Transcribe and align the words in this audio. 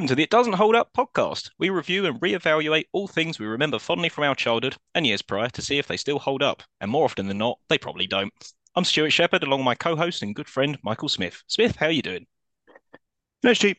welcome 0.00 0.08
to 0.08 0.14
the 0.14 0.22
It 0.22 0.30
Doesn't 0.30 0.54
Hold 0.54 0.76
Up 0.76 0.88
podcast. 0.96 1.50
We 1.58 1.68
review 1.68 2.06
and 2.06 2.18
reevaluate 2.22 2.86
all 2.92 3.06
things 3.06 3.38
we 3.38 3.44
remember 3.44 3.78
fondly 3.78 4.08
from 4.08 4.24
our 4.24 4.34
childhood 4.34 4.74
and 4.94 5.06
years 5.06 5.20
prior 5.20 5.50
to 5.50 5.60
see 5.60 5.76
if 5.76 5.88
they 5.88 5.98
still 5.98 6.18
hold 6.18 6.42
up. 6.42 6.62
And 6.80 6.90
more 6.90 7.04
often 7.04 7.28
than 7.28 7.36
not, 7.36 7.58
they 7.68 7.76
probably 7.76 8.06
don't. 8.06 8.32
I'm 8.74 8.84
Stuart 8.84 9.10
Shepherd, 9.10 9.42
along 9.42 9.60
with 9.60 9.66
my 9.66 9.74
co-host 9.74 10.22
and 10.22 10.34
good 10.34 10.48
friend 10.48 10.78
Michael 10.82 11.10
Smith. 11.10 11.42
Smith, 11.48 11.76
how 11.76 11.84
are 11.84 11.90
you 11.90 12.00
doing? 12.00 12.26
No, 13.42 13.52
Stu, 13.52 13.74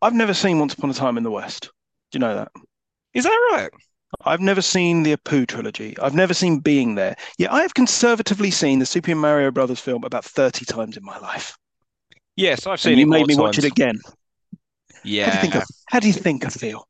I've 0.00 0.14
never 0.14 0.32
seen 0.32 0.60
Once 0.60 0.72
Upon 0.72 0.88
a 0.88 0.94
Time 0.94 1.18
in 1.18 1.24
the 1.24 1.30
West. 1.30 1.64
Do 2.10 2.16
you 2.16 2.20
know 2.20 2.36
that? 2.36 2.50
Is 3.12 3.24
that 3.24 3.50
right? 3.52 3.70
I've 4.24 4.40
never 4.40 4.62
seen 4.62 5.02
the 5.02 5.14
Apu 5.14 5.46
trilogy. 5.46 5.94
I've 5.98 6.14
never 6.14 6.32
seen 6.32 6.60
Being 6.60 6.94
There. 6.94 7.16
Yet 7.36 7.52
I 7.52 7.60
have 7.60 7.74
conservatively 7.74 8.50
seen 8.50 8.78
the 8.78 8.86
Super 8.86 9.14
Mario 9.14 9.50
Brothers 9.50 9.78
film 9.78 10.04
about 10.04 10.24
30 10.24 10.64
times 10.64 10.96
in 10.96 11.04
my 11.04 11.18
life. 11.18 11.58
Yes, 12.34 12.66
I've 12.66 12.80
seen 12.80 12.92
And 12.92 13.00
it 13.00 13.04
you 13.04 13.10
made 13.10 13.26
me 13.26 13.36
watch 13.36 13.58
it 13.58 13.64
again. 13.64 14.00
How 15.04 15.30
do 15.30 15.36
you 15.36 15.40
Yeah. 15.40 15.40
think 15.40 15.56
I, 15.56 15.62
how 15.90 16.00
do 16.00 16.06
you 16.06 16.12
think 16.12 16.44
I 16.46 16.48
feel? 16.48 16.88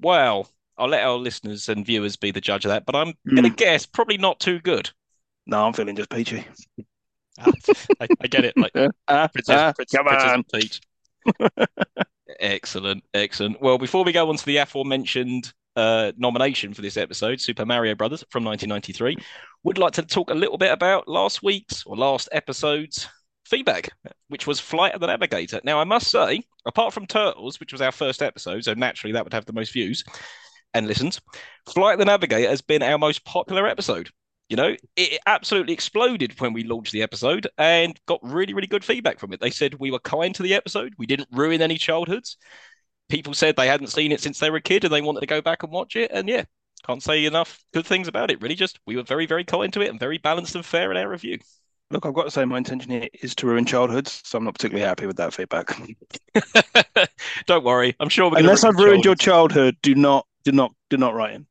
Well, 0.00 0.48
I'll 0.76 0.88
let 0.88 1.04
our 1.04 1.16
listeners 1.16 1.68
and 1.68 1.84
viewers 1.84 2.16
be 2.16 2.30
the 2.30 2.40
judge 2.40 2.64
of 2.64 2.70
that, 2.70 2.86
but 2.86 2.94
I'm 2.94 3.14
gonna 3.34 3.50
Mm. 3.50 3.56
guess 3.56 3.86
probably 3.86 4.16
not 4.18 4.40
too 4.40 4.60
good. 4.60 4.90
No, 5.46 5.64
I'm 5.66 5.72
feeling 5.72 5.96
just 5.96 6.10
peachy. 6.10 6.46
Ah, 7.38 7.52
I, 8.00 8.08
I 8.20 8.26
get 8.26 8.44
it. 8.44 8.56
Like 8.58 8.72
Ah, 9.08 9.28
Princess, 9.28 9.60
ah, 9.60 9.72
Princess, 9.72 9.98
come 9.98 10.06
Princess 10.06 10.32
on. 10.34 10.44
Peach. 10.52 10.80
Excellent, 12.40 13.04
excellent. 13.14 13.60
Well, 13.60 13.78
before 13.78 14.04
we 14.04 14.12
go 14.12 14.28
on 14.28 14.36
to 14.36 14.44
the 14.44 14.58
aforementioned 14.58 15.52
uh, 15.76 16.12
nomination 16.16 16.74
for 16.74 16.82
this 16.82 16.96
episode, 16.96 17.40
Super 17.40 17.64
Mario 17.64 17.94
Brothers 17.94 18.22
from 18.30 18.44
1993, 18.44 19.16
would 19.64 19.78
like 19.78 19.94
to 19.94 20.02
talk 20.02 20.30
a 20.30 20.34
little 20.34 20.58
bit 20.58 20.70
about 20.72 21.08
last 21.08 21.42
week's 21.42 21.84
or 21.86 21.96
last 21.96 22.28
episode's 22.32 23.08
feedback, 23.48 23.90
which 24.28 24.46
was 24.46 24.60
Flight 24.60 24.94
of 24.94 25.00
the 25.00 25.06
Navigator. 25.06 25.60
Now, 25.64 25.80
I 25.80 25.84
must 25.84 26.10
say, 26.10 26.42
apart 26.66 26.92
from 26.92 27.06
Turtles, 27.06 27.58
which 27.60 27.72
was 27.72 27.80
our 27.80 27.92
first 27.92 28.22
episode, 28.22 28.64
so 28.64 28.74
naturally 28.74 29.12
that 29.12 29.24
would 29.24 29.32
have 29.32 29.46
the 29.46 29.52
most 29.52 29.72
views 29.72 30.04
and 30.74 30.86
listens, 30.86 31.20
Flight 31.68 31.94
of 31.94 31.98
the 31.98 32.04
Navigator 32.04 32.48
has 32.48 32.60
been 32.60 32.82
our 32.82 32.98
most 32.98 33.24
popular 33.24 33.66
episode. 33.66 34.10
You 34.48 34.56
know, 34.56 34.74
it 34.96 35.20
absolutely 35.26 35.74
exploded 35.74 36.40
when 36.40 36.54
we 36.54 36.64
launched 36.64 36.92
the 36.92 37.02
episode 37.02 37.46
and 37.58 37.98
got 38.06 38.20
really, 38.22 38.54
really 38.54 38.66
good 38.66 38.84
feedback 38.84 39.18
from 39.18 39.32
it. 39.32 39.40
They 39.40 39.50
said 39.50 39.74
we 39.74 39.90
were 39.90 39.98
kind 39.98 40.34
to 40.34 40.42
the 40.42 40.54
episode, 40.54 40.94
we 40.96 41.06
didn't 41.06 41.28
ruin 41.32 41.60
any 41.60 41.76
childhoods. 41.76 42.38
People 43.10 43.34
said 43.34 43.56
they 43.56 43.66
hadn't 43.66 43.88
seen 43.88 44.12
it 44.12 44.20
since 44.20 44.38
they 44.38 44.50
were 44.50 44.56
a 44.56 44.62
kid 44.62 44.84
and 44.84 44.92
they 44.92 45.02
wanted 45.02 45.20
to 45.20 45.26
go 45.26 45.42
back 45.42 45.62
and 45.62 45.72
watch 45.72 45.96
it. 45.96 46.10
And 46.12 46.28
yeah, 46.28 46.44
can't 46.86 47.02
say 47.02 47.24
enough 47.24 47.62
good 47.74 47.86
things 47.86 48.08
about 48.08 48.30
it. 48.30 48.40
Really, 48.40 48.54
just 48.54 48.78
we 48.86 48.96
were 48.96 49.02
very, 49.02 49.26
very 49.26 49.44
kind 49.44 49.72
to 49.72 49.82
it 49.82 49.88
and 49.88 50.00
very 50.00 50.18
balanced 50.18 50.54
and 50.54 50.64
fair 50.64 50.90
in 50.90 50.96
our 50.96 51.08
review. 51.08 51.38
Look, 51.90 52.04
I've 52.04 52.14
got 52.14 52.24
to 52.24 52.30
say, 52.30 52.44
my 52.44 52.58
intention 52.58 52.90
here 52.90 53.08
is 53.22 53.34
to 53.36 53.46
ruin 53.46 53.64
childhoods, 53.64 54.20
so 54.24 54.36
I'm 54.36 54.44
not 54.44 54.54
particularly 54.54 54.86
happy 54.86 55.06
with 55.06 55.16
that 55.16 55.32
feedback. 55.32 55.74
Don't 57.46 57.64
worry, 57.64 57.96
I'm 57.98 58.10
sure 58.10 58.30
we're 58.30 58.38
Unless 58.38 58.60
to 58.60 58.68
I've 58.68 58.76
ruined 58.76 59.04
your 59.04 59.14
childhood, 59.14 59.76
do 59.80 59.94
not, 59.94 60.26
do 60.44 60.52
not, 60.52 60.74
do 60.90 60.98
not 60.98 61.14
write 61.14 61.34
in. 61.34 61.46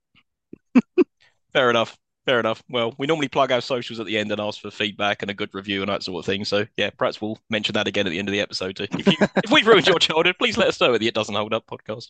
Fair 1.54 1.72
enough. 1.72 1.98
Fair 2.28 2.42
enough. 2.42 2.62
Well, 2.70 2.94
we 2.98 3.08
normally 3.08 3.30
plug 3.30 3.54
our 3.54 3.62
socials 3.62 4.02
at 4.02 4.06
the 4.06 4.18
end 4.18 4.32
and 4.34 4.42
ask 4.42 4.62
for 4.62 4.70
feedback 4.70 5.22
and 5.22 5.32
a 5.32 5.34
good 5.34 5.50
review 5.54 5.82
and 5.82 5.90
that 5.90 6.04
sort 6.04 6.20
of 6.20 6.26
thing. 6.26 6.44
So 6.44 6.66
yeah, 6.76 6.90
perhaps 6.90 7.22
we'll 7.22 7.40
mention 7.50 7.72
that 7.74 7.88
again 7.88 8.06
at 8.06 8.10
the 8.10 8.20
end 8.20 8.28
of 8.28 8.34
the 8.34 8.42
episode 8.42 8.76
too. 8.76 8.88
If, 8.92 9.08
you, 9.08 9.14
if 9.44 9.50
we've 9.50 9.66
ruined 9.66 9.88
your 9.88 9.98
childhood, 9.98 10.36
please 10.38 10.58
let 10.58 10.68
us 10.68 10.82
know 10.82 10.94
at 10.94 11.00
the 11.00 11.08
It 11.08 11.14
Doesn't 11.14 11.34
Hold 11.34 11.54
Up 11.54 11.66
podcast. 11.66 12.10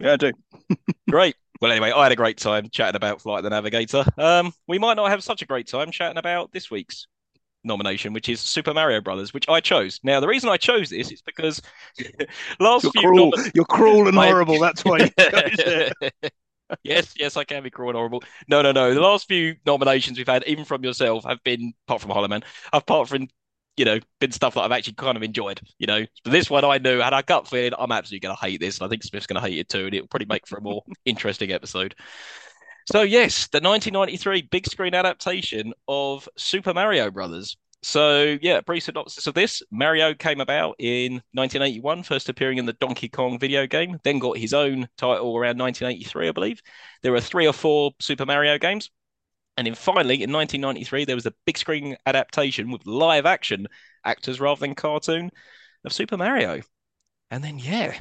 Yeah, 0.00 0.14
I 0.14 0.16
do. 0.16 0.32
Great. 1.10 1.36
Well, 1.60 1.70
anyway, 1.70 1.92
I 1.94 2.02
had 2.04 2.12
a 2.12 2.16
great 2.16 2.38
time 2.38 2.70
chatting 2.70 2.96
about 2.96 3.20
Flight 3.20 3.42
the 3.42 3.50
Navigator. 3.50 4.06
Um, 4.16 4.52
we 4.66 4.78
might 4.78 4.94
not 4.94 5.10
have 5.10 5.22
such 5.22 5.42
a 5.42 5.46
great 5.46 5.68
time 5.68 5.90
chatting 5.90 6.16
about 6.16 6.50
this 6.50 6.70
week's 6.70 7.06
nomination, 7.68 8.12
which 8.12 8.28
is 8.28 8.40
Super 8.40 8.74
Mario 8.74 9.00
Brothers, 9.00 9.32
which 9.34 9.48
I 9.48 9.60
chose. 9.60 10.00
Now, 10.02 10.20
the 10.20 10.28
reason 10.28 10.50
I 10.50 10.56
chose 10.56 10.90
this 10.90 11.12
is 11.12 11.22
because 11.22 11.62
last 12.60 12.84
You're 12.84 12.92
few 12.92 13.08
cruel. 13.08 13.32
nomi- 13.32 13.52
You're 13.54 13.64
cruel 13.66 14.08
and 14.08 14.18
horrible. 14.22 14.58
That's 14.60 14.84
why 14.84 14.98
you 14.98 15.10
yes, 16.82 17.14
yes, 17.18 17.36
I 17.36 17.44
can 17.44 17.62
be 17.62 17.70
cruel 17.70 17.90
and 17.90 17.96
horrible. 17.96 18.22
No, 18.48 18.62
no, 18.62 18.72
no. 18.72 18.94
The 18.94 19.00
last 19.00 19.26
few 19.28 19.56
nominations 19.66 20.18
we've 20.18 20.26
had, 20.28 20.44
even 20.46 20.64
from 20.64 20.84
yourself, 20.84 21.24
have 21.24 21.42
been, 21.44 21.72
apart 21.86 22.02
from 22.02 22.10
Hollow 22.10 22.28
Man, 22.28 22.42
apart 22.72 23.08
from, 23.08 23.28
you 23.76 23.84
know, 23.84 23.98
been 24.20 24.32
stuff 24.32 24.54
that 24.54 24.62
I've 24.62 24.72
actually 24.72 24.94
kind 24.94 25.16
of 25.16 25.22
enjoyed. 25.22 25.60
You 25.78 25.86
know, 25.86 26.04
but 26.24 26.30
this 26.32 26.50
one 26.50 26.64
I 26.64 26.78
knew 26.78 26.98
had 26.98 27.12
a 27.14 27.22
gut 27.22 27.48
feeling 27.48 27.72
I'm 27.78 27.92
absolutely 27.92 28.26
going 28.28 28.36
to 28.36 28.44
hate 28.44 28.60
this, 28.60 28.78
and 28.78 28.86
I 28.86 28.90
think 28.90 29.02
Smith's 29.02 29.26
going 29.26 29.40
to 29.42 29.48
hate 29.48 29.58
it 29.58 29.68
too, 29.68 29.86
and 29.86 29.94
it'll 29.94 30.08
probably 30.08 30.26
make 30.26 30.46
for 30.46 30.58
a 30.58 30.62
more 30.62 30.82
interesting 31.04 31.52
episode. 31.52 31.94
So 32.90 33.02
yes, 33.02 33.48
the 33.48 33.60
1993 33.60 34.48
big 34.50 34.66
screen 34.66 34.94
adaptation 34.94 35.74
of 35.88 36.26
Super 36.38 36.72
Mario 36.72 37.10
Brothers. 37.10 37.54
So 37.82 38.38
yeah, 38.40 38.62
brief 38.62 38.84
synopsis 38.84 39.26
of 39.26 39.34
this: 39.34 39.62
Mario 39.70 40.14
came 40.14 40.40
about 40.40 40.76
in 40.78 41.20
1981, 41.32 42.02
first 42.04 42.30
appearing 42.30 42.56
in 42.56 42.64
the 42.64 42.72
Donkey 42.72 43.10
Kong 43.10 43.38
video 43.38 43.66
game, 43.66 43.98
then 44.04 44.18
got 44.18 44.38
his 44.38 44.54
own 44.54 44.88
title 44.96 45.36
around 45.36 45.58
1983, 45.58 46.28
I 46.28 46.32
believe. 46.32 46.62
There 47.02 47.12
were 47.12 47.20
three 47.20 47.46
or 47.46 47.52
four 47.52 47.90
Super 48.00 48.24
Mario 48.24 48.56
games, 48.56 48.90
and 49.58 49.66
then 49.66 49.74
finally 49.74 50.22
in 50.22 50.32
1993 50.32 51.04
there 51.04 51.14
was 51.14 51.26
a 51.26 51.34
big 51.44 51.58
screen 51.58 51.94
adaptation 52.06 52.70
with 52.70 52.86
live 52.86 53.26
action 53.26 53.66
actors 54.02 54.40
rather 54.40 54.60
than 54.60 54.74
cartoon 54.74 55.30
of 55.84 55.92
Super 55.92 56.16
Mario. 56.16 56.62
And 57.30 57.44
then 57.44 57.58
yeah, 57.58 57.98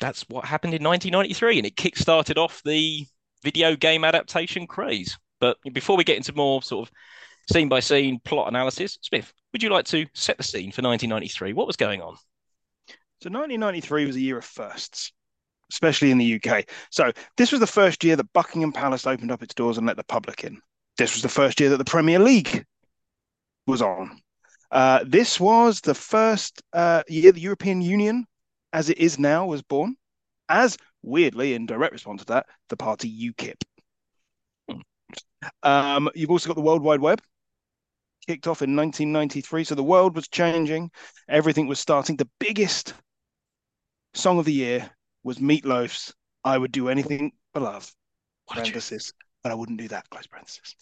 that's 0.00 0.28
what 0.28 0.44
happened 0.44 0.74
in 0.74 0.82
1993, 0.82 1.58
and 1.58 1.66
it 1.68 1.76
kick-started 1.76 2.36
off 2.36 2.60
the 2.64 3.06
video 3.42 3.76
game 3.76 4.04
adaptation 4.04 4.66
craze. 4.66 5.18
But 5.40 5.56
before 5.72 5.96
we 5.96 6.04
get 6.04 6.16
into 6.16 6.32
more 6.34 6.62
sort 6.62 6.88
of 6.88 6.94
scene 7.52 7.68
by 7.68 7.80
scene 7.80 8.20
plot 8.24 8.48
analysis, 8.48 8.98
Smith, 9.02 9.32
would 9.52 9.62
you 9.62 9.70
like 9.70 9.86
to 9.86 10.06
set 10.14 10.36
the 10.36 10.42
scene 10.42 10.72
for 10.72 10.82
1993? 10.82 11.52
What 11.52 11.66
was 11.66 11.76
going 11.76 12.02
on? 12.02 12.16
So 13.20 13.30
1993 13.30 14.06
was 14.06 14.16
a 14.16 14.20
year 14.20 14.38
of 14.38 14.44
firsts, 14.44 15.12
especially 15.72 16.10
in 16.10 16.18
the 16.18 16.40
UK. 16.40 16.68
So 16.90 17.12
this 17.36 17.50
was 17.50 17.60
the 17.60 17.66
first 17.66 18.04
year 18.04 18.16
that 18.16 18.32
Buckingham 18.32 18.72
Palace 18.72 19.06
opened 19.06 19.32
up 19.32 19.42
its 19.42 19.54
doors 19.54 19.78
and 19.78 19.86
let 19.86 19.96
the 19.96 20.04
public 20.04 20.44
in. 20.44 20.60
This 20.98 21.14
was 21.14 21.22
the 21.22 21.28
first 21.28 21.60
year 21.60 21.70
that 21.70 21.78
the 21.78 21.84
Premier 21.84 22.18
League 22.18 22.64
was 23.66 23.82
on. 23.82 24.20
Uh, 24.70 25.00
this 25.06 25.40
was 25.40 25.80
the 25.80 25.94
first 25.94 26.62
uh, 26.72 27.02
year 27.08 27.32
the 27.32 27.40
European 27.40 27.80
Union, 27.80 28.26
as 28.72 28.90
it 28.90 28.98
is 28.98 29.18
now, 29.18 29.46
was 29.46 29.62
born. 29.62 29.96
As 30.48 30.76
weirdly, 31.02 31.54
in 31.54 31.66
direct 31.66 31.92
response 31.92 32.20
to 32.20 32.26
that, 32.26 32.46
the 32.68 32.76
party 32.76 33.32
UKIP. 33.32 33.62
Um, 35.62 36.10
you've 36.14 36.30
also 36.30 36.48
got 36.48 36.56
the 36.56 36.62
World 36.62 36.82
Wide 36.82 37.00
Web, 37.00 37.20
kicked 38.26 38.46
off 38.46 38.62
in 38.62 38.76
1993. 38.76 39.64
So 39.64 39.74
the 39.74 39.82
world 39.82 40.14
was 40.14 40.28
changing, 40.28 40.90
everything 41.28 41.66
was 41.66 41.78
starting. 41.78 42.16
The 42.16 42.28
biggest 42.38 42.94
song 44.14 44.38
of 44.38 44.44
the 44.44 44.52
year 44.52 44.90
was 45.22 45.38
Meatloaf's 45.38 46.14
I 46.44 46.58
Would 46.58 46.72
Do 46.72 46.88
Anything 46.88 47.32
for 47.52 47.60
Love, 47.60 47.90
What 48.46 48.58
parenthesis, 48.58 49.12
but 49.42 49.52
I 49.52 49.54
wouldn't 49.54 49.78
do 49.78 49.88
that, 49.88 50.08
close 50.10 50.26
parenthesis. 50.26 50.74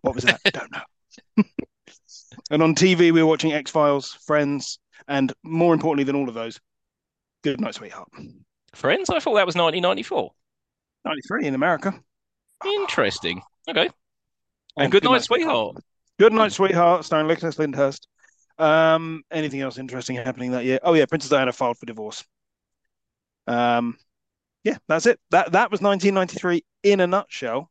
What 0.00 0.14
was 0.14 0.24
that? 0.24 0.40
Don't 0.52 0.72
know. 0.72 1.44
and 2.50 2.62
on 2.62 2.74
TV, 2.74 3.12
we 3.12 3.22
were 3.22 3.26
watching 3.26 3.52
X 3.52 3.70
Files, 3.70 4.12
Friends, 4.26 4.78
and 5.06 5.32
more 5.42 5.74
importantly 5.74 6.04
than 6.04 6.16
all 6.16 6.28
of 6.28 6.34
those, 6.34 6.58
Good 7.42 7.60
Night, 7.60 7.74
Sweetheart. 7.74 8.08
Friends? 8.76 9.08
I 9.10 9.18
thought 9.20 9.34
that 9.34 9.46
was 9.46 9.54
1994. 9.56 10.30
93 11.06 11.46
in 11.46 11.54
America. 11.54 11.94
Interesting. 12.64 13.40
Okay. 13.68 13.82
And 13.86 13.90
And 14.76 14.92
Good 14.92 15.04
Night, 15.04 15.22
Sweetheart. 15.22 15.76
Good 16.18 16.32
Night, 16.32 16.52
Sweetheart, 16.52 17.04
starring 17.04 17.26
Nicholas 17.26 17.58
Lyndhurst. 17.58 18.06
Um, 18.58 19.22
anything 19.30 19.60
else 19.60 19.78
interesting 19.78 20.16
happening 20.16 20.50
that 20.52 20.64
year? 20.64 20.78
Oh 20.82 20.94
yeah, 20.94 21.06
Princess 21.06 21.30
Diana 21.30 21.52
filed 21.52 21.78
for 21.78 21.86
divorce. 21.86 22.24
Um, 23.46 23.96
yeah, 24.64 24.76
that's 24.88 25.06
it. 25.06 25.20
That 25.30 25.52
that 25.52 25.70
was 25.70 25.80
1993 25.80 26.64
in 26.82 27.00
a 27.00 27.06
nutshell. 27.06 27.70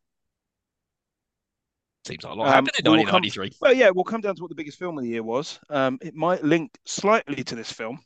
Seems 2.06 2.24
like 2.24 2.33
a 2.33 2.35
lot 2.35 2.47
Um, 2.47 2.53
happened 2.53 2.71
in 2.79 2.91
we 2.91 2.97
will 2.97 3.06
come- 3.06 3.21
1993. 3.24 3.57
Well, 3.62 3.74
yeah, 3.74 3.89
we'll 3.89 4.03
come 4.03 4.21
down 4.21 4.35
to 4.35 4.41
what 4.41 4.50
the 4.50 4.56
biggest 4.56 4.77
film 4.79 4.97
of 4.97 5.03
the 5.03 5.09
year 5.09 5.24
was. 5.24 5.59
Um, 5.69 5.97
it 6.01 6.13
might 6.15 6.44
link 6.44 6.71
slightly 6.85 7.44
to 7.44 7.56
this 7.56 7.71
film, 7.71 8.00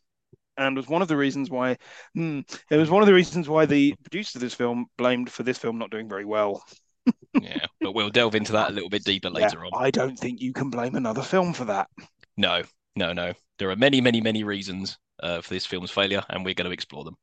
and 0.60 0.76
was 0.76 0.88
one 0.88 1.02
of 1.02 1.08
the 1.08 1.18
reasons 1.18 1.50
why. 1.50 1.78
Hmm, 2.16 2.42
it 2.70 2.78
was 2.78 2.90
one 2.90 3.02
of 3.04 3.08
the 3.08 3.14
reasons 3.14 3.50
why 3.50 3.66
the 3.66 3.96
producers 4.04 4.36
of 4.36 4.42
this 4.42 4.54
film 4.54 4.88
blamed 4.98 5.32
for 5.32 5.44
this 5.44 5.58
film 5.58 5.78
not 5.80 5.92
doing 5.92 6.10
very 6.10 6.26
well. 6.26 6.64
Yeah, 7.38 7.66
but 7.82 7.94
we'll 7.94 8.10
delve 8.12 8.36
into 8.36 8.52
that 8.54 8.70
a 8.70 8.74
little 8.74 8.90
bit 8.90 9.04
deeper 9.04 9.30
Yeah, 9.32 9.52
later 9.52 9.66
on. 9.66 9.74
I 9.74 9.92
don't 9.92 10.18
think 10.18 10.42
you 10.42 10.54
can 10.54 10.70
blame 10.70 10.96
another 10.96 11.22
film 11.24 11.54
for 11.54 11.66
that. 11.66 11.90
No, 12.38 12.64
no, 12.96 13.14
no. 13.14 13.34
There 13.60 13.70
are 13.70 13.76
many, 13.76 14.02
many, 14.02 14.20
many 14.20 14.44
reasons 14.44 14.98
uh, 15.22 15.42
for 15.42 15.50
this 15.54 15.66
film's 15.68 15.92
failure, 15.92 16.24
and 16.30 16.44
we're 16.44 16.56
going 16.56 16.66
to 16.66 16.74
explore 16.74 17.04
them. 17.04 17.18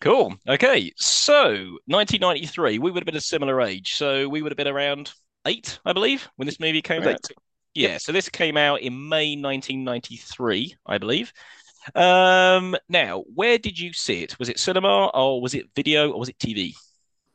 Cool. 0.00 0.34
Okay, 0.48 0.92
so 0.96 1.78
1993, 1.86 2.78
we 2.78 2.90
would 2.90 3.00
have 3.02 3.06
been 3.06 3.16
a 3.16 3.20
similar 3.20 3.60
age. 3.60 3.94
So 3.94 4.28
we 4.28 4.42
would 4.42 4.52
have 4.52 4.56
been 4.56 4.68
around 4.68 5.12
eight, 5.46 5.78
I 5.84 5.92
believe, 5.92 6.28
when 6.36 6.46
this 6.46 6.60
movie 6.60 6.82
came 6.82 7.02
Eight. 7.02 7.06
out. 7.06 7.24
Yeah, 7.74 7.98
so 7.98 8.10
this 8.12 8.28
came 8.28 8.56
out 8.56 8.80
in 8.80 9.08
May 9.08 9.36
1993, 9.36 10.74
I 10.86 10.98
believe. 10.98 11.32
Um, 11.94 12.76
now, 12.88 13.24
where 13.34 13.58
did 13.58 13.78
you 13.78 13.92
see 13.92 14.22
it? 14.22 14.38
Was 14.38 14.48
it 14.48 14.58
cinema, 14.58 15.06
or 15.14 15.40
was 15.40 15.54
it 15.54 15.66
video, 15.74 16.10
or 16.10 16.18
was 16.18 16.28
it 16.28 16.38
TV? 16.38 16.74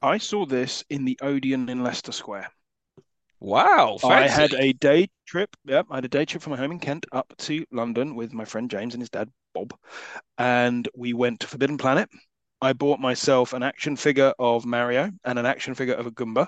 I 0.01 0.17
saw 0.17 0.45
this 0.45 0.83
in 0.89 1.05
the 1.05 1.17
Odeon 1.21 1.69
in 1.69 1.83
Leicester 1.83 2.11
Square. 2.11 2.49
Wow, 3.39 3.97
I 4.03 4.27
had 4.27 4.53
a 4.53 4.73
day 4.73 5.09
trip. 5.27 5.55
Yep, 5.65 5.87
I 5.89 5.95
had 5.95 6.05
a 6.05 6.09
day 6.09 6.25
trip 6.25 6.41
from 6.41 6.51
my 6.51 6.57
home 6.57 6.71
in 6.71 6.79
Kent 6.79 7.05
up 7.11 7.33
to 7.39 7.65
London 7.71 8.15
with 8.15 8.33
my 8.33 8.45
friend 8.45 8.69
James 8.69 8.93
and 8.93 9.01
his 9.01 9.09
dad 9.09 9.29
Bob, 9.53 9.73
and 10.37 10.87
we 10.95 11.13
went 11.13 11.41
to 11.41 11.47
Forbidden 11.47 11.77
Planet. 11.77 12.09
I 12.61 12.73
bought 12.73 12.99
myself 12.99 13.53
an 13.53 13.63
action 13.63 13.95
figure 13.97 14.33
of 14.39 14.65
Mario 14.65 15.11
and 15.23 15.37
an 15.37 15.45
action 15.45 15.75
figure 15.75 15.93
of 15.93 16.07
a 16.07 16.11
Goomba. 16.11 16.47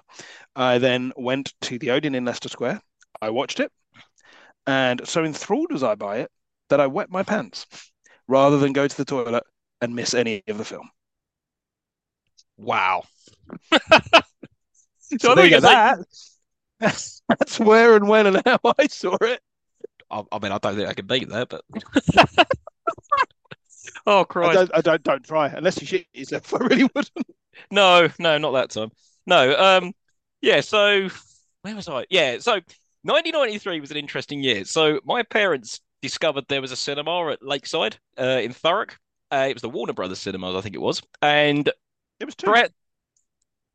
I 0.55 0.77
then 0.77 1.13
went 1.15 1.53
to 1.61 1.77
the 1.77 1.91
Odeon 1.91 2.15
in 2.15 2.25
Leicester 2.25 2.49
Square. 2.49 2.81
I 3.21 3.29
watched 3.29 3.59
it, 3.59 3.71
and 4.65 5.05
so 5.07 5.23
enthralled 5.23 5.71
was 5.71 5.83
I 5.83 5.95
by 5.95 6.19
it 6.19 6.31
that 6.69 6.79
I 6.79 6.87
wet 6.87 7.09
my 7.09 7.23
pants 7.23 7.65
rather 8.27 8.57
than 8.57 8.73
go 8.73 8.87
to 8.87 8.97
the 8.97 9.05
toilet 9.05 9.43
and 9.81 9.95
miss 9.95 10.13
any 10.13 10.43
of 10.47 10.57
the 10.57 10.65
film. 10.65 10.89
Wow. 12.57 13.03
So 15.19 15.31
I 15.31 15.35
there 15.35 15.45
you 15.45 15.61
go. 15.61 15.95
it's 16.81 17.21
That, 17.27 17.35
that's 17.39 17.59
where 17.59 17.95
and 17.95 18.07
when 18.07 18.27
and 18.27 18.41
how 18.45 18.59
I 18.77 18.87
saw 18.87 19.15
it. 19.21 19.41
I, 20.11 20.23
I 20.31 20.39
mean, 20.39 20.51
I 20.51 20.57
don't 20.57 20.75
think 20.75 20.89
I 20.89 20.93
can 20.93 21.07
beat 21.07 21.29
that, 21.29 21.49
but 21.49 21.63
oh 24.05 24.21
I 24.21 24.23
Christ, 24.25 24.53
don't, 24.53 24.71
I 24.73 24.81
don't, 24.81 25.03
don't 25.03 25.23
try 25.23 25.47
unless 25.47 25.79
you 25.81 25.87
shit 25.87 26.07
yourself. 26.13 26.53
I 26.53 26.57
really 26.57 26.89
wouldn't. 26.93 27.27
no, 27.71 28.09
no, 28.19 28.37
not 28.37 28.51
that 28.51 28.69
time. 28.71 28.91
No, 29.25 29.55
um, 29.57 29.93
yeah. 30.41 30.61
So 30.61 31.09
where 31.61 31.75
was 31.75 31.87
I? 31.87 32.05
Yeah, 32.09 32.39
so 32.39 32.53
1993 33.03 33.79
was 33.79 33.91
an 33.91 33.97
interesting 33.97 34.43
year. 34.43 34.65
So 34.65 34.99
my 35.05 35.23
parents 35.23 35.79
discovered 36.01 36.45
there 36.47 36.61
was 36.61 36.71
a 36.71 36.75
cinema 36.75 37.31
at 37.31 37.41
Lakeside, 37.41 37.97
uh, 38.19 38.39
in 38.43 38.53
Thurrock. 38.53 38.91
Uh, 39.31 39.47
it 39.49 39.55
was 39.55 39.61
the 39.61 39.69
Warner 39.69 39.93
Brothers 39.93 40.19
cinemas, 40.19 40.55
I 40.55 40.61
think 40.61 40.75
it 40.75 40.81
was, 40.81 41.01
and 41.21 41.67
It 42.19 42.25
was 42.25 42.35
two. 42.35 42.47
throughout, 42.47 42.71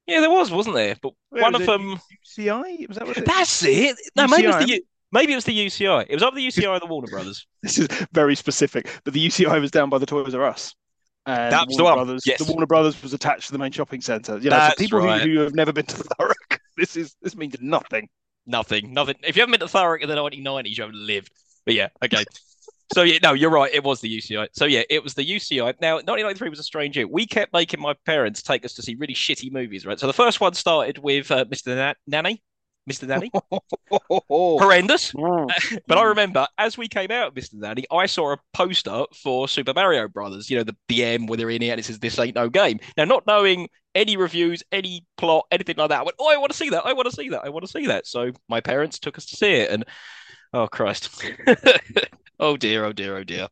yeah, 0.07 0.21
there 0.21 0.31
was, 0.31 0.51
wasn't 0.51 0.77
there? 0.77 0.97
But 1.01 1.13
one 1.31 1.55
of 1.55 1.65
them. 1.67 2.01
UCI? 2.27 2.89
Was 2.89 2.97
that 2.97 3.07
what 3.07 3.19
it? 3.19 3.25
That's 3.27 3.63
it. 3.63 3.97
No, 4.17 4.27
maybe 4.27 4.45
it 4.45 4.55
was 4.57 4.67
the 4.67 4.73
U- 4.75 4.83
maybe 5.13 5.33
it 5.33 5.37
was 5.37 5.45
the 5.45 5.67
UCI. 5.67 6.07
It 6.09 6.15
was 6.15 6.23
either 6.23 6.37
the 6.37 6.47
UCI 6.47 6.69
or 6.69 6.81
the 6.81 6.87
Warner 6.87 7.09
Brothers. 7.09 7.47
This 7.63 7.79
is 7.79 7.87
very 8.13 8.35
specific, 8.35 8.89
but 9.05 9.15
the 9.15 9.25
UCI 9.25 9.61
was 9.61 9.71
down 9.71 9.91
by 9.91 9.99
the 9.99 10.07
Toys 10.07 10.35
R 10.35 10.45
Us. 10.45 10.75
And 11.27 11.53
That 11.53 11.69
was 11.69 11.77
the 11.77 11.85
Warner 11.85 11.99
one, 11.99 12.07
Brothers, 12.07 12.23
yes. 12.27 12.39
the 12.45 12.51
Warner 12.51 12.67
Brothers 12.67 13.01
was 13.03 13.13
attached 13.13 13.47
to 13.47 13.53
the 13.53 13.59
main 13.59 13.71
shopping 13.71 14.01
centre. 14.01 14.39
You 14.39 14.51
know, 14.51 14.57
That's 14.57 14.75
people 14.75 14.99
right. 15.01 15.23
who, 15.23 15.35
who 15.35 15.41
have 15.41 15.55
never 15.55 15.73
been 15.73 15.87
to 15.87 15.97
Thurrock, 15.97 16.59
this 16.77 16.97
is 16.97 17.15
this 17.23 17.37
means 17.37 17.55
nothing. 17.61 18.09
Nothing, 18.45 18.93
nothing. 18.93 19.15
If 19.23 19.37
you 19.37 19.43
haven't 19.43 19.53
been 19.59 19.69
to 19.69 19.73
Thurrock 19.73 20.01
in 20.01 20.09
the 20.09 20.17
1990s, 20.17 20.77
you 20.77 20.83
haven't 20.83 20.99
lived. 21.07 21.31
But 21.65 21.75
yeah, 21.75 21.89
okay. 22.05 22.25
So 22.95 23.03
yeah, 23.03 23.19
no, 23.23 23.33
you're 23.33 23.51
right. 23.51 23.73
It 23.73 23.85
was 23.85 24.01
the 24.01 24.19
UCI. 24.19 24.49
So 24.53 24.67
yeah, 24.67 24.83
it 24.91 25.03
was 25.03 25.15
the 25.15 25.25
UCI. 25.25 25.75
Now, 25.81 25.95
1993 25.95 26.49
was 26.51 26.59
a 26.59 26.63
strange 26.63 26.97
year. 26.97 27.07
We 27.07 27.27
kept 27.27 27.53
making 27.53 27.81
my 27.81 27.95
parents 28.05 28.43
take 28.43 28.65
us 28.65 28.75
to 28.75 28.83
see 28.83 28.97
really 28.97 29.15
shitty 29.15 29.51
movies, 29.51 29.87
right? 29.87 29.99
So 29.99 30.07
the 30.07 30.13
first 30.13 30.41
one 30.41 30.53
started 30.55 30.99
with 30.99 31.31
uh, 31.31 31.47
Mr. 31.47 31.75
Na- 31.75 31.95
Nanny, 32.07 32.43
Mr. 32.91 33.07
Nanny, 33.07 33.31
horrendous. 34.29 35.15
But 35.87 35.99
I 35.99 36.03
remember 36.05 36.47
as 36.59 36.77
we 36.77 36.89
came 36.89 37.11
out 37.11 37.29
of 37.29 37.35
Mr. 37.35 37.55
Nanny, 37.55 37.85
I 37.91 38.07
saw 38.07 38.35
a 38.35 38.39
poster 38.53 39.05
for 39.23 39.49
Super 39.49 39.73
Mario 39.73 40.09
Brothers. 40.09 40.51
You 40.51 40.59
know, 40.59 40.65
the 40.65 40.77
BM 40.89 41.29
where 41.29 41.37
they're 41.39 41.51
in 41.51 41.63
it 41.63 41.69
and 41.69 41.81
it 41.81 41.85
says 41.85 41.99
"This 41.99 42.19
ain't 42.19 42.35
no 42.35 42.51
game." 42.51 42.79
Now, 42.97 43.05
not 43.05 43.27
knowing 43.27 43.69
any 43.95 44.17
reviews, 44.17 44.63
any 44.71 45.07
plot, 45.17 45.47
anything 45.51 45.77
like 45.77 45.89
that, 45.89 46.01
I 46.01 46.03
went, 46.03 46.17
"Oh, 46.19 46.33
I 46.33 46.37
want 46.37 46.53
to 46.53 46.59
see 46.59 46.71
that! 46.71 46.85
I 46.85 46.93
want 46.93 47.09
to 47.09 47.17
see 47.17 47.31
that! 47.31 47.45
I 47.45 47.49
want 47.49 47.65
to 47.65 47.71
see 47.71 47.87
that!" 47.87 48.07
So 48.07 48.33
my 48.49 48.61
parents 48.61 48.99
took 48.99 49.17
us 49.17 49.27
to 49.27 49.37
see 49.37 49.53
it, 49.53 49.71
and 49.71 49.85
oh 50.53 50.67
Christ, 50.69 51.11
oh 52.41 52.57
dear, 52.57 52.85
oh 52.85 52.93
dear, 52.93 53.17
oh 53.19 53.25
dear. 53.25 53.49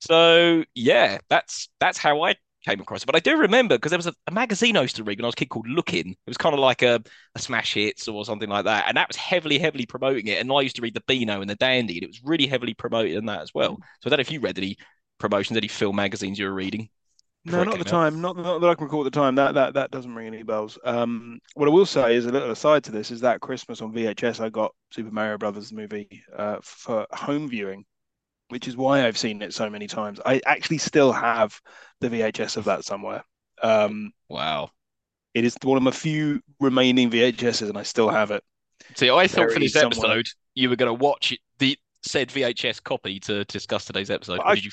So 0.00 0.64
yeah, 0.74 1.18
that's 1.28 1.68
that's 1.80 1.98
how 1.98 2.22
I 2.22 2.36
came 2.66 2.80
across 2.80 3.02
it. 3.02 3.06
But 3.06 3.16
I 3.16 3.20
do 3.20 3.38
remember 3.38 3.76
because 3.76 3.90
there 3.90 3.98
was 3.98 4.06
a, 4.06 4.14
a 4.26 4.32
magazine 4.32 4.76
I 4.76 4.82
used 4.82 4.96
to 4.96 5.04
read 5.04 5.18
when 5.18 5.24
I 5.24 5.28
was 5.28 5.34
a 5.34 5.36
kid 5.36 5.50
called 5.50 5.68
Look-in. 5.68 6.10
It 6.10 6.16
was 6.26 6.36
kind 6.38 6.54
of 6.54 6.60
like 6.60 6.82
a, 6.82 7.02
a 7.34 7.38
smash 7.38 7.74
hits 7.74 8.08
or 8.08 8.24
something 8.24 8.48
like 8.48 8.64
that, 8.66 8.86
and 8.88 8.96
that 8.96 9.08
was 9.08 9.16
heavily, 9.16 9.58
heavily 9.58 9.86
promoting 9.86 10.26
it. 10.28 10.40
And 10.40 10.52
I 10.52 10.60
used 10.62 10.76
to 10.76 10.82
read 10.82 10.94
the 10.94 11.02
Beano 11.06 11.40
and 11.40 11.50
the 11.50 11.56
Dandy, 11.56 11.94
and 11.96 12.04
it 12.04 12.08
was 12.08 12.22
really 12.24 12.46
heavily 12.46 12.74
promoted 12.74 13.12
in 13.14 13.26
that 13.26 13.42
as 13.42 13.52
well. 13.54 13.74
Mm. 13.74 13.78
So 14.02 14.08
I 14.08 14.10
don't 14.10 14.18
know 14.18 14.22
if 14.22 14.30
you 14.32 14.40
read 14.40 14.58
any 14.58 14.76
promotions, 15.18 15.56
any 15.56 15.68
film 15.68 15.96
magazines 15.96 16.38
you 16.38 16.46
were 16.46 16.54
reading. 16.54 16.88
No, 17.44 17.62
not 17.62 17.78
the 17.78 17.84
time. 17.84 18.20
Not, 18.20 18.36
not 18.36 18.60
that 18.60 18.70
I 18.70 18.74
can 18.74 18.84
recall 18.84 19.02
at 19.06 19.12
the 19.12 19.18
time. 19.20 19.34
That 19.34 19.54
that 19.54 19.74
that 19.74 19.90
doesn't 19.90 20.14
ring 20.14 20.26
any 20.28 20.42
bells. 20.42 20.78
Um, 20.84 21.40
what 21.54 21.68
I 21.68 21.72
will 21.72 21.86
say 21.86 22.14
is 22.16 22.24
a 22.26 22.32
little 22.32 22.50
aside 22.50 22.84
to 22.84 22.90
this 22.92 23.10
is 23.10 23.20
that 23.20 23.40
Christmas 23.40 23.82
on 23.82 23.92
VHS 23.92 24.40
I 24.40 24.48
got 24.48 24.74
Super 24.90 25.10
Mario 25.10 25.36
Brothers 25.38 25.72
movie 25.72 26.22
uh, 26.34 26.56
for 26.62 27.06
home 27.12 27.48
viewing, 27.48 27.84
which 28.48 28.66
is 28.66 28.76
why 28.76 29.06
I've 29.06 29.18
seen 29.18 29.42
it 29.42 29.52
so 29.52 29.68
many 29.68 29.86
times. 29.86 30.20
I 30.24 30.40
actually 30.46 30.78
still 30.78 31.12
have 31.12 31.60
the 32.00 32.08
VHS 32.08 32.56
of 32.56 32.64
that 32.64 32.84
somewhere. 32.84 33.22
Um, 33.62 34.12
Wow. 34.28 34.70
it 35.34 35.44
is 35.44 35.56
one 35.62 35.76
of 35.76 35.82
my 35.82 35.90
few 35.90 36.40
remaining 36.60 37.10
VHSs, 37.10 37.68
and 37.68 37.76
I 37.78 37.82
still 37.82 38.08
have 38.08 38.30
it. 38.30 38.42
See, 38.94 39.10
I 39.10 39.26
thought 39.26 39.50
for 39.52 39.58
this 39.60 39.72
somewhere. 39.72 39.88
episode 39.88 40.26
you 40.54 40.70
were 40.70 40.76
going 40.76 40.88
to 40.96 41.02
watch 41.04 41.32
it, 41.32 41.40
said 42.04 42.28
VHS 42.30 42.82
copy 42.82 43.18
to 43.20 43.44
discuss 43.46 43.84
today's 43.84 44.10
episode. 44.10 44.40
I- 44.44 44.54
you? 44.54 44.70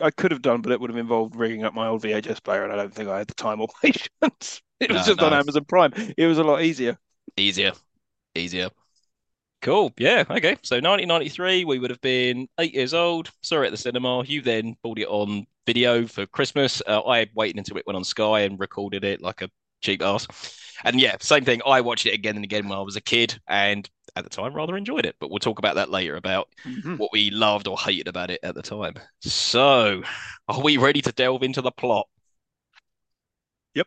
I 0.00 0.10
could 0.10 0.30
have 0.32 0.42
done, 0.42 0.60
but 0.60 0.72
it 0.72 0.80
would 0.80 0.90
have 0.90 0.98
involved 0.98 1.36
rigging 1.36 1.64
up 1.64 1.74
my 1.74 1.86
old 1.88 2.02
VHS 2.02 2.42
player, 2.42 2.64
and 2.64 2.72
I 2.72 2.76
don't 2.76 2.92
think 2.92 3.08
I 3.08 3.18
had 3.18 3.28
the 3.28 3.34
time 3.34 3.60
or 3.60 3.68
patience. 3.82 4.60
It 4.80 4.90
was 4.90 5.06
No, 5.06 5.14
just 5.14 5.22
on. 5.22 5.32
Amazon 5.32 5.64
Prime. 5.64 5.92
It 6.16 6.26
was 6.26 6.38
a 6.38 6.44
lot 6.44 6.62
easier. 6.62 6.98
Easier, 7.36 7.72
easier. 8.34 8.68
Cool. 9.62 9.92
Yeah. 9.98 10.24
Okay. 10.28 10.56
So 10.62 10.76
1993, 10.76 11.64
we 11.64 11.78
would 11.78 11.90
have 11.90 12.00
been 12.00 12.46
eight 12.60 12.74
years 12.74 12.94
old. 12.94 13.30
Saw 13.42 13.62
it 13.62 13.66
at 13.66 13.70
the 13.72 13.76
cinema. 13.78 14.22
You 14.24 14.42
then 14.42 14.76
bought 14.82 14.98
it 14.98 15.08
on 15.08 15.46
video 15.66 16.06
for 16.06 16.26
Christmas. 16.26 16.82
Uh, 16.86 17.00
I 17.00 17.26
waited 17.34 17.56
until 17.56 17.76
it 17.78 17.86
went 17.86 17.96
on 17.96 18.04
Sky 18.04 18.40
and 18.40 18.60
recorded 18.60 19.02
it 19.02 19.22
like 19.22 19.42
a 19.42 19.50
cheap 19.80 20.02
ass. 20.02 20.26
And 20.84 21.00
yeah, 21.00 21.16
same 21.20 21.44
thing. 21.44 21.62
I 21.66 21.80
watched 21.80 22.06
it 22.06 22.14
again 22.14 22.36
and 22.36 22.44
again 22.44 22.68
when 22.68 22.78
I 22.78 22.82
was 22.82 22.96
a 22.96 23.00
kid, 23.00 23.40
and 23.48 23.88
at 24.16 24.24
the 24.24 24.30
time 24.30 24.54
rather 24.54 24.76
enjoyed 24.76 25.06
it. 25.06 25.16
But 25.20 25.30
we'll 25.30 25.38
talk 25.40 25.58
about 25.58 25.76
that 25.76 25.90
later 25.90 26.16
about 26.16 26.48
Mhm. 26.64 26.96
what 26.96 27.10
we 27.12 27.30
loved 27.30 27.68
or 27.68 27.78
hated 27.78 28.08
about 28.08 28.30
it 28.30 28.40
at 28.42 28.54
the 28.54 28.62
time. 28.62 28.94
So, 29.20 30.02
are 30.48 30.60
we 30.62 30.76
ready 30.78 31.02
to 31.02 31.12
delve 31.12 31.42
into 31.42 31.62
the 31.62 31.70
plot? 31.72 32.08
Yep. 33.74 33.86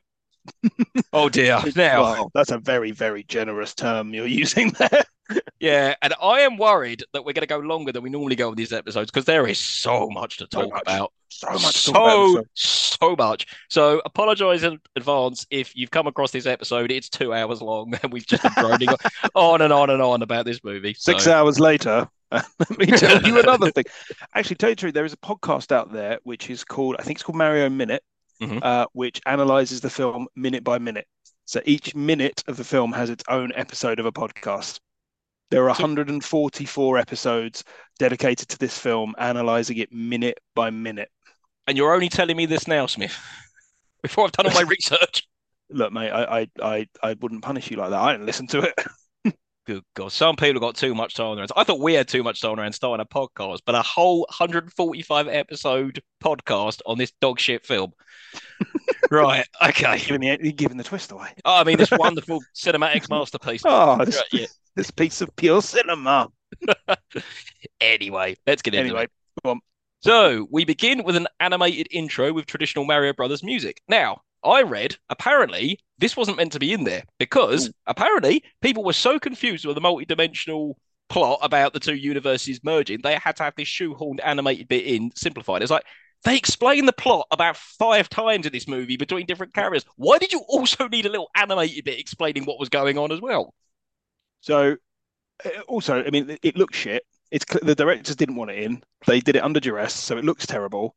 Oh 1.14 1.30
dear. 1.30 1.60
Now, 1.76 2.08
Well, 2.08 2.32
that's 2.34 2.52
a 2.52 2.60
very, 2.60 2.92
very 2.92 3.24
generous 3.24 3.74
term 3.74 4.14
you're 4.14 4.28
using 4.44 4.72
there. 4.72 5.04
Yeah, 5.60 5.96
and 6.02 6.14
I 6.22 6.42
am 6.42 6.58
worried 6.58 7.04
that 7.14 7.26
we're 7.26 7.34
going 7.34 7.42
to 7.42 7.48
go 7.48 7.60
longer 7.60 7.92
than 7.92 8.02
we 8.04 8.10
normally 8.10 8.36
go 8.36 8.50
on 8.50 8.56
these 8.56 8.72
episodes 8.74 9.12
because 9.12 9.26
there 9.26 9.46
is 9.48 9.60
so 9.60 10.10
much 10.10 10.38
to 10.38 10.48
So 10.52 10.62
talk 10.62 10.74
much. 10.74 10.82
about. 10.84 11.14
So 11.30 11.52
much 11.52 11.62
to 11.74 11.80
so, 11.80 11.92
talk 11.94 12.02
about. 12.02 12.46
So, 12.56 13.00
so 13.00 13.16
much. 13.16 13.46
So 13.70 14.02
apologize 14.06 14.64
in 14.64 14.80
advance 14.96 15.46
if 15.52 15.76
you've 15.76 15.92
come 15.92 16.08
across 16.08 16.32
this 16.32 16.46
episode. 16.46 16.92
It's 16.92 17.10
two 17.10 17.34
hours 17.34 17.62
long 17.62 17.94
and 18.04 18.12
we've 18.12 18.26
just 18.26 18.44
been 18.44 18.54
droning 18.58 18.90
on 19.36 19.62
and 19.62 19.72
on 19.74 19.90
and 19.90 20.02
on 20.02 20.22
about 20.22 20.46
this 20.46 20.64
movie. 20.64 20.96
six 20.98 21.26
So, 21.26 21.34
hours 21.34 21.60
later, 21.60 22.08
let 22.32 22.78
me 22.78 22.86
tell 22.88 23.22
you 23.22 23.40
another 23.40 23.72
thing. 23.72 23.86
Actually, 24.36 24.56
tell 24.56 24.70
you 24.70 24.76
the 24.76 24.80
truth, 24.80 24.94
there 24.94 25.06
is 25.06 25.14
a 25.14 25.18
podcast 25.18 25.72
out 25.72 25.92
there 25.92 26.20
which 26.24 26.50
is 26.50 26.64
called, 26.64 26.96
I 27.00 27.04
think 27.04 27.18
it's 27.18 27.24
called 27.24 27.38
Mario 27.38 27.70
Minute, 27.70 28.04
Mhm. 28.42 28.60
uh, 28.64 28.86
which 28.94 29.22
analyzes 29.26 29.82
the 29.82 29.90
film 29.90 30.28
minute 30.36 30.64
by 30.64 30.78
minute. 30.80 31.06
So 31.46 31.62
each 31.66 31.94
minute 31.96 32.44
of 32.48 32.56
the 32.58 32.64
film 32.64 32.94
has 32.94 33.10
its 33.10 33.24
own 33.28 33.52
episode 33.56 34.00
of 34.00 34.06
a 34.06 34.12
podcast. 34.14 34.80
There 35.52 35.64
are 35.64 35.68
144 35.70 36.98
episodes 36.98 37.64
dedicated 37.98 38.50
to 38.50 38.58
this 38.60 38.78
film, 38.78 39.16
analyzing 39.18 39.78
it 39.78 39.92
minute 39.92 40.40
by 40.56 40.70
minute. 40.70 41.10
and 41.68 41.78
you're 41.78 41.94
only 41.94 42.10
telling 42.10 42.38
me 42.38 42.46
this 42.46 42.68
now, 42.68 42.86
Smith, 42.86 43.18
before 44.04 44.26
I've 44.26 44.32
done 44.32 44.48
all 44.48 44.54
my 44.54 44.62
research. 44.70 45.28
Look, 45.72 45.92
mate, 45.94 46.10
I, 46.12 46.40
I, 46.42 46.48
I, 46.62 46.88
I 47.04 47.14
wouldn't 47.20 47.44
punish 47.44 47.70
you 47.70 47.78
like 47.78 47.92
that. 47.92 48.00
I 48.00 48.12
didn't 48.14 48.26
listen 48.26 48.48
to 48.48 48.60
it. 48.62 49.36
Good 49.68 49.84
God. 49.96 50.12
Some 50.12 50.36
people 50.36 50.56
have 50.56 50.62
got 50.62 50.76
too 50.76 50.96
much 50.96 51.14
time 51.14 51.28
on 51.28 51.36
their 51.36 51.44
hands. 51.44 51.52
I 51.56 51.64
thought 51.64 51.80
we 51.80 51.94
had 51.94 52.08
too 52.08 52.24
much 52.24 52.42
time 52.42 52.52
on 52.54 52.60
our 52.60 52.66
hands 52.66 52.78
starting 52.78 53.06
a 53.08 53.14
podcast, 53.14 53.60
but 53.68 53.76
a 53.76 53.84
whole 53.84 54.22
145 54.30 55.28
episode 55.28 56.02
podcast 56.24 56.82
on 56.88 56.98
this 56.98 57.12
dog 57.22 57.40
shit 57.40 57.64
film. 57.68 57.92
right. 59.12 59.46
Okay. 59.64 60.00
giving 60.00 60.22
the 60.22 60.52
giving 60.54 60.78
the 60.78 60.84
twist 60.84 61.12
away. 61.12 61.30
Oh, 61.46 61.62
I 61.62 61.64
mean, 61.66 61.78
this 61.78 61.92
wonderful 61.92 62.42
cinematic 62.56 63.10
masterpiece. 63.10 63.62
Oh, 63.64 63.98
Right, 63.98 64.16
yeah. 64.32 64.48
This 64.76 64.92
piece 64.92 65.22
of 65.22 65.36
pure 65.36 65.62
cinema. 65.62 66.30
Anyway, 67.82 68.36
let's 68.48 68.62
get 68.62 68.74
into 68.74 68.98
Anyway, 68.98 69.04
it. 69.04 69.12
go 69.44 69.52
on. 69.52 69.60
So 70.02 70.48
we 70.52 70.66
begin 70.66 71.04
with 71.04 71.16
an 71.16 71.28
animated 71.40 71.88
intro 71.92 72.32
with 72.34 72.46
traditional 72.46 72.86
Mario 72.86 73.14
Brothers 73.14 73.44
music. 73.44 73.82
Now, 73.88 74.22
I 74.44 74.62
read 74.64 74.96
apparently 75.10 75.80
this 75.98 76.16
wasn't 76.16 76.38
meant 76.38 76.54
to 76.54 76.60
be 76.60 76.72
in 76.74 76.86
there 76.86 77.04
because 77.20 77.70
apparently 77.86 78.44
people 78.62 78.84
were 78.84 78.94
so 78.94 79.20
confused 79.20 79.66
with 79.66 79.76
the 79.76 79.82
multi-dimensional 79.82 80.78
plot 81.10 81.40
about 81.42 81.74
the 81.74 81.80
two 81.80 81.96
universes 81.96 82.62
merging, 82.64 83.00
they 83.02 83.16
had 83.16 83.36
to 83.38 83.44
have 83.44 83.56
this 83.58 83.68
shoehorned 83.68 84.20
animated 84.24 84.68
bit 84.68 84.86
in 84.86 85.12
simplified. 85.16 85.62
It's 85.62 85.72
like 85.72 85.84
they 86.24 86.38
explain 86.38 86.86
the 86.86 86.94
plot 86.94 87.28
about 87.32 87.58
five 87.58 88.08
times 88.10 88.46
in 88.46 88.54
this 88.54 88.68
movie 88.68 88.96
between 88.98 89.26
different 89.26 89.54
characters. 89.54 89.86
Why 89.98 90.18
did 90.20 90.32
you 90.32 90.40
also 90.48 90.88
need 90.88 91.06
a 91.06 91.10
little 91.10 91.30
animated 91.36 91.84
bit 91.86 92.00
explaining 92.00 92.46
what 92.46 92.60
was 92.60 92.70
going 92.70 92.98
on 92.98 93.12
as 93.12 93.20
well? 93.20 93.54
So, 94.42 94.78
uh, 95.46 95.50
also, 95.68 96.04
I 96.04 96.10
mean, 96.10 96.38
it, 96.42 96.58
looks 96.58 96.78
shit. 96.78 97.04
It's 97.32 97.46
the 97.62 97.76
directors 97.76 98.16
didn't 98.16 98.36
want 98.36 98.52
it 98.52 98.64
in. 98.64 98.82
They 99.06 99.20
did 99.20 99.36
it 99.36 99.44
under 99.44 99.60
duress, 99.60 99.94
so 99.94 100.18
it 100.18 100.26
looks 100.26 100.46
terrible. 100.46 100.96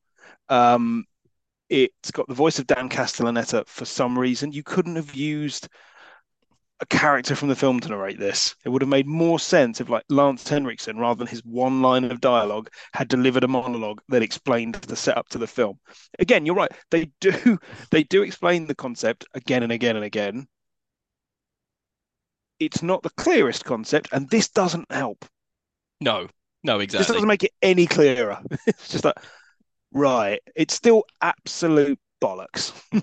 Um, 0.49 1.05
it's 1.69 2.11
got 2.11 2.29
the 2.29 2.35
voice 2.35 2.59
of 2.59 2.67
Dan 2.67 2.89
Castellaneta 2.89 3.67
for 3.67 3.85
some 3.85 4.19
reason. 4.19 4.53
You 4.53 4.63
couldn't 4.63 4.97
have 4.97 5.15
used 5.15 5.69
a 6.83 6.87
character 6.87 7.37
from 7.37 7.49
the 7.49 7.57
film 7.57 7.79
to 7.81 7.89
narrate 7.89 8.19
this. 8.19 8.57
It 8.65 8.69
would 8.69 8.83
have 8.83 8.89
made 8.89 9.07
more 9.07 9.39
sense 9.39 9.81
if, 9.81 9.89
like, 9.89 10.05
Lance 10.09 10.49
Henriksen, 10.49 10.99
rather 10.99 11.19
than 11.19 11.29
his 11.29 11.45
one 11.45 11.81
line 11.81 12.05
of 12.05 12.21
dialogue, 12.21 12.71
had 12.93 13.07
delivered 13.07 13.45
a 13.45 13.49
monologue 13.49 14.03
that 14.09 14.21
explained 14.21 14.75
the 14.75 14.97
setup 14.97 15.29
to 15.31 15.39
the 15.39 15.47
film. 15.47 15.79
Again, 16.19 16.45
you're 16.45 16.57
right. 16.57 16.73
They 16.91 17.11
do 17.21 17.59
they 17.91 18.03
do 18.03 18.23
explain 18.23 18.67
the 18.67 18.75
concept 18.75 19.25
again 19.33 19.63
and 19.63 19.73
again 19.73 19.97
and 19.97 20.05
again. 20.05 20.49
It's 22.64 22.83
not 22.83 23.02
the 23.02 23.11
clearest 23.11 23.64
concept, 23.64 24.09
and 24.12 24.28
this 24.31 24.49
doesn't 24.49 24.90
help. 24.90 25.25
No, 26.00 26.28
no, 26.62 26.81
exactly. 26.81 27.04
This 27.04 27.14
doesn't 27.14 27.28
make 27.28 27.45
it 27.45 27.52
any 27.62 27.87
clearer. 27.87 28.38
it's 28.66 28.88
just 28.88 29.04
like, 29.04 29.16
right. 29.92 30.40
It's 30.57 30.75
still 30.75 31.04
absolute 31.21 31.99
bollocks. 32.21 32.73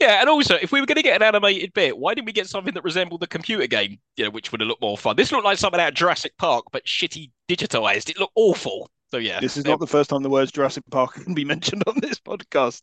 Yeah, 0.00 0.20
and 0.20 0.28
also, 0.28 0.56
if 0.60 0.72
we 0.72 0.80
were 0.80 0.86
going 0.86 0.96
to 0.96 1.02
get 1.02 1.16
an 1.16 1.26
animated 1.26 1.72
bit, 1.72 1.96
why 1.96 2.12
didn't 2.14 2.26
we 2.26 2.32
get 2.32 2.48
something 2.48 2.74
that 2.74 2.84
resembled 2.84 3.20
the 3.20 3.26
computer 3.26 3.66
game? 3.66 3.98
You 4.16 4.24
know, 4.24 4.30
which 4.30 4.50
would 4.50 4.60
have 4.60 4.68
looked 4.68 4.82
more 4.82 4.98
fun. 4.98 5.16
This 5.16 5.32
looked 5.32 5.44
like 5.44 5.56
something 5.56 5.80
out 5.80 5.88
of 5.88 5.94
Jurassic 5.94 6.36
Park, 6.36 6.64
but 6.72 6.84
shitty 6.84 7.30
digitized. 7.48 8.10
It 8.10 8.18
looked 8.18 8.32
awful. 8.34 8.90
So 9.10 9.18
yeah, 9.18 9.40
This 9.40 9.56
is 9.56 9.64
not 9.64 9.80
the 9.80 9.86
first 9.86 10.10
time 10.10 10.22
the 10.22 10.28
words 10.28 10.50
Jurassic 10.52 10.84
Park 10.90 11.14
can 11.14 11.32
be 11.32 11.44
mentioned 11.46 11.84
on 11.86 12.00
this 12.00 12.18
podcast. 12.18 12.82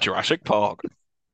Jurassic 0.00 0.44
Park. 0.44 0.80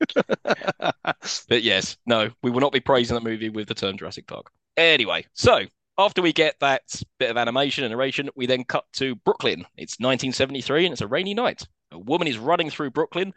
But 1.48 1.62
yes, 1.62 1.96
no, 2.06 2.30
we 2.42 2.50
will 2.50 2.60
not 2.60 2.72
be 2.72 2.80
praising 2.80 3.14
the 3.14 3.20
movie 3.20 3.48
with 3.48 3.68
the 3.68 3.74
term 3.74 3.96
Jurassic 3.96 4.26
Park. 4.26 4.50
Anyway, 4.76 5.26
so 5.34 5.60
after 5.98 6.22
we 6.22 6.32
get 6.32 6.56
that 6.60 6.82
bit 7.18 7.30
of 7.30 7.36
animation 7.36 7.84
and 7.84 7.90
narration, 7.90 8.30
we 8.36 8.46
then 8.46 8.64
cut 8.64 8.84
to 8.94 9.16
Brooklyn. 9.16 9.64
It's 9.76 9.98
1973 9.98 10.86
and 10.86 10.92
it's 10.92 11.00
a 11.02 11.06
rainy 11.06 11.34
night. 11.34 11.66
A 11.90 11.98
woman 11.98 12.28
is 12.28 12.38
running 12.38 12.70
through 12.70 12.90
Brooklyn 12.90 13.34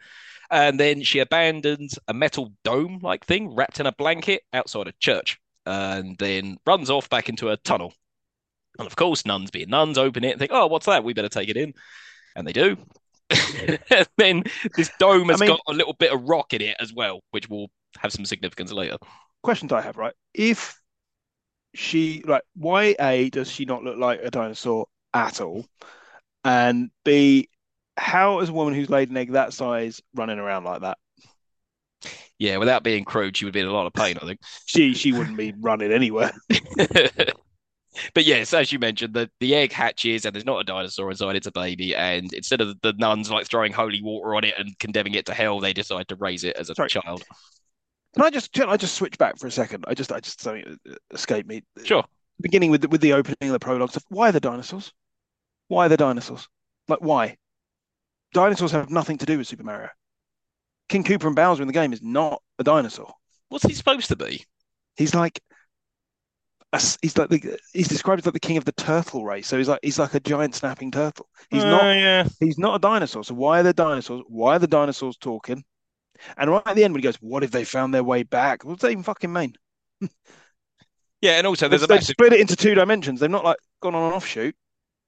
and 0.50 0.78
then 0.78 1.02
she 1.02 1.18
abandons 1.18 1.98
a 2.08 2.14
metal 2.14 2.52
dome 2.62 3.00
like 3.02 3.24
thing 3.24 3.54
wrapped 3.54 3.80
in 3.80 3.86
a 3.86 3.92
blanket 3.92 4.42
outside 4.52 4.86
a 4.86 4.92
church 5.00 5.40
and 5.66 6.16
then 6.18 6.58
runs 6.66 6.90
off 6.90 7.08
back 7.10 7.28
into 7.28 7.48
a 7.48 7.56
tunnel. 7.56 7.94
And 8.78 8.86
of 8.86 8.96
course, 8.96 9.26
nuns 9.26 9.50
being 9.50 9.70
nuns 9.70 9.98
open 9.98 10.24
it 10.24 10.32
and 10.32 10.38
think, 10.38 10.52
oh, 10.52 10.66
what's 10.66 10.86
that? 10.86 11.04
We 11.04 11.14
better 11.14 11.28
take 11.28 11.48
it 11.48 11.56
in. 11.56 11.74
And 12.36 12.46
they 12.46 12.52
do. 12.52 12.76
And 13.90 14.06
then 14.18 14.44
this 14.76 14.90
dome 14.98 15.28
has 15.28 15.40
I 15.40 15.46
mean- 15.46 15.56
got 15.56 15.60
a 15.68 15.72
little 15.72 15.94
bit 15.94 16.12
of 16.12 16.22
rock 16.22 16.52
in 16.54 16.62
it 16.62 16.76
as 16.80 16.92
well, 16.92 17.20
which 17.30 17.48
will 17.48 17.70
have 17.98 18.12
some 18.12 18.24
significance 18.24 18.72
later. 18.72 18.96
Questions 19.42 19.72
I 19.72 19.80
have, 19.80 19.96
right? 19.96 20.14
If 20.34 20.76
she, 21.74 22.22
like, 22.26 22.42
why 22.54 22.94
A, 23.00 23.30
does 23.30 23.50
she 23.50 23.64
not 23.64 23.82
look 23.82 23.96
like 23.98 24.20
a 24.22 24.30
dinosaur 24.30 24.86
at 25.14 25.40
all? 25.40 25.66
And 26.44 26.90
B, 27.04 27.48
how 27.96 28.40
is 28.40 28.48
a 28.48 28.52
woman 28.52 28.74
who's 28.74 28.90
laid 28.90 29.10
an 29.10 29.16
egg 29.16 29.32
that 29.32 29.52
size 29.52 30.00
running 30.14 30.38
around 30.38 30.64
like 30.64 30.82
that? 30.82 30.98
Yeah, 32.38 32.56
without 32.56 32.82
being 32.82 33.04
crude, 33.04 33.36
she 33.36 33.44
would 33.44 33.54
be 33.54 33.60
in 33.60 33.66
a 33.66 33.72
lot 33.72 33.86
of 33.86 33.92
pain, 33.92 34.16
I 34.20 34.26
think 34.26 34.40
She 34.66 34.94
she 34.94 35.12
wouldn't 35.12 35.36
be 35.36 35.54
running 35.60 35.92
anywhere. 35.92 36.32
But 38.14 38.24
yes, 38.24 38.54
as 38.54 38.72
you 38.72 38.78
mentioned, 38.78 39.14
the, 39.14 39.30
the 39.40 39.54
egg 39.54 39.72
hatches 39.72 40.24
and 40.24 40.34
there's 40.34 40.46
not 40.46 40.60
a 40.60 40.64
dinosaur 40.64 41.10
inside, 41.10 41.36
it's 41.36 41.46
a 41.46 41.52
baby. 41.52 41.94
And 41.94 42.32
instead 42.32 42.60
of 42.60 42.80
the 42.80 42.94
nuns 42.94 43.30
like 43.30 43.46
throwing 43.46 43.72
holy 43.72 44.00
water 44.02 44.34
on 44.34 44.44
it 44.44 44.54
and 44.56 44.78
condemning 44.78 45.14
it 45.14 45.26
to 45.26 45.34
hell, 45.34 45.60
they 45.60 45.72
decide 45.72 46.08
to 46.08 46.16
raise 46.16 46.44
it 46.44 46.56
as 46.56 46.70
a 46.70 46.74
Sorry. 46.74 46.88
child. 46.88 47.22
Can 48.14 48.24
I 48.24 48.30
just 48.30 48.52
can 48.52 48.68
I 48.68 48.76
just 48.76 48.94
switch 48.94 49.16
back 49.18 49.38
for 49.38 49.46
a 49.46 49.50
second? 49.50 49.84
I 49.88 49.94
just 49.94 50.12
I 50.12 50.20
just 50.20 50.40
something 50.40 50.78
uh, 50.88 50.94
escaped 51.12 51.48
me. 51.48 51.62
Sure. 51.84 52.04
Beginning 52.40 52.70
with 52.70 52.82
the, 52.82 52.88
with 52.88 53.00
the 53.00 53.12
opening 53.12 53.36
of 53.42 53.52
the 53.52 53.58
prologue 53.58 53.90
stuff. 53.90 54.04
Why 54.08 54.28
are 54.28 54.32
the 54.32 54.40
dinosaurs? 54.40 54.92
Why 55.68 55.86
are 55.86 55.88
the 55.88 55.96
dinosaurs? 55.96 56.48
Like 56.88 57.00
why? 57.00 57.36
Dinosaurs 58.34 58.72
have 58.72 58.90
nothing 58.90 59.18
to 59.18 59.26
do 59.26 59.38
with 59.38 59.46
Super 59.46 59.64
Mario. 59.64 59.88
King 60.88 61.04
Koopa 61.04 61.26
and 61.26 61.36
Bowser 61.36 61.62
in 61.62 61.68
the 61.68 61.72
game 61.74 61.92
is 61.92 62.02
not 62.02 62.42
a 62.58 62.64
dinosaur. 62.64 63.12
What's 63.48 63.64
he 63.64 63.74
supposed 63.74 64.08
to 64.08 64.16
be? 64.16 64.44
He's 64.96 65.14
like 65.14 65.40
he's 67.02 67.16
like 67.18 67.28
the, 67.28 67.58
he's 67.72 67.88
described 67.88 68.20
as 68.20 68.26
like 68.26 68.32
the 68.34 68.40
king 68.40 68.56
of 68.56 68.64
the 68.64 68.72
turtle 68.72 69.24
race. 69.24 69.46
So 69.46 69.58
he's 69.58 69.68
like 69.68 69.80
he's 69.82 69.98
like 69.98 70.14
a 70.14 70.20
giant 70.20 70.54
snapping 70.54 70.90
turtle. 70.90 71.28
He's 71.50 71.64
Uh, 71.64 71.70
not 71.70 71.92
yeah. 71.94 72.28
he's 72.40 72.58
not 72.58 72.76
a 72.76 72.78
dinosaur. 72.78 73.24
So 73.24 73.34
why 73.34 73.60
are 73.60 73.62
the 73.62 73.72
dinosaurs? 73.74 74.22
Why 74.28 74.56
are 74.56 74.58
the 74.58 74.66
dinosaurs 74.66 75.16
talking? 75.16 75.64
And 76.36 76.50
right 76.50 76.62
at 76.66 76.76
the 76.76 76.84
end 76.84 76.94
when 76.94 77.02
he 77.02 77.04
goes, 77.04 77.16
what 77.16 77.44
if 77.44 77.50
they 77.52 77.64
found 77.64 77.94
their 77.94 78.04
way 78.04 78.22
back? 78.24 78.64
What 78.64 78.74
does 78.78 78.82
that 78.82 78.92
even 78.92 79.04
fucking 79.04 79.32
mean? 79.32 79.54
Yeah, 81.20 81.38
and 81.38 81.46
also 81.46 81.68
there's 81.68 81.82
a 81.82 81.86
They've 81.86 81.96
massive 81.96 82.16
split 82.16 82.32
it 82.32 82.40
into 82.40 82.56
two 82.56 82.74
dimensions. 82.74 83.20
They've 83.20 83.30
not 83.30 83.44
like 83.44 83.58
gone 83.80 83.94
on 83.94 84.08
an 84.08 84.16
offshoot. 84.16 84.56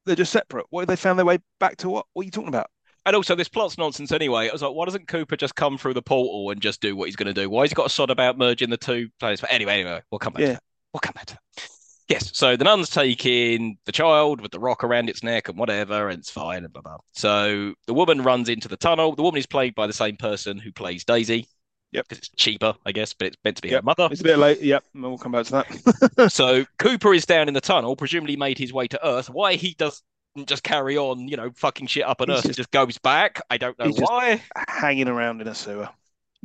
They're 0.06 0.16
just 0.16 0.33
separate. 0.33 0.66
What 0.71 0.83
if 0.83 0.88
they 0.88 0.97
found 0.97 1.18
their 1.18 1.26
way 1.26 1.38
back 1.61 1.78
to 1.78 1.90
what? 1.90 2.06
What 2.14 2.23
are 2.23 2.26
you 2.26 2.30
talking 2.30 2.49
about? 2.49 2.71
And 3.06 3.14
also, 3.14 3.35
this 3.35 3.49
plot's 3.49 3.76
nonsense 3.76 4.12
anyway. 4.12 4.49
I 4.49 4.52
was 4.52 4.62
like, 4.62 4.73
why 4.73 4.87
doesn't 4.87 5.09
Koopa 5.09 5.38
just 5.38 5.54
come 5.54 5.76
through 5.76 5.94
the 5.94 6.02
portal 6.02 6.50
and 6.50 6.61
just 6.61 6.80
do 6.80 6.97
what 6.97 7.06
he's 7.06 7.16
going 7.16 7.33
to 7.33 7.35
do? 7.35 7.50
Why 7.50 7.62
has 7.62 7.71
he 7.71 7.75
got 7.75 7.87
a 7.87 7.90
sod 7.90 8.11
about 8.11 8.38
merging 8.38 8.71
the 8.71 8.76
two 8.78 9.09
places? 9.21 9.42
But 9.42 9.52
anyway, 9.52 9.75
anyway, 9.80 10.00
we'll 10.11 10.18
come 10.18 10.33
back 10.33 10.44
to 10.44 10.52
Yeah. 10.52 10.59
We'll 10.94 11.00
come 11.00 11.12
back 11.14 11.26
to 11.26 11.34
that. 11.34 11.68
Yes, 12.08 12.30
so 12.36 12.56
the 12.56 12.64
nun's 12.64 12.88
taking 12.90 13.78
the 13.86 13.92
child 13.92 14.40
with 14.40 14.52
the 14.52 14.60
rock 14.60 14.84
around 14.84 15.08
its 15.10 15.22
neck 15.22 15.48
and 15.48 15.58
whatever, 15.58 16.08
and 16.08 16.18
it's 16.20 16.30
fine 16.30 16.62
and 16.64 16.72
blah 16.72 16.82
blah. 16.82 16.98
So 17.14 17.74
the 17.86 17.94
woman 17.94 18.22
runs 18.22 18.48
into 18.48 18.68
the 18.68 18.76
tunnel. 18.76 19.14
The 19.14 19.22
woman 19.22 19.38
is 19.38 19.46
played 19.46 19.74
by 19.74 19.86
the 19.86 19.92
same 19.92 20.16
person 20.16 20.58
who 20.58 20.70
plays 20.72 21.04
Daisy. 21.04 21.48
Yep. 21.92 22.08
Because 22.08 22.18
it's 22.18 22.28
cheaper, 22.30 22.74
I 22.84 22.92
guess, 22.92 23.12
but 23.14 23.28
it's 23.28 23.36
meant 23.44 23.56
to 23.56 23.62
be 23.62 23.68
Yep. 23.68 23.80
her 23.80 23.84
mother. 23.84 24.08
It's 24.10 24.20
a 24.20 24.24
bit 24.24 24.38
late. 24.38 24.60
Yep, 24.60 24.84
we'll 24.94 25.16
come 25.18 25.32
back 25.32 25.46
to 25.46 25.52
that. 25.52 26.30
So 26.32 26.64
Koopa 26.78 27.16
is 27.16 27.24
down 27.26 27.48
in 27.48 27.54
the 27.54 27.60
tunnel, 27.60 27.94
presumably 27.96 28.36
made 28.36 28.58
his 28.58 28.72
way 28.72 28.86
to 28.88 29.06
Earth. 29.06 29.30
Why 29.30 29.54
he 29.54 29.74
doesn't 29.78 30.02
just 30.46 30.62
carry 30.64 30.98
on, 30.98 31.26
you 31.28 31.36
know, 31.36 31.50
fucking 31.54 31.86
shit 31.86 32.04
up 32.04 32.20
on 32.20 32.30
Earth 32.30 32.38
and 32.44 32.48
just- 32.50 32.58
just 32.58 32.70
goes 32.72 32.98
back? 32.98 33.40
I 33.48 33.56
don't 33.56 33.78
know 33.78 33.86
just- 33.86 34.02
why. 34.02 34.42
Hanging 34.68 35.08
around 35.08 35.40
in 35.40 35.48
a 35.48 35.54
sewer. 35.54 35.88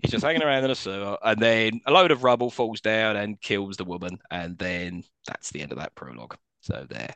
He's 0.01 0.11
just 0.11 0.23
hanging 0.23 0.43
around 0.43 0.63
in 0.63 0.71
a 0.71 0.75
sewer, 0.75 1.17
and 1.23 1.41
then 1.41 1.81
a 1.85 1.91
load 1.91 2.11
of 2.11 2.23
rubble 2.23 2.49
falls 2.49 2.81
down 2.81 3.15
and 3.15 3.39
kills 3.41 3.77
the 3.77 3.85
woman, 3.85 4.19
and 4.31 4.57
then 4.57 5.03
that's 5.27 5.51
the 5.51 5.61
end 5.61 5.71
of 5.71 5.77
that 5.79 5.95
prologue. 5.95 6.35
So 6.61 6.85
there. 6.89 7.13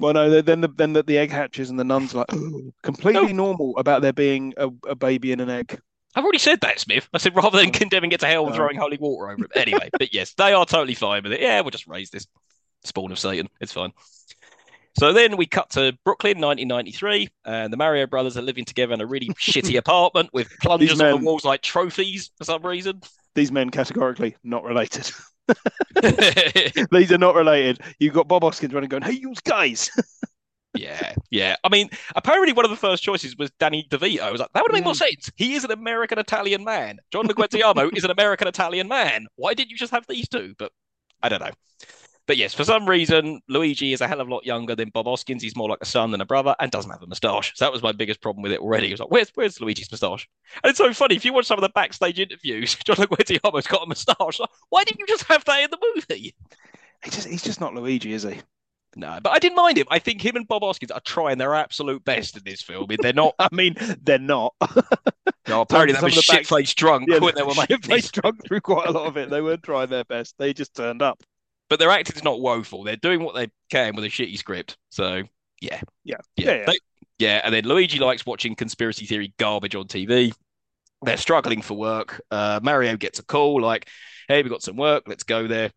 Well, 0.00 0.12
no, 0.12 0.40
then 0.40 0.60
the 0.60 0.68
then 0.68 0.92
the, 0.92 1.02
the 1.02 1.18
egg 1.18 1.30
hatches 1.30 1.70
and 1.70 1.78
the 1.78 1.84
nuns 1.84 2.14
like 2.14 2.26
completely 2.82 3.32
normal 3.32 3.76
about 3.78 4.02
there 4.02 4.12
being 4.12 4.54
a, 4.56 4.68
a 4.88 4.94
baby 4.94 5.32
in 5.32 5.40
an 5.40 5.50
egg. 5.50 5.80
I've 6.14 6.24
already 6.24 6.38
said 6.38 6.60
that, 6.62 6.80
Smith. 6.80 7.08
I 7.12 7.18
said 7.18 7.36
rather 7.36 7.58
than 7.58 7.68
oh. 7.68 7.72
condemning 7.72 8.12
it 8.12 8.20
to 8.20 8.26
hell 8.26 8.44
and 8.44 8.50
No. 8.50 8.56
throwing 8.56 8.76
holy 8.76 8.96
water 8.98 9.30
over 9.30 9.44
it. 9.44 9.50
Anyway, 9.54 9.90
but 9.92 10.12
yes, 10.12 10.34
they 10.34 10.52
are 10.52 10.66
totally 10.66 10.94
fine 10.94 11.22
with 11.22 11.32
it. 11.32 11.40
Yeah, 11.40 11.60
we'll 11.60 11.70
just 11.70 11.86
raise 11.86 12.10
this 12.10 12.26
spawn 12.84 13.12
of 13.12 13.18
Satan. 13.18 13.48
It's 13.60 13.72
fine. 13.72 13.92
So 14.98 15.12
then 15.12 15.36
we 15.36 15.46
cut 15.46 15.70
to 15.70 15.96
Brooklyn, 16.04 16.40
1993, 16.40 17.28
and 17.44 17.72
the 17.72 17.76
Mario 17.76 18.06
brothers 18.06 18.36
are 18.36 18.42
living 18.42 18.64
together 18.64 18.94
in 18.94 19.00
a 19.00 19.06
really 19.06 19.28
shitty 19.38 19.78
apartment 19.78 20.30
with 20.32 20.48
plungers 20.60 21.00
on 21.00 21.20
the 21.20 21.24
walls 21.24 21.44
like 21.44 21.62
trophies 21.62 22.30
for 22.36 22.44
some 22.44 22.64
reason. 22.66 23.00
These 23.34 23.52
men 23.52 23.70
categorically 23.70 24.36
not 24.42 24.64
related. 24.64 25.10
These 26.90 27.12
are 27.12 27.18
not 27.18 27.34
related. 27.34 27.80
You've 27.98 28.14
got 28.14 28.28
Bob 28.28 28.42
Hoskins 28.42 28.74
running, 28.74 28.88
going, 28.88 29.02
"Hey, 29.02 29.12
you 29.12 29.32
guys!" 29.44 29.90
Yeah, 30.74 31.14
yeah. 31.30 31.56
I 31.64 31.68
mean, 31.70 31.88
apparently 32.14 32.52
one 32.52 32.64
of 32.64 32.70
the 32.70 32.76
first 32.76 33.02
choices 33.02 33.36
was 33.36 33.50
Danny 33.58 33.86
DeVito. 33.90 34.20
I 34.20 34.30
was 34.30 34.40
like, 34.40 34.52
that 34.52 34.62
would 34.62 34.72
make 34.72 34.84
more 34.84 34.92
Mm. 34.92 34.96
sense. 34.98 35.30
He 35.36 35.54
is 35.54 35.64
an 35.64 35.70
American 35.70 36.18
Italian 36.18 36.62
man. 36.62 36.98
John 37.10 37.26
Leguizamo 37.26 37.96
is 37.96 38.04
an 38.04 38.10
American 38.10 38.46
Italian 38.48 38.86
man. 38.86 39.26
Why 39.36 39.54
didn't 39.54 39.70
you 39.70 39.76
just 39.76 39.92
have 39.92 40.04
these 40.08 40.28
two? 40.28 40.54
But 40.58 40.70
I 41.22 41.30
don't 41.30 41.40
know. 41.40 41.50
But 42.28 42.36
yes, 42.36 42.54
for 42.54 42.62
some 42.62 42.88
reason, 42.88 43.40
Luigi 43.48 43.92
is 43.92 44.00
a 44.02 44.06
hell 44.06 44.20
of 44.20 44.28
a 44.28 44.32
lot 44.32 44.44
younger 44.46 44.76
than 44.76 44.90
Bob 44.90 45.06
Hoskins. 45.06 45.42
He's 45.42 45.56
more 45.56 45.68
like 45.68 45.78
a 45.80 45.86
son 45.86 46.10
than 46.12 46.20
a 46.20 46.26
brother 46.26 46.54
and 46.60 46.70
doesn't 46.70 46.90
have 46.90 47.02
a 47.02 47.06
moustache. 47.06 47.52
So 47.56 47.64
that 47.64 47.72
was 47.72 47.82
my 47.82 47.90
biggest 47.90 48.20
problem 48.20 48.42
with 48.42 48.52
it 48.52 48.60
already. 48.60 48.88
It 48.88 48.92
was 48.92 49.00
like, 49.00 49.10
where's 49.10 49.30
where's 49.34 49.60
Luigi's 49.60 49.90
moustache? 49.90 50.28
And 50.62 50.68
it's 50.70 50.78
so 50.78 50.92
funny. 50.92 51.16
If 51.16 51.24
you 51.24 51.32
watch 51.32 51.46
some 51.46 51.58
of 51.58 51.62
the 51.62 51.70
backstage 51.70 52.20
interviews, 52.20 52.76
John 52.84 52.96
Leguizamo's 52.96 53.66
got 53.66 53.82
a 53.82 53.86
moustache. 53.86 54.38
Like, 54.38 54.50
why 54.68 54.84
didn't 54.84 55.00
you 55.00 55.06
just 55.06 55.24
have 55.24 55.44
that 55.46 55.62
in 55.64 55.70
the 55.70 55.78
movie? 55.96 56.34
He 57.02 57.10
just 57.10 57.26
he's 57.26 57.42
just 57.42 57.60
not 57.60 57.74
Luigi, 57.74 58.12
is 58.12 58.24
he? 58.24 58.40
No, 58.94 59.18
but 59.22 59.30
I 59.30 59.38
didn't 59.38 59.56
mind 59.56 59.78
him. 59.78 59.86
I 59.90 59.98
think 59.98 60.20
him 60.20 60.36
and 60.36 60.46
Bob 60.46 60.62
Hoskins 60.62 60.90
are 60.90 61.00
trying 61.00 61.38
their 61.38 61.54
absolute 61.54 62.04
best 62.04 62.36
in 62.36 62.42
this 62.44 62.60
film. 62.60 62.88
They're 63.00 63.12
not 63.14 63.34
I 63.38 63.48
mean, 63.52 63.74
they're 64.02 64.18
not. 64.18 64.54
No, 65.46 65.62
apparently 65.62 65.94
they 65.94 66.02
were 66.02 66.10
the 66.10 66.44
back- 66.50 66.66
drunk 66.76 67.08
Yeah, 67.08 67.20
when 67.20 67.34
they 67.34 67.42
were 67.42 67.54
making 67.54 67.78
this. 67.88 68.04
struggled 68.04 68.46
through 68.46 68.60
quite 68.60 68.86
a 68.86 68.90
lot 68.90 69.06
of 69.06 69.16
it. 69.16 69.30
They 69.30 69.40
weren't 69.40 69.62
trying 69.62 69.88
their 69.88 70.04
best. 70.04 70.34
They 70.36 70.52
just 70.52 70.74
turned 70.74 71.00
up. 71.00 71.22
But 71.68 71.78
their 71.78 71.90
acting's 71.90 72.24
not 72.24 72.40
woeful. 72.40 72.84
They're 72.84 72.96
doing 72.96 73.22
what 73.22 73.34
they 73.34 73.48
can 73.70 73.94
with 73.94 74.04
a 74.04 74.08
shitty 74.08 74.38
script. 74.38 74.76
So 74.90 75.22
yeah. 75.60 75.80
Yeah. 76.04 76.16
Yeah. 76.36 76.44
Yeah, 76.46 76.52
yeah. 76.54 76.66
They- 76.66 76.78
yeah, 77.18 77.40
and 77.42 77.52
then 77.52 77.64
Luigi 77.64 77.98
likes 77.98 78.24
watching 78.24 78.54
conspiracy 78.54 79.04
theory 79.04 79.34
garbage 79.40 79.74
on 79.74 79.88
TV. 79.88 80.32
They're 81.02 81.16
struggling 81.16 81.62
for 81.62 81.74
work. 81.76 82.22
Uh, 82.30 82.60
Mario 82.62 82.96
gets 82.96 83.18
a 83.18 83.24
call 83.24 83.60
like, 83.60 83.88
hey, 84.28 84.40
we 84.42 84.48
got 84.48 84.62
some 84.62 84.76
work, 84.76 85.02
let's 85.08 85.24
go 85.24 85.48
there. 85.48 85.72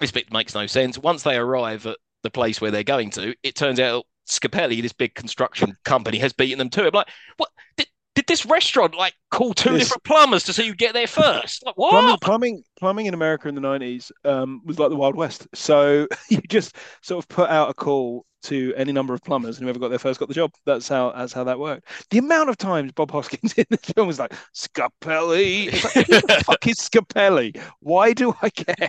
This 0.00 0.12
bit 0.12 0.32
makes 0.32 0.54
no 0.54 0.66
sense. 0.68 0.96
Once 0.96 1.24
they 1.24 1.36
arrive 1.36 1.86
at 1.86 1.98
the 2.22 2.30
place 2.30 2.60
where 2.60 2.70
they're 2.70 2.84
going 2.84 3.10
to, 3.10 3.34
it 3.42 3.56
turns 3.56 3.80
out 3.80 4.06
Scapelli, 4.28 4.80
this 4.80 4.92
big 4.92 5.14
construction 5.14 5.76
company, 5.84 6.18
has 6.18 6.32
beaten 6.32 6.58
them 6.58 6.70
to 6.70 6.84
it. 6.84 6.94
I'm 6.94 6.98
like, 6.98 7.08
what 7.36 7.50
did, 7.76 7.88
did 8.14 8.26
this 8.26 8.44
restaurant 8.44 8.94
like 8.94 9.14
call 9.30 9.54
two 9.54 9.70
This- 9.72 9.84
different 9.84 10.04
plumbers 10.04 10.44
to 10.44 10.52
see 10.52 10.66
you 10.66 10.74
get 10.74 10.94
there 10.94 11.06
first? 11.06 11.64
Like 11.64 11.76
what? 11.76 11.90
Plumbing, 11.92 12.18
plumbing, 12.20 12.62
plumbing 12.78 13.06
in 13.06 13.14
America 13.14 13.48
in 13.48 13.54
the 13.54 13.60
nineties 13.60 14.10
um, 14.24 14.62
was 14.64 14.78
like 14.78 14.90
the 14.90 14.96
Wild 14.96 15.16
West. 15.16 15.46
So 15.54 16.06
you 16.28 16.38
just 16.48 16.76
sort 17.02 17.22
of 17.24 17.28
put 17.28 17.50
out 17.50 17.70
a 17.70 17.74
call 17.74 18.24
to 18.42 18.72
any 18.74 18.90
number 18.90 19.12
of 19.12 19.22
plumbers, 19.22 19.58
and 19.58 19.64
whoever 19.64 19.78
got 19.78 19.88
there 19.88 19.98
first 19.98 20.18
got 20.18 20.28
the 20.28 20.34
job. 20.34 20.50
That's 20.64 20.88
how 20.88 21.12
that's 21.12 21.32
how 21.32 21.44
that 21.44 21.58
worked. 21.58 21.86
The 22.10 22.18
amount 22.18 22.48
of 22.48 22.56
times 22.56 22.90
Bob 22.92 23.10
Hoskins 23.10 23.52
in 23.56 23.66
the 23.70 23.76
film 23.76 24.06
was 24.08 24.18
like 24.18 24.32
Scapelli. 24.54 25.72
Like, 25.72 26.06
who 26.06 26.20
the 26.20 26.42
fuck 26.46 26.66
is 26.66 26.76
Scapelli? 26.76 27.60
Why 27.80 28.12
do 28.12 28.34
I 28.42 28.50
care? 28.50 28.88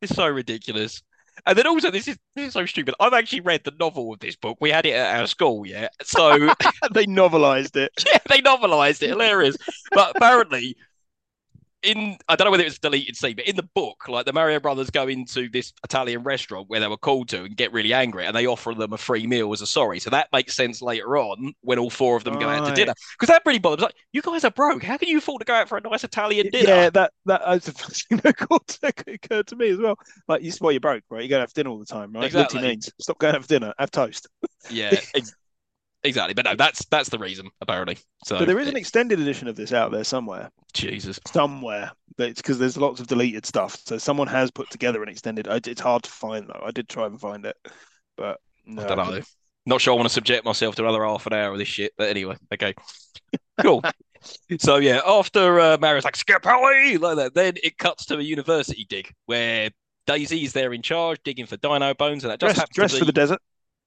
It's 0.00 0.14
so 0.16 0.26
ridiculous. 0.28 1.02
And 1.46 1.56
then 1.58 1.66
also, 1.66 1.90
this 1.90 2.08
is 2.08 2.18
this 2.36 2.48
is 2.48 2.52
so 2.52 2.66
stupid. 2.66 2.94
I've 3.00 3.12
actually 3.12 3.40
read 3.40 3.64
the 3.64 3.72
novel 3.78 4.12
of 4.12 4.20
this 4.20 4.36
book. 4.36 4.58
We 4.60 4.70
had 4.70 4.86
it 4.86 4.92
at 4.92 5.20
our 5.20 5.26
school, 5.26 5.66
yeah. 5.66 5.88
So 6.02 6.38
they 6.92 7.06
novelized 7.06 7.76
it. 7.76 7.92
yeah, 8.06 8.18
they 8.28 8.40
novelized 8.40 9.02
it. 9.02 9.10
Hilarious. 9.10 9.56
But 9.92 10.16
apparently, 10.16 10.76
in 11.82 12.16
I 12.28 12.36
don't 12.36 12.46
know 12.46 12.50
whether 12.50 12.62
it 12.62 12.66
was 12.66 12.76
a 12.76 12.80
deleted 12.80 13.16
scene, 13.16 13.36
but 13.36 13.46
in 13.46 13.56
the 13.56 13.68
book, 13.74 14.08
like 14.08 14.26
the 14.26 14.32
Mario 14.32 14.60
brothers 14.60 14.90
go 14.90 15.08
into 15.08 15.48
this 15.48 15.72
Italian 15.84 16.22
restaurant 16.22 16.68
where 16.68 16.80
they 16.80 16.88
were 16.88 16.96
called 16.96 17.28
to 17.30 17.44
and 17.44 17.56
get 17.56 17.72
really 17.72 17.92
angry, 17.92 18.26
and 18.26 18.34
they 18.34 18.46
offer 18.46 18.74
them 18.74 18.92
a 18.92 18.98
free 18.98 19.26
meal 19.26 19.52
as 19.52 19.60
a 19.60 19.66
sorry. 19.66 19.98
So 19.98 20.10
that 20.10 20.28
makes 20.32 20.54
sense 20.54 20.82
later 20.82 21.16
on 21.16 21.54
when 21.62 21.78
all 21.78 21.90
four 21.90 22.16
of 22.16 22.24
them 22.24 22.38
go 22.38 22.48
out 22.48 22.66
to 22.68 22.74
dinner 22.74 22.94
because 23.18 23.28
that 23.28 23.42
really 23.44 23.58
bothers. 23.58 23.82
Like, 23.82 23.94
you 24.12 24.22
guys 24.22 24.44
are 24.44 24.50
broke. 24.50 24.82
How 24.82 24.96
can 24.96 25.08
you 25.08 25.18
afford 25.18 25.40
to 25.40 25.44
go 25.44 25.54
out 25.54 25.68
for 25.68 25.78
a 25.78 25.80
nice 25.80 26.04
Italian 26.04 26.48
dinner? 26.50 26.68
Yeah, 26.68 26.90
that 26.90 27.12
that 27.26 27.46
was 27.46 27.64
the 27.64 27.72
first 27.72 28.08
thing 28.08 28.18
that 28.18 28.34
occurred 29.06 29.46
to, 29.46 29.56
me 29.56 29.70
as 29.70 29.78
well. 29.78 29.96
Like, 30.28 30.42
you 30.42 30.52
well, 30.60 30.72
you're 30.72 30.80
broke, 30.80 31.04
right? 31.10 31.22
You 31.22 31.28
go 31.28 31.36
to 31.36 31.40
have 31.40 31.52
dinner 31.52 31.70
all 31.70 31.78
the 31.78 31.86
time, 31.86 32.12
right? 32.12 32.24
Exactly. 32.24 32.58
Liberty 32.58 32.72
means 32.72 32.90
stop 33.00 33.18
going 33.18 33.34
out 33.34 33.42
for 33.42 33.48
dinner, 33.48 33.74
have 33.78 33.90
toast. 33.90 34.28
Yeah, 34.70 34.94
exactly. 36.04 36.34
But 36.34 36.44
no, 36.44 36.54
that's 36.56 36.84
that's 36.86 37.08
the 37.08 37.18
reason 37.18 37.48
apparently. 37.60 37.98
So 38.24 38.38
But 38.38 38.48
there 38.48 38.58
is 38.58 38.68
an 38.68 38.76
extended 38.76 39.20
edition 39.20 39.48
of 39.48 39.56
this 39.56 39.72
out 39.72 39.92
there 39.92 40.04
somewhere, 40.04 40.50
Jesus. 40.72 41.18
somewhere. 41.26 41.92
But 42.16 42.28
it's 42.28 42.42
because 42.42 42.58
there's 42.58 42.76
lots 42.76 43.00
of 43.00 43.06
deleted 43.06 43.46
stuff. 43.46 43.76
So 43.86 43.98
someone 43.98 44.28
has 44.28 44.50
put 44.50 44.70
together 44.70 45.02
an 45.02 45.08
extended. 45.08 45.46
It's 45.48 45.80
hard 45.80 46.02
to 46.04 46.10
find 46.10 46.46
though. 46.48 46.62
I 46.64 46.70
did 46.70 46.88
try 46.88 47.06
and 47.06 47.20
find 47.20 47.46
it, 47.46 47.56
but 48.16 48.38
no. 48.66 48.82
I 48.84 48.86
don't 48.86 48.98
know. 48.98 49.20
Not 49.64 49.80
sure 49.80 49.92
I 49.92 49.96
want 49.96 50.08
to 50.08 50.12
subject 50.14 50.44
myself 50.44 50.74
to 50.76 50.82
another 50.82 51.04
half 51.04 51.26
an 51.26 51.32
hour 51.32 51.52
of 51.52 51.58
this 51.58 51.68
shit, 51.68 51.92
but 51.96 52.08
anyway, 52.08 52.36
okay. 52.52 52.74
Cool. 53.60 53.82
so 54.58 54.76
yeah, 54.76 55.00
after 55.06 55.60
uh, 55.60 55.76
Mario's 55.78 56.04
like 56.04 56.16
Scapelli, 56.16 56.98
like 56.98 57.16
that, 57.16 57.34
then 57.34 57.54
it 57.62 57.76
cuts 57.78 58.06
to 58.06 58.18
a 58.18 58.22
university 58.22 58.86
dig 58.88 59.12
where 59.26 59.70
Daisy's 60.06 60.52
there 60.52 60.72
in 60.72 60.82
charge, 60.82 61.18
digging 61.24 61.46
for 61.46 61.56
dino 61.58 61.94
bones, 61.94 62.24
and 62.24 62.32
that 62.32 62.40
just 62.40 62.54
Dress, 62.54 62.58
happens 62.58 62.74
dress 62.74 62.92
to 62.92 62.98
for 62.98 63.04
be 63.04 63.06
the 63.06 63.12
desert. 63.12 63.40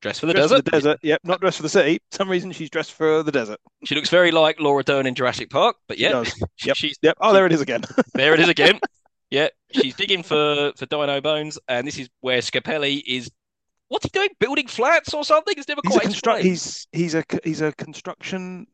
Dress 0.05 0.19
for 0.19 0.27
the 0.27 0.33
dress 0.33 0.49
desert. 0.49 0.57
for 0.57 0.61
the 0.63 0.71
desert. 0.71 0.99
Yep, 1.01 1.21
not 1.23 1.41
dress 1.41 1.55
for 1.57 1.63
the 1.63 1.69
city. 1.69 1.99
For 2.11 2.17
some 2.17 2.29
reason 2.29 2.51
she's 2.51 2.69
dressed 2.69 2.93
for 2.93 3.23
the 3.23 3.31
desert. 3.31 3.59
She 3.85 3.95
looks 3.95 4.09
very 4.09 4.31
like 4.31 4.59
Laura 4.59 4.83
Dern 4.83 5.05
in 5.07 5.15
Jurassic 5.15 5.49
Park, 5.49 5.75
but 5.87 5.97
yeah, 5.97 6.23
she- 6.23 6.41
Yep. 6.65 6.75
she's 6.77 6.97
Yep. 7.01 7.17
Oh, 7.21 7.33
there 7.33 7.45
it 7.45 7.51
is 7.51 7.61
again. 7.61 7.81
there. 8.13 8.33
It 8.33 8.39
is 8.39 8.49
again. 8.49 8.79
Yeah, 9.31 9.47
she's 9.71 9.95
digging 9.95 10.21
for 10.23 10.71
for 10.77 10.85
dino 10.85 11.19
bones, 11.21 11.57
and 11.67 11.87
this 11.87 11.97
is 11.97 12.07
where 12.21 12.39
Scapelli 12.39 13.01
is. 13.07 13.29
What's 13.87 14.05
he 14.05 14.09
doing? 14.09 14.29
Building 14.39 14.67
flats 14.67 15.13
or 15.13 15.23
something? 15.25 15.53
It's 15.57 15.67
never 15.67 15.81
He's 15.83 15.91
quite 15.91 16.03
construct. 16.03 16.43
He's 16.43 16.87
he's 16.91 17.15
a 17.15 17.23
he's 17.43 17.61
a 17.61 17.71
construction 17.73 18.67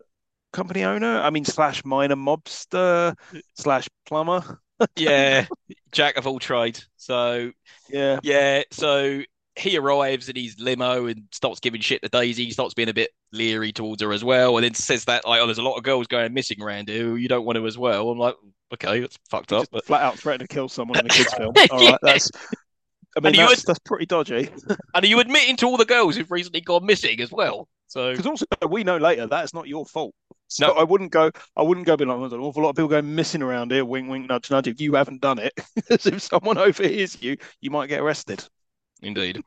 company 0.54 0.84
owner. 0.84 1.22
I 1.22 1.30
mean, 1.30 1.46
slash 1.46 1.84
minor 1.86 2.16
mobster 2.18 3.16
slash 3.56 3.88
plumber. 4.06 4.60
Yeah, 4.96 5.46
jack 5.92 6.18
of 6.18 6.26
all 6.26 6.40
trades. 6.40 6.88
So 6.98 7.52
Yeah. 7.90 8.20
yeah, 8.24 8.64
so 8.72 9.22
he 9.62 9.78
arrives 9.78 10.30
in 10.30 10.36
his 10.36 10.60
limo 10.60 11.06
and 11.06 11.24
starts 11.32 11.60
giving 11.60 11.82
shit 11.82 12.02
to 12.02 12.10
Daisy. 12.10 12.46
He 12.46 12.52
starts 12.52 12.74
being 12.74 12.90
a 12.90 12.94
bit 12.94 13.12
leery 13.32 13.72
towards 13.72 14.02
her 14.02 14.12
as 14.12 14.24
well, 14.24 14.58
and 14.58 14.64
then 14.64 14.74
says 14.74 15.06
that 15.06 15.26
like, 15.26 15.40
"Oh, 15.42 15.46
there's 15.46 15.58
a 15.58 15.64
lot 15.64 15.78
of 15.78 15.84
girls 15.84 16.08
going 16.08 16.34
missing 16.34 16.62
around 16.62 16.90
here. 16.90 17.16
You 17.18 17.28
don't 17.28 17.46
want 17.46 17.58
to 17.58 17.68
as 17.68 17.78
well." 17.78 18.10
I'm 18.10 18.18
like, 18.18 18.36
"Okay, 18.74 19.00
that's 19.00 19.18
fucked 19.30 19.54
up." 19.54 19.68
But 19.72 19.86
flat 19.86 20.02
out 20.02 20.18
threatened 20.18 20.50
to 20.50 20.54
kill 20.54 20.70
someone 20.70 21.00
in 21.00 21.06
a 21.06 21.10
kids' 21.10 21.34
film. 21.38 21.54
Yeah. 21.56 21.68
All 21.72 21.86
right, 21.92 22.00
that's. 22.02 22.30
I 23.18 23.20
mean, 23.20 23.36
that's, 23.36 23.66
that's 23.66 23.80
pretty 23.80 24.06
dodgy. 24.06 24.50
and 24.96 25.04
are 25.04 25.08
you 25.08 25.20
admitting 25.20 25.58
to 25.58 25.66
all 25.66 25.76
the 25.76 25.86
girls 25.86 26.16
who've 26.16 26.32
recently 26.32 26.62
gone 26.62 26.86
missing 26.86 27.20
as 27.20 27.32
well? 27.32 27.68
So 27.88 28.12
Because 28.12 28.26
also 28.26 28.46
we 28.70 28.86
know 28.86 28.96
later 28.96 29.28
that's 29.28 29.54
not 29.54 29.68
your 29.68 29.86
fault. 29.86 30.16
So 30.48 30.68
No. 30.68 30.74
I 30.74 30.84
wouldn't 30.84 31.12
go. 31.12 31.30
I 31.58 31.62
wouldn't 31.62 31.86
go. 31.86 31.98
Be 31.98 32.06
like, 32.06 32.20
there's 32.20 32.32
an 32.32 32.40
awful 32.40 32.64
lot 32.64 32.70
of 32.70 32.76
people 32.78 32.88
going 32.88 33.14
missing 33.14 33.42
around 33.42 33.72
here. 33.72 33.84
Wink, 33.84 34.10
wink, 34.10 34.30
nudge, 34.30 34.50
nudge. 34.50 34.68
If 34.68 34.80
you 34.80 34.94
haven't 34.94 35.20
done 35.22 35.40
it, 35.40 35.54
as 35.90 36.06
if 36.06 36.22
someone 36.22 36.58
overhears 36.58 37.22
you, 37.22 37.36
you 37.60 37.70
might 37.70 37.88
get 37.88 38.00
arrested. 38.00 38.48
Indeed. 39.02 39.42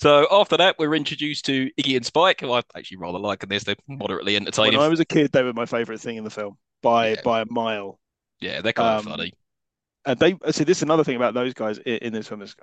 So 0.00 0.26
after 0.30 0.56
that, 0.56 0.76
we're 0.78 0.94
introduced 0.94 1.44
to 1.46 1.70
Iggy 1.80 1.96
and 1.96 2.06
Spike, 2.06 2.40
who 2.40 2.52
I 2.52 2.62
actually 2.76 2.98
rather 2.98 3.18
like 3.18 3.42
in 3.42 3.48
this. 3.48 3.64
They're 3.64 3.76
moderately 3.88 4.36
entertaining. 4.36 4.78
When. 4.78 4.86
I 4.86 4.88
was 4.88 5.00
a 5.00 5.04
kid, 5.04 5.32
they 5.32 5.42
were 5.42 5.52
my 5.52 5.66
favorite 5.66 6.00
thing 6.00 6.16
in 6.16 6.24
the 6.24 6.30
film 6.30 6.56
by 6.82 7.10
Yeah. 7.10 7.22
by 7.24 7.40
a 7.40 7.46
mile. 7.50 7.98
Yeah, 8.40 8.60
they're 8.60 8.72
kind 8.72 9.00
of 9.00 9.06
Um, 9.06 9.12
funny. 9.12 9.32
And 10.04 10.18
they 10.18 10.36
see 10.52 10.64
this 10.64 10.78
is 10.78 10.82
another 10.82 11.04
thing 11.04 11.16
about 11.16 11.34
those 11.34 11.54
guys 11.54 11.78
in, 11.78 11.96
in 11.98 12.12
this 12.12 12.28
film. 12.28 12.42
Is, 12.42 12.54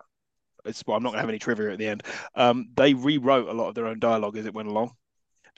it's 0.64 0.84
well, 0.88 0.96
I'm 0.96 1.04
not 1.04 1.10
gonna 1.10 1.22
have 1.22 1.30
any 1.30 1.40
trivia 1.40 1.72
at 1.72 1.78
the 1.78 1.88
end. 1.88 2.04
Um, 2.36 2.70
they 2.76 2.94
rewrote 2.94 3.50
a 3.50 3.54
lot 3.54 3.68
of 3.68 3.76
their 3.76 3.88
own 3.88 4.00
dialogue 4.00 4.38
as 4.38 4.46
it 4.46 4.54
went 4.54 4.70
along. 4.70 4.92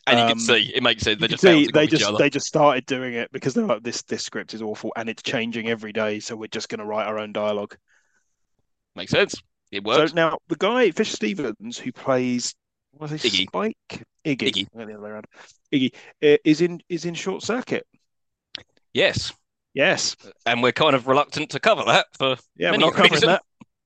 And 0.08 0.20
you 0.20 0.26
can 0.26 0.32
um, 0.34 0.40
see 0.40 0.72
it 0.74 0.82
makes 0.82 1.04
sense. 1.04 1.22
You 1.22 1.28
just 1.28 1.44
see 1.44 1.68
they 1.72 1.86
just 1.86 2.18
they 2.18 2.30
just 2.30 2.48
started 2.48 2.86
doing 2.86 3.14
it 3.14 3.32
because 3.32 3.54
they're 3.54 3.66
like 3.66 3.84
this 3.84 4.02
this 4.04 4.24
script 4.24 4.54
is 4.54 4.62
awful 4.62 4.92
and 4.96 5.10
it's 5.10 5.22
changing 5.22 5.70
every 5.70 5.92
day, 5.94 6.20
so 6.20 6.36
we're 6.36 6.48
just 6.48 6.70
gonna 6.70 6.86
write 6.86 7.06
our 7.06 7.20
own 7.20 7.34
dialogue. 7.34 7.78
Makes 8.96 9.12
sense. 9.12 9.36
It 9.72 9.84
works. 9.84 10.12
So 10.12 10.16
now 10.16 10.38
the 10.48 10.56
guy 10.56 10.92
Fisher 10.92 11.16
Stevens 11.16 11.78
who 11.78 11.92
plays 11.92 12.56
what 12.92 13.12
is 13.12 13.22
he 13.22 13.30
Iggy. 13.30 13.48
Spike 13.48 14.04
Iggy 14.26 14.38
Iggy. 14.38 14.68
the 14.74 14.84
other 14.84 15.00
way 15.00 15.10
around 15.10 15.26
Iggy 15.74 15.94
uh, 16.24 16.38
is 16.46 16.62
in 16.62 16.80
is 16.90 17.06
in 17.06 17.14
Short 17.14 17.44
Circuit. 17.44 17.86
Yes. 18.94 19.34
Yes, 19.74 20.16
And 20.48 20.64
we're 20.64 20.72
kind 20.72 20.96
of 20.96 21.06
reluctant 21.08 21.52
to 21.52 21.60
cover 21.60 21.84
that 21.86 22.08
for 22.18 22.36
yeah, 22.56 22.72
we're 22.72 22.78
not 22.78 22.94
covering 22.94 23.12
reasons. 23.12 23.28
that 23.28 23.44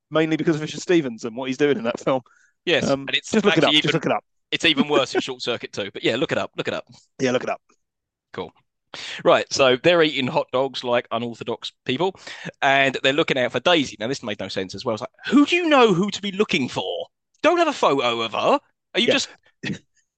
mainly 0.09 0.37
because 0.37 0.55
of 0.55 0.61
Fisher 0.61 0.79
Stevens 0.79 1.25
and 1.25 1.35
what 1.35 1.49
he's 1.49 1.57
doing 1.57 1.77
in 1.77 1.83
that 1.83 1.99
film. 1.99 2.21
yes. 2.63 2.89
Um, 2.89 3.01
and 3.01 3.17
it's 3.17 3.29
just 3.29 3.43
look 3.43 3.57
it 3.57 3.63
up. 3.65 3.67
actually 3.67 3.81
Just 3.81 3.93
look 3.93 4.05
it 4.05 4.11
up. 4.13 4.23
it's 4.51 4.63
even 4.63 4.87
worse 4.87 5.13
in 5.15 5.19
Short 5.19 5.41
Circuit 5.41 5.73
too. 5.73 5.91
But 5.93 6.03
yeah, 6.05 6.15
look 6.15 6.31
it 6.31 6.37
up. 6.37 6.51
Look 6.55 6.69
it 6.69 6.73
up. 6.73 6.85
Yeah, 7.19 7.31
look 7.31 7.43
it 7.43 7.49
up. 7.49 7.61
Right, 9.23 9.45
so 9.51 9.77
they're 9.81 10.03
eating 10.03 10.27
hot 10.27 10.47
dogs 10.51 10.83
like 10.83 11.07
unorthodox 11.11 11.71
people, 11.85 12.19
and 12.61 12.97
they're 13.03 13.13
looking 13.13 13.37
out 13.37 13.51
for 13.53 13.59
Daisy. 13.59 13.95
Now, 13.99 14.07
this 14.07 14.21
made 14.23 14.39
no 14.39 14.47
sense 14.49 14.75
as 14.75 14.83
well. 14.83 14.95
It's 14.95 15.01
like, 15.01 15.09
who 15.27 15.45
do 15.45 15.55
you 15.55 15.69
know 15.69 15.93
who 15.93 16.09
to 16.11 16.21
be 16.21 16.31
looking 16.33 16.67
for? 16.67 17.07
Don't 17.41 17.57
have 17.57 17.67
a 17.67 17.73
photo 17.73 18.21
of 18.21 18.33
her. 18.33 18.59
Are 18.93 18.99
you 18.99 19.07
Yeah. 19.07 19.13
just 19.13 19.29
are 19.65 19.69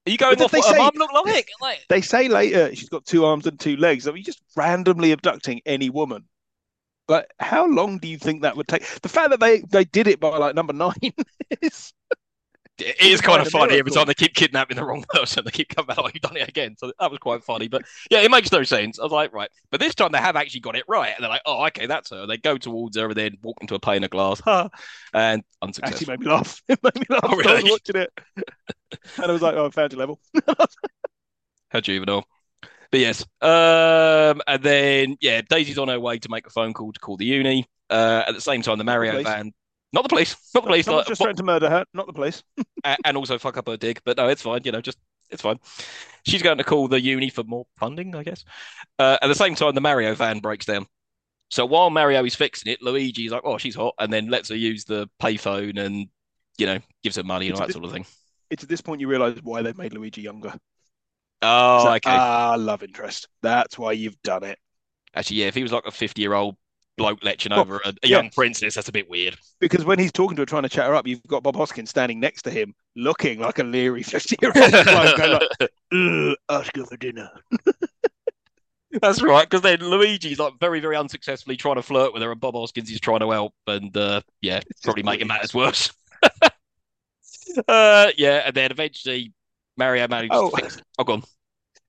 you 0.07 0.17
going 0.17 0.41
off 0.41 0.51
they 0.51 0.59
what 0.59 0.67
her 0.69 0.73
say- 0.73 0.77
mum 0.79 0.91
looked 0.95 1.13
like? 1.27 1.49
Like, 1.61 1.85
They 1.89 2.01
say 2.01 2.27
later 2.27 2.75
she's 2.75 2.89
got 2.89 3.05
two 3.05 3.25
arms 3.25 3.45
and 3.47 3.59
two 3.59 3.77
legs. 3.77 4.07
I 4.07 4.11
mean, 4.11 4.23
just 4.23 4.41
randomly 4.55 5.11
abducting 5.11 5.61
any 5.65 5.89
woman. 5.89 6.25
Like, 7.07 7.27
how 7.39 7.67
long 7.67 7.97
do 7.99 8.07
you 8.07 8.17
think 8.17 8.41
that 8.41 8.55
would 8.57 8.67
take? 8.67 8.85
The 9.01 9.09
fact 9.09 9.29
that 9.31 9.39
they 9.41 9.59
they 9.69 9.83
did 9.85 10.07
it 10.07 10.19
by 10.19 10.37
like 10.37 10.55
number 10.55 10.73
nine 10.73 10.93
is 11.61 11.93
It 12.79 12.99
is 13.01 13.21
kind 13.21 13.39
of 13.39 13.47
funny 13.49 13.77
every 13.77 13.91
time 13.91 14.07
they 14.07 14.15
keep 14.15 14.33
kidnapping 14.33 14.77
the 14.77 14.83
wrong 14.83 15.05
person. 15.09 15.43
They 15.45 15.51
keep 15.51 15.69
coming 15.69 15.87
back, 15.87 15.99
like 15.99 16.15
you've 16.15 16.21
done 16.21 16.37
it 16.37 16.49
again. 16.49 16.75
So 16.77 16.91
that 16.99 17.11
was 17.11 17.19
quite 17.19 17.43
funny. 17.43 17.67
But 17.67 17.83
yeah, 18.09 18.21
it 18.21 18.31
makes 18.31 18.51
no 18.51 18.63
sense. 18.63 18.99
I 18.99 19.03
was 19.03 19.11
like, 19.11 19.31
right. 19.31 19.49
But 19.69 19.79
this 19.79 19.93
time 19.93 20.11
they 20.11 20.17
have 20.17 20.35
actually 20.35 20.61
got 20.61 20.75
it 20.75 20.85
right. 20.87 21.13
And 21.15 21.23
they're 21.23 21.29
like, 21.29 21.43
oh, 21.45 21.65
okay, 21.67 21.85
that's 21.85 22.09
her. 22.09 22.25
They 22.25 22.37
go 22.37 22.57
towards 22.57 22.97
her 22.97 23.05
and 23.05 23.15
then 23.15 23.37
walk 23.43 23.57
into 23.61 23.75
a 23.75 23.79
pane 23.79 24.03
of 24.03 24.09
glass. 24.09 24.41
Ha! 24.53 24.69
And 25.13 25.43
actually 25.63 26.07
made 26.07 26.19
me 26.19 26.27
laugh. 26.27 26.61
It 26.67 26.79
made 26.83 26.95
me 26.95 27.05
laugh. 27.09 27.21
Oh, 27.23 27.37
when 27.37 27.47
I 27.47 27.53
was 27.61 27.63
watching 27.63 28.01
it, 28.01 28.11
and 29.17 29.25
I 29.25 29.31
was 29.31 29.41
like, 29.41 29.55
"Oh, 29.55 29.67
I 29.67 29.69
found 29.69 29.93
your 29.93 29.99
level." 29.99 30.19
How 31.69 31.79
juvenile. 31.79 32.25
But 32.91 32.99
yes. 32.99 33.25
Um, 33.41 34.41
and 34.45 34.61
then, 34.61 35.17
yeah, 35.21 35.41
Daisy's 35.41 35.77
on 35.77 35.87
her 35.87 35.99
way 35.99 36.19
to 36.19 36.29
make 36.29 36.45
a 36.45 36.49
phone 36.49 36.73
call 36.73 36.91
to 36.91 36.99
call 36.99 37.17
the 37.17 37.25
uni. 37.25 37.65
Uh, 37.89 38.23
at 38.27 38.35
the 38.35 38.41
same 38.41 38.61
time, 38.61 38.77
the 38.77 38.83
Mario 38.83 39.23
van. 39.23 39.53
Not 39.93 40.03
the 40.03 40.09
police. 40.09 40.35
Not 40.53 40.63
the 40.63 40.67
police. 40.69 40.85
Someone's 40.85 41.05
like, 41.05 41.07
just 41.07 41.21
threatened 41.21 41.37
to 41.37 41.43
murder 41.43 41.69
her, 41.69 41.85
not 41.93 42.07
the 42.07 42.13
police. 42.13 42.43
and 43.05 43.15
also 43.15 43.37
fuck 43.37 43.57
up 43.57 43.67
her 43.67 43.77
dig. 43.77 44.01
But 44.03 44.17
no, 44.17 44.27
it's 44.27 44.41
fine. 44.41 44.61
You 44.63 44.71
know, 44.71 44.81
just 44.81 44.97
it's 45.29 45.41
fine. 45.41 45.59
She's 46.25 46.41
going 46.41 46.57
to 46.57 46.63
call 46.63 46.87
the 46.87 46.99
uni 46.99 47.29
for 47.29 47.43
more 47.43 47.65
funding, 47.77 48.15
I 48.15 48.23
guess. 48.23 48.43
Uh, 48.99 49.17
at 49.21 49.27
the 49.27 49.35
same 49.35 49.55
time, 49.55 49.75
the 49.75 49.81
Mario 49.81 50.15
van 50.15 50.39
breaks 50.39 50.65
down. 50.65 50.87
So 51.49 51.65
while 51.65 51.91
Mario 51.91 52.25
is 52.25 52.33
fixing 52.33 52.71
it, 52.73 52.81
Luigi's 52.81 53.31
like, 53.31 53.43
"Oh, 53.43 53.59
she's 53.59 53.75
hot," 53.75 53.93
and 53.99 54.11
then 54.11 54.29
lets 54.29 54.49
her 54.49 54.55
use 54.55 54.85
the 54.85 55.07
payphone 55.21 55.79
and 55.79 56.07
you 56.57 56.65
know 56.65 56.79
gives 57.03 57.15
her 57.17 57.23
money 57.23 57.47
and 57.47 57.51
It's 57.53 57.59
all 57.59 57.67
that 57.67 57.67
bit- 57.67 57.73
sort 57.73 57.85
of 57.85 57.91
thing. 57.91 58.05
It's 58.49 58.63
at 58.63 58.69
this 58.69 58.81
point 58.81 59.01
you 59.01 59.07
realise 59.07 59.39
why 59.43 59.61
they've 59.61 59.77
made 59.77 59.93
Luigi 59.93 60.21
younger. 60.21 60.53
Oh, 61.41 61.83
like, 61.85 62.05
okay. 62.07 62.15
Ah, 62.15 62.55
love 62.57 62.83
interest. 62.83 63.27
That's 63.41 63.77
why 63.77 63.91
you've 63.91 64.21
done 64.23 64.43
it. 64.43 64.57
Actually, 65.15 65.37
yeah, 65.37 65.47
if 65.47 65.55
he 65.55 65.63
was 65.63 65.71
like 65.71 65.85
a 65.85 65.91
fifty-year-old 65.91 66.55
bloke 66.97 67.23
lecturing 67.23 67.53
Oh, 67.53 67.61
over 67.61 67.77
a, 67.85 67.89
a 67.89 67.93
yeah. 68.03 68.17
young 68.17 68.29
princess, 68.29 68.75
that's 68.75 68.89
a 68.89 68.91
bit 68.91 69.09
weird. 69.09 69.35
Because 69.59 69.83
when 69.85 69.99
he's 69.99 70.11
talking 70.11 70.35
to 70.35 70.41
her, 70.41 70.45
trying 70.45 70.63
to 70.63 70.69
chat 70.69 70.87
her 70.87 70.95
up, 70.95 71.07
you've 71.07 71.23
got 71.27 71.43
Bob 71.43 71.55
Hoskins 71.55 71.89
standing 71.89 72.19
next 72.19 72.43
to 72.43 72.51
him, 72.51 72.73
looking 72.95 73.39
like 73.39 73.59
a 73.59 73.63
leery 73.63 74.03
fifty-year-old 74.03 74.71
bloke, 74.71 75.17
going 75.17 75.31
like, 75.31 75.71
"Ugh, 75.93 76.35
"Ask 76.49 76.75
her 76.75 76.85
for 76.85 76.97
dinner." 76.97 77.29
That's 79.01 79.23
right, 79.23 79.49
because 79.49 79.61
then 79.63 79.79
Luigi's 79.79 80.37
like 80.37 80.53
very, 80.59 80.79
very 80.79 80.95
unsuccessfully 80.95 81.57
trying 81.57 81.75
to 81.77 81.81
flirt 81.81 82.13
with 82.13 82.21
her, 82.21 82.31
and 82.31 82.39
Bob 82.39 82.53
Hoskins 82.53 82.91
is 82.91 82.99
trying 82.99 83.21
to 83.21 83.31
help, 83.31 83.53
and 83.65 83.95
uh, 83.97 84.21
yeah, 84.41 84.59
just 84.59 84.83
probably 84.83 85.01
making 85.01 85.25
matters 85.27 85.51
worse. 85.53 85.91
uh, 87.67 88.11
yeah, 88.17 88.43
and 88.45 88.55
then 88.55 88.69
eventually 88.71 89.33
Mario 89.77 90.07
manages 90.07 90.29
Oh. 90.33 90.49
to 90.51 90.55
fix 90.61 90.77
it. 90.77 90.83
Oh, 90.99 91.03
gone. 91.03 91.23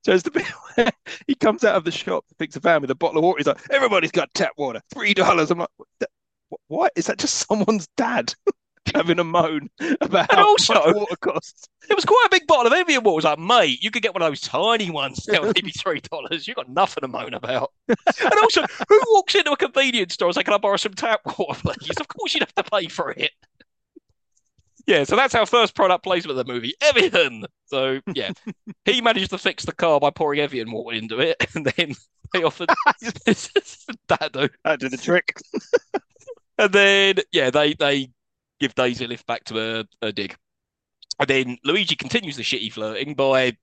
So 0.05 0.13
it's 0.13 0.23
the 0.23 0.31
bit 0.31 0.47
where 0.77 0.93
he 1.27 1.35
comes 1.35 1.65
out 1.65 1.77
of 1.77 1.85
the 1.85 1.91
shop, 1.91 2.25
picks 2.39 2.57
a 2.57 2.61
van 2.61 2.81
with 2.83 2.91
a 2.91 2.95
bottle 2.95 3.19
of 3.19 3.25
water. 3.25 3.39
He's 3.39 3.47
like, 3.47 3.61
"Everybody's 3.71 4.11
got 4.13 4.33
tap 4.35 4.53
water, 4.57 4.81
three 4.93 5.15
dollars." 5.15 5.51
I'm 5.51 5.59
like, 5.59 5.69
"What 5.77 5.89
the- 6.01 6.09
wh- 6.51 6.71
"What 6.71 6.93
is 6.97 7.07
that? 7.07 7.19
Just 7.19 7.35
someone's 7.49 7.89
dad 7.97 8.35
having 8.95 9.19
a 9.19 9.25
moan 9.25 9.71
about 10.03 10.31
And 10.31 10.39
how 10.41 10.47
also- 10.49 10.75
much 10.75 10.95
water 10.95 11.17
costs?" 11.17 11.69
It 11.89 11.95
was 11.95 12.05
quite 12.05 12.25
a 12.27 12.31
big 12.31 12.47
bottle 12.47 12.67
of 12.67 12.73
Evian 12.73 13.03
water. 13.03 13.15
Was 13.17 13.25
like, 13.25 13.39
mate, 13.39 13.83
you 13.83 13.91
could 13.91 14.03
get 14.03 14.15
one 14.15 14.23
of 14.23 14.29
those 14.31 14.41
tiny 14.41 14.91
ones 14.91 15.27
now, 15.29 15.43
maybe 15.43 15.71
three 15.71 16.01
dollars. 16.01 16.47
You 16.49 16.55
got 16.55 16.69
nothing 16.69 17.03
to 17.03 17.09
moan 17.09 17.35
about. 17.35 17.73
and 17.89 18.33
also, 18.43 18.63
who 18.89 19.01
walks 19.09 19.35
into 19.35 19.53
a 19.53 19.57
convenience 19.57 20.15
store 20.15 20.29
and 20.29 20.35
says, 20.35 20.45
"Can 20.45 20.55
I 20.55 20.59
borrow 20.59 20.77
some 20.77 20.95
tap 20.95 21.21
water, 21.39 21.61
please?" 21.63 21.97
Of 22.01 22.09
course, 22.09 22.35
you'd 22.35 22.43
have 22.43 22.55
to 22.55 22.63
pay 22.71 22.89
for 22.89 23.13
it. 23.13 23.33
Yeah, 24.87 25.05
so 25.05 25.17
that's 25.17 25.35
our 25.35 25.47
first 25.47 25.75
product 25.75 26.05
placement 26.05 26.39
of 26.39 26.47
the 26.47 26.53
movie, 26.53 26.75
Evian. 26.81 27.47
So 27.67 28.01
yeah, 28.15 28.33
he 28.85 29.01
managed 29.01 29.31
to 29.31 29.39
fix 29.39 29.65
the 29.65 29.73
car 29.73 29.99
by 30.01 30.11
pouring 30.11 30.41
Evian 30.41 30.71
water 30.71 30.97
into 30.97 31.21
it, 31.21 31.37
and 31.55 31.65
then 31.65 31.95
they 32.33 32.43
offered 32.43 32.69
that 33.01 34.31
do. 34.33 34.49
That 34.65 34.81
did 34.81 34.93
the 34.93 34.99
trick. 34.99 35.37
And 36.59 36.73
then 36.73 37.17
yeah, 37.33 37.51
they 37.51 37.75
they 37.75 38.11
give 38.61 38.75
Daisy 38.75 39.05
a 39.05 39.09
lift 39.09 39.27
back 39.27 39.45
to 39.45 39.57
her, 39.57 39.85
her 40.03 40.13
dig. 40.13 40.37
And 41.19 41.29
then 41.29 41.59
Luigi 41.65 41.97
continues 41.97 42.37
the 42.37 42.43
shitty 42.43 42.73
flirting 42.73 43.15
by 43.15 43.57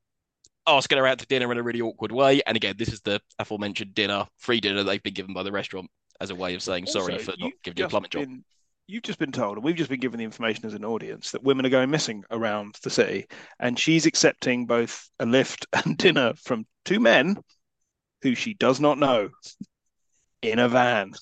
asking 0.67 0.97
her 0.97 1.07
out 1.07 1.19
to 1.19 1.25
dinner 1.25 1.51
in 1.51 1.57
a 1.57 1.63
really 1.63 1.81
awkward 1.81 2.11
way. 2.11 2.41
And 2.45 2.55
again, 2.55 2.75
this 2.77 2.89
is 2.89 3.01
the 3.01 3.21
aforementioned 3.39 3.93
dinner, 3.93 4.27
free 4.37 4.59
dinner 4.61 4.83
they've 4.83 5.03
been 5.03 5.13
given 5.13 5.33
by 5.33 5.43
the 5.43 5.51
restaurant 5.51 5.89
as 6.19 6.29
a 6.29 6.35
way 6.35 6.53
of 6.55 6.61
saying 6.61 6.85
sorry 6.85 7.17
for 7.17 7.33
not 7.39 7.51
giving 7.63 7.77
you 7.79 7.85
a 7.85 7.89
plumbing 7.89 8.09
job. 8.09 8.23
been- 8.23 8.43
You've 8.91 9.03
just 9.03 9.19
been 9.19 9.31
told, 9.31 9.55
and 9.55 9.63
we've 9.63 9.77
just 9.77 9.89
been 9.89 10.01
given 10.01 10.17
the 10.17 10.25
information 10.25 10.65
as 10.65 10.73
an 10.73 10.83
audience 10.83 11.31
that 11.31 11.43
women 11.43 11.65
are 11.65 11.69
going 11.69 11.89
missing 11.89 12.25
around 12.29 12.75
the 12.83 12.89
city, 12.89 13.25
and 13.57 13.79
she's 13.79 14.05
accepting 14.05 14.65
both 14.65 15.09
a 15.17 15.25
lift 15.25 15.65
and 15.85 15.97
dinner 15.97 16.33
from 16.35 16.65
two 16.83 16.99
men 16.99 17.37
who 18.21 18.35
she 18.35 18.53
does 18.53 18.81
not 18.81 18.99
know 18.99 19.29
in 20.41 20.59
a 20.59 20.67
van. 20.67 21.13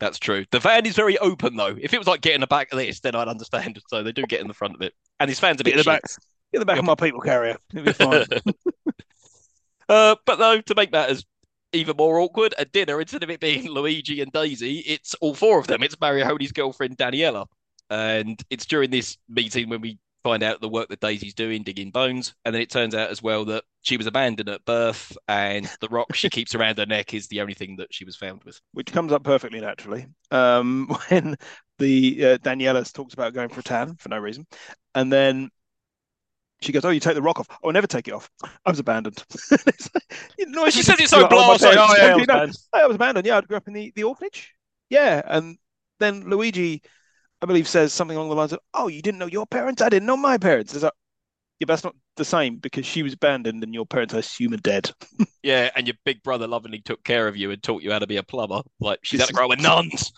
That's 0.00 0.18
true. 0.18 0.46
The 0.50 0.58
van 0.58 0.84
is 0.84 0.96
very 0.96 1.16
open 1.18 1.54
though. 1.54 1.76
If 1.80 1.94
it 1.94 1.98
was 1.98 2.08
like 2.08 2.22
getting 2.22 2.40
the 2.40 2.48
back 2.48 2.72
of 2.72 2.78
this, 2.78 2.98
then 2.98 3.14
I'd 3.14 3.28
understand. 3.28 3.78
So 3.86 4.02
they 4.02 4.10
do 4.10 4.24
get 4.24 4.40
in 4.40 4.48
the 4.48 4.54
front 4.54 4.74
of 4.74 4.82
it. 4.82 4.92
And 5.20 5.30
his 5.30 5.38
fan's 5.38 5.60
a 5.60 5.62
Get 5.62 5.74
bit 5.74 5.74
in 5.74 5.78
the 5.78 5.84
back, 5.84 6.02
get 6.02 6.18
in 6.54 6.60
the 6.60 6.66
back 6.66 6.80
of 6.80 6.84
my 6.84 6.96
people 6.96 7.20
carrier. 7.20 7.56
It'll 7.72 7.84
be 7.84 7.92
fine. 7.92 8.26
Uh, 9.88 10.14
but 10.24 10.38
though, 10.38 10.60
to 10.60 10.74
make 10.74 10.90
matters 10.90 11.26
even 11.72 11.96
more 11.96 12.20
awkward, 12.20 12.54
at 12.58 12.72
dinner, 12.72 13.00
instead 13.00 13.22
of 13.22 13.30
it 13.30 13.40
being 13.40 13.68
Luigi 13.68 14.20
and 14.20 14.32
Daisy, 14.32 14.78
it's 14.80 15.14
all 15.14 15.34
four 15.34 15.58
of 15.58 15.66
them. 15.66 15.82
It's 15.82 15.98
Mario 16.00 16.36
girlfriend, 16.54 16.98
Daniela. 16.98 17.46
And 17.90 18.42
it's 18.50 18.66
during 18.66 18.90
this 18.90 19.18
meeting 19.28 19.68
when 19.68 19.80
we 19.80 19.98
find 20.22 20.42
out 20.42 20.60
the 20.60 20.68
work 20.68 20.88
that 20.88 21.00
Daisy's 21.00 21.34
doing, 21.34 21.62
digging 21.62 21.90
bones. 21.90 22.34
And 22.44 22.54
then 22.54 22.62
it 22.62 22.70
turns 22.70 22.94
out 22.94 23.10
as 23.10 23.22
well 23.22 23.44
that 23.46 23.64
she 23.82 23.96
was 23.96 24.06
abandoned 24.06 24.48
at 24.48 24.64
birth, 24.64 25.16
and 25.28 25.68
the 25.80 25.88
rock 25.88 26.14
she 26.14 26.30
keeps 26.30 26.54
around 26.54 26.78
her 26.78 26.86
neck 26.86 27.14
is 27.14 27.26
the 27.28 27.40
only 27.40 27.54
thing 27.54 27.76
that 27.76 27.92
she 27.92 28.04
was 28.04 28.16
found 28.16 28.42
with. 28.44 28.60
which 28.72 28.92
comes 28.92 29.12
up 29.12 29.24
perfectly 29.24 29.60
naturally 29.60 30.06
um, 30.30 30.86
when 31.08 31.36
the 31.78 32.24
uh, 32.24 32.38
Daniela 32.38 32.90
talks 32.92 33.14
about 33.14 33.34
going 33.34 33.48
for 33.48 33.60
a 33.60 33.64
tan 33.64 33.96
for 33.96 34.08
no 34.08 34.18
reason, 34.18 34.46
and 34.94 35.12
then 35.12 35.50
she 36.62 36.72
goes, 36.72 36.84
"Oh, 36.84 36.90
you 36.90 37.00
take 37.00 37.14
the 37.14 37.22
rock 37.22 37.40
off? 37.40 37.48
Oh, 37.62 37.68
I 37.70 37.72
never 37.72 37.86
take 37.86 38.08
it 38.08 38.14
off. 38.14 38.30
I 38.42 38.70
was 38.70 38.78
abandoned." 38.78 39.22
It's 39.66 39.90
like, 39.94 40.14
you 40.38 40.46
know, 40.46 40.68
She 40.70 40.80
it's 40.80 40.86
says 40.86 41.00
it's 41.00 41.10
so 41.10 41.26
blasé. 41.26 41.74
Oh, 41.76 41.96
yeah, 41.96 42.12
I 42.12 42.14
was 42.14 42.24
abandoned. 42.24 42.56
I 42.72 42.86
was 42.86 42.96
abandoned. 42.96 43.26
Yeah, 43.26 43.38
I 43.38 43.40
grew 43.42 43.56
up 43.56 43.68
in 43.68 43.74
the, 43.74 43.92
the 43.94 44.04
orphanage. 44.04 44.54
Yeah, 44.90 45.22
and 45.24 45.58
then 45.98 46.28
Luigi, 46.28 46.82
I 47.42 47.46
believe, 47.46 47.68
says 47.68 47.92
something 47.92 48.16
along 48.16 48.30
the 48.30 48.36
lines 48.36 48.52
of, 48.52 48.60
"Oh, 48.74 48.88
you 48.88 49.02
didn't 49.02 49.18
know 49.18 49.26
your 49.26 49.46
parents? 49.46 49.82
I 49.82 49.88
didn't 49.88 50.06
know 50.06 50.16
my 50.16 50.38
parents." 50.38 50.74
Is 50.74 50.82
that? 50.82 50.94
yeah, 51.58 51.66
but 51.66 51.74
that's 51.74 51.84
not 51.84 51.94
the 52.16 52.24
same 52.24 52.56
because 52.56 52.84
she 52.84 53.02
was 53.04 53.12
abandoned 53.12 53.62
and 53.62 53.72
your 53.72 53.86
parents, 53.86 54.14
I 54.14 54.18
assume, 54.18 54.54
are 54.54 54.58
dead. 54.58 54.90
Yeah, 55.44 55.70
and 55.74 55.88
your 55.88 55.96
big 56.04 56.22
brother 56.22 56.46
lovingly 56.46 56.82
took 56.82 57.02
care 57.02 57.26
of 57.26 57.36
you 57.36 57.50
and 57.50 57.60
taught 57.60 57.82
you 57.82 57.90
how 57.90 57.98
to 57.98 58.06
be 58.06 58.16
a 58.16 58.22
plumber. 58.22 58.62
Like 58.78 59.00
she's 59.02 59.18
had 59.18 59.26
to 59.26 59.34
grow 59.34 59.48
with 59.48 59.60
nuns. 59.60 60.12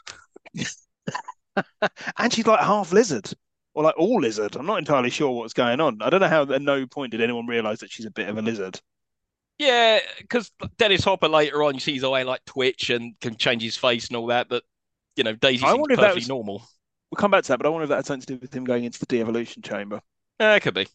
and 2.19 2.33
she's 2.33 2.47
like 2.47 2.61
half 2.61 2.93
lizard 2.93 3.33
or 3.75 3.83
like 3.83 3.97
all 3.99 4.21
lizard. 4.21 4.57
I'm 4.57 4.67
not 4.67 4.79
entirely 4.79 5.11
sure 5.11 5.31
what's 5.31 5.53
going 5.53 5.81
on. 5.81 6.01
I 6.01 6.11
don't 6.11 6.21
know 6.21 6.29
how 6.29 6.43
at 6.43 6.63
no 6.63 6.87
point 6.87 7.11
did 7.13 7.21
anyone 7.21 7.47
realize 7.47 7.81
that 7.81 7.91
she's 7.91 8.07
a 8.07 8.11
bit 8.11 8.29
of 8.29 8.39
a 8.39 8.43
lizard. 8.43 8.81
Yeah, 9.59 10.01
because 10.19 10.51
Dennis 10.79 11.05
Hopper 11.05 11.29
later 11.29 11.63
on, 11.63 11.75
you 11.75 11.81
see 11.81 11.95
his 11.95 12.03
eye 12.05 12.23
like 12.23 12.45
twitch 12.45 12.91
and 12.91 13.19
can 13.21 13.37
change 13.37 13.63
his 13.63 13.77
face 13.77 14.09
and 14.09 14.17
all 14.17 14.27
that. 14.29 14.49
But 14.49 14.65
you 15.17 15.25
know, 15.25 15.35
Daisy 15.35 15.65
I 15.65 15.69
seems 15.69 15.81
wonder 15.81 15.95
if 15.95 16.01
that 16.01 16.07
perfectly 16.07 16.21
was- 16.21 16.29
normal. 16.29 16.69
We'll 17.11 17.21
come 17.21 17.31
back 17.31 17.45
to 17.45 17.49
that, 17.49 17.59
but 17.59 17.67
I 17.67 17.69
wonder 17.69 17.85
if 17.85 17.91
that 17.91 17.97
had 17.97 18.07
something 18.07 18.27
to 18.27 18.35
do 18.35 18.39
with 18.41 18.53
him 18.53 18.65
going 18.65 18.83
into 18.83 18.99
the 18.99 19.07
de-evolution 19.07 19.63
chamber. 19.63 20.01
Uh, 20.41 20.59
could 20.61 20.75
be, 20.75 20.89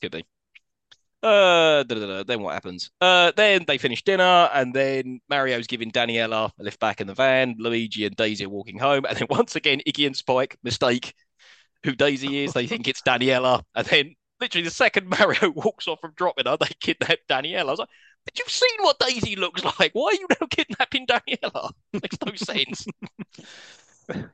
could 0.00 0.12
be. 0.12 0.24
Uh, 1.22 1.82
da, 1.82 1.94
da, 1.94 2.06
da, 2.06 2.22
then 2.22 2.40
what 2.40 2.54
happens? 2.54 2.90
Uh, 3.02 3.32
then 3.36 3.64
they 3.66 3.76
finish 3.76 4.02
dinner, 4.02 4.48
and 4.54 4.72
then 4.72 5.20
Mario's 5.28 5.66
giving 5.66 5.90
Daniela 5.90 6.50
a 6.58 6.62
lift 6.62 6.80
back 6.80 7.02
in 7.02 7.06
the 7.06 7.12
van. 7.12 7.56
Luigi 7.58 8.06
and 8.06 8.16
Daisy 8.16 8.46
are 8.46 8.48
walking 8.48 8.78
home, 8.78 9.04
and 9.04 9.18
then 9.18 9.26
once 9.28 9.56
again, 9.56 9.82
Iggy 9.86 10.06
and 10.06 10.16
Spike 10.16 10.56
mistake 10.62 11.12
who 11.84 11.94
Daisy 11.94 12.44
is. 12.44 12.52
They 12.52 12.66
think 12.66 12.88
it's 12.88 13.02
Daniela, 13.02 13.62
and 13.74 13.86
then 13.86 14.14
literally 14.40 14.64
the 14.64 14.70
second 14.70 15.08
Mario 15.18 15.50
walks 15.50 15.88
off 15.88 16.00
from 16.00 16.12
dropping 16.16 16.46
her, 16.46 16.56
they 16.56 16.66
kidnap 16.80 17.18
Daniela. 17.28 17.60
I 17.60 17.64
was 17.64 17.78
like, 17.80 17.88
"But 18.24 18.38
you've 18.38 18.50
seen 18.50 18.78
what 18.80 18.98
Daisy 18.98 19.36
looks 19.36 19.64
like. 19.64 19.92
Why 19.92 20.08
are 20.10 20.14
you 20.14 20.26
now 20.30 20.46
kidnapping 20.50 21.06
Daniela? 21.06 21.72
Makes 21.92 22.18
no 22.24 22.34
sense." 22.34 22.86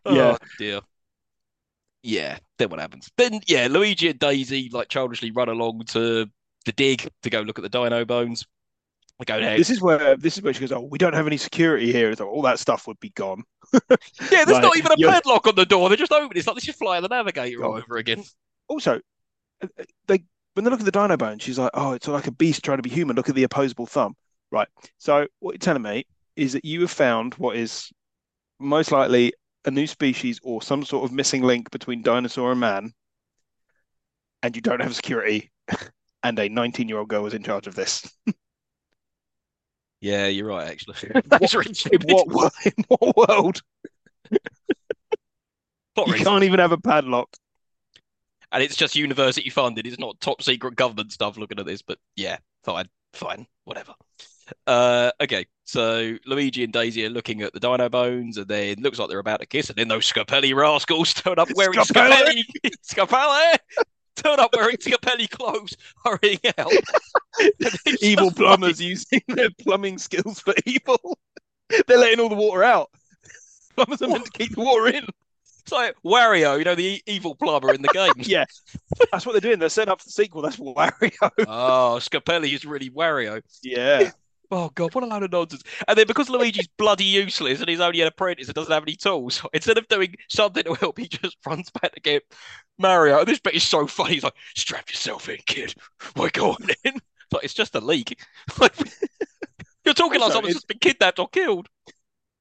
Yeah. 0.07 0.35
Oh 0.35 0.39
dear. 0.59 0.81
Yeah, 2.03 2.39
then 2.59 2.69
what 2.69 2.81
happens? 2.81 3.11
Then 3.17 3.41
yeah, 3.47 3.67
Luigi 3.71 4.11
and 4.11 4.19
Daisy 4.19 4.69
like 4.73 4.89
childishly 4.89 5.31
run 5.31 5.49
along 5.49 5.85
to 5.89 6.31
the 6.67 6.73
dig 6.73 7.09
to 7.23 7.31
go 7.31 7.41
look 7.41 7.59
at 7.59 7.63
the 7.63 7.69
dino 7.69 8.05
bones. 8.05 8.47
Go 9.27 9.41
there. 9.41 9.57
This 9.57 9.71
is 9.71 9.81
where 9.81 10.17
this 10.17 10.37
is 10.37 10.43
where 10.43 10.53
she 10.53 10.61
goes. 10.61 10.73
Oh, 10.73 10.81
we 10.81 10.99
don't 10.99 11.15
have 11.15 11.27
any 11.27 11.37
security 11.37 11.93
here. 11.93 12.11
Like, 12.11 12.21
all 12.21 12.43
that 12.43 12.59
stuff 12.59 12.87
would 12.87 13.01
be 13.01 13.11
gone. 13.11 13.45
Yeah, 14.31 14.45
there's 14.45 14.49
like, 14.49 14.63
not 14.63 14.77
even 14.77 14.93
a 14.93 14.95
you're- 14.99 15.13
padlock 15.13 15.47
on 15.47 15.55
the 15.55 15.65
door. 15.65 15.89
They're 15.89 15.97
just 15.97 16.13
open. 16.13 16.37
It's 16.37 16.47
like 16.47 16.57
they 16.61 16.71
is 16.71 16.77
Fly 16.77 17.01
the 17.01 17.09
Navigator 17.09 17.65
all 17.65 17.77
over 17.77 17.97
again. 17.97 18.23
Also, 18.69 19.01
uh, 19.63 19.67
they 20.07 20.25
when 20.55 20.65
they 20.65 20.71
look 20.71 20.81
at 20.81 20.87
the 20.87 20.93
dino 20.93 21.17
bone, 21.17 21.39
she's 21.39 21.59
like, 21.59 21.71
"Oh, 21.75 21.93
it's 21.93 22.07
like 22.09 22.27
a 22.27 22.33
beast 22.33 22.65
trying 22.65 22.79
to 22.79 22.83
be 22.83 22.91
human. 22.91 23.17
Look 23.17 23.29
at 23.29 23.35
the 23.35 23.45
opposable 23.45 23.87
thumb." 23.87 24.15
Right. 24.51 24.69
So 24.99 25.27
what 25.41 25.53
you're 25.53 25.59
telling 25.59 25.83
me 25.83 26.07
is 26.37 26.53
that 26.53 26.65
you 26.65 26.81
have 26.83 26.91
found 26.91 27.35
what 27.35 27.57
is 27.57 27.91
most 28.61 28.93
likely 28.93 29.33
a 29.65 29.71
new 29.71 29.87
species 29.87 30.41
or 30.43 30.61
some 30.61 30.85
sort 30.85 31.05
of 31.05 31.13
missing 31.13 31.43
link 31.43 31.71
between 31.71 32.03
dinosaur 32.03 32.51
and 32.53 32.61
man, 32.61 32.93
and 34.43 34.55
you 34.55 34.63
don't 34.63 34.83
have 34.83 34.95
security, 34.95 35.51
and 36.23 36.39
a 36.39 36.49
19-year-old 36.49 37.09
girl 37.09 37.27
is 37.27 37.35
in 37.35 37.43
charge 37.43 37.67
of 37.67 37.75
this. 37.75 38.09
Yeah, 40.05 40.27
you're 40.27 40.47
right. 40.47 40.69
Actually, 40.69 40.97
What- 41.13 41.29
That's 41.31 41.55
really 41.55 41.75
In 41.93 42.01
what 42.15 42.29
world? 42.29 42.53
In 42.67 42.85
what 42.89 43.17
world? 43.17 43.63
You 44.31 46.05
reason. 46.13 46.25
can't 46.27 46.45
even 46.45 46.59
have 46.61 46.73
a 46.73 46.77
padlock. 46.79 47.29
and 48.53 48.63
it's 48.63 48.77
just 48.77 48.97
university 48.97 49.49
funded. 49.49 49.87
It's 49.87 49.99
not 49.99 50.21
top 50.21 50.43
secret 50.43 50.77
government 50.77 51.13
stuff. 51.13 51.39
Looking 51.39 51.59
at 51.59 51.65
this, 51.67 51.81
but 51.83 51.99
yeah, 52.17 52.37
fine, 52.65 52.87
fine, 53.15 53.47
whatever. 53.65 53.95
Uh, 54.67 55.11
okay, 55.23 55.47
so 55.65 56.19
Luigi 56.27 56.65
and 56.65 56.73
Daisy 56.73 57.07
are 57.07 57.11
looking 57.11 57.41
at 57.41 57.55
the 57.55 57.61
dino 57.61 57.89
bones, 57.89 58.37
and 58.37 58.47
then 58.47 58.77
looks 58.81 58.99
like 58.99 59.09
they're 59.09 59.19
about 59.21 59.41
to 59.41 59.47
kiss, 59.47 59.71
and 59.71 59.77
then 59.79 59.89
those 59.89 60.11
Scapelli 60.13 60.55
rascals 60.55 61.15
turn 61.15 61.39
up 61.39 61.49
wearing 61.55 61.79
Scapelli! 61.79 62.43
Scapelli, 62.63 62.75
Scapelli, 62.87 63.57
turn 64.23 64.41
up 64.41 64.55
wearing 64.55 64.77
Scapelli 64.77 65.29
clothes, 65.29 65.77
hurrying 66.05 66.39
out. 66.59 66.73
Evil 68.01 68.31
plumbers 68.37 68.81
using 68.81 69.23
their 69.29 69.51
plumbing 69.61 69.99
skills 69.99 70.41
for 70.41 70.55
evil. 70.67 71.19
They're 71.87 71.99
letting 71.99 72.21
all 72.21 72.29
the 72.29 72.35
water 72.35 72.63
out. 72.63 72.91
Plumbers 73.75 74.03
are 74.03 74.09
meant 74.09 74.27
to 74.27 74.31
keep 74.31 74.55
the 74.55 74.63
water 74.63 74.89
in. 74.89 75.07
It's 75.63 75.73
like 75.73 75.97
Wario, 76.05 76.59
you 76.59 76.65
know, 76.65 76.75
the 76.75 77.03
evil 77.07 77.35
plumber 77.35 77.73
in 77.73 77.81
the 77.81 77.89
game. 77.89 78.13
Yeah, 78.19 78.45
that's 79.11 79.25
what 79.25 79.33
they're 79.33 79.41
doing. 79.41 79.59
They're 79.59 79.71
setting 79.71 79.91
up 79.91 80.01
for 80.01 80.07
the 80.07 80.13
sequel. 80.13 80.43
That's 80.43 80.57
Wario. 80.57 81.31
Oh, 81.49 81.99
Scapelli 82.01 82.53
is 82.53 82.67
really 82.67 82.91
Wario. 82.91 83.41
Yeah, 83.63 84.11
Oh 84.57 84.71
god, 84.75 84.95
what 84.95 85.03
a 85.03 85.07
load 85.07 85.23
of 85.25 85.33
nonsense! 85.33 85.63
And 85.89 85.99
then 85.99 86.07
because 86.07 86.29
Luigi's 86.29 86.69
bloody 86.79 87.05
useless 87.05 87.61
and 87.61 87.69
he's 87.69 87.81
only 87.81 88.01
an 88.03 88.07
apprentice 88.07 88.47
and 88.47 88.55
doesn't 88.55 88.73
have 88.73 88.85
any 88.85 88.95
tools, 88.95 89.43
instead 89.53 89.79
of 89.79 89.89
doing 89.89 90.15
something 90.29 90.63
to 90.65 90.75
help, 90.75 90.99
he 90.99 91.09
just 91.09 91.37
runs 91.47 91.71
back 91.71 91.93
to 91.95 92.01
get 92.01 92.23
Mario. 92.79 93.19
And 93.19 93.27
this 93.27 93.41
bit 93.41 93.55
is 93.55 93.65
so 93.65 93.87
funny. 93.87 94.15
He's 94.15 94.23
like, 94.25 94.35
"Strap 94.55 94.91
yourself 94.91 95.29
in, 95.29 95.39
kid. 95.47 95.75
We're 96.17 96.31
going 96.31 96.57
in." 96.85 96.95
It's 96.97 97.03
like 97.33 97.45
it's 97.45 97.55
just 97.55 97.75
a 97.75 97.81
leak. 97.81 98.19
Like, 98.61 98.75
you're 99.85 99.95
talking 99.95 100.21
like 100.21 100.31
Also, 100.31 100.35
someone's 100.35 100.53
it- 100.53 100.55
just 100.55 100.69
been 100.69 100.79
kidnapped 100.79 101.19
or 101.19 101.29
killed. 101.29 101.69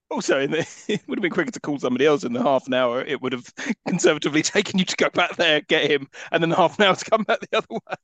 Also, 0.10 0.40
in 0.40 0.52
the, 0.52 0.60
it 0.88 1.02
would 1.08 1.18
have 1.18 1.24
been 1.24 1.32
quicker 1.32 1.52
to 1.52 1.60
call 1.60 1.80
somebody 1.80 2.06
else 2.06 2.24
in 2.24 2.34
the 2.34 2.44
half 2.44 2.68
an 2.68 2.74
hour. 2.74 3.02
It 3.02 3.22
would 3.22 3.32
have 3.34 3.52
conservatively 3.88 4.42
taken 4.44 4.78
you 4.80 4.86
to 4.86 4.96
go 4.96 5.10
back 5.10 5.36
there, 5.38 5.62
get 5.62 5.90
him, 5.90 6.08
and 6.32 6.44
then 6.44 6.52
half 6.52 6.78
an 6.80 6.86
hour 6.86 6.96
to 6.96 7.10
come 7.10 7.24
back 7.24 7.40
the 7.40 7.58
other 7.58 7.68
way. 7.72 7.96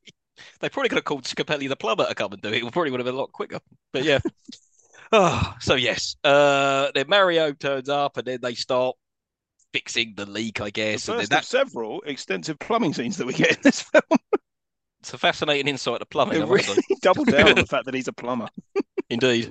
They 0.60 0.68
probably 0.68 0.88
could 0.88 0.98
have 0.98 1.04
called 1.04 1.24
Scapelli 1.24 1.68
the 1.68 1.76
plumber 1.76 2.06
to 2.06 2.14
come 2.14 2.32
and 2.32 2.42
do 2.42 2.48
it. 2.48 2.62
It 2.62 2.72
probably 2.72 2.90
would 2.90 3.00
have 3.00 3.06
been 3.06 3.14
a 3.14 3.18
lot 3.18 3.32
quicker. 3.32 3.60
But 3.92 4.04
yeah. 4.04 4.18
oh, 5.12 5.54
so 5.60 5.74
yes. 5.74 6.16
Uh, 6.24 6.90
then 6.94 7.06
Mario 7.08 7.52
turns 7.52 7.88
up 7.88 8.16
and 8.16 8.26
then 8.26 8.38
they 8.42 8.54
start 8.54 8.96
fixing 9.72 10.14
the 10.16 10.26
leak, 10.26 10.60
I 10.60 10.70
guess. 10.70 11.06
The 11.06 11.12
And 11.12 11.20
then 11.22 11.38
first 11.38 11.54
of 11.54 11.68
several 11.68 12.00
extensive 12.02 12.58
plumbing 12.58 12.94
scenes 12.94 13.16
that 13.18 13.26
we 13.26 13.32
get 13.34 13.52
in 13.56 13.62
this 13.62 13.82
film. 13.92 14.02
it's 15.00 15.14
a 15.14 15.18
fascinating 15.18 15.68
insight 15.68 16.00
to 16.00 16.06
plumbing. 16.06 16.40
They 16.40 16.44
really 16.44 16.82
double 17.02 17.24
down 17.24 17.48
on 17.50 17.54
the 17.54 17.66
fact 17.68 17.86
that 17.86 17.94
he's 17.94 18.08
a 18.08 18.12
plumber. 18.12 18.48
Indeed. 19.08 19.50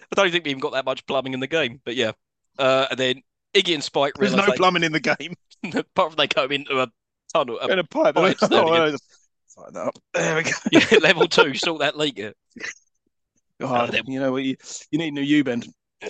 I 0.00 0.14
don't 0.14 0.30
think 0.30 0.44
we 0.44 0.50
even 0.50 0.60
got 0.60 0.72
that 0.72 0.84
much 0.84 1.06
plumbing 1.06 1.32
in 1.32 1.40
the 1.40 1.46
game, 1.46 1.80
but 1.84 1.96
yeah. 1.96 2.12
Uh, 2.58 2.86
and 2.90 2.98
then 2.98 3.22
Iggy 3.54 3.74
and 3.74 3.82
Spike 3.82 4.14
There's 4.18 4.34
no 4.34 4.46
plumbing 4.56 4.82
in 4.82 4.92
the 4.92 5.00
game. 5.00 5.34
apart 5.64 6.12
from 6.12 6.16
they 6.16 6.26
go 6.26 6.44
into 6.44 6.80
a 6.80 6.88
tunnel, 7.32 7.58
a, 7.60 7.68
And 7.68 7.80
a 7.80 7.84
pipe. 7.84 8.14
pipe 8.14 8.36
Oh, 8.42 8.96
down 9.54 9.64
again. 9.68 9.74
I 9.74 9.74
just 9.74 9.74
tighten 9.74 9.74
that 9.74 9.86
up. 9.86 9.98
There 10.14 10.36
we 10.36 10.42
go. 10.42 10.50
yeah, 10.72 10.98
level 10.98 11.28
two, 11.28 11.54
sort 11.54 11.80
that 11.80 11.96
leak. 11.96 12.20
out. 12.20 12.34
God, 13.60 14.00
you 14.06 14.20
know 14.20 14.32
what? 14.32 14.42
You, 14.42 14.56
you 14.90 14.98
need 14.98 15.08
a 15.08 15.12
new 15.12 15.22
U 15.22 15.44
bend. 15.44 15.68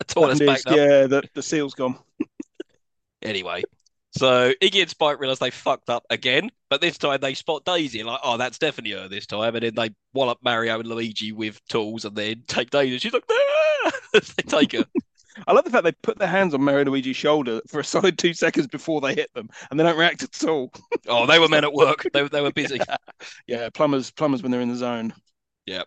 The 0.00 0.04
toilet's 0.06 0.40
backed 0.40 0.66
up. 0.66 0.76
Yeah, 0.76 1.06
the, 1.06 1.22
the 1.34 1.42
seal's 1.42 1.74
gone. 1.74 1.96
Anyway, 3.22 3.62
so 4.16 4.52
Iggy 4.62 4.82
and 4.82 4.90
Spike 4.90 5.18
realize 5.20 5.38
they 5.38 5.50
fucked 5.50 5.88
up 5.88 6.04
again, 6.10 6.50
but 6.68 6.80
this 6.80 6.98
time 6.98 7.18
they 7.20 7.34
spot 7.34 7.64
Daisy 7.64 8.02
like, 8.02 8.20
oh, 8.22 8.36
that's 8.36 8.58
definitely 8.58 9.00
her 9.00 9.08
this 9.08 9.26
time, 9.26 9.54
and 9.54 9.64
then 9.64 9.74
they 9.74 9.90
wallop 10.12 10.38
Mario 10.42 10.78
and 10.78 10.88
Luigi 10.88 11.32
with 11.32 11.60
tools, 11.68 12.04
and 12.04 12.14
then 12.14 12.42
take 12.46 12.70
Daisy. 12.70 12.98
She's 12.98 13.12
like, 13.12 13.24
ah! 13.30 13.90
they 14.12 14.42
take 14.42 14.72
her. 14.72 14.84
I 15.46 15.52
love 15.52 15.64
the 15.64 15.70
fact 15.70 15.84
they 15.84 15.92
put 15.92 16.18
their 16.18 16.28
hands 16.28 16.54
on 16.54 16.62
Mario 16.62 16.84
Luigi's 16.86 17.16
shoulder 17.16 17.60
for 17.68 17.80
a 17.80 17.84
solid 17.84 18.18
two 18.18 18.34
seconds 18.34 18.66
before 18.66 19.00
they 19.00 19.14
hit 19.14 19.32
them, 19.34 19.48
and 19.70 19.78
they 19.78 19.84
don't 19.84 19.98
react 19.98 20.22
at 20.22 20.44
all. 20.48 20.72
Oh, 21.08 21.26
they 21.26 21.38
were 21.38 21.48
men 21.48 21.64
at 21.64 21.72
work. 21.72 22.06
They, 22.12 22.26
they 22.28 22.40
were 22.40 22.52
busy. 22.52 22.78
yeah, 23.46 23.68
plumbers, 23.74 24.10
plumbers 24.10 24.42
when 24.42 24.52
they're 24.52 24.60
in 24.60 24.68
the 24.68 24.76
zone. 24.76 25.12
Yeah. 25.66 25.82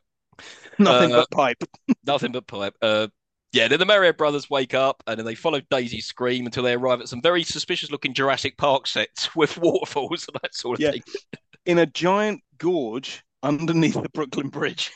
Nothing 0.79 1.13
Uh, 1.13 1.17
but 1.17 1.31
pipe. 1.31 1.63
Nothing 2.05 2.31
but 2.31 2.45
pipe. 2.47 2.75
Uh, 2.81 3.07
yeah, 3.53 3.67
then 3.67 3.79
the 3.79 3.85
Mario 3.85 4.13
brothers 4.13 4.49
wake 4.49 4.73
up 4.73 5.01
and 5.07 5.17
then 5.17 5.25
they 5.25 5.33
follow 5.35 5.61
Daisy's 5.71 6.05
scream 6.05 6.45
until 6.45 6.63
they 6.63 6.73
arrive 6.73 6.99
at 7.01 7.07
some 7.07 7.21
very 7.21 7.43
suspicious 7.43 7.89
looking 7.91 8.13
Jurassic 8.13 8.57
Park 8.57 8.85
sets 8.87 9.35
with 9.35 9.57
waterfalls 9.57 10.27
and 10.27 10.37
that 10.43 10.53
sort 10.53 10.77
of 10.77 10.81
Yeah. 10.81 10.91
thing. 10.91 11.03
in 11.65 11.79
a 11.79 11.85
giant 11.85 12.41
gorge 12.57 13.23
underneath 13.43 13.93
the 14.01 14.09
Brooklyn 14.09 14.49
Bridge, 14.49 14.91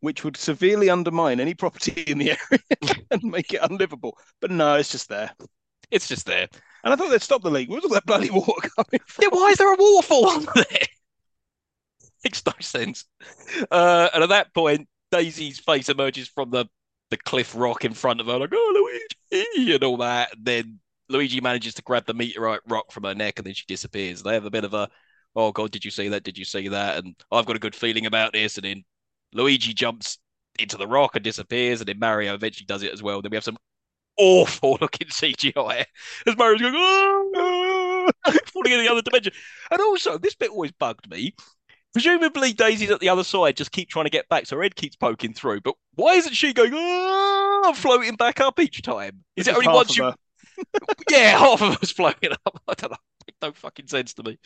which 0.00 0.24
would 0.24 0.36
severely 0.36 0.90
undermine 0.90 1.40
any 1.40 1.54
property 1.54 2.02
in 2.06 2.18
the 2.18 2.30
area 2.30 2.94
and 3.10 3.22
make 3.22 3.52
it 3.52 3.60
unlivable. 3.62 4.16
But 4.40 4.50
no, 4.50 4.76
it's 4.76 4.90
just 4.90 5.08
there. 5.08 5.30
It's 5.90 6.08
just 6.08 6.26
there. 6.26 6.48
And 6.84 6.92
I 6.92 6.96
thought 6.96 7.10
they'd 7.10 7.22
stop 7.22 7.42
the 7.42 7.50
leak. 7.50 7.68
Where's 7.68 7.84
all 7.84 7.94
that 7.94 8.06
bloody 8.06 8.30
water 8.30 8.68
coming 8.76 9.00
from? 9.06 9.22
Yeah, 9.22 9.28
why 9.30 9.50
is 9.50 9.58
there 9.58 9.72
a 9.72 9.76
waterfall 9.76 10.28
under 10.28 10.52
there? 10.54 10.86
Makes 12.24 12.44
no 12.46 12.52
sense. 12.60 13.04
Uh, 13.70 14.08
and 14.12 14.22
at 14.22 14.28
that 14.30 14.54
point, 14.54 14.88
Daisy's 15.12 15.58
face 15.60 15.88
emerges 15.88 16.28
from 16.28 16.50
the, 16.50 16.66
the 17.10 17.16
cliff 17.16 17.54
rock 17.56 17.84
in 17.84 17.94
front 17.94 18.20
of 18.20 18.26
her, 18.26 18.38
like, 18.38 18.50
oh, 18.52 19.06
Luigi, 19.32 19.74
and 19.74 19.84
all 19.84 19.96
that. 19.98 20.34
And 20.36 20.44
then 20.44 20.80
Luigi 21.08 21.40
manages 21.40 21.74
to 21.74 21.82
grab 21.82 22.06
the 22.06 22.14
meteorite 22.14 22.60
rock 22.68 22.90
from 22.90 23.04
her 23.04 23.14
neck 23.14 23.38
and 23.38 23.46
then 23.46 23.54
she 23.54 23.64
disappears. 23.68 24.22
They 24.22 24.34
have 24.34 24.44
a 24.44 24.50
bit 24.50 24.64
of 24.64 24.74
a, 24.74 24.88
oh, 25.36 25.52
God, 25.52 25.70
did 25.70 25.84
you 25.84 25.90
see 25.90 26.08
that? 26.08 26.24
Did 26.24 26.36
you 26.36 26.44
see 26.44 26.68
that? 26.68 27.04
And 27.04 27.14
I've 27.30 27.46
got 27.46 27.56
a 27.56 27.60
good 27.60 27.76
feeling 27.76 28.06
about 28.06 28.32
this. 28.32 28.56
And 28.56 28.64
then 28.64 28.84
Luigi 29.32 29.74
jumps 29.74 30.18
into 30.58 30.76
the 30.76 30.86
rock 30.86 31.14
and 31.14 31.24
disappears. 31.24 31.80
And 31.80 31.88
then 31.88 31.98
Mario 31.98 32.34
eventually 32.34 32.66
does 32.66 32.82
it 32.82 32.92
as 32.92 33.02
well. 33.02 33.22
Then 33.22 33.30
we 33.30 33.36
have 33.36 33.44
some 33.44 33.58
awful 34.18 34.78
looking 34.80 35.08
CGI 35.08 35.84
as 36.26 36.36
Mario's 36.36 36.60
going, 36.60 36.74
oh, 36.76 38.10
falling 38.46 38.72
in 38.72 38.80
the 38.80 38.90
other 38.90 39.02
dimension. 39.02 39.32
And 39.70 39.80
also, 39.80 40.18
this 40.18 40.34
bit 40.34 40.50
always 40.50 40.72
bugged 40.72 41.10
me. 41.10 41.34
Presumably, 41.92 42.52
Daisy's 42.52 42.90
at 42.90 43.00
the 43.00 43.08
other 43.08 43.24
side, 43.24 43.56
just 43.56 43.72
keep 43.72 43.88
trying 43.88 44.04
to 44.04 44.10
get 44.10 44.28
back, 44.28 44.44
so 44.44 44.56
her 44.56 44.62
head 44.62 44.76
keeps 44.76 44.96
poking 44.96 45.32
through. 45.32 45.62
But 45.62 45.76
why 45.94 46.14
isn't 46.16 46.34
she 46.34 46.52
going, 46.52 46.72
oh, 46.74 47.72
floating 47.74 48.16
back 48.16 48.38
up 48.38 48.60
each 48.60 48.82
time? 48.82 49.24
Is 49.34 49.48
it 49.48 49.54
only 49.54 49.68
once 49.68 49.96
you. 49.96 50.12
Yeah, 51.10 51.38
half 51.38 51.60
of 51.62 51.76
us 51.82 51.90
floating 51.90 52.32
up. 52.32 52.62
I 52.68 52.74
don't 52.74 52.90
know. 52.90 52.96
It 53.26 53.34
Makes 53.42 53.42
no 53.42 53.52
fucking 53.52 53.86
sense 53.88 54.14
to 54.14 54.22
me. 54.22 54.38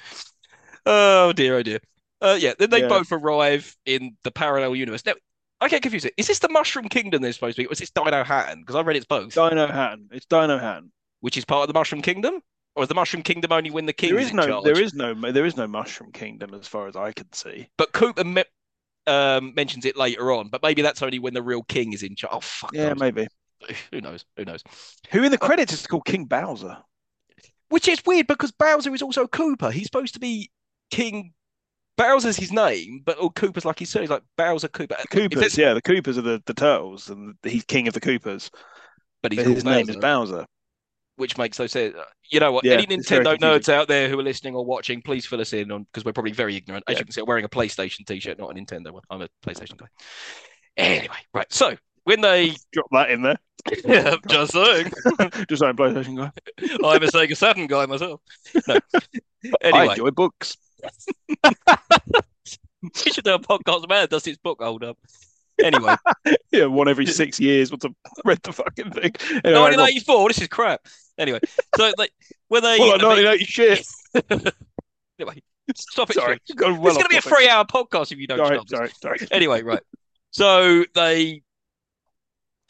Oh, 0.87 1.33
dear, 1.33 1.57
oh, 1.59 1.63
dear. 1.63 1.81
Uh, 2.23 2.37
yeah, 2.39 2.53
then 2.59 2.71
they 2.71 2.81
Yeah. 2.83 2.89
both 2.89 3.11
arrive 3.13 3.75
in 3.87 4.17
the 4.25 4.31
parallel 4.31 4.77
universe. 4.77 5.05
Now, 5.07 5.15
I 5.61 5.69
get 5.69 5.83
confused. 5.83 6.09
Is 6.17 6.27
this 6.27 6.39
the 6.39 6.49
Mushroom 6.49 6.89
Kingdom 6.89 7.23
they're 7.23 7.33
supposed 7.33 7.57
to 7.57 7.63
be, 7.63 7.67
or 7.67 7.73
is 7.73 7.79
this 7.79 7.91
Dinohattan? 7.91 8.61
Because 8.61 8.77
I 8.77 8.81
read 8.83 8.97
it's 8.97 9.07
both. 9.07 9.35
Dinohattan. 9.35 10.09
It's 10.13 10.27
Dinohattan. 10.27 10.91
Which 11.21 11.37
is 11.37 11.45
part 11.45 11.63
of 11.63 11.69
the 11.69 11.79
Mushroom 11.79 12.03
Kingdom? 12.03 12.41
Or 12.77 12.85
is 12.85 12.89
the 12.89 12.95
Mushroom 12.95 13.23
Kingdom 13.23 13.53
only 13.53 13.71
when 13.71 13.85
the 13.87 13.93
king 13.93 14.11
There 14.11 14.19
is 14.21 14.27
is 14.27 14.31
in 14.31 14.37
no, 14.37 14.47
charge? 14.47 14.65
there 14.65 14.81
is 14.81 14.95
no, 14.95 15.13
there 15.33 15.45
is 15.45 15.57
no 15.57 15.67
Mushroom 15.67 16.13
Kingdom 16.13 16.55
as 16.55 16.67
far 16.69 16.87
as 16.89 16.97
I 16.97 17.13
can 17.13 17.31
see. 17.33 17.69
But 17.77 17.93
Koopa 17.93 18.25
me- 18.25 18.45
um, 19.07 19.55
mentions 19.55 19.85
it 19.85 19.97
later 19.97 20.31
on, 20.33 20.49
but 20.49 20.63
maybe 20.63 20.81
that's 20.83 21.03
only 21.03 21.19
when 21.19 21.35
the 21.35 21.43
real 21.43 21.63
king 21.65 21.93
is 21.93 22.03
in 22.03 22.15
charge. 22.15 22.33
Oh, 22.33 22.41
fuck. 22.41 22.71
Yeah, 22.73 22.91
knows. 22.91 23.01
maybe. 23.01 23.27
Who 23.91 24.01
knows? 24.01 24.25
Who 24.37 24.45
knows? 24.45 24.63
Who 25.11 25.23
in 25.25 25.33
the 25.33 25.37
credits 25.39 25.73
is 25.73 25.87
called 25.87 26.05
King 26.05 26.27
Bowser? 26.27 26.79
Which 27.71 27.89
is 27.89 28.03
weird 28.07 28.27
because 28.29 28.53
Bowser 28.53 28.95
is 28.95 29.03
also 29.03 29.27
Koopa. 29.27 29.73
He's 29.73 29.87
supposed 29.87 30.15
to 30.15 30.21
be 30.21 30.51
King. 30.91 31.35
Bowser's 32.01 32.37
his 32.37 32.53
name, 32.53 33.03
but 33.05 33.17
oh, 33.21 33.31
Koopa's 33.31 33.65
like 33.65 33.79
his 33.79 33.91
surname, 33.91 34.11
like 34.11 34.23
Bowser 34.37 34.69
Koopa. 34.69 34.97
Koopas, 35.11 35.57
yeah, 35.59 35.75
the 35.75 35.83
Koopas 35.83 36.17
are 36.19 36.23
the, 36.23 36.43
the 36.47 36.55
turtles, 36.55 37.11
and 37.11 37.35
he's 37.43 37.65
king 37.65 37.89
of 37.89 37.95
the 37.95 38.01
Koopas. 38.01 38.51
but 39.23 39.33
he's 39.33 39.45
But 39.45 39.55
his 39.55 39.65
name 39.65 39.89
is 39.89 39.97
Bowser, 39.97 40.01
Bowser. 40.01 40.47
which 41.17 41.37
makes 41.39 41.59
no 41.59 41.67
sense. 41.67 41.95
You 42.31 42.41
know 42.41 42.53
what? 42.53 42.65
Yeah, 42.65 42.75
Any 42.75 42.87
Nintendo 42.87 43.37
nerds 43.37 43.69
out 43.69 43.89
there 43.89 44.09
who 44.09 44.19
are 44.19 44.23
listening 44.23 44.55
or 44.55 44.65
watching, 44.65 45.03
please 45.03 45.27
fill 45.27 45.41
us 45.41 45.53
in 45.53 45.71
on 45.71 45.85
because 45.85 46.05
we're 46.05 46.13
probably 46.13 46.33
very 46.33 46.57
ignorant. 46.57 46.85
As 46.89 46.95
Yeah. 46.95 46.99
you 47.01 47.05
can 47.05 47.13
see, 47.13 47.21
I'm 47.21 47.27
wearing 47.27 47.45
a 47.45 47.49
PlayStation 47.49 48.07
t-shirt, 48.07 48.39
not 48.39 48.51
a 48.51 48.55
Nintendo 48.55 48.93
one. 48.93 49.03
I'm 49.11 49.23
a 49.23 49.29
PlayStation 49.45 49.77
guy. 49.77 49.87
Anyway, 50.77 51.17
right. 51.35 51.53
So 51.53 51.77
when 52.05 52.21
they 52.21 52.55
Drop 52.73 52.87
that 52.93 53.11
in 53.11 53.23
there. 53.23 53.37
just 54.29 54.53
saying. 54.53 54.91
Just 55.49 55.61
saying, 55.61 55.77
PlayStation 55.77 56.17
guy. 56.17 56.31
I'm 56.83 57.03
a 57.03 57.07
Sega 57.07 57.37
Saturn 57.37 57.67
guy 57.67 57.85
myself. 57.85 58.23
No. 58.67 58.79
I 59.45 59.51
Anyway, 59.63 59.89
enjoy 59.91 60.11
books. 60.13 60.57
We 62.83 63.13
should 63.13 63.25
do 63.25 63.35
a 63.35 63.39
podcast 63.39 63.85
about 63.85 64.05
it. 64.05 64.11
Does 64.11 64.27
its 64.27 64.39
book 64.39 64.63
hold 64.63 64.85
up? 64.85 64.99
Anyway, 65.63 65.95
Yeah, 66.53 66.67
one 66.67 66.89
every 66.89 67.07
six 67.07 67.39
years. 67.39 67.71
What's 67.71 67.85
a 67.85 67.95
read 68.25 68.41
the 68.43 68.53
fucking 68.53 68.91
thing? 68.93 69.13
Anyway, 69.45 69.53
Rob, 69.53 69.77
1984. 69.77 70.29
This 70.29 70.41
is 70.43 70.49
crap. 70.49 70.87
Anyway, 71.19 71.41
so 71.77 71.93
like 71.99 72.13
when 72.49 72.63
they 72.63 72.79
well, 72.79 72.93
like 72.93 73.03
1980 73.03 73.45
shit. 73.45 73.87
anyway, 75.19 75.43
stop 75.75 76.11
it. 76.11 76.15
Sorry, 76.15 76.37
it's 76.37 76.55
going 76.55 76.77
to 76.83 77.09
be 77.09 77.17
a 77.17 77.21
three-hour 77.21 77.65
podcast 77.67 78.13
if 78.13 78.19
you 78.19 78.27
don't 78.27 78.39
Sorry, 78.39 78.57
stop. 78.57 78.69
sorry, 78.69 78.91
sorry. 79.01 79.19
Anyway, 79.31 79.63
right. 79.63 79.83
So 80.31 80.85
they 80.95 81.43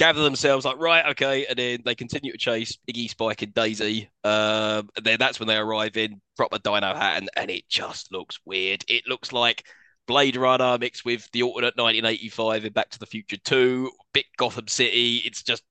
gather 0.00 0.22
themselves 0.22 0.64
like 0.64 0.78
right, 0.78 1.10
okay, 1.10 1.44
and 1.44 1.58
then 1.58 1.80
they 1.84 1.94
continue 1.94 2.32
to 2.32 2.38
chase 2.38 2.78
Iggy, 2.90 3.10
Spike, 3.10 3.42
and 3.42 3.52
Daisy. 3.52 4.08
Um, 4.24 4.88
and 4.96 5.04
then 5.04 5.18
that's 5.18 5.38
when 5.38 5.46
they 5.46 5.58
arrive 5.58 5.98
in 5.98 6.22
proper 6.38 6.58
Dinohattan 6.58 7.26
and 7.36 7.50
it 7.50 7.68
just 7.68 8.10
looks 8.10 8.38
weird. 8.46 8.82
It 8.88 9.06
looks 9.06 9.30
like 9.30 9.66
Blade 10.06 10.36
Runner 10.36 10.78
mixed 10.78 11.04
with 11.04 11.28
the 11.32 11.42
alternate 11.42 11.76
1985 11.76 12.64
in 12.64 12.72
Back 12.72 12.88
to 12.90 12.98
the 12.98 13.04
Future 13.04 13.36
2, 13.44 13.90
bit 14.14 14.24
Gotham 14.38 14.68
City. 14.68 15.16
It's 15.16 15.42
just, 15.42 15.62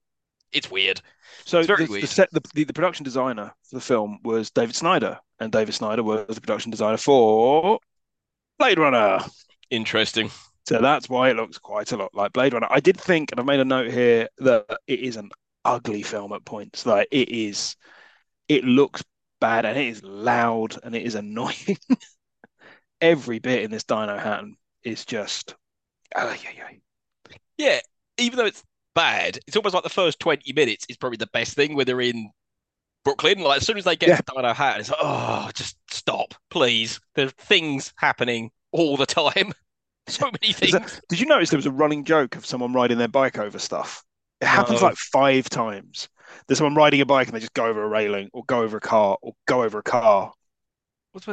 it's 0.52 0.70
weird. 0.70 1.02
So 1.44 1.58
It's 1.58 1.66
the, 1.66 2.00
the 2.00 2.06
set, 2.06 2.28
the, 2.30 2.40
the, 2.54 2.64
the 2.64 2.72
production 2.72 3.02
designer 3.02 3.52
for 3.68 3.74
the 3.74 3.80
film 3.80 4.20
was 4.22 4.50
David 4.50 4.76
Snyder, 4.76 5.18
and 5.40 5.50
David 5.50 5.74
Snyder 5.74 6.04
was 6.04 6.36
the 6.36 6.40
production 6.40 6.70
designer 6.70 6.98
for 6.98 7.80
Blade 8.60 8.78
Runner. 8.78 9.24
Interesting. 9.70 10.30
So 10.70 10.80
that's 10.80 11.08
why 11.08 11.30
it 11.30 11.36
looks 11.36 11.58
quite 11.58 11.90
a 11.90 11.96
lot 11.96 12.14
like 12.14 12.32
Blade 12.32 12.54
Runner. 12.54 12.68
I 12.70 12.78
did 12.78 12.96
think, 12.96 13.32
and 13.32 13.40
I've 13.40 13.46
made 13.46 13.58
a 13.58 13.64
note 13.64 13.90
here, 13.90 14.28
that 14.38 14.66
it 14.86 15.00
is 15.00 15.16
an 15.16 15.30
ugly 15.64 16.04
film 16.04 16.32
at 16.32 16.44
points. 16.44 16.86
Like 16.86 17.08
it 17.10 17.28
is, 17.28 17.74
it 18.48 18.62
looks 18.62 19.02
bad 19.40 19.66
and 19.66 19.76
it 19.76 19.88
is 19.88 20.04
loud 20.04 20.76
and 20.84 20.94
it 20.94 21.02
is 21.02 21.14
annoying. 21.16 21.76
Every 23.00 23.40
bit 23.40 23.64
in 23.64 23.72
this 23.72 23.82
Dinohattan 23.82 24.52
is 24.84 25.04
just, 25.04 25.56
ay, 26.14 26.38
ay, 26.46 26.62
ay. 26.68 26.80
Yeah, 27.58 27.80
even 28.18 28.36
though 28.38 28.46
it's 28.46 28.62
bad, 28.94 29.40
it's 29.48 29.56
almost 29.56 29.74
like 29.74 29.82
the 29.82 29.90
first 29.90 30.20
20 30.20 30.52
minutes 30.52 30.86
is 30.88 30.96
probably 30.96 31.16
the 31.16 31.26
best 31.32 31.54
thing 31.56 31.74
when 31.74 31.84
they're 31.86 32.00
in 32.00 32.30
Brooklyn. 33.04 33.40
Like, 33.40 33.58
as 33.62 33.66
soon 33.66 33.78
as 33.78 33.84
they 33.84 33.96
get 33.96 34.10
Yeah. 34.10 34.16
to 34.18 34.22
Dinohattan, 34.22 34.80
it's 34.80 34.90
like, 34.90 35.00
oh, 35.02 35.50
just 35.54 35.76
stop, 35.90 36.34
please. 36.50 37.00
There's 37.16 37.32
things 37.32 37.92
happening 37.96 38.50
all 38.72 38.96
the 38.96 39.06
time. 39.34 39.52
So 40.18 40.26
many 40.26 40.52
Is 40.52 40.56
that- 40.72 40.88
things. 40.88 41.00
Did 41.08 41.20
you 41.20 41.26
notice 41.26 41.50
there 41.50 41.58
was 41.58 41.66
a 41.66 41.70
running 41.70 42.04
joke 42.04 42.36
of 42.36 42.44
someone 42.46 42.72
riding 42.72 42.98
their 42.98 43.08
bike 43.08 43.38
over 43.38 43.58
stuff? 43.58 44.02
It 44.40 44.46
happens 44.46 44.80
No. 44.80 44.88
like 44.88 44.96
five 44.96 45.48
times. 45.50 46.08
There's 46.46 46.58
someone 46.58 46.74
riding 46.74 47.00
a 47.00 47.06
bike 47.06 47.26
and 47.26 47.34
they 47.36 47.40
just 47.40 47.54
go 47.54 47.66
over 47.66 47.82
a 47.82 47.88
railing 47.88 48.30
or 48.32 48.44
go 48.46 48.62
over 48.62 48.76
a 48.76 48.80
car 48.80 49.16
or 49.22 49.32
go 49.46 49.62
over 49.62 49.78
a 49.78 49.82
car. 49.82 50.32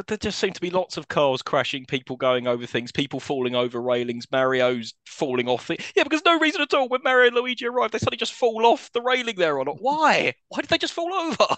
There 0.08 0.16
just 0.16 0.40
seem 0.40 0.52
to 0.52 0.60
be 0.60 0.70
lots 0.70 0.96
of 0.96 1.06
cars 1.06 1.40
crashing, 1.40 1.86
people 1.86 2.16
going 2.16 2.48
over 2.48 2.66
things, 2.66 2.90
people 2.90 3.20
falling 3.20 3.54
over 3.54 3.80
railings, 3.80 4.26
Mario's 4.32 4.92
falling 5.06 5.48
off 5.48 5.70
it. 5.70 5.80
Yeah, 5.94 6.02
because 6.02 6.22
no 6.24 6.36
reason 6.40 6.60
at 6.62 6.74
all. 6.74 6.88
When 6.88 7.02
Mario 7.04 7.28
and 7.28 7.36
Luigi 7.36 7.64
arrive, 7.66 7.92
they 7.92 7.98
suddenly 7.98 8.16
just 8.16 8.32
fall 8.32 8.66
off 8.66 8.90
the 8.92 9.00
railing 9.00 9.36
they're 9.36 9.60
on. 9.60 9.68
Why? 9.68 10.34
Why 10.48 10.60
did 10.62 10.68
they 10.70 10.78
just 10.78 10.94
fall 10.94 11.14
over? 11.14 11.56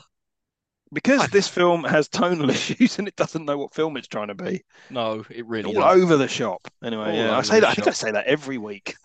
Because 0.93 1.29
this 1.29 1.49
film 1.49 1.85
has 1.85 2.09
tonal 2.09 2.51
issues 2.51 2.99
and 2.99 3.07
it 3.07 3.17
doesn't 3.17 3.45
know 3.45 3.59
what 3.59 3.75
film 3.75 3.97
it's 3.97 4.09
trying 4.09 4.29
to 4.29 4.35
be. 4.35 4.65
No, 4.91 5.25
it 5.31 5.47
really 5.47 5.75
All 5.75 5.83
doesn't. 5.83 6.03
over 6.03 6.17
the 6.17 6.29
shop. 6.29 6.69
Anyway, 6.85 7.11
All 7.11 7.17
yeah, 7.17 7.37
I 7.37 7.43
say 7.43 7.61
that. 7.61 7.71
I 7.71 7.75
think 7.75 7.87
I 7.89 7.93
say 7.93 8.11
that 8.11 8.27
every 8.27 8.59
week. 8.59 8.97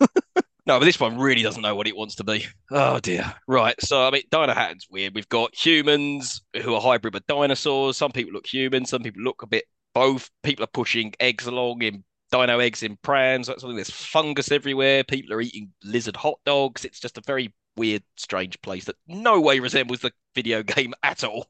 No, 0.66 0.80
but 0.80 0.84
this 0.84 0.98
one 0.98 1.16
really 1.16 1.42
doesn't 1.42 1.62
know 1.62 1.76
what 1.76 1.86
it 1.86 1.96
wants 1.96 2.16
to 2.16 2.24
be. 2.24 2.44
Oh 2.72 2.98
dear. 2.98 3.32
Right. 3.46 3.80
So 3.80 4.04
I 4.04 4.10
mean, 4.10 4.24
Dinohattan's 4.30 4.88
weird. 4.90 5.14
We've 5.14 5.28
got 5.28 5.54
humans 5.54 6.42
who 6.60 6.74
are 6.74 6.80
hybrid 6.80 7.14
with 7.14 7.26
dinosaurs. 7.28 7.96
Some 7.96 8.10
people 8.10 8.32
look 8.32 8.46
human. 8.46 8.84
Some 8.84 9.04
people 9.04 9.22
look 9.22 9.42
a 9.42 9.46
bit 9.46 9.64
both. 9.94 10.28
People 10.42 10.64
are 10.64 10.68
pushing 10.74 11.14
eggs 11.20 11.46
along 11.46 11.82
in 11.82 12.02
dino 12.32 12.58
eggs 12.58 12.82
in 12.82 12.96
prams. 13.02 13.46
That's 13.46 13.60
something. 13.60 13.76
There's 13.76 13.90
fungus 13.90 14.50
everywhere. 14.50 15.04
People 15.04 15.32
are 15.34 15.40
eating 15.40 15.70
lizard 15.84 16.16
hot 16.16 16.40
dogs. 16.44 16.84
It's 16.84 16.98
just 16.98 17.16
a 17.16 17.22
very 17.24 17.54
weird, 17.76 18.02
strange 18.16 18.60
place 18.60 18.86
that 18.86 18.96
no 19.06 19.40
way 19.40 19.60
resembles 19.60 20.00
the 20.00 20.10
video 20.34 20.62
game 20.64 20.94
at 21.04 21.22
all. 21.22 21.46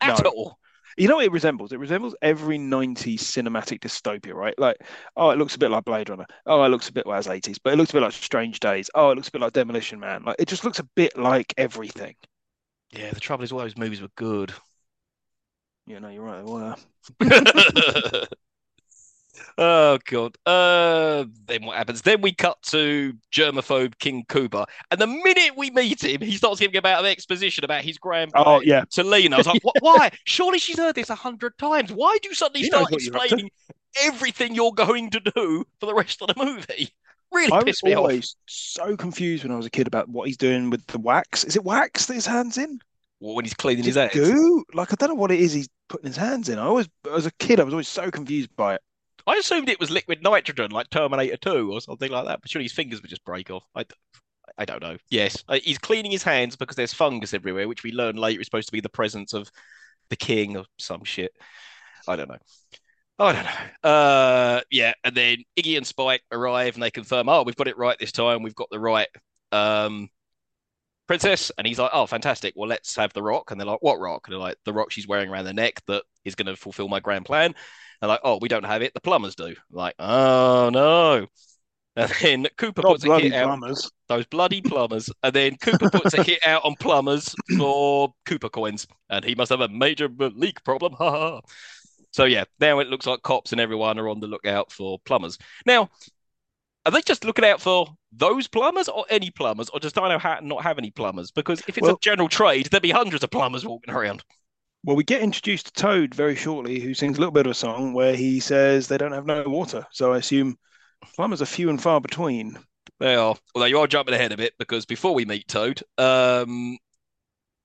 At 0.00 0.22
No. 0.24 0.30
all. 0.30 0.58
You 0.96 1.06
know 1.06 1.16
what 1.16 1.26
it 1.26 1.32
resembles? 1.32 1.70
It 1.72 1.78
resembles 1.78 2.16
every 2.22 2.58
90s 2.58 3.22
cinematic 3.22 3.80
dystopia, 3.80 4.34
right? 4.34 4.58
Like, 4.58 4.78
oh, 5.16 5.30
it 5.30 5.38
looks 5.38 5.54
a 5.54 5.58
bit 5.58 5.70
like 5.70 5.84
Blade 5.84 6.08
Runner. 6.08 6.26
Oh, 6.44 6.64
it 6.64 6.68
looks 6.70 6.88
a 6.88 6.92
bit 6.92 7.06
like 7.06 7.24
80s, 7.24 7.58
but 7.62 7.72
it 7.72 7.76
looks 7.76 7.90
a 7.90 7.94
bit 7.94 8.02
like 8.02 8.12
Strange 8.12 8.58
Days. 8.58 8.90
Oh, 8.94 9.10
it 9.10 9.14
looks 9.14 9.28
a 9.28 9.32
bit 9.32 9.40
like 9.40 9.52
Demolition 9.52 10.00
Man. 10.00 10.24
Like, 10.24 10.36
it 10.40 10.48
just 10.48 10.64
looks 10.64 10.80
a 10.80 10.84
bit 10.96 11.16
like 11.16 11.54
everything. 11.56 12.16
Yeah. 12.90 13.10
The 13.12 13.20
trouble 13.20 13.44
is, 13.44 13.52
all 13.52 13.60
those 13.60 13.76
movies 13.76 14.00
were 14.02 14.10
good. 14.16 14.52
Yeah, 15.86 16.00
no, 16.00 16.08
you're 16.08 16.22
right. 16.22 16.44
They 16.44 16.52
were. 16.52 18.26
Oh 19.56 19.98
god. 20.04 20.36
Uh, 20.46 21.24
then 21.46 21.64
what 21.64 21.76
happens? 21.76 22.02
Then 22.02 22.20
we 22.20 22.32
cut 22.32 22.60
to 22.64 23.12
germaphobe 23.32 23.98
King 23.98 24.24
Koopa, 24.28 24.66
and 24.90 25.00
the 25.00 25.06
minute 25.06 25.56
we 25.56 25.70
meet 25.70 26.02
him, 26.02 26.20
he 26.20 26.36
starts 26.36 26.60
giving 26.60 26.76
about 26.76 27.00
an 27.04 27.10
exposition 27.10 27.64
about 27.64 27.82
his 27.82 27.98
grandpa 27.98 28.44
Oh 28.44 28.60
yeah, 28.60 28.84
to 28.90 29.02
Lena. 29.04 29.36
I 29.36 29.38
was 29.38 29.46
like, 29.46 29.58
"Wh- 29.64 29.76
why? 29.82 30.10
Surely 30.24 30.58
she's 30.58 30.78
heard 30.78 30.94
this 30.94 31.10
a 31.10 31.14
hundred 31.14 31.58
times. 31.58 31.92
Why 31.92 32.18
do 32.22 32.28
you 32.28 32.34
suddenly 32.34 32.62
He 32.62 32.66
start 32.66 32.90
what 32.90 33.02
you're 33.02 33.16
explaining 33.16 33.50
everything 34.00 34.54
you're 34.54 34.72
going 34.72 35.10
to 35.10 35.20
do 35.20 35.64
for 35.80 35.86
the 35.86 35.94
rest 35.94 36.22
of 36.22 36.28
the 36.28 36.44
movie? 36.44 36.90
Really 37.32 37.52
I 37.52 37.62
was 37.62 37.64
pissed 37.64 37.84
me 37.84 37.94
off. 37.94 37.96
always 37.96 38.36
so 38.46 38.96
confused 38.96 39.42
when 39.44 39.52
I 39.52 39.56
was 39.56 39.66
a 39.66 39.70
kid 39.70 39.86
about 39.86 40.08
what 40.08 40.26
he's 40.28 40.36
doing 40.36 40.70
with 40.70 40.86
the 40.86 40.98
wax. 40.98 41.44
Is 41.44 41.56
it 41.56 41.64
wax 41.64 42.06
that 42.06 42.14
his 42.14 42.26
hands 42.26 42.58
in? 42.58 42.80
Well, 43.20 43.34
when 43.34 43.44
he's 43.44 43.54
cleaning 43.54 43.84
Is 43.84 43.86
his 43.86 43.96
it 43.96 44.12
goo? 44.12 44.64
Like 44.74 44.92
I 44.92 44.96
don't 44.96 45.10
know 45.10 45.14
what 45.14 45.32
it 45.32 45.40
is 45.40 45.52
he's 45.52 45.68
putting 45.88 46.06
his 46.06 46.16
hands 46.16 46.48
in. 46.48 46.58
I 46.58 46.64
always, 46.64 46.88
as 47.12 47.26
a 47.26 47.32
kid, 47.32 47.60
I 47.60 47.64
was 47.64 47.74
always 47.74 47.88
so 47.88 48.10
confused 48.10 48.54
by 48.56 48.74
it. 48.76 48.82
I 49.28 49.36
assumed 49.36 49.68
it 49.68 49.80
was 49.80 49.90
liquid 49.90 50.22
nitrogen, 50.22 50.70
like 50.70 50.90
Terminator 50.90 51.36
2 51.36 51.72
or 51.72 51.80
something 51.80 52.10
like 52.10 52.26
that. 52.26 52.40
But 52.40 52.50
surely 52.50 52.64
his 52.64 52.72
fingers 52.72 53.02
would 53.02 53.10
just 53.10 53.24
break 53.24 53.50
off. 53.50 53.64
I, 53.74 53.84
I 54.56 54.64
don't 54.64 54.82
know. 54.82 54.96
Yes, 55.10 55.44
Uh, 55.48 55.58
he's 55.62 55.78
cleaning 55.78 56.10
his 56.10 56.22
hands 56.22 56.56
because 56.56 56.76
there's 56.76 56.94
fungus 56.94 57.34
everywhere, 57.34 57.68
which 57.68 57.82
we 57.82 57.92
learn 57.92 58.16
later 58.16 58.40
is 58.40 58.46
supposed 58.46 58.68
to 58.68 58.72
be 58.72 58.80
the 58.80 58.88
presence 58.88 59.34
of 59.34 59.50
the 60.10 60.16
king 60.16 60.56
or 60.56 60.64
some 60.78 61.04
shit. 61.04 61.32
I 62.06 62.16
don't 62.16 62.28
know. 62.28 62.38
I 63.18 63.32
don't 63.32 63.44
know. 63.44 63.90
Uh, 63.90 64.60
yeah, 64.70 64.94
and 65.04 65.14
then 65.14 65.38
Iggy 65.58 65.76
and 65.76 65.86
Spike 65.86 66.22
arrive 66.30 66.74
and 66.74 66.82
they 66.82 66.90
confirm, 66.90 67.28
oh, 67.28 67.42
we've 67.42 67.56
got 67.56 67.68
it 67.68 67.76
right 67.76 67.96
this 67.98 68.12
time. 68.12 68.42
We've 68.42 68.54
got 68.54 68.68
the 68.70 68.78
right 68.80 69.08
um, 69.52 70.08
princess. 71.08 71.50
And 71.58 71.66
he's 71.66 71.78
like, 71.78 71.90
oh, 71.92 72.06
fantastic. 72.06 72.54
Well, 72.56 72.68
let's 72.68 72.94
have 72.96 73.12
the 73.12 73.22
rock. 73.22 73.50
And 73.50 73.60
they're 73.60 73.66
like, 73.66 73.82
what 73.82 73.98
rock? 73.98 74.26
And 74.26 74.32
they're 74.32 74.40
like, 74.40 74.56
the 74.64 74.72
rock 74.72 74.90
she's 74.92 75.08
wearing 75.08 75.30
around 75.30 75.46
the 75.46 75.52
neck 75.52 75.82
that 75.88 76.04
is 76.24 76.36
going 76.36 76.46
to 76.46 76.56
fulfill 76.56 76.88
my 76.88 77.00
grand 77.00 77.24
plan. 77.24 77.54
And 78.00 78.08
like, 78.08 78.20
oh, 78.22 78.38
we 78.40 78.48
don't 78.48 78.64
have 78.64 78.82
it. 78.82 78.94
The 78.94 79.00
plumbers 79.00 79.34
do. 79.34 79.54
Like, 79.70 79.94
oh 79.98 80.70
no. 80.72 81.26
And 81.96 82.10
then 82.20 82.46
Koopa 82.56 82.84
Not 82.84 82.92
puts 82.92 83.04
a 83.04 83.18
hit 83.18 83.32
out 83.32 83.58
those 84.08 84.26
bloody 84.26 84.60
plumbers. 84.60 85.10
And 85.24 85.34
then 85.34 85.56
Koopa 85.56 85.90
puts 85.90 86.14
a 86.14 86.22
hit 86.22 86.46
out 86.46 86.64
on 86.64 86.76
plumbers 86.76 87.34
for 87.56 88.14
Koopa 88.24 88.52
coins, 88.52 88.86
and 89.10 89.24
he 89.24 89.34
must 89.34 89.50
have 89.50 89.60
a 89.60 89.68
major 89.68 90.08
leak 90.08 90.62
problem. 90.62 90.92
Ha 90.92 91.10
ha. 91.10 91.40
So 92.12 92.24
yeah, 92.24 92.44
now 92.60 92.78
it 92.78 92.88
looks 92.88 93.06
like 93.06 93.22
cops 93.22 93.52
and 93.52 93.60
everyone 93.60 93.98
are 93.98 94.08
on 94.08 94.20
the 94.20 94.28
lookout 94.28 94.70
for 94.70 94.98
plumbers. 95.04 95.38
Now, 95.66 95.90
are 96.86 96.92
they 96.92 97.02
just 97.02 97.24
looking 97.24 97.44
out 97.44 97.60
for 97.60 97.88
those 98.12 98.46
plumbers 98.46 98.88
or 98.88 99.04
any 99.10 99.30
plumbers, 99.30 99.68
or 99.68 99.80
know 100.08 100.18
how 100.18 100.36
to 100.36 100.46
not 100.46 100.62
have 100.62 100.78
any 100.78 100.90
plumbers? 100.90 101.32
Because 101.32 101.60
if 101.66 101.76
it's 101.76 101.82
Well- 101.82 101.96
a 101.96 102.00
general 102.00 102.28
trade, 102.28 102.66
there'd 102.66 102.82
be 102.82 102.90
hundreds 102.92 103.24
of 103.24 103.30
plumbers 103.30 103.66
walking 103.66 103.92
around. 103.92 104.24
Well, 104.88 104.96
we 104.96 105.04
get 105.04 105.20
introduced 105.20 105.66
to 105.66 105.72
Toad 105.72 106.14
very 106.14 106.34
shortly, 106.34 106.80
who 106.80 106.94
sings 106.94 107.18
a 107.18 107.20
little 107.20 107.30
bit 107.30 107.44
of 107.44 107.50
a 107.50 107.54
song 107.54 107.92
where 107.92 108.16
he 108.16 108.40
says 108.40 108.88
they 108.88 108.96
don't 108.96 109.12
have 109.12 109.26
no 109.26 109.42
water. 109.46 109.84
So 109.92 110.14
I 110.14 110.16
assume 110.16 110.56
plumbers 111.14 111.42
are 111.42 111.44
few 111.44 111.68
and 111.68 111.78
far 111.78 112.00
between. 112.00 112.58
They 112.98 113.14
are. 113.14 113.36
Although 113.54 113.66
you 113.66 113.78
are 113.80 113.86
jumping 113.86 114.14
ahead 114.14 114.32
a 114.32 114.38
bit 114.38 114.54
because 114.58 114.86
before 114.86 115.14
we 115.14 115.26
meet 115.26 115.46
Toad, 115.46 115.82
um, 115.98 116.78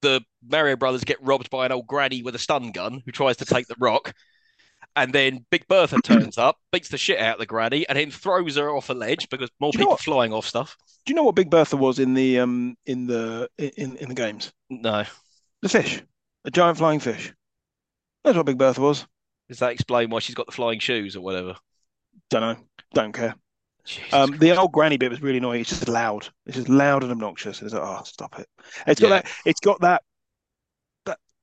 the 0.01 0.21
Mario 0.45 0.75
brothers 0.75 1.05
get 1.05 1.23
robbed 1.23 1.49
by 1.49 1.65
an 1.65 1.71
old 1.71 1.87
granny 1.87 2.23
with 2.23 2.35
a 2.35 2.39
stun 2.39 2.73
gun 2.73 3.01
who 3.05 3.13
tries 3.13 3.37
to 3.37 3.45
take 3.45 3.67
the 3.67 3.77
rock. 3.79 4.13
And 4.97 5.13
then 5.13 5.45
Big 5.49 5.65
Bertha 5.69 6.01
turns 6.03 6.37
up, 6.37 6.57
beats 6.73 6.89
the 6.89 6.97
shit 6.97 7.19
out 7.19 7.35
of 7.35 7.39
the 7.39 7.45
granny, 7.45 7.87
and 7.87 7.97
then 7.97 8.11
throws 8.11 8.57
her 8.57 8.69
off 8.69 8.89
a 8.89 8.93
ledge 8.93 9.29
because 9.29 9.49
more 9.61 9.71
Do 9.71 9.77
you 9.77 9.85
know 9.85 9.85
people 9.85 9.93
what? 9.93 10.01
flying 10.01 10.33
off 10.33 10.45
stuff. 10.45 10.75
Do 11.05 11.11
you 11.11 11.15
know 11.15 11.23
what 11.23 11.35
Big 11.35 11.49
Bertha 11.49 11.77
was 11.77 11.99
in 11.99 12.15
the 12.15 12.39
um 12.39 12.75
in 12.85 13.07
the 13.07 13.47
in 13.57 13.95
in 13.95 14.09
the 14.09 14.13
games? 14.13 14.51
No. 14.69 15.05
The 15.61 15.69
fish, 15.69 16.03
a 16.45 16.51
giant 16.51 16.77
flying 16.77 16.99
fish. 16.99 17.33
That's 18.23 18.37
what 18.37 18.45
Big 18.45 18.57
Bertha 18.57 18.81
was. 18.81 19.05
Does 19.49 19.59
that 19.59 19.71
explain 19.71 20.09
why 20.09 20.19
she's 20.19 20.35
got 20.35 20.45
the 20.45 20.51
flying 20.51 20.79
shoes 20.79 21.15
or 21.15 21.21
whatever? 21.21 21.55
Don't 22.29 22.41
know. 22.41 22.55
Don't 22.93 23.11
care. 23.11 23.35
Um, 24.13 24.37
the 24.37 24.55
old 24.57 24.71
granny 24.71 24.95
bit 24.95 25.11
was 25.11 25.21
really 25.21 25.39
annoying. 25.39 25.61
It's 25.61 25.69
just 25.69 25.89
loud. 25.89 26.29
It's 26.45 26.55
just 26.55 26.69
loud 26.69 27.03
and 27.03 27.11
obnoxious. 27.11 27.61
It's 27.61 27.73
like, 27.73 27.83
oh, 27.83 28.01
stop 28.05 28.39
it. 28.39 28.47
It's 28.87 29.01
got 29.01 29.07
Yeah. 29.09 29.21
that. 29.21 29.31
It's 29.45 29.59
got 29.59 29.81
that. 29.81 30.03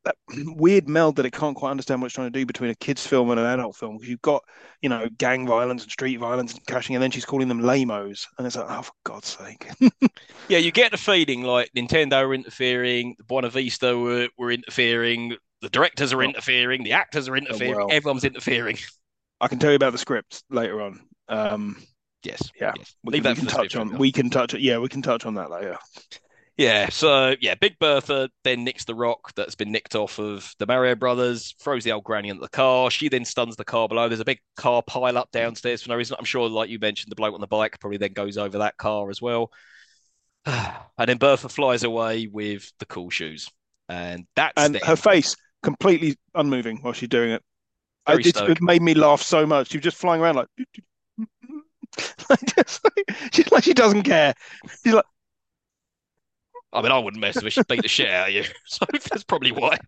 That 0.04 0.16
that 0.28 0.56
weird 0.56 0.88
meld 0.88 1.16
that 1.16 1.26
it 1.26 1.32
can't 1.32 1.56
quite 1.56 1.70
understand 1.70 2.00
what 2.00 2.06
it's 2.06 2.14
trying 2.14 2.32
to 2.32 2.38
do 2.38 2.46
between 2.46 2.70
a 2.70 2.74
kids' 2.74 3.06
film 3.06 3.30
and 3.30 3.38
an 3.38 3.46
adult 3.46 3.76
film. 3.76 3.96
Because 3.96 4.08
you've 4.08 4.22
got, 4.22 4.42
you 4.80 4.88
know, 4.88 5.08
gang 5.18 5.46
violence 5.46 5.82
and 5.82 5.92
street 5.92 6.16
violence 6.16 6.54
and 6.54 6.66
crashing, 6.66 6.96
and 6.96 7.02
then 7.02 7.10
she's 7.10 7.24
calling 7.26 7.48
them 7.48 7.60
lamos, 7.60 8.26
and 8.38 8.46
it's 8.46 8.56
like, 8.56 8.66
oh, 8.68 8.82
for 8.82 8.92
God's 9.04 9.28
sake. 9.28 9.68
Yeah, 10.48 10.58
you 10.58 10.72
get 10.72 10.90
the 10.90 10.98
feeling 10.98 11.44
like 11.44 11.70
Nintendo 11.76 12.26
were 12.26 12.34
interfering, 12.34 13.14
Buena 13.28 13.50
Vista 13.50 13.96
were, 13.96 14.28
were 14.36 14.50
interfering, 14.50 15.36
the 15.62 15.68
directors 15.68 16.12
are 16.12 16.22
Oh. 16.22 16.24
interfering, 16.24 16.82
the 16.82 16.90
actors 16.92 17.28
are 17.28 17.36
interfering, 17.36 17.76
well. 17.76 17.86
everyone's 17.88 18.24
interfering. 18.24 18.76
I 19.40 19.46
can 19.46 19.60
tell 19.60 19.70
you 19.70 19.76
about 19.76 19.92
the 19.92 19.98
script 19.98 20.42
later 20.50 20.82
on. 20.82 21.00
Um, 21.28 21.76
Yes. 22.24 22.50
Yeah. 22.60 22.72
yes. 22.76 22.96
we 23.04 23.12
Leave 23.12 23.22
can, 23.22 23.22
that 23.22 23.30
we 23.30 23.34
for 23.34 23.40
can 23.40 23.46
the 23.46 23.68
touch 23.68 23.76
on. 23.76 23.98
We 23.98 24.12
can 24.12 24.28
touch. 24.30 24.54
Yeah, 24.54 24.78
we 24.78 24.88
can 24.88 25.02
touch 25.02 25.24
on 25.24 25.34
that 25.34 25.50
later. 25.50 25.78
Yeah, 26.60 26.90
so 26.90 27.36
yeah, 27.40 27.54
Big 27.54 27.78
Bertha 27.78 28.28
then 28.44 28.64
nicks 28.64 28.84
the 28.84 28.94
rock 28.94 29.32
that's 29.34 29.54
been 29.54 29.72
nicked 29.72 29.94
off 29.94 30.18
of 30.18 30.54
the 30.58 30.66
Mario 30.66 30.94
brothers, 30.94 31.54
throws 31.58 31.84
the 31.84 31.92
old 31.92 32.04
granny 32.04 32.28
into 32.28 32.42
the 32.42 32.50
car. 32.50 32.90
She 32.90 33.08
then 33.08 33.24
stuns 33.24 33.56
the 33.56 33.64
car 33.64 33.88
below. 33.88 34.08
There's 34.10 34.20
a 34.20 34.26
big 34.26 34.40
car 34.56 34.82
pile 34.82 35.16
up 35.16 35.30
downstairs 35.30 35.80
for 35.82 35.88
no 35.88 35.96
reason. 35.96 36.16
I'm 36.18 36.26
sure, 36.26 36.50
like 36.50 36.68
you 36.68 36.78
mentioned, 36.78 37.10
the 37.10 37.16
bloke 37.16 37.32
on 37.32 37.40
the 37.40 37.46
bike 37.46 37.80
probably 37.80 37.96
then 37.96 38.12
goes 38.12 38.36
over 38.36 38.58
that 38.58 38.76
car 38.76 39.08
as 39.08 39.22
well. 39.22 39.50
And 40.46 41.08
then 41.08 41.16
Bertha 41.16 41.48
flies 41.48 41.82
away 41.82 42.26
with 42.30 42.70
the 42.78 42.84
cool 42.84 43.08
shoes. 43.08 43.48
And 43.88 44.26
that's 44.36 44.52
And 44.62 44.74
then- 44.74 44.82
her 44.84 44.96
face 44.96 45.34
completely 45.62 46.16
unmoving 46.34 46.80
while 46.82 46.92
she's 46.92 47.08
doing 47.08 47.30
it. 47.30 47.42
I, 48.04 48.12
Very 48.12 48.20
it's- 48.24 48.36
stoic. 48.36 48.58
it 48.58 48.62
made 48.62 48.82
me 48.82 48.92
laugh 48.92 49.22
so 49.22 49.46
much. 49.46 49.70
She 49.70 49.78
was 49.78 49.84
just 49.84 49.96
flying 49.96 50.20
around 50.20 50.36
like, 50.36 50.48
like, 52.28 52.54
just 52.54 52.84
like 52.84 53.18
she's 53.32 53.50
like 53.50 53.64
she 53.64 53.72
doesn't 53.72 54.02
care. 54.02 54.34
She's 54.84 54.92
like, 54.92 55.06
I 56.72 56.82
mean, 56.82 56.92
I 56.92 56.98
wouldn't 56.98 57.20
mess 57.20 57.36
with 57.36 57.44
her. 57.44 57.50
She'd 57.50 57.68
beat 57.68 57.82
the 57.82 57.88
shit 57.88 58.08
out 58.08 58.28
of 58.28 58.34
you. 58.34 58.44
So 58.66 58.86
that's 58.92 59.24
probably 59.24 59.52
why. 59.52 59.78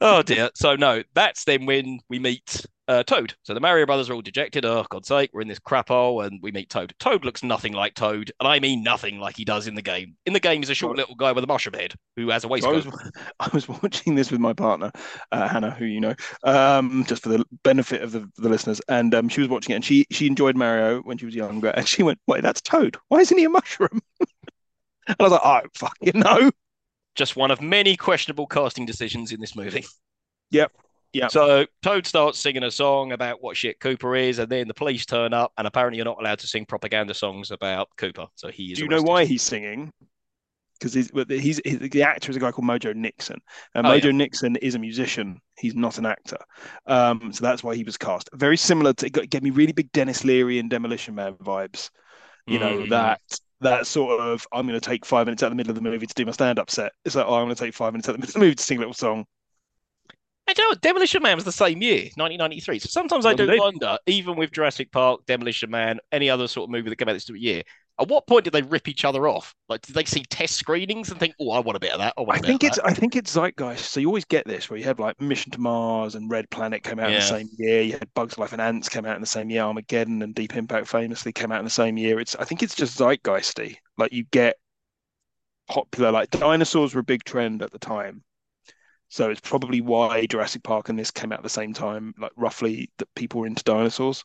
Oh 0.00 0.22
dear. 0.22 0.50
So 0.54 0.74
no, 0.74 1.02
that's 1.14 1.44
then 1.44 1.66
when 1.66 2.00
we 2.08 2.18
meet 2.18 2.64
uh, 2.88 3.02
Toad. 3.04 3.34
So 3.42 3.54
the 3.54 3.60
Mario 3.60 3.86
brothers 3.86 4.10
are 4.10 4.14
all 4.14 4.22
dejected. 4.22 4.64
Oh, 4.64 4.84
God's 4.90 5.08
sake, 5.08 5.30
we're 5.32 5.40
in 5.40 5.48
this 5.48 5.58
crap 5.58 5.88
hole, 5.88 6.22
and 6.22 6.40
we 6.42 6.50
meet 6.52 6.68
Toad. 6.68 6.94
Toad 6.98 7.24
looks 7.24 7.42
nothing 7.42 7.72
like 7.72 7.94
Toad, 7.94 8.32
and 8.40 8.48
I 8.48 8.58
mean 8.58 8.82
nothing 8.82 9.18
like 9.18 9.36
he 9.36 9.44
does 9.44 9.66
in 9.66 9.74
the 9.74 9.82
game. 9.82 10.16
In 10.26 10.32
the 10.32 10.40
game, 10.40 10.60
he's 10.60 10.70
a 10.70 10.74
short 10.74 10.96
little 10.96 11.14
guy 11.14 11.32
with 11.32 11.44
a 11.44 11.46
mushroom 11.46 11.74
head 11.74 11.94
who 12.16 12.30
has 12.30 12.44
a 12.44 12.48
waistcoat. 12.48 12.86
was 12.86 13.12
I 13.40 13.48
was 13.52 13.68
watching 13.68 14.14
this 14.14 14.30
with 14.30 14.40
my 14.40 14.52
partner, 14.52 14.90
uh, 15.30 15.48
Hannah, 15.48 15.70
who 15.70 15.84
you 15.84 16.00
know, 16.00 16.14
um, 16.44 17.04
just 17.06 17.22
for 17.22 17.28
the 17.28 17.44
benefit 17.62 18.02
of 18.02 18.12
the, 18.12 18.28
the 18.36 18.48
listeners, 18.48 18.80
and 18.88 19.14
um, 19.14 19.28
she 19.28 19.40
was 19.40 19.48
watching 19.48 19.72
it, 19.72 19.76
and 19.76 19.84
she 19.84 20.06
she 20.10 20.26
enjoyed 20.26 20.56
Mario 20.56 21.00
when 21.02 21.18
she 21.18 21.26
was 21.26 21.34
younger, 21.34 21.68
and 21.68 21.86
she 21.86 22.02
went, 22.02 22.18
"Wait, 22.26 22.42
that's 22.42 22.60
Toad. 22.60 22.96
Why 23.08 23.20
isn't 23.20 23.38
he 23.38 23.44
a 23.44 23.50
mushroom?" 23.50 24.00
and 25.06 25.16
I 25.18 25.22
was 25.22 25.32
like, 25.32 25.40
"I 25.44 25.60
don't 25.60 25.76
fucking 25.76 26.20
know." 26.20 26.50
Just 27.14 27.36
one 27.36 27.50
of 27.50 27.60
many 27.60 27.96
questionable 27.96 28.46
casting 28.46 28.86
decisions 28.86 29.32
in 29.32 29.40
this 29.40 29.54
movie. 29.54 29.84
Yep. 30.50 30.72
Yep. 31.12 31.30
So 31.30 31.66
Toad 31.82 32.06
starts 32.06 32.38
singing 32.38 32.62
a 32.62 32.70
song 32.70 33.12
about 33.12 33.42
what 33.42 33.54
shit 33.56 33.78
Koopa 33.80 34.28
is, 34.28 34.38
and 34.38 34.48
then 34.50 34.66
the 34.66 34.72
police 34.74 35.04
turn 35.04 35.34
up, 35.34 35.52
and 35.58 35.66
apparently 35.66 35.96
you're 35.98 36.06
not 36.06 36.18
allowed 36.20 36.38
to 36.38 36.46
sing 36.46 36.64
propaganda 36.64 37.12
songs 37.12 37.50
about 37.50 37.88
Koopa. 37.98 38.28
So 38.34 38.48
he 38.48 38.72
is. 38.72 38.78
Do 38.78 38.84
you 38.84 38.88
know 38.88 39.02
why 39.02 39.26
he's 39.26 39.42
singing? 39.42 39.90
Because 40.80 40.94
he's, 40.94 41.10
he's, 41.28 41.60
he's 41.64 41.78
the 41.90 42.02
actor 42.02 42.30
is 42.30 42.36
a 42.36 42.40
guy 42.40 42.50
called 42.50 42.66
Mojo 42.66 42.94
Nixon, 42.94 43.38
and 43.74 43.86
Oh, 43.86 43.90
Mojo 43.90 44.04
yeah. 44.04 44.10
Nixon 44.12 44.56
is 44.56 44.74
a 44.74 44.78
musician. 44.78 45.38
He's 45.58 45.74
not 45.74 45.98
an 45.98 46.06
actor, 46.06 46.38
um, 46.86 47.32
so 47.32 47.42
that's 47.44 47.62
why 47.62 47.76
he 47.76 47.84
was 47.84 47.96
cast. 47.98 48.30
Very 48.32 48.56
similar 48.56 48.92
to 48.94 49.06
it 49.06 49.30
gave 49.30 49.42
me 49.42 49.50
really 49.50 49.72
big 49.72 49.92
Denis 49.92 50.24
Leary 50.24 50.58
and 50.58 50.70
Demolition 50.70 51.14
Man 51.14 51.34
vibes. 51.34 51.90
You 52.46 52.58
know 52.58 52.78
Mm. 52.78 52.88
that 52.90 53.20
that 53.62 53.86
sort 53.86 54.20
of 54.20 54.46
I'm 54.52 54.66
going 54.66 54.78
to 54.78 54.86
take 54.86 55.04
five 55.04 55.26
minutes 55.26 55.42
out 55.42 55.46
of 55.46 55.52
the 55.52 55.56
middle 55.56 55.70
of 55.70 55.76
the 55.76 55.82
movie 55.82 56.06
to 56.06 56.14
do 56.14 56.24
my 56.26 56.32
stand-up 56.32 56.70
set. 56.70 56.92
It's 57.04 57.14
like 57.14 57.26
oh, 57.26 57.34
I'm 57.34 57.44
going 57.44 57.54
to 57.54 57.64
take 57.64 57.74
five 57.74 57.92
minutes 57.92 58.08
out 58.08 58.14
of 58.14 58.20
the 58.20 58.26
middle 58.26 58.30
of 58.30 58.34
the 58.34 58.40
movie 58.40 58.54
to 58.54 58.62
sing 58.62 58.78
a 58.78 58.80
little 58.80 58.94
song. 58.94 59.24
And 60.46 60.58
you 60.58 60.68
know. 60.68 60.74
Demolition 60.80 61.22
Man 61.22 61.36
was 61.36 61.44
the 61.44 61.52
same 61.52 61.80
year, 61.80 62.10
1993. 62.16 62.80
So 62.80 62.88
sometimes 62.88 63.26
I 63.26 63.34
do 63.34 63.46
they- 63.46 63.58
wonder, 63.58 63.98
even 64.06 64.36
with 64.36 64.52
Jurassic 64.52 64.90
Park, 64.90 65.24
Demolition 65.26 65.70
Man, 65.70 66.00
any 66.10 66.28
other 66.28 66.48
sort 66.48 66.68
of 66.68 66.70
movie 66.70 66.90
that 66.90 66.96
came 66.96 67.08
out 67.08 67.12
this 67.12 67.28
year, 67.30 67.62
at 68.02 68.08
what 68.08 68.26
point 68.26 68.44
did 68.44 68.52
they 68.52 68.62
rip 68.62 68.88
each 68.88 69.04
other 69.04 69.28
off? 69.28 69.54
Like, 69.68 69.82
did 69.82 69.94
they 69.94 70.04
see 70.04 70.24
test 70.24 70.56
screenings 70.56 71.10
and 71.10 71.18
think, 71.18 71.34
"Oh, 71.40 71.50
I 71.50 71.60
want 71.60 71.76
a 71.76 71.80
bit 71.80 71.92
of 71.92 71.98
that"? 72.00 72.14
I, 72.18 72.22
I 72.28 72.38
think 72.38 72.64
it's 72.64 72.76
that. 72.76 72.86
I 72.86 72.92
think 72.92 73.16
it's 73.16 73.32
zeitgeist. 73.32 73.90
So 73.90 74.00
you 74.00 74.08
always 74.08 74.24
get 74.24 74.46
this 74.46 74.68
where 74.68 74.78
you 74.78 74.84
have 74.84 74.98
like 74.98 75.20
Mission 75.20 75.52
to 75.52 75.60
Mars 75.60 76.14
and 76.14 76.30
Red 76.30 76.50
Planet 76.50 76.82
came 76.82 76.98
out 76.98 77.08
in 77.08 77.14
the 77.14 77.22
same 77.22 77.48
year. 77.56 77.82
You 77.82 77.92
had 77.92 78.12
Bugs 78.14 78.38
Life 78.38 78.52
and 78.52 78.60
Ants 78.60 78.88
came 78.88 79.06
out 79.06 79.14
in 79.14 79.20
the 79.20 79.26
same 79.26 79.50
year. 79.50 79.62
Armageddon 79.62 80.22
and 80.22 80.34
Deep 80.34 80.56
Impact 80.56 80.88
famously 80.88 81.32
came 81.32 81.52
out 81.52 81.60
in 81.60 81.64
the 81.64 81.70
same 81.70 81.96
year. 81.96 82.18
It's 82.20 82.34
I 82.36 82.44
think 82.44 82.62
it's 82.62 82.74
just 82.74 82.98
zeitgeisty. 82.98 83.76
Like 83.96 84.12
you 84.12 84.24
get 84.24 84.56
popular 85.68 86.10
like 86.10 86.30
dinosaurs 86.30 86.94
were 86.94 87.00
a 87.00 87.04
big 87.04 87.24
trend 87.24 87.62
at 87.62 87.70
the 87.70 87.78
time. 87.78 88.22
So 89.08 89.30
it's 89.30 89.40
probably 89.40 89.82
why 89.82 90.26
Jurassic 90.26 90.62
Park 90.62 90.88
and 90.88 90.98
this 90.98 91.10
came 91.10 91.32
out 91.32 91.40
at 91.40 91.42
the 91.42 91.50
same 91.50 91.74
time, 91.74 92.14
like 92.18 92.32
roughly 92.34 92.90
that 92.96 93.14
people 93.14 93.40
were 93.40 93.46
into 93.46 93.62
dinosaurs. 93.62 94.24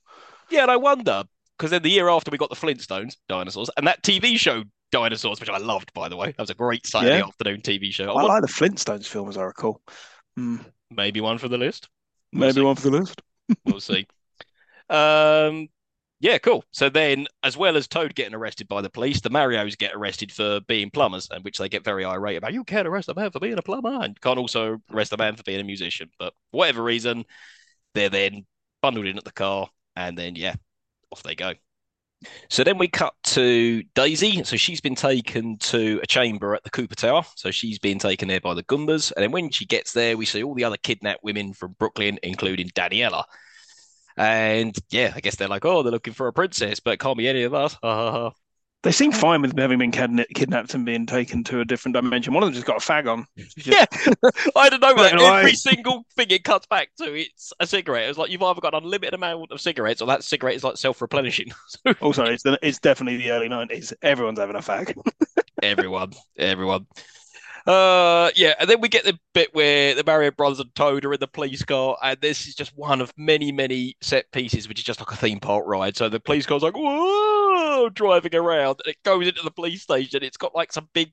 Yeah, 0.50 0.62
and 0.62 0.72
I 0.72 0.78
wonder 0.78 1.26
because 1.58 1.72
then 1.72 1.82
the 1.82 1.90
year 1.90 2.10
after 2.10 2.30
we 2.32 2.38
got 2.38 2.50
the 2.50 2.56
Flintstones, 2.56 3.16
dinosaurs, 3.28 3.70
and 3.78 3.88
that 3.88 4.04
TV 4.04 4.38
show, 4.38 4.64
Dinosaurs, 4.92 5.40
which 5.42 5.50
I 5.50 5.58
loved, 5.58 5.94
by 5.94 6.08
the 6.08 6.16
way. 6.16 6.28
That 6.28 6.40
was 6.40 6.50
a 6.50 6.54
great 6.54 6.88
Saturday 6.88 7.18
Yeah. 7.18 7.26
afternoon 7.26 7.62
TV 7.62 7.92
show. 7.92 8.06
I 8.06 8.12
I 8.12 8.14
wonder- 8.14 8.30
like 8.30 8.42
the 8.44 8.48
Flintstones 8.48 9.06
film 9.06 9.28
as 9.28 9.38
I 9.38 9.44
recall. 9.44 9.82
Hmm. 10.38 10.58
Maybe 10.90 11.20
one 11.20 11.38
for 11.40 11.50
the 11.50 11.58
list. 11.58 11.90
We'll 12.32 12.42
Maybe 12.42 12.54
see. 12.54 12.62
one 12.62 12.76
for 12.76 12.90
the 12.90 12.98
list. 13.00 13.22
We'll 13.66 13.80
see. 13.82 14.06
Um, 14.90 15.68
yeah, 16.20 16.38
cool. 16.40 16.64
So 16.72 16.90
then, 16.90 17.28
as 17.44 17.58
well 17.58 17.78
as 17.78 17.88
Toad 17.88 18.16
getting 18.16 18.34
arrested 18.34 18.68
by 18.68 18.82
the 18.82 18.90
police, 18.90 19.22
the 19.22 19.30
Marios 19.30 19.78
get 19.78 19.94
arrested 19.94 20.32
for 20.32 20.60
being 20.62 20.90
plumbers, 20.90 21.28
and 21.32 21.44
which 21.44 21.58
they 21.58 21.70
get 21.70 21.84
very 21.84 22.06
irate 22.06 22.38
about. 22.38 22.54
You 22.54 22.64
can't 22.64 22.88
arrest 22.88 23.10
a 23.10 23.14
man 23.14 23.32
for 23.32 23.40
being 23.40 23.58
a 23.58 23.62
plumber, 23.62 24.00
and 24.02 24.20
can't 24.22 24.40
also 24.40 24.82
arrest 24.92 25.14
a 25.14 25.18
man 25.18 25.36
for 25.36 25.44
being 25.44 25.60
a 25.60 25.64
musician. 25.64 26.10
But 26.18 26.34
whatever 26.52 26.82
reason, 26.82 27.26
they're 27.94 28.10
then 28.10 28.46
bundled 28.82 29.06
in 29.06 29.18
at 29.18 29.26
the 29.26 29.32
car, 29.34 29.70
and 29.96 30.18
then 30.18 30.36
yeah, 30.36 30.56
off 31.12 31.24
they 31.24 31.36
go. 31.36 31.54
So 32.50 32.64
then 32.64 32.78
we 32.78 32.88
cut 32.88 33.14
to 33.24 33.84
Daisy. 33.94 34.44
So 34.44 34.58
she's 34.58 34.82
been 34.82 34.96
taken 34.96 35.58
to 35.60 36.00
a 36.02 36.08
chamber 36.08 36.56
at 36.56 36.64
the 36.64 36.72
Koopa 36.72 36.96
Tower. 36.96 37.24
So 37.36 37.52
she's 37.52 37.78
been 37.78 38.00
taken 38.00 38.28
there 38.28 38.42
by 38.42 38.56
the 38.56 38.64
Goombas. 38.64 39.12
And 39.16 39.24
then 39.24 39.32
when 39.32 39.52
she 39.52 39.66
gets 39.66 39.94
there, 39.94 40.18
we 40.18 40.26
see 40.26 40.44
all 40.44 40.56
the 40.56 40.64
other 40.64 40.78
kidnapped 40.78 41.24
women 41.24 41.54
from 41.54 41.76
Brooklyn, 41.78 42.18
including 42.24 42.70
Daniela. 42.70 43.24
And 44.18 44.76
yeah, 44.90 45.14
I 45.16 45.20
guess 45.20 45.36
they're 45.36 45.48
like, 45.48 45.66
oh, 45.66 45.84
they're 45.84 45.92
looking 45.92 46.14
for 46.14 46.28
a 46.28 46.34
princess, 46.34 46.80
but 46.80 47.00
can't 47.00 47.18
be 47.18 47.28
any 47.28 47.44
of 47.44 47.54
us. 47.54 47.78
They 48.84 48.92
seem 48.92 49.12
uh, 49.12 49.16
fine 49.18 49.42
with 49.42 49.58
having 49.58 49.80
been 49.80 49.92
kidnapped 49.92 50.74
and 50.74 50.86
being 50.86 51.06
taken 51.08 51.44
to 51.46 51.60
a 51.62 51.66
different 51.66 51.96
dimension. 51.96 52.34
One 52.34 52.44
of 52.44 52.48
them 52.48 52.54
just 52.54 52.68
got 52.68 52.78
a 52.78 52.86
fag 52.86 53.12
on. 53.12 53.26
Just- 53.38 53.68
Yeah, 53.68 53.86
I 54.56 54.70
don't 54.70 54.80
know. 54.82 54.90
Like, 54.94 55.14
Right, 55.14 55.14
right. 55.16 55.40
every 55.40 55.56
single 55.56 56.06
thing 56.16 56.28
it 56.30 56.44
cuts 56.44 56.68
back 56.68 56.90
to, 57.00 57.14
it's 57.14 57.52
a 57.60 57.66
cigarette. 57.68 58.08
It's 58.10 58.18
like 58.18 58.30
you've 58.30 58.44
either 58.44 58.62
got 58.62 58.76
an 58.76 58.84
unlimited 58.84 59.14
amount 59.16 59.52
of 59.52 59.60
cigarettes, 59.60 60.02
or 60.02 60.08
that 60.08 60.24
cigarette 60.24 60.56
is 60.56 60.64
like 60.64 60.78
self-replenishing. 60.78 61.52
Also, 62.02 62.26
it's 62.26 62.44
the, 62.44 62.60
it's 62.62 62.80
definitely 62.80 63.18
the 63.18 63.32
early 63.32 63.50
nineties. 63.50 63.94
Everyone's 64.02 64.40
having 64.40 64.56
a 64.56 64.60
fag. 64.60 64.94
everyone, 65.64 66.12
everyone. 66.38 66.86
Uh, 67.68 68.32
yeah, 68.38 68.54
and 68.62 68.70
then 68.70 68.80
we 68.80 68.88
get 68.88 69.04
the 69.04 69.20
bit 69.34 69.54
where 69.54 69.94
the 69.94 70.04
Mario 70.06 70.32
Brothers 70.32 70.62
and 70.62 70.74
Toad 70.74 71.04
are 71.04 71.14
in 71.14 71.20
the 71.20 71.28
police 71.28 71.64
car, 71.64 71.98
and 72.02 72.18
this 72.22 72.48
is 72.48 72.56
just 72.56 72.72
one 72.78 73.02
of 73.02 73.12
many, 73.18 73.52
many 73.52 73.98
set 74.02 74.32
pieces, 74.32 74.70
which 74.70 74.80
is 74.80 74.86
just 74.86 75.02
like 75.02 75.12
a 75.12 75.18
theme 75.18 75.42
park 75.42 75.66
ride. 75.68 75.98
So 75.98 76.08
the 76.08 76.22
police 76.22 76.46
car's 76.46 76.64
like, 76.64 76.78
whoa, 76.78 77.90
driving 77.90 78.36
around, 78.36 78.80
and 78.86 78.92
it 78.94 79.04
goes 79.04 79.28
into 79.28 79.44
the 79.44 79.52
police 79.52 79.82
station. 79.82 80.24
It's 80.24 80.38
got 80.38 80.56
like 80.56 80.72
some 80.72 80.88
big 80.94 81.12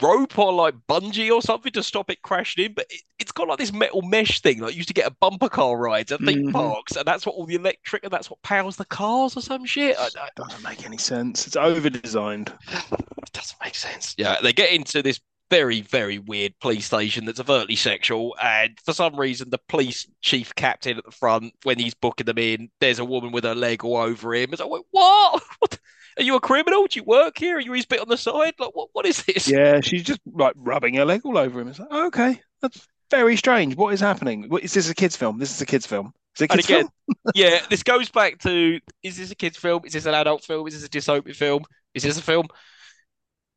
rope 0.00 0.38
or 0.38 0.52
like 0.52 0.74
bungee 0.88 1.30
or 1.30 1.42
something 1.42 1.72
to 1.72 1.82
stop 1.82 2.10
it 2.10 2.22
crashing 2.22 2.66
in, 2.66 2.72
but 2.72 2.86
it, 2.88 3.02
it's 3.18 3.32
got 3.32 3.48
like 3.48 3.58
this 3.58 3.72
metal 3.72 4.02
mesh 4.02 4.40
thing 4.40 4.60
like 4.60 4.72
you 4.72 4.78
used 4.78 4.88
to 4.88 4.94
get 4.94 5.06
a 5.06 5.14
bumper 5.20 5.48
car 5.48 5.76
rides 5.76 6.12
at 6.12 6.20
theme 6.20 6.46
Mhm. 6.46 6.52
parks, 6.52 6.94
and 6.96 7.04
that's 7.04 7.26
what 7.26 7.34
all 7.34 7.44
the 7.44 7.56
electric 7.56 8.04
and 8.04 8.12
that's 8.12 8.30
what 8.30 8.40
powers 8.42 8.76
the 8.76 8.84
cars 8.84 9.36
or 9.36 9.42
some 9.42 9.64
shit. 9.64 9.98
I, 9.98 10.06
I, 10.16 10.28
Doesn't 10.36 10.62
make 10.62 10.86
any 10.86 10.96
sense. 10.96 11.46
It's 11.46 11.56
over 11.56 11.90
designed. 11.90 12.52
it 12.68 13.32
doesn't 13.32 13.58
make 13.62 13.74
sense. 13.74 14.14
Yeah, 14.16 14.36
they 14.40 14.52
get 14.52 14.70
into 14.72 15.02
this 15.02 15.20
very, 15.50 15.80
very 15.80 16.18
weird 16.18 16.54
police 16.60 16.86
station 16.86 17.24
that's 17.24 17.40
overtly 17.40 17.76
sexual, 17.76 18.36
and 18.40 18.78
for 18.84 18.92
some 18.92 19.16
reason, 19.16 19.50
the 19.50 19.58
police 19.68 20.08
chief 20.22 20.54
captain 20.54 20.96
at 20.98 21.04
the 21.04 21.10
front, 21.10 21.52
when 21.64 21.78
he's 21.78 21.94
booking 21.94 22.26
them 22.26 22.38
in, 22.38 22.70
there's 22.80 23.00
a 23.00 23.04
woman 23.04 23.32
with 23.32 23.44
her 23.44 23.54
leg 23.54 23.84
all 23.84 23.96
over 23.96 24.34
him. 24.34 24.52
It's 24.52 24.60
like, 24.60 24.70
what? 24.90 25.42
what? 25.58 25.78
Are 26.18 26.22
you 26.22 26.36
a 26.36 26.40
criminal? 26.40 26.86
Do 26.86 26.98
you 26.98 27.04
work 27.04 27.38
here? 27.38 27.56
Are 27.56 27.60
you 27.60 27.72
his 27.72 27.86
bit 27.86 28.00
on 28.00 28.08
the 28.08 28.16
side? 28.16 28.54
Like, 28.58 28.74
what? 28.74 28.88
What 28.92 29.06
is 29.06 29.22
this? 29.24 29.48
Yeah, 29.48 29.80
she's 29.80 30.04
just 30.04 30.20
like 30.32 30.54
rubbing 30.56 30.94
her 30.94 31.04
leg 31.04 31.22
all 31.24 31.38
over 31.38 31.60
him. 31.60 31.68
It's 31.68 31.78
like, 31.78 31.92
okay, 31.92 32.40
that's 32.60 32.86
very 33.10 33.36
strange. 33.36 33.76
What 33.76 33.92
is 33.92 34.00
happening? 34.00 34.48
What, 34.48 34.62
is 34.62 34.72
this 34.72 34.88
a 34.88 34.94
kids' 34.94 35.16
film? 35.16 35.38
This 35.38 35.54
is 35.54 35.60
a 35.60 35.66
kids' 35.66 35.86
film. 35.86 36.12
Is 36.36 36.42
it 36.42 36.44
a 36.44 36.48
kids' 36.56 36.64
again, 36.66 36.88
film? 37.06 37.16
yeah, 37.34 37.60
this 37.68 37.82
goes 37.82 38.08
back 38.08 38.38
to: 38.40 38.78
is 39.02 39.18
this 39.18 39.30
a 39.30 39.34
kids' 39.34 39.56
film? 39.56 39.82
Is 39.84 39.92
this 39.94 40.06
an 40.06 40.14
adult 40.14 40.44
film? 40.44 40.66
Is 40.68 40.74
this 40.74 40.84
a 40.84 40.88
dystopian 40.88 41.34
film? 41.34 41.64
Is 41.94 42.04
this 42.04 42.18
a 42.18 42.22
film? 42.22 42.46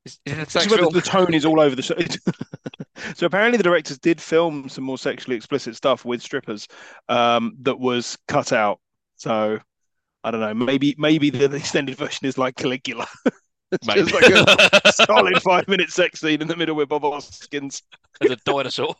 Is, 0.06 0.20
is 0.26 0.34
it 0.34 0.38
a 0.38 0.46
This 0.46 0.52
sex 0.54 0.66
is 0.66 0.72
where 0.72 0.82
the, 0.82 0.90
the 0.90 1.02
tone 1.02 1.34
is 1.34 1.46
all 1.46 1.60
over 1.60 1.76
the 1.76 1.82
show. 1.82 1.96
so 3.16 3.26
apparently, 3.26 3.58
the 3.58 3.64
directors 3.64 3.98
did 4.00 4.22
film 4.22 4.68
some 4.70 4.84
more 4.84 4.98
sexually 4.98 5.36
explicit 5.36 5.76
stuff 5.76 6.06
with 6.06 6.22
strippers 6.22 6.68
um, 7.10 7.56
that 7.62 7.80
was 7.80 8.18
cut 8.28 8.52
out. 8.52 8.80
So 9.16 9.60
I 10.24 10.32
don't 10.32 10.42
know. 10.42 10.54
Maybe 10.54 10.96
maybe 10.98 11.30
the 11.30 11.54
extended 11.56 11.96
version 11.96 12.28
is 12.28 12.38
like 12.38 12.56
Caligula. 12.56 13.08
It's 13.74 13.88
Maybe. 13.88 14.04
just 14.04 14.14
like 14.14 14.30
a 14.30 14.94
solid 15.08 15.42
five 15.42 15.68
minute 15.68 15.90
sex 15.90 16.20
scene 16.20 16.44
in 16.44 16.48
the 16.48 16.56
middle 16.56 16.76
with 16.76 16.90
Bob 16.90 17.02
Hoskins. 17.02 17.82
as 18.22 18.30
a 18.30 18.36
dinosaur. 18.46 18.94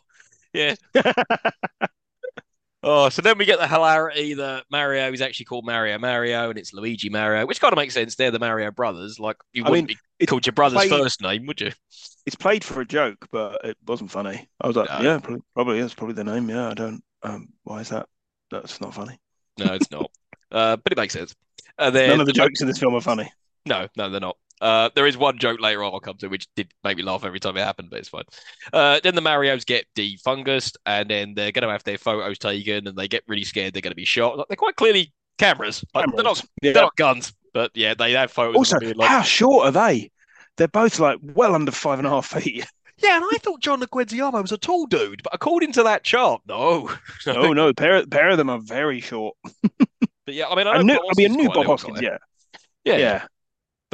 Yeah. 0.52 0.74
Oh, 2.86 3.08
so 3.08 3.22
then 3.22 3.38
we 3.38 3.44
get 3.46 3.58
the 3.58 3.66
hilarity 3.66 4.34
that 4.34 4.64
Mario 4.70 5.10
is 5.12 5.20
actually 5.22 5.46
called 5.46 5.64
Mario 5.64 5.98
Mario 5.98 6.50
and 6.50 6.58
it's 6.58 6.72
Luigi 6.72 7.08
Mario, 7.08 7.46
which 7.46 7.60
kind 7.60 7.72
of 7.72 7.76
makes 7.76 7.94
sense. 7.94 8.14
They're 8.14 8.30
the 8.30 8.38
Mario 8.38 8.70
brothers. 8.70 9.18
Like 9.18 9.36
you 9.52 9.64
I 9.64 9.70
wouldn't 9.70 9.88
mean, 9.88 9.98
be 10.18 10.26
called 10.26 10.46
your 10.46 10.52
brother's 10.52 10.76
played- 10.86 10.90
first 10.90 11.22
name, 11.22 11.46
would 11.46 11.60
you? 11.60 11.70
It's 12.26 12.36
played 12.36 12.64
for 12.64 12.80
a 12.80 12.86
joke, 12.86 13.26
but 13.32 13.64
it 13.64 13.76
wasn't 13.86 14.10
funny. 14.10 14.48
I 14.60 14.66
was 14.66 14.76
like, 14.76 14.88
No. 14.88 15.00
yeah, 15.02 15.18
probably, 15.18 15.42
probably 15.54 15.78
is 15.80 15.92
probably 15.94 16.14
the 16.14 16.24
name. 16.24 16.48
Yeah, 16.48 16.68
I 16.70 16.74
don't. 16.74 17.02
Um, 17.22 17.48
why 17.64 17.80
is 17.80 17.90
that? 17.90 18.06
That's 18.50 18.80
not 18.80 18.94
funny. 18.94 19.18
No, 19.58 19.74
it's 19.74 19.90
not. 19.90 20.10
uh, 20.52 20.76
but 20.76 20.92
it 20.92 20.96
makes 20.98 21.12
sense. 21.12 21.34
And 21.78 21.94
then 21.94 22.08
None 22.10 22.20
of 22.20 22.26
the 22.26 22.32
jokes 22.32 22.60
in 22.60 22.66
this 22.66 22.78
film 22.78 22.94
are 22.94 23.00
funny. 23.00 23.30
No, 23.66 23.88
no, 23.96 24.08
they're 24.10 24.20
not. 24.20 24.36
Uh, 24.60 24.88
there 24.94 25.06
is 25.06 25.16
one 25.16 25.38
joke 25.38 25.60
later 25.60 25.82
on 25.82 25.92
I'll 25.92 26.00
come 26.00 26.16
to, 26.18 26.28
which 26.28 26.46
did 26.54 26.72
make 26.84 26.96
me 26.96 27.02
laugh 27.02 27.24
every 27.24 27.40
time 27.40 27.56
it 27.56 27.64
happened, 27.64 27.90
but 27.90 27.98
it's 27.98 28.08
fine. 28.08 28.24
Uh, 28.72 29.00
then 29.02 29.14
the 29.14 29.20
Marios 29.20 29.66
get 29.66 29.84
defungused, 29.96 30.76
and 30.86 31.10
then 31.10 31.34
they're 31.34 31.52
going 31.52 31.66
to 31.66 31.72
have 31.72 31.84
their 31.84 31.98
photos 31.98 32.38
taken, 32.38 32.86
and 32.86 32.96
they 32.96 33.08
get 33.08 33.24
really 33.26 33.44
scared 33.44 33.74
they're 33.74 33.82
going 33.82 33.90
to 33.90 33.96
be 33.96 34.04
shot. 34.04 34.38
Like, 34.38 34.48
they're 34.48 34.56
quite 34.56 34.76
clearly 34.76 35.12
cameras. 35.38 35.84
Like, 35.94 36.06
they're 36.14 36.24
not, 36.24 36.42
Yeah. 36.62 36.72
they're 36.72 36.82
not 36.84 36.96
guns, 36.96 37.32
but 37.52 37.70
yeah, 37.74 37.94
they 37.94 38.12
have 38.12 38.30
photos. 38.30 38.56
Also, 38.56 38.78
being 38.78 38.94
like, 38.96 39.08
how 39.08 39.22
short 39.22 39.66
are 39.66 39.72
they? 39.72 40.10
They're 40.56 40.68
both 40.68 40.98
like 41.00 41.18
well 41.22 41.54
under 41.54 41.72
five 41.72 41.98
and 41.98 42.06
a 42.06 42.10
half 42.10 42.26
feet. 42.26 42.64
yeah, 43.02 43.16
and 43.16 43.24
I 43.32 43.38
thought 43.38 43.60
John 43.60 43.80
Leguizamo 43.80 44.40
was 44.40 44.52
a 44.52 44.56
tall 44.56 44.86
dude, 44.86 45.22
but 45.24 45.34
according 45.34 45.72
to 45.72 45.82
that 45.82 46.04
chart, 46.04 46.42
no. 46.46 46.88
Oh 47.26 47.52
no, 47.52 47.72
pair 47.72 48.06
pair 48.06 48.30
of 48.30 48.36
them 48.38 48.48
are 48.50 48.60
very 48.60 49.00
short. 49.00 49.36
But 50.26 50.34
yeah, 50.34 50.46
I 50.46 50.54
mean, 50.54 50.66
I 50.68 50.76
A 50.76 50.82
know 50.82 50.82
new, 50.84 50.94
Bob 50.94 51.02
I 51.10 51.14
mean, 51.16 51.26
a 51.26 51.34
Hoskins 51.34 51.36
new 51.36 51.50
Bob 51.50 51.66
Hoskins, 51.66 52.00
guy. 52.00 52.06
yeah, 52.06 52.18
yeah, 52.84 52.96
yeah. 52.96 53.26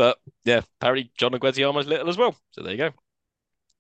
But 0.01 0.17
yeah, 0.47 0.63
apparently 0.81 1.13
John 1.19 1.33
Leguizamo's 1.33 1.87
little 1.87 2.09
as 2.09 2.17
well. 2.17 2.35
So 2.53 2.63
there 2.63 2.73
you 2.73 2.79
go. 2.79 2.91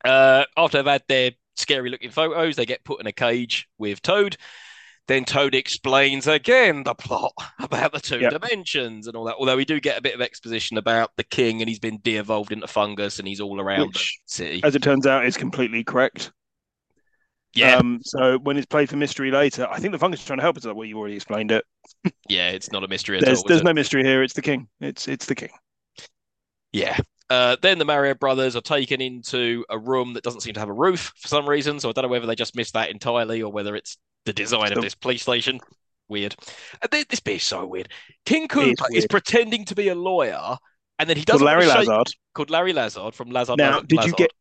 Uh, 0.05 0.45
after 0.55 0.77
they've 0.77 0.93
had 0.93 1.03
their 1.09 1.31
scary 1.57 1.89
looking 1.89 2.11
photos, 2.11 2.57
they 2.57 2.67
get 2.67 2.85
put 2.85 3.01
in 3.01 3.07
a 3.07 3.13
cage 3.13 3.67
with 3.79 4.03
Toad. 4.03 4.37
Then 5.09 5.25
Toad 5.25 5.55
explains 5.55 6.27
again 6.27 6.83
the 6.83 6.93
plot 6.95 7.33
about 7.59 7.93
the 7.95 8.01
two 8.01 8.19
Yep. 8.21 8.33
dimensions 8.33 9.07
and 9.07 9.17
all 9.17 9.25
that. 9.25 9.37
Although 9.37 9.57
we 9.57 9.65
do 9.65 9.81
get 9.81 9.97
a 9.97 10.03
bit 10.03 10.15
of 10.15 10.21
exposition 10.21 10.77
about 10.77 11.11
the 11.17 11.25
king 11.25 11.63
and 11.63 11.71
he's 11.71 11.79
been 11.79 11.97
de-evolved 12.01 12.53
into 12.53 12.67
fungus 12.67 13.19
and 13.19 13.27
he's 13.27 13.41
all 13.41 13.59
around 13.59 13.87
Which, 13.87 14.21
the 14.27 14.31
city. 14.35 14.61
As 14.63 14.75
it 14.75 14.83
turns 14.83 15.07
out, 15.07 15.25
is 15.25 15.39
completely 15.39 15.85
correct. 15.85 16.33
Yeah, 17.55 17.79
Um, 17.79 18.01
so 18.05 18.37
when 18.41 18.59
it's 18.59 18.67
played 18.67 18.91
for 18.91 18.97
mystery 18.97 19.31
later, 19.31 19.67
I 19.71 19.79
think 19.79 19.93
the 19.93 19.99
fungus 19.99 20.21
is 20.21 20.27
trying 20.27 20.39
to 20.41 20.43
help 20.43 20.59
us. 20.59 20.67
Well, 20.67 20.85
you 20.85 20.99
already 20.99 21.17
explained 21.17 21.51
it. 21.51 21.65
yeah, 22.29 22.51
it's 22.51 22.71
not 22.71 22.85
a 22.85 22.89
mystery 22.89 23.17
at 23.17 23.25
There's 23.25 23.39
all. 23.39 23.45
there's 23.49 23.63
no 23.63 23.73
mystery 23.73 24.05
here. 24.05 24.23
It's 24.23 24.35
the 24.35 24.43
king. 24.43 24.69
It's 24.83 25.09
it's 25.09 25.25
the 25.25 25.35
king. 25.35 25.49
Yeah. 26.73 26.97
Uh, 27.29 27.57
then 27.63 27.79
the 27.79 27.85
Mario 27.85 28.15
brothers 28.15 28.57
are 28.57 28.61
taken 28.61 29.01
into 29.01 29.65
a 29.71 29.79
room 29.79 30.15
that 30.15 30.25
doesn't 30.25 30.41
seem 30.41 30.55
to 30.55 30.61
have 30.61 30.69
a 30.69 30.73
roof 30.73 31.13
for 31.17 31.29
some 31.29 31.49
reason. 31.49 31.79
So 31.79 31.89
I 31.89 31.93
don't 31.93 32.03
know 32.03 32.09
whether 32.09 32.27
they 32.27 32.35
just 32.35 32.57
missed 32.57 32.75
that 32.75 32.91
entirely 32.91 33.43
or 33.43 33.53
whether 33.53 33.77
it's 33.77 33.99
the 34.25 34.33
design 34.33 34.73
of 34.73 34.83
this 34.83 34.95
police 34.97 35.23
station. 35.23 35.61
Weird. 36.09 36.35
And 36.83 36.91
then, 36.91 37.05
this 37.09 37.21
bit 37.21 37.37
is 37.37 37.45
so 37.45 37.65
weird. 37.67 37.89
King 38.27 38.49
is 38.57 38.77
is 38.93 39.07
pretending 39.07 39.65
to 39.67 39.77
be 39.77 39.89
a 39.89 39.95
lawyer, 39.95 40.57
and 40.99 41.09
then 41.09 41.17
he 41.17 41.25
doesn't 41.25 41.45
want 41.45 41.59
Larry 41.61 41.69
shake- 41.71 41.87
Lazard. 41.89 42.09
called 42.35 42.51
Larry 42.51 42.73
Lazard 42.73 43.15
from 43.15 43.31
Lazard. 43.31 43.59
Now, 43.59 43.75
Lazard, 43.75 43.89
did 43.89 44.05
you 44.05 44.13
get? 44.15 44.33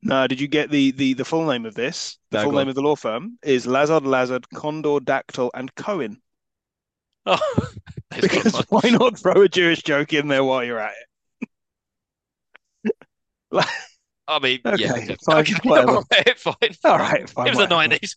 No, 0.00 0.26
did 0.26 0.40
you 0.40 0.48
get 0.48 0.70
the 0.70 0.92
the 0.92 1.12
the 1.12 1.26
full 1.26 1.44
name 1.46 1.66
of 1.66 1.74
this? 1.74 2.16
The 2.30 2.38
No, 2.38 2.44
full 2.44 2.52
name 2.52 2.60
on. 2.62 2.68
of 2.68 2.74
the 2.76 2.80
law 2.80 2.96
firm 2.96 3.36
is 3.42 3.66
Lazard, 3.66 4.06
Lazard, 4.06 4.48
Condor, 4.54 5.00
Dactyl, 5.00 5.50
and 5.54 5.74
Cohen. 5.74 6.22
Oh, 7.26 7.38
Because 8.22 8.54
why 8.70 8.88
not 8.88 9.18
throw 9.18 9.42
a 9.42 9.48
Jewish 9.50 9.82
joke 9.82 10.14
in 10.14 10.28
there 10.28 10.42
while 10.42 10.64
you're 10.64 10.78
at 10.78 10.92
it? 10.92 11.07
I 13.52 14.38
mean, 14.40 14.60
Okay, 14.64 14.82
yeah, 14.84 15.14
fine, 15.24 15.38
okay, 15.38 15.54
all 15.70 15.94
right, 16.10 16.38
fine. 16.38 16.54
All 16.84 16.98
right, 16.98 17.28
fine. 17.28 17.46
it 17.46 17.50
was 17.50 17.58
the 17.58 17.66
nineties. 17.66 18.16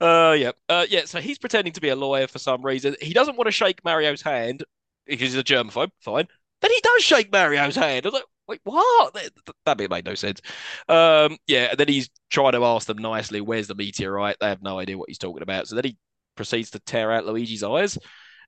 Uh, 0.00 0.36
yeah, 0.38 0.52
uh, 0.68 0.86
yeah. 0.88 1.04
So 1.06 1.20
he's 1.20 1.38
pretending 1.38 1.72
to 1.72 1.80
be 1.80 1.88
a 1.88 1.96
lawyer 1.96 2.26
for 2.26 2.38
some 2.38 2.62
reason. 2.62 2.96
He 3.00 3.12
doesn't 3.14 3.36
want 3.36 3.46
to 3.46 3.52
shake 3.52 3.84
Mario's 3.84 4.22
hand 4.22 4.64
because 5.06 5.32
he's 5.32 5.36
a 5.36 5.44
germaphobe. 5.44 5.90
Fine. 6.00 6.28
Then 6.60 6.70
he 6.70 6.80
does 6.82 7.02
shake 7.02 7.32
Mario's 7.32 7.76
hand. 7.76 8.04
I 8.04 8.08
was 8.08 8.14
like, 8.14 8.24
wait, 8.48 8.60
what? 8.64 9.14
That, 9.14 9.30
that 9.66 9.76
bit 9.78 9.90
made 9.90 10.04
no 10.04 10.14
sense. 10.14 10.40
Um, 10.88 11.36
yeah. 11.46 11.68
And 11.70 11.78
then 11.78 11.88
he's 11.88 12.10
trying 12.30 12.52
to 12.52 12.64
ask 12.64 12.86
them 12.86 12.98
nicely, 12.98 13.40
"Where's 13.40 13.66
the 13.66 13.74
meteorite?" 13.74 14.36
They 14.40 14.48
have 14.48 14.62
no 14.62 14.78
idea 14.78 14.98
what 14.98 15.08
he's 15.08 15.18
talking 15.18 15.42
about. 15.42 15.68
So 15.68 15.74
then 15.74 15.84
he 15.84 15.96
proceeds 16.36 16.70
to 16.70 16.80
tear 16.80 17.12
out 17.12 17.26
Luigi's 17.26 17.62
eyes, 17.62 17.98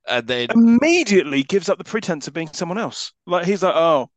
and 0.09 0.27
then 0.27 0.49
Immediately 0.53 1.43
gives 1.45 1.69
up 1.69 1.79
the 1.79 1.85
pretense 1.85 2.27
of 2.29 2.35
being 2.35 2.51
someone 2.53 2.79
else. 2.79 3.13
Like 3.27 3.47
he's 3.47 3.63
like, 3.63 3.75
oh, 3.77 4.11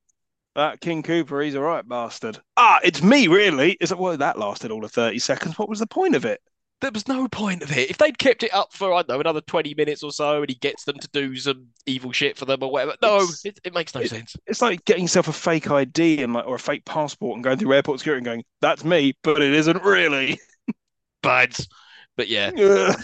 that 0.55 0.81
King 0.81 1.03
Koopa, 1.03 1.43
he's 1.43 1.55
a 1.55 1.61
right 1.61 1.87
bastard. 1.87 2.39
Ah, 2.57 2.79
it's 2.83 3.01
me, 3.01 3.27
really. 3.27 3.77
Is 3.79 3.91
it? 3.91 3.97
well, 3.97 4.17
that 4.17 4.39
lasted 4.39 4.71
all 4.71 4.83
of 4.85 4.91
thirty 4.91 5.19
seconds. 5.19 5.57
What 5.57 5.69
was 5.69 5.79
the 5.79 5.87
point 5.87 6.15
of 6.15 6.25
it? 6.25 6.41
there 6.81 6.91
was 6.93 7.07
no 7.09 7.27
point 7.27 7.61
of 7.61 7.75
it. 7.75 7.89
If 7.89 7.97
they'd 7.97 8.17
kept 8.17 8.43
it 8.43 8.53
up 8.53 8.71
for 8.71 8.93
I 8.93 9.01
don't 9.01 9.09
know 9.09 9.19
another 9.19 9.41
twenty 9.41 9.73
minutes 9.73 10.01
or 10.03 10.11
so, 10.11 10.41
and 10.41 10.49
he 10.49 10.55
gets 10.55 10.85
them 10.85 10.97
to 10.99 11.09
do 11.09 11.35
some 11.35 11.67
evil 11.85 12.11
shit 12.11 12.37
for 12.37 12.45
them 12.45 12.63
or 12.63 12.71
whatever, 12.71 12.95
no, 13.01 13.27
it, 13.43 13.59
it 13.63 13.73
makes 13.73 13.93
no 13.93 14.01
it- 14.01 14.09
sense. 14.09 14.35
It's 14.47 14.61
like 14.61 14.85
getting 14.85 15.03
yourself 15.03 15.27
a 15.27 15.33
fake 15.33 15.69
ID 15.69 16.23
and 16.23 16.33
like 16.33 16.45
or 16.47 16.55
a 16.55 16.59
fake 16.59 16.85
passport 16.85 17.35
and 17.35 17.43
going 17.43 17.57
through 17.57 17.73
airport 17.73 17.99
security 17.99 18.19
and 18.19 18.25
going, 18.25 18.43
"That's 18.61 18.83
me," 18.83 19.13
but 19.23 19.41
it 19.41 19.53
isn't 19.53 19.83
really. 19.83 20.39
buds. 21.21 21.67
But 22.15 22.27
yeah, 22.27 22.51
Ugh. 22.57 23.01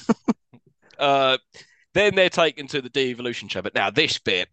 uh, 1.00 1.38
then 1.93 2.16
they're 2.16 2.30
taken 2.30 2.68
to 2.68 2.82
the 2.82 2.89
de-evolution 2.89 3.48
chamber. 3.50 3.72
Now 3.74 3.89
this 3.89 4.20
bit, 4.20 4.50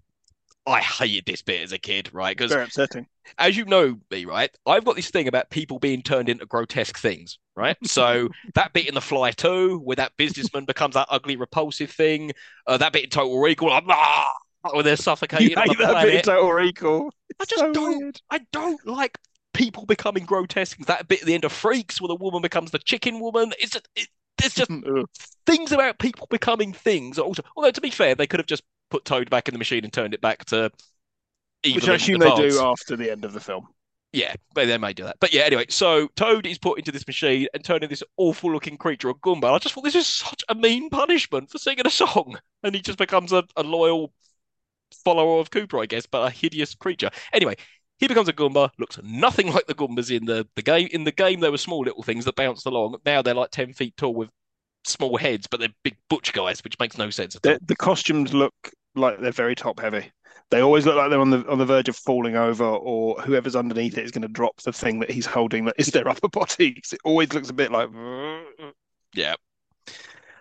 I 0.66 0.80
hated 0.80 1.26
this 1.26 1.42
bit 1.42 1.62
as 1.62 1.72
a 1.72 1.78
kid, 1.78 2.10
right? 2.12 2.36
Because 2.36 2.52
Very 2.52 2.64
upsetting. 2.64 3.06
as 3.38 3.56
you 3.56 3.64
know 3.64 3.98
me, 4.10 4.24
right, 4.24 4.50
I've 4.66 4.84
got 4.84 4.96
this 4.96 5.10
thing 5.10 5.26
about 5.28 5.50
people 5.50 5.78
being 5.78 6.02
turned 6.02 6.28
into 6.28 6.46
grotesque 6.46 6.98
things, 6.98 7.38
right? 7.56 7.76
So 7.86 8.28
that 8.54 8.72
bit 8.72 8.88
in 8.88 8.94
The 8.94 9.00
Fly 9.00 9.32
too, 9.32 9.78
where 9.80 9.96
that 9.96 10.12
businessman 10.16 10.64
becomes 10.64 10.94
that 10.94 11.08
ugly, 11.10 11.36
repulsive 11.36 11.90
thing. 11.90 12.32
Uh, 12.66 12.76
that 12.78 12.92
bit 12.92 13.04
in 13.04 13.10
Total 13.10 13.38
Recall, 13.40 13.70
like, 13.70 13.84
ah, 13.88 14.32
when 14.72 14.84
they're 14.84 14.96
suffocating 14.96 15.50
You 15.50 15.56
hate 15.56 15.78
the 15.78 15.86
that 15.86 16.02
bit 16.04 16.14
in. 16.14 16.22
Total 16.22 16.52
Recall. 16.52 17.10
I 17.40 17.44
just 17.44 17.60
So 17.60 17.72
don't. 17.72 17.98
weird. 17.98 18.20
I 18.30 18.40
don't 18.52 18.84
like 18.86 19.18
people 19.54 19.84
becoming 19.86 20.24
grotesque. 20.24 20.78
That 20.86 21.08
bit 21.08 21.20
at 21.22 21.26
the 21.26 21.34
end 21.34 21.44
of 21.44 21.52
Freaks, 21.52 22.00
where 22.00 22.08
the 22.08 22.14
woman 22.14 22.42
becomes 22.42 22.70
the 22.70 22.78
chicken 22.78 23.20
woman. 23.20 23.52
It's 23.58 23.72
just, 23.72 23.88
it, 23.96 24.08
there's 24.38 24.54
just 24.54 24.70
things 25.46 25.72
about 25.72 25.98
people 25.98 26.26
becoming 26.30 26.72
things. 26.72 27.18
Also, 27.18 27.42
although 27.56 27.70
to 27.70 27.80
be 27.80 27.90
fair, 27.90 28.14
they 28.14 28.26
could 28.26 28.40
have 28.40 28.46
just 28.46 28.62
put 28.93 29.07
Toad 29.07 29.30
back 29.30 29.49
in 29.49 29.55
the 29.55 29.59
machine 29.59 29.84
and 29.84 29.93
turned 29.93 30.12
it 30.12 30.20
back 30.20 30.45
to 30.47 30.70
evil 31.64 31.76
Which 31.76 31.88
I 31.88 31.95
assume 31.95 32.18
the 32.18 32.34
they 32.34 32.51
do 32.51 32.61
after 32.61 32.95
the 32.95 33.11
end 33.11 33.24
of 33.24 33.32
the 33.32 33.40
film. 33.40 33.66
Yeah, 34.12 34.34
but 34.55 34.66
they 34.66 34.76
may 34.76 34.93
do 34.93 35.05
that. 35.05 35.16
But 35.18 35.32
yeah, 35.32 35.43
anyway, 35.43 35.64
so 35.70 36.09
Toad 36.16 36.47
is 36.47 36.59
put 36.59 36.78
into 36.78 36.93
this 36.93 37.07
machine 37.07 37.47
and 37.55 37.64
turned 37.64 37.82
into 37.82 37.93
this 37.93 38.03
awful 38.18 38.53
looking 38.53 38.76
creature, 38.76 39.09
a 39.09 39.14
Goomba. 39.14 39.51
I 39.51 39.59
just 39.59 39.74
thought 39.74 39.84
this 39.84 39.95
is 39.95 40.07
such 40.07 40.45
a 40.51 40.55
mean 40.55 40.90
punishment 40.90 41.51
for 41.51 41.57
singing 41.57 41.86
a 41.86 41.90
song. 41.90 42.36
And 42.62 42.74
he 42.74 42.82
just 42.82 42.99
becomes 42.99 43.32
a, 43.32 43.45
a 43.57 43.62
loyal 43.62 44.12
follower 45.03 45.40
of 45.40 45.51
Koopa, 45.51 45.82
I 45.82 45.86
guess, 45.86 46.05
but 46.05 46.26
a 46.26 46.30
hideous 46.30 46.74
creature. 46.74 47.09
Anyway, 47.32 47.57
he 47.99 48.07
becomes 48.07 48.28
a 48.28 48.34
Goomba, 48.34 48.68
looks 48.78 48.99
nothing 49.03 49.51
like 49.51 49.66
the 49.66 49.74
Goombas 49.74 50.14
in 50.14 50.26
the, 50.26 50.47
the 50.57 50.62
game. 50.62 50.88
In 50.93 51.05
the 51.05 51.12
game, 51.12 51.40
they 51.40 51.49
were 51.49 51.57
small 51.57 51.80
little 51.80 52.03
things 52.03 52.26
that 52.26 52.36
bounced 52.36 52.66
along. 52.66 52.97
Now 53.07 53.22
they're 53.22 53.32
like 53.32 53.51
10 53.51 53.72
feet 53.72 53.97
tall 53.97 54.14
with 54.14 54.28
small 54.84 55.16
heads, 55.16 55.47
but 55.47 55.61
they're 55.61 55.70
big 55.82 55.97
butch 56.11 56.34
guys, 56.34 56.62
which 56.64 56.78
makes 56.78 56.99
no 56.99 57.11
sense 57.11 57.36
at 57.36 57.47
all. 57.47 57.55
The, 57.55 57.61
the 57.64 57.76
costumes 57.76 58.34
look 58.34 58.55
like 58.95 59.20
they're 59.20 59.32
very 59.32 59.55
top 59.55 59.80
heavy. 59.80 60.11
They 60.51 60.61
always 60.61 60.84
look 60.84 60.97
like 60.97 61.09
they're 61.11 61.20
on 61.20 61.30
the 61.30 61.47
on 61.49 61.59
the 61.59 61.64
verge 61.64 61.88
of 61.88 61.97
falling 61.97 62.36
over, 62.36 62.64
or 62.64 63.14
whoever's 63.22 63.57
underneath 63.57 63.97
it 63.97 64.05
is 64.05 64.11
going 64.11 64.22
to 64.22 64.28
drop 64.28 64.61
the 64.62 64.72
thing 64.72 65.01
that 65.01 65.11
he's 65.11 65.26
holding 65.26 65.64
that 65.64 65.76
is 65.78 65.88
their 65.88 66.09
upper 66.11 66.28
body. 66.28 66.76
It 66.93 66.99
always 67.05 67.32
looks 67.32 67.51
a 67.51 67.55
bit 67.55 67.70
like. 67.72 67.88
Yeah. 69.14 69.34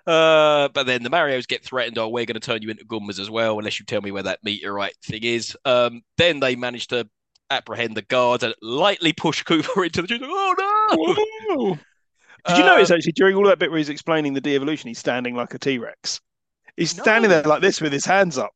Uh, 0.07 0.69
but 0.69 0.85
then 0.85 1.03
the 1.03 1.09
Marios 1.09 1.45
get 1.45 1.63
threatened. 1.63 1.97
Oh, 1.97 2.07
we're 2.07 2.25
going 2.25 2.39
to 2.39 2.39
turn 2.39 2.61
you 2.61 2.69
into 2.69 2.85
Goombas 2.85 3.19
as 3.19 3.29
well, 3.29 3.59
unless 3.59 3.79
you 3.79 3.85
tell 3.85 4.01
me 4.01 4.11
where 4.11 4.23
that 4.23 4.39
meteorite 4.43 4.95
thing 5.03 5.23
is. 5.23 5.57
Um, 5.65 6.01
then 6.17 6.39
they 6.39 6.55
manage 6.55 6.87
to 6.87 7.07
apprehend 7.49 7.95
the 7.95 8.01
guards 8.01 8.43
and 8.43 8.55
lightly 8.61 9.11
push 9.13 9.43
Koopa 9.45 9.85
into 9.85 10.01
the 10.03 10.07
tree. 10.07 10.19
Oh 10.23 10.55
no! 10.57 11.55
Whoa. 11.57 11.79
Did 12.47 12.57
you 12.57 12.63
Uh, 12.63 12.67
notice 12.67 12.91
actually 12.91 13.11
during 13.11 13.35
all 13.35 13.45
that 13.47 13.59
bit 13.59 13.69
where 13.69 13.77
he's 13.77 13.89
explaining 13.89 14.33
the 14.33 14.41
de-evolution, 14.41 14.87
he's 14.87 14.99
standing 14.99 15.35
like 15.35 15.53
a 15.53 15.59
T-Rex. 15.59 16.21
He's 16.77 16.91
standing 16.91 17.29
No. 17.29 17.35
there 17.41 17.43
like 17.43 17.61
this 17.61 17.81
with 17.81 17.91
his 17.93 18.05
hands 18.05 18.37
up. 18.37 18.53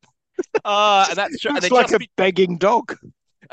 Uh, 0.64 1.06
and 1.10 1.18
that's 1.18 1.40
true. 1.40 1.50
And 1.50 1.56
Looks 1.56 1.70
then 1.70 1.72
like 1.78 1.86
just 1.86 1.96
a 1.96 2.00
be- 2.00 2.10
begging 2.18 2.58
dog. 2.58 2.98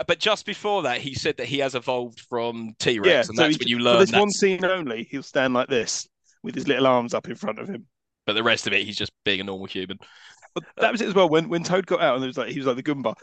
but 0.07 0.19
just 0.19 0.47
before 0.47 0.83
that, 0.83 1.01
he 1.01 1.15
said 1.15 1.37
that 1.37 1.47
he 1.47 1.59
has 1.59 1.75
evolved 1.75 2.21
from 2.29 2.75
T 2.79 2.99
Rex, 2.99 3.09
Yeah, 3.09 3.17
and 3.19 3.27
so 3.27 3.33
that's 3.35 3.49
he's- 3.49 3.59
when 3.59 3.69
you 3.69 3.77
For 3.79 3.83
learn 3.83 4.01
this 4.01 4.11
that. 4.11 4.21
one 4.21 4.31
scene 4.31 4.65
only, 4.65 5.05
he'll 5.11 5.23
stand 5.23 5.55
like 5.55 5.69
this 5.69 6.09
with 6.43 6.55
his 6.55 6.67
little 6.67 6.87
arms 6.87 7.15
up 7.15 7.29
in 7.29 7.35
front 7.37 7.59
of 7.59 7.69
him. 7.69 7.87
But 8.27 8.35
the 8.35 8.43
rest 8.43 8.67
of 8.67 8.73
it, 8.73 8.85
he's 8.85 8.97
just 8.97 9.13
being 9.25 9.41
a 9.41 9.45
normal 9.45 9.67
human. 9.67 9.99
But 10.55 10.65
that 10.77 10.93
was 10.93 11.01
it 11.01 11.09
as 11.09 11.15
well. 11.15 11.29
When 11.29 11.49
when 11.49 11.63
Toad 11.65 11.87
got 11.87 12.01
out 12.03 12.17
and 12.17 12.25
it 12.25 12.29
was 12.29 12.39
like 12.39 12.49
he 12.51 12.59
was 12.59 12.67
like 12.67 12.77
the 12.77 12.83
Goomba. 12.83 13.15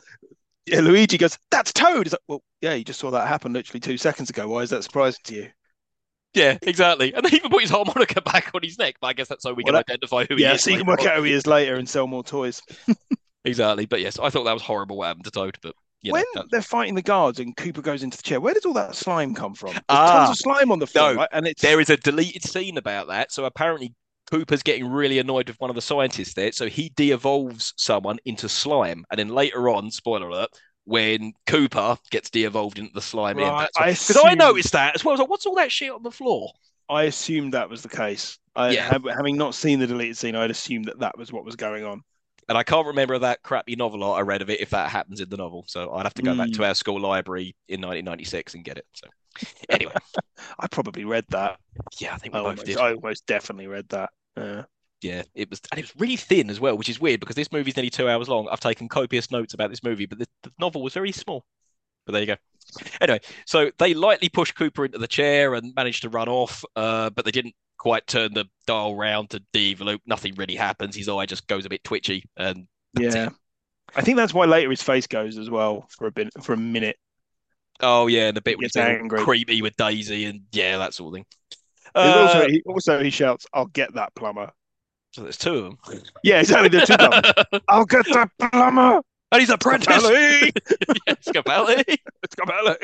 Yeah, 0.66 0.82
Luigi 0.82 1.18
goes, 1.18 1.38
"That's 1.52 1.72
Toad." 1.74 2.06
He's 2.06 2.14
like, 2.14 2.22
"Well, 2.28 2.44
yeah, 2.62 2.74
you 2.74 2.84
just 2.84 3.00
saw 3.00 3.10
that 3.12 3.28
happen 3.28 3.54
literally 3.54 3.80
two 3.80 3.98
seconds 3.98 4.30
ago. 4.30 4.48
Why 4.48 4.60
is 4.60 4.70
that 4.72 4.84
surprising 4.84 5.20
to 5.26 5.36
you?" 5.36 5.50
Yeah, 6.34 6.58
exactly. 6.62 7.14
And 7.14 7.26
they 7.26 7.38
even 7.38 7.50
put 7.50 7.62
his 7.62 7.72
harmonica 7.72 8.22
back 8.34 8.52
on 8.54 8.62
his 8.64 8.78
neck. 8.78 8.96
But 9.02 9.08
I 9.08 9.14
guess 9.14 9.28
that's 9.28 9.44
so 9.44 9.54
we 9.54 9.64
Well, 9.64 9.74
can 9.74 9.74
that- 9.76 9.90
identify 9.90 10.26
who 10.26 10.36
he 10.36 10.44
yeah, 10.44 10.54
is. 10.54 10.64
so 10.64 10.72
you 10.72 10.78
can 10.78 10.86
work 10.88 11.06
out 11.06 11.18
who 11.18 11.24
he 11.24 11.34
is 11.34 11.48
later 11.48 11.76
and 11.76 11.88
sell 11.90 12.08
more 12.08 12.24
toys. 12.24 12.62
Exactly. 13.46 13.86
But 13.86 14.02
yes, 14.02 14.20
I 14.20 14.30
thought 14.30 14.44
that 14.44 14.54
was 14.54 14.62
horrible 14.62 14.98
what 14.98 15.08
happened 15.08 15.24
to 15.24 15.32
Toad. 15.32 15.58
But 15.62 15.74
you 16.02 16.12
when 16.12 16.26
that's- 16.34 16.50
they're 16.52 16.62
fighting 16.62 16.96
the 16.96 17.02
guards 17.02 17.40
and 17.40 17.56
Koopa 17.56 17.82
goes 17.82 18.04
into 18.04 18.18
the 18.18 18.22
chair, 18.24 18.40
where 18.42 18.54
does 18.54 18.66
all 18.66 18.74
that 18.74 18.96
slime 18.96 19.34
come 19.34 19.56
from? 19.56 19.70
There's 19.72 19.82
Ah, 19.90 20.26
tons 20.26 20.30
of 20.32 20.38
slime 20.38 20.72
on 20.74 20.80
the 20.80 20.86
floor, 20.88 21.14
no, 21.14 21.20
right? 21.22 21.30
And 21.32 21.48
it's 21.48 21.62
there 21.62 21.80
is 21.80 21.90
a 21.90 21.96
deleted 21.98 22.44
scene 22.44 22.78
about 22.78 23.08
that. 23.08 23.32
So 23.32 23.46
apparently 23.46 23.96
Koopa's 24.30 24.62
getting 24.62 24.88
really 24.90 25.20
annoyed 25.20 25.48
with 25.48 25.60
one 25.60 25.70
of 25.70 25.76
the 25.78 25.82
scientists 25.82 26.34
there. 26.34 26.52
So 26.52 26.68
he 26.68 26.90
de-evolves 26.90 27.74
someone 27.78 28.20
into 28.26 28.50
slime. 28.50 29.06
And 29.10 29.18
then 29.18 29.30
later 29.30 29.70
on, 29.70 29.90
spoiler 29.90 30.28
alert, 30.28 30.50
when 30.90 31.34
Koopa 31.46 32.00
gets 32.10 32.32
de-evolved 32.32 32.80
into 32.80 32.92
the 32.94 33.02
slime, 33.02 33.38
Right, 33.38 33.70
I 33.78 33.92
because 33.92 34.18
I 34.18 34.34
noticed 34.34 34.72
that 34.74 34.96
as 34.96 35.06
well. 35.06 35.12
I 35.12 35.14
was 35.14 35.20
like, 35.20 35.30
what's 35.30 35.46
all 35.46 35.56
that 35.56 35.72
shit 35.72 35.92
on 35.92 36.02
the 36.02 36.12
floor? 36.12 36.52
I 36.90 37.04
assumed 37.04 37.54
that 37.54 37.70
was 37.70 37.84
the 37.84 37.90
case. 37.90 38.40
I, 38.56 38.72
Yeah. 38.72 38.98
having 39.16 39.38
not 39.38 39.54
seen 39.54 39.78
the 39.80 39.86
deleted 39.86 40.18
scene, 40.18 40.36
I'd 40.36 40.50
assumed 40.50 40.86
that 40.86 41.00
that 41.00 41.16
was 41.16 41.32
what 41.32 41.46
was 41.46 41.56
going 41.56 41.86
on. 41.86 42.02
And 42.48 42.58
I 42.58 42.64
can't 42.64 42.88
remember 42.88 43.20
that 43.20 43.44
crappy 43.44 43.76
novel 43.76 44.04
art 44.04 44.18
I 44.18 44.22
read 44.22 44.42
of 44.42 44.50
it 44.50 44.60
if 44.62 44.72
that 44.72 44.90
happens 44.90 45.22
in 45.22 45.30
the 45.30 45.38
novel. 45.38 45.66
So 45.68 45.94
I'd 45.94 46.04
have 46.08 46.16
to 46.16 46.24
go 46.24 46.36
back 46.36 46.48
Mm. 46.50 46.56
to 46.56 46.66
our 46.66 46.74
school 46.74 47.00
library 47.00 47.56
in 47.68 47.80
1996 47.82 48.56
and 48.56 48.64
get 48.64 48.80
it. 48.80 48.88
So 48.96 49.08
anyway, 49.70 49.94
I 50.58 50.66
probably 50.68 51.06
read 51.06 51.26
that. 51.30 51.60
yeah, 52.00 52.16
I 52.16 52.18
think 52.18 52.34
I 52.34 52.40
almost, 52.40 52.66
did. 52.66 52.78
I 52.78 52.94
almost 52.96 53.28
definitely 53.28 53.68
read 53.68 53.88
that. 53.90 54.10
Uh, 54.36 54.64
Yeah, 55.02 55.24
it 55.34 55.50
was, 55.50 55.62
and 55.72 55.80
it 55.80 55.84
was 55.84 55.94
really 55.98 56.18
thin 56.18 56.50
as 56.50 56.60
well, 56.60 56.78
which 56.78 56.90
is 56.90 57.00
weird 57.00 57.20
because 57.22 57.36
this 57.36 57.52
movie's 57.52 57.78
nearly 57.78 57.90
two 57.90 58.10
hours 58.10 58.28
long. 58.28 58.50
I've 58.50 58.60
taken 58.60 58.90
copious 58.90 59.32
notes 59.32 59.54
about 59.54 59.70
this 59.70 59.84
movie, 59.84 60.06
but 60.06 60.20
the, 60.20 60.28
the 60.44 60.52
novel 60.60 60.84
was 60.84 60.94
very 60.94 61.12
small. 61.12 61.46
But 62.06 62.14
there 62.14 62.22
you 62.22 62.28
go. 62.28 62.36
Anyway, 63.02 63.20
so 63.46 63.72
they 63.78 63.94
lightly 63.94 64.30
push 64.30 64.54
Koopa 64.54 64.86
into 64.86 64.98
the 64.98 65.08
chair 65.08 65.54
and 65.54 65.74
manage 65.76 66.02
to 66.02 66.10
run 66.10 66.28
off, 66.28 66.66
uh, 66.76 67.10
but 67.12 67.24
they 67.24 67.32
didn't 67.32 67.56
quite 67.78 68.08
turn 68.08 68.34
the 68.34 68.46
dial 68.68 68.96
round 68.96 69.30
to 69.30 69.42
de-evolve. 69.54 70.00
Nothing 70.06 70.36
really 70.36 70.56
happens. 70.56 70.96
His 70.96 71.08
eye 71.08 71.26
just 71.26 71.48
goes 71.48 71.66
a 71.66 71.70
bit 71.70 71.84
twitchy, 71.84 72.26
and 72.36 72.68
yeah, 72.94 73.28
it. 73.28 73.34
I 73.96 74.02
think 74.02 74.18
that's 74.18 74.34
why 74.34 74.46
later 74.46 74.70
his 74.70 74.84
face 74.84 75.08
goes 75.08 75.38
as 75.38 75.50
well 75.50 75.88
for 75.98 76.08
a 76.08 76.12
bit 76.12 76.30
for 76.42 76.54
a 76.54 76.58
minute. 76.58 76.98
Oh 77.82 78.08
yeah, 78.08 78.28
and 78.28 78.38
the 78.38 78.42
bit 78.42 78.58
He 78.58 78.58
where 78.58 78.66
he's 78.66 78.72
gets 78.74 78.76
being 78.76 78.88
all 78.88 78.98
angry. 79.00 79.24
creepy 79.24 79.62
with 79.62 79.76
Daisy 79.78 80.26
and 80.26 80.42
yeah, 80.52 80.78
that 80.78 80.94
sort 80.94 81.10
of 81.10 81.18
thing. 81.18 81.26
Uh, 81.96 82.28
also, 82.28 82.48
he, 82.48 82.62
also 82.66 83.04
he 83.04 83.10
shouts, 83.10 83.48
"I'll 83.54 83.66
get 83.68 83.94
that 83.96 84.14
plumber." 84.16 84.52
So 85.12 85.24
there's 85.24 85.38
two 85.38 85.56
of 85.56 85.64
them. 85.64 85.78
Yeah, 86.24 86.40
exactly. 86.40 86.70
There's 86.70 86.86
two 86.86 86.98
plumbers. 86.98 87.34
I'll 87.68 87.86
get 87.86 88.06
that 88.14 88.30
plumber. 88.40 89.02
and 89.32 89.40
he's 89.42 89.50
apprentice. 89.50 89.88
Scapelli! 89.88 90.52
yeah, 91.08 91.14
Scapelli. 91.16 91.98
Scapelli! 92.30 92.78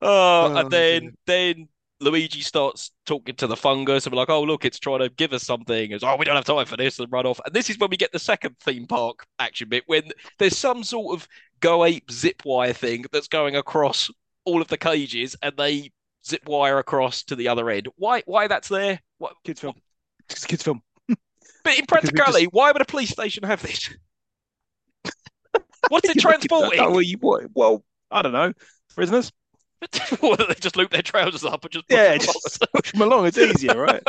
Oh, 0.00 0.46
Oh, 0.54 0.56
and 0.56 0.66
oh, 0.66 0.68
then 0.68 1.02
dear. 1.02 1.12
then 1.26 1.68
Luigi 2.00 2.40
starts 2.40 2.90
talking 3.06 3.36
to 3.36 3.46
the 3.46 3.56
fungus 3.56 4.04
and 4.06 4.12
we're 4.12 4.20
like, 4.20 4.30
oh 4.30 4.42
look, 4.42 4.64
it's 4.64 4.78
trying 4.80 4.98
to 5.00 5.08
give 5.08 5.32
us 5.32 5.44
something. 5.44 5.92
It's, 5.92 6.02
oh, 6.04 6.16
we 6.16 6.24
don't 6.24 6.34
have 6.36 6.44
time 6.44 6.66
for 6.66 6.76
this 6.76 6.98
and 6.98 7.10
run 7.12 7.26
off. 7.26 7.40
And 7.44 7.54
this 7.54 7.70
is 7.70 7.78
when 7.78 7.90
we 7.90 7.96
get 7.96 8.12
the 8.12 8.18
second 8.18 8.56
theme 8.60 8.86
park 8.86 9.24
action 9.38 9.68
bit 9.68 9.84
when 9.86 10.10
there's 10.38 10.58
some 10.58 10.82
sort 10.84 11.14
of 11.16 11.28
go 11.60 11.84
ape 11.84 12.10
zip 12.10 12.42
wire 12.44 12.72
thing 12.72 13.04
that's 13.12 13.28
going 13.28 13.54
across 13.56 14.10
all 14.44 14.60
of 14.60 14.68
the 14.68 14.78
cages 14.78 15.36
and 15.42 15.56
they 15.56 15.92
zip 16.26 16.42
wire 16.48 16.78
across 16.78 17.22
to 17.24 17.36
the 17.36 17.48
other 17.48 17.70
end. 17.70 17.88
Why 17.96 18.22
why 18.26 18.48
that's 18.48 18.68
there? 18.68 19.00
What 19.18 19.34
Kids 19.44 19.60
film. 19.60 19.74
It's 20.32 20.44
a 20.44 20.48
kids 20.48 20.62
film. 20.62 20.82
but 21.08 21.78
in 21.78 21.86
practicality, 21.86 22.46
why 22.46 22.72
would 22.72 22.82
a 22.82 22.86
police 22.86 23.10
station 23.10 23.44
have 23.44 23.62
this? 23.62 23.90
What's 25.88 26.08
it 26.08 26.18
transporting? 26.20 26.80
Oh, 26.80 26.90
well, 26.90 27.02
you, 27.02 27.18
what, 27.20 27.44
well, 27.54 27.84
I 28.10 28.22
don't 28.22 28.32
know. 28.32 28.52
Prisoners. 28.94 29.32
What, 30.20 30.38
they 30.38 30.54
just 30.54 30.76
loop 30.76 30.90
their 30.90 31.02
trousers 31.02 31.44
up 31.44 31.64
and 31.64 31.72
just 31.72 31.88
push 31.88 31.96
Yeah, 31.96 32.10
them 32.10 32.20
just 32.20 32.66
push 32.72 32.92
them 32.92 33.02
along. 33.02 33.26
It's 33.26 33.36
easier, 33.36 33.76
right? 33.76 34.02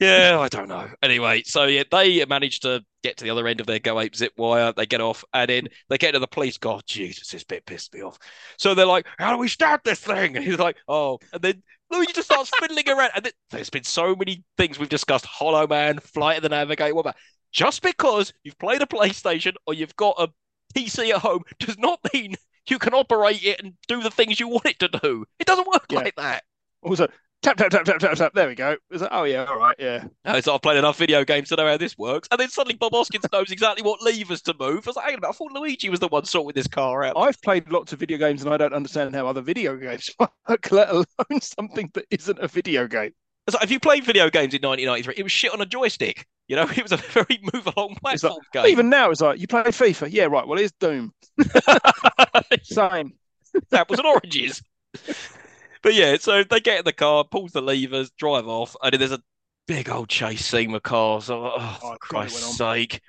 Yeah, 0.00 0.38
I 0.38 0.48
don't 0.48 0.68
know. 0.68 0.88
Anyway, 1.02 1.42
so 1.44 1.64
yeah, 1.64 1.82
they 1.90 2.24
manage 2.24 2.60
to 2.60 2.84
get 3.02 3.16
to 3.16 3.24
the 3.24 3.30
other 3.30 3.48
end 3.48 3.60
of 3.60 3.66
their 3.66 3.80
Go 3.80 3.98
Ape 3.98 4.14
zip 4.14 4.32
wire. 4.36 4.72
They 4.72 4.86
get 4.86 5.00
off, 5.00 5.24
and 5.34 5.50
then 5.50 5.68
they 5.88 5.98
get 5.98 6.12
to 6.12 6.20
the 6.20 6.28
police. 6.28 6.56
God, 6.56 6.82
Jesus, 6.86 7.28
this 7.28 7.42
bit 7.42 7.66
pissed 7.66 7.92
me 7.92 8.02
off. 8.02 8.16
So 8.58 8.74
they're 8.74 8.86
like, 8.86 9.06
"How 9.18 9.32
do 9.32 9.38
we 9.38 9.48
start 9.48 9.82
this 9.82 9.98
thing?" 9.98 10.36
And 10.36 10.44
he's 10.44 10.58
like, 10.58 10.76
"Oh," 10.86 11.18
and 11.32 11.42
then 11.42 11.62
Luigi 11.90 12.12
just 12.12 12.30
starts 12.30 12.50
fiddling 12.58 12.88
around. 12.88 13.10
And 13.14 13.32
there's 13.50 13.70
been 13.70 13.84
so 13.84 14.14
many 14.14 14.44
things 14.56 14.78
we've 14.78 14.88
discussed: 14.88 15.24
Hollow 15.26 15.66
Man, 15.66 15.98
Flight 15.98 16.36
of 16.36 16.42
the 16.42 16.48
Navigator. 16.48 16.94
What 16.94 17.02
about 17.02 17.16
just 17.52 17.82
because 17.82 18.32
you've 18.44 18.58
played 18.58 18.82
a 18.82 18.86
PlayStation 18.86 19.54
or 19.66 19.74
you've 19.74 19.96
got 19.96 20.16
a 20.18 20.28
PC 20.74 21.10
at 21.10 21.20
home 21.22 21.42
does 21.58 21.78
not 21.78 21.98
mean 22.12 22.34
you 22.68 22.78
can 22.78 22.92
operate 22.92 23.42
it 23.42 23.60
and 23.62 23.72
do 23.86 24.02
the 24.02 24.10
things 24.10 24.38
you 24.38 24.48
want 24.48 24.66
it 24.66 24.78
to 24.80 24.88
do. 24.88 25.24
It 25.38 25.46
doesn't 25.46 25.66
work 25.66 25.86
Yeah. 25.90 26.00
like 26.00 26.16
that. 26.16 26.44
Also, 26.82 27.08
tap, 27.42 27.56
tap, 27.56 27.70
tap, 27.70 27.84
tap, 27.84 27.98
tap, 27.98 28.16
tap. 28.16 28.32
There 28.34 28.48
we 28.48 28.54
go. 28.54 28.76
It's 28.90 29.02
like, 29.02 29.10
oh, 29.12 29.24
yeah, 29.24 29.44
all 29.44 29.58
right, 29.58 29.76
yeah. 29.78 30.04
No, 30.24 30.32
I've 30.32 30.62
played 30.62 30.76
enough 30.76 30.98
video 30.98 31.24
games 31.24 31.48
to 31.48 31.56
know 31.56 31.66
how 31.66 31.76
this 31.76 31.96
works. 31.96 32.28
And 32.30 32.40
then 32.40 32.48
suddenly 32.50 32.76
Bob 32.76 32.92
Hoskins 32.92 33.24
knows 33.32 33.50
exactly 33.50 33.82
what 33.82 34.02
levers 34.02 34.42
to 34.42 34.54
move. 34.58 34.86
I 34.86 34.90
was 34.90 34.96
like, 34.96 35.06
hang 35.06 35.14
on 35.16 35.24
I 35.24 35.32
thought 35.32 35.52
Luigi 35.52 35.88
was 35.88 36.00
the 36.00 36.08
one 36.08 36.24
sorting 36.24 36.54
this 36.54 36.66
car 36.66 37.04
out. 37.04 37.16
I've 37.16 37.40
played 37.42 37.70
lots 37.70 37.92
of 37.92 37.98
video 38.00 38.18
games 38.18 38.42
and 38.42 38.52
I 38.52 38.56
don't 38.56 38.72
understand 38.74 39.14
how 39.14 39.26
other 39.26 39.40
video 39.40 39.76
games 39.76 40.10
work, 40.48 40.70
let 40.70 40.90
alone 40.90 41.40
something 41.40 41.90
that 41.94 42.06
isn't 42.10 42.38
a 42.38 42.48
video 42.48 42.86
game. 42.86 43.12
It's 43.46 43.54
like, 43.54 43.64
if 43.64 43.70
you 43.70 43.80
played 43.80 44.04
video 44.04 44.28
games 44.28 44.52
in 44.52 44.60
1993, 44.60 45.14
it 45.16 45.22
was 45.22 45.32
shit 45.32 45.52
on 45.54 45.60
a 45.62 45.66
joystick. 45.66 46.26
You 46.48 46.56
know, 46.56 46.62
it 46.76 46.82
was 46.82 46.92
a 46.92 46.96
very 46.98 47.40
move 47.54 47.66
along 47.76 47.92
It's 47.92 48.02
like- 48.04 48.32
platform 48.32 48.44
game. 48.52 48.66
Even 48.66 48.90
now, 48.90 49.10
it's 49.10 49.20
like, 49.20 49.40
you 49.40 49.46
play 49.46 49.62
FIFA? 49.62 50.08
Yeah, 50.10 50.24
right. 50.24 50.46
Well, 50.46 50.58
here's 50.58 50.72
Doom. 50.72 51.12
Same. 52.62 53.12
that 53.70 53.88
was 53.88 53.98
an 53.98 54.06
oranges. 54.06 54.62
But 55.82 55.94
yeah, 55.94 56.16
so 56.18 56.44
they 56.44 56.60
get 56.60 56.80
in 56.80 56.84
the 56.84 56.92
car, 56.92 57.24
pulls 57.24 57.52
the 57.52 57.62
levers, 57.62 58.10
drive 58.18 58.46
off, 58.48 58.76
and 58.82 58.92
there's 58.94 59.12
a 59.12 59.22
big 59.66 59.88
old 59.90 60.08
chase 60.08 60.44
scene 60.46 60.72
with 60.72 60.82
cars. 60.82 61.30
Oh, 61.30 61.52
oh, 61.58 61.78
Oh, 61.82 61.96
Christ's 62.00 62.56
sake. 62.56 63.00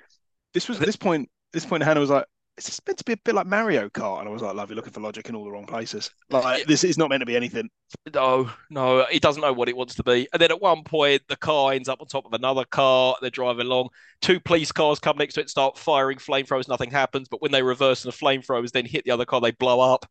This 0.54 0.68
was 0.68 0.80
at 0.80 0.86
this 0.86 0.96
point. 0.96 1.28
This 1.52 1.66
point, 1.66 1.82
Hannah 1.82 2.00
was 2.00 2.10
like, 2.10 2.26
"Is 2.56 2.66
this 2.66 2.80
meant 2.86 2.98
to 2.98 3.04
be 3.04 3.14
a 3.14 3.16
bit 3.16 3.34
like 3.34 3.46
Mario 3.46 3.88
Kart?" 3.88 4.20
And 4.20 4.28
I 4.28 4.32
was 4.32 4.42
like, 4.42 4.54
"Love, 4.54 4.70
you're 4.70 4.76
looking 4.76 4.92
for 4.92 5.00
logic 5.00 5.28
in 5.28 5.34
all 5.34 5.44
the 5.44 5.50
wrong 5.50 5.66
places. 5.66 6.10
Like, 6.30 6.66
this 6.66 6.84
is 6.84 6.98
not 6.98 7.10
meant 7.10 7.20
to 7.20 7.26
be 7.26 7.36
anything." 7.36 7.68
No, 8.14 8.50
no, 8.70 9.06
he 9.10 9.18
doesn't 9.18 9.40
know 9.42 9.52
what 9.52 9.68
it 9.68 9.76
wants 9.76 9.94
to 9.96 10.02
be. 10.04 10.28
And 10.32 10.40
then 10.40 10.50
at 10.50 10.60
one 10.60 10.84
point, 10.84 11.22
the 11.28 11.36
car 11.36 11.72
ends 11.72 11.88
up 11.88 12.00
on 12.00 12.06
top 12.06 12.26
of 12.26 12.32
another 12.32 12.64
car. 12.64 13.16
They're 13.20 13.30
driving 13.30 13.66
along. 13.66 13.88
Two 14.20 14.40
police 14.40 14.72
cars 14.72 14.98
come 15.00 15.18
next 15.18 15.34
to 15.34 15.40
it, 15.40 15.50
start 15.50 15.78
firing 15.78 16.18
flamethrowers. 16.18 16.68
Nothing 16.68 16.90
happens. 16.90 17.28
But 17.28 17.42
when 17.42 17.52
they 17.52 17.62
reverse 17.62 18.04
and 18.04 18.12
the 18.12 18.16
flamethrowers 18.16 18.72
then 18.72 18.86
hit 18.86 19.04
the 19.04 19.10
other 19.12 19.24
car, 19.24 19.40
they 19.40 19.52
blow 19.52 19.80
up. 19.80 20.06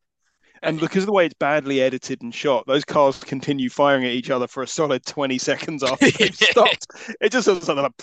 And 0.62 0.80
because 0.80 1.03
of 1.03 1.07
the 1.07 1.14
way 1.14 1.26
it's 1.26 1.36
badly 1.36 1.82
edited 1.82 2.22
and 2.22 2.34
shot, 2.34 2.66
those 2.68 2.84
cars 2.86 3.24
continue 3.24 3.70
firing 3.70 4.05
at 4.05 4.12
each 4.12 4.30
other 4.30 4.47
for 4.47 4.64
a 4.64 4.68
solid 4.68 5.05
20 5.05 5.38
seconds 5.38 5.84
after 5.84 6.12
they've 6.18 6.36
stopped. 6.36 6.88
It 7.22 7.32
just 7.32 7.45
feels 7.45 7.68
like 7.70 7.78
I'm 7.78 7.93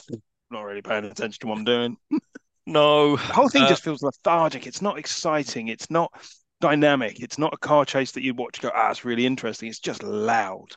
not 0.50 0.62
really 0.62 0.82
paying 0.82 1.04
attention 1.04 1.38
to 1.40 1.46
what 1.48 1.58
I'm 1.58 1.64
doing. 1.64 1.96
No, 2.68 3.16
The 3.16 3.22
whole 3.32 3.48
thing 3.48 3.62
Uh, 3.62 3.68
just 3.68 3.84
feels 3.84 4.02
lethargic. 4.02 4.66
It's 4.66 4.82
not 4.82 4.98
exciting. 4.98 5.68
It's 5.68 5.88
not 5.88 6.10
dynamic. 6.60 7.20
It's 7.20 7.38
not 7.38 7.54
a 7.54 7.56
car 7.56 7.84
chase 7.84 8.10
that 8.10 8.24
you'd 8.24 8.36
watch 8.36 8.58
and 8.58 8.62
go, 8.64 8.72
ah, 8.74 8.90
it's 8.90 9.04
really 9.04 9.24
interesting. 9.24 9.68
It's 9.68 9.78
just 9.78 10.02
loud 10.02 10.72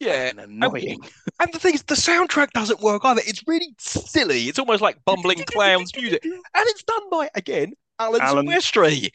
yeah. 0.00 0.30
and 0.30 0.40
annoying. 0.40 1.00
And 1.40 1.52
the 1.52 1.58
thing 1.58 1.74
is, 1.74 1.82
the 1.84 1.94
soundtrack 1.94 2.50
doesn't 2.50 2.80
work 2.80 3.04
either. 3.04 3.20
It's 3.24 3.44
really 3.46 3.68
silly. 3.78 4.44
It's 4.44 4.58
almost 4.58 4.80
like 4.82 4.96
bumbling 5.04 5.44
clowns 5.44 5.94
music, 5.94 6.20
and 6.24 6.40
it's 6.54 6.82
done 6.82 7.08
by 7.10 7.30
again 7.34 7.74
Alan, 8.00 8.20
Alan- 8.22 8.46
Silvestri. 8.46 9.10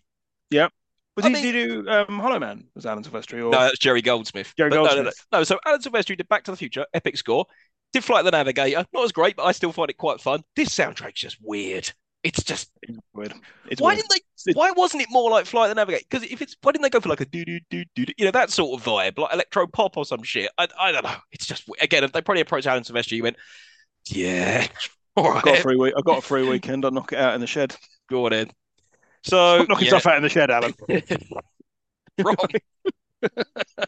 Was 1.16 1.26
I 1.26 1.30
he 1.30 1.34
mean- 1.36 1.44
did 1.44 1.56
he 1.56 1.66
do 1.68 1.90
um, 1.90 2.20
Hollow 2.20 2.40
Man? 2.40 2.66
Was 2.76 2.86
Alan 2.86 3.04
Silvestri? 3.04 3.38
Or 3.40 3.52
No, 3.52 3.60
that's 3.60 3.78
Jerry 3.80 4.02
Goldsmith. 4.02 4.54
Jerry 4.58 4.70
But 4.72 4.76
no, 4.78 4.84
no, 4.84 4.90
no, 4.90 4.96
Goldsmith. 5.04 5.26
no. 5.32 5.44
So 5.44 5.60
Alan 5.66 5.82
Silvestri 5.82 6.18
did 6.18 6.28
Back 6.28 6.44
to 6.46 6.52
the 6.52 6.58
Future, 6.58 6.86
epic 6.94 7.18
score. 7.18 7.46
Did 7.92 8.04
Flight 8.04 8.22
of 8.22 8.26
the 8.26 8.32
Navigator, 8.32 8.86
not 8.92 9.04
as 9.04 9.12
great, 9.12 9.36
but 9.36 9.44
I 9.44 9.52
still 9.52 9.72
find 9.72 9.90
it 9.92 9.98
quite 9.98 10.20
fun. 10.20 10.42
This 10.56 10.70
soundtrack's 10.70 11.20
just 11.22 11.38
weird. 11.42 11.92
It's 12.24 12.42
just 12.42 12.72
It's 12.82 12.98
weird. 13.14 13.34
It's 13.70 13.80
why 13.82 13.90
weird. 13.94 13.98
didn't 14.10 14.22
they? 14.46 14.54
Why 14.54 14.72
wasn't 14.72 15.04
it 15.04 15.10
more 15.12 15.30
like 15.30 15.46
Flight 15.46 15.70
of 15.70 15.76
the 15.76 15.80
Navigator? 15.82 16.06
Because 16.10 16.28
if 16.28 16.42
it's 16.42 16.56
why 16.64 16.72
didn't 16.72 16.84
they 16.84 16.90
go 16.90 17.00
for 17.02 17.10
like 17.10 17.22
a 17.22 17.26
do 17.26 17.44
do 17.46 17.60
do 17.70 17.84
do 17.96 18.06
you 18.18 18.26
know 18.26 18.32
that 18.32 18.50
sort 18.50 18.80
of 18.80 18.86
vibe, 18.86 19.20
like 19.20 19.34
electro 19.34 19.68
pop 19.68 19.98
or 19.98 20.06
some 20.06 20.24
shit? 20.24 20.50
I 20.58 20.68
I 20.80 20.92
don't 20.92 21.04
know. 21.04 21.16
It's 21.32 21.46
just 21.46 21.66
again, 21.82 22.10
they 22.14 22.22
probably 22.22 22.42
approached 22.42 22.66
Alan 22.66 22.84
Silvestri, 22.84 23.12
you 23.18 23.24
went, 23.24 23.36
yeah, 24.10 24.66
all 25.18 25.28
I've 25.34 25.44
got 25.44 25.60
a 25.60 25.62
free 25.62 25.76
week. 25.76 25.94
I've 25.98 26.06
got 26.06 26.18
a 26.20 26.22
free 26.22 26.48
weekend. 26.48 26.86
I'll 26.86 26.92
knock 26.92 27.12
it 27.14 27.20
out 27.20 27.36
in 27.36 27.42
the 27.42 27.48
shed. 27.48 27.76
go 28.10 28.26
on 28.26 28.34
in. 28.34 28.50
So 29.24 29.58
Stop 29.58 29.70
knocking 29.70 29.86
yeah, 29.86 29.90
stuff 29.90 30.08
out 30.08 30.18
in 30.18 30.24
the 30.24 30.30
shed, 30.30 30.52
Alan. 30.52 30.74
wrong. 32.20 32.36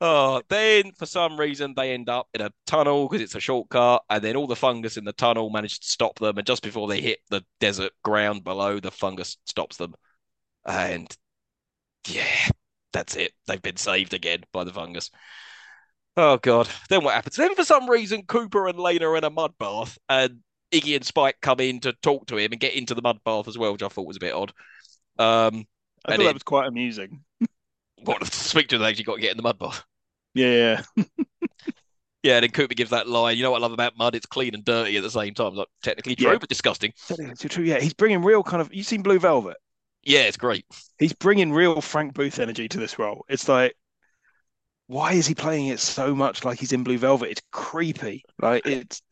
Oh, 0.00 0.42
then 0.50 0.92
for 0.92 1.06
some 1.06 1.40
reason 1.40 1.72
they 1.74 1.94
end 1.94 2.10
up 2.10 2.28
in 2.34 2.42
a 2.42 2.52
tunnel 2.66 3.08
because 3.08 3.22
it's 3.22 3.34
a 3.34 3.40
shortcut, 3.40 4.02
and 4.10 4.22
then 4.22 4.36
all 4.36 4.46
the 4.46 4.54
fungus 4.54 4.98
in 4.98 5.04
the 5.04 5.12
tunnel 5.12 5.48
manages 5.48 5.78
to 5.78 5.88
stop 5.88 6.18
them. 6.18 6.36
And 6.36 6.46
just 6.46 6.62
before 6.62 6.86
they 6.86 7.00
hit 7.00 7.20
the 7.30 7.42
desert 7.60 7.92
ground 8.04 8.44
below, 8.44 8.78
the 8.78 8.90
fungus 8.90 9.38
stops 9.46 9.78
them. 9.78 9.94
And 10.66 11.14
yeah, 12.08 12.48
that's 12.92 13.16
it. 13.16 13.32
They've 13.46 13.62
been 13.62 13.76
saved 13.76 14.12
again 14.14 14.44
by 14.52 14.64
the 14.64 14.72
fungus. 14.72 15.10
Oh 16.16 16.36
God. 16.38 16.68
Then 16.88 17.02
what 17.04 17.14
happens? 17.14 17.36
Then 17.36 17.54
for 17.54 17.64
some 17.64 17.88
reason, 17.88 18.22
Koopa 18.22 18.68
and 18.68 18.78
Lena 18.78 19.08
are 19.08 19.16
in 19.16 19.24
a 19.24 19.30
mud 19.30 19.54
bath, 19.58 19.98
and 20.08 20.40
Iggy 20.72 20.96
and 20.96 21.04
Spike 21.06 21.36
come 21.40 21.60
in 21.60 21.80
to 21.80 21.92
talk 21.94 22.26
to 22.26 22.36
him 22.36 22.52
and 22.52 22.60
get 22.60 22.74
into 22.74 22.94
the 22.94 23.02
mud 23.02 23.18
bath 23.24 23.48
as 23.48 23.56
well, 23.56 23.72
which 23.72 23.82
I 23.82 23.88
thought 23.88 24.06
was 24.06 24.16
a 24.16 24.20
bit 24.20 24.34
odd. 24.34 24.52
Um, 25.18 25.66
I 26.04 26.12
thought 26.12 26.20
it- 26.20 26.24
that 26.24 26.34
was 26.34 26.42
quite 26.42 26.66
amusing. 26.68 27.24
what 28.04 28.20
to 28.24 28.30
speak 28.30 28.68
to 28.68 28.76
them, 28.76 28.82
they 28.82 28.90
actually 28.90 29.04
got 29.04 29.16
to 29.16 29.20
get 29.20 29.30
in 29.32 29.36
the 29.36 29.42
mud 29.42 29.58
bath. 29.58 29.84
Yeah, 30.34 30.82
yeah. 30.96 31.04
Yeah, 32.22 32.38
and 32.38 32.42
then 32.42 32.50
Koopa 32.50 32.74
gives 32.74 32.90
that 32.90 33.06
line. 33.08 33.36
You 33.36 33.44
know 33.44 33.52
what 33.52 33.58
I 33.58 33.62
love 33.62 33.72
about 33.72 33.96
mud? 33.96 34.16
It's 34.16 34.26
clean 34.26 34.52
and 34.52 34.64
dirty 34.64 34.96
at 34.96 35.04
the 35.04 35.10
same 35.10 35.32
time. 35.32 35.54
Like 35.54 35.68
technically 35.84 36.16
true, 36.16 36.32
Yeah. 36.32 36.38
but 36.38 36.48
disgusting. 36.48 36.92
It's 37.08 37.44
true. 37.48 37.62
Yeah, 37.62 37.78
he's 37.78 37.94
bringing 37.94 38.24
real 38.24 38.42
kind 38.42 38.60
of. 38.60 38.74
You 38.74 38.82
seen 38.82 39.02
Blue 39.02 39.20
Velvet? 39.20 39.56
Yeah, 40.02 40.22
it's 40.22 40.36
great. 40.36 40.66
He's 40.98 41.12
bringing 41.12 41.52
real 41.52 41.80
Frank 41.80 42.14
Booth 42.14 42.40
energy 42.40 42.68
to 42.68 42.78
this 42.80 42.98
role. 42.98 43.24
It's 43.28 43.48
like, 43.48 43.76
why 44.88 45.12
is 45.12 45.28
he 45.28 45.36
playing 45.36 45.68
it 45.68 45.78
so 45.78 46.16
much 46.16 46.44
like 46.44 46.58
he's 46.58 46.72
in 46.72 46.82
Blue 46.82 46.98
Velvet? 46.98 47.30
It's 47.30 47.42
creepy. 47.52 48.24
Like 48.42 48.66
it's. 48.66 49.02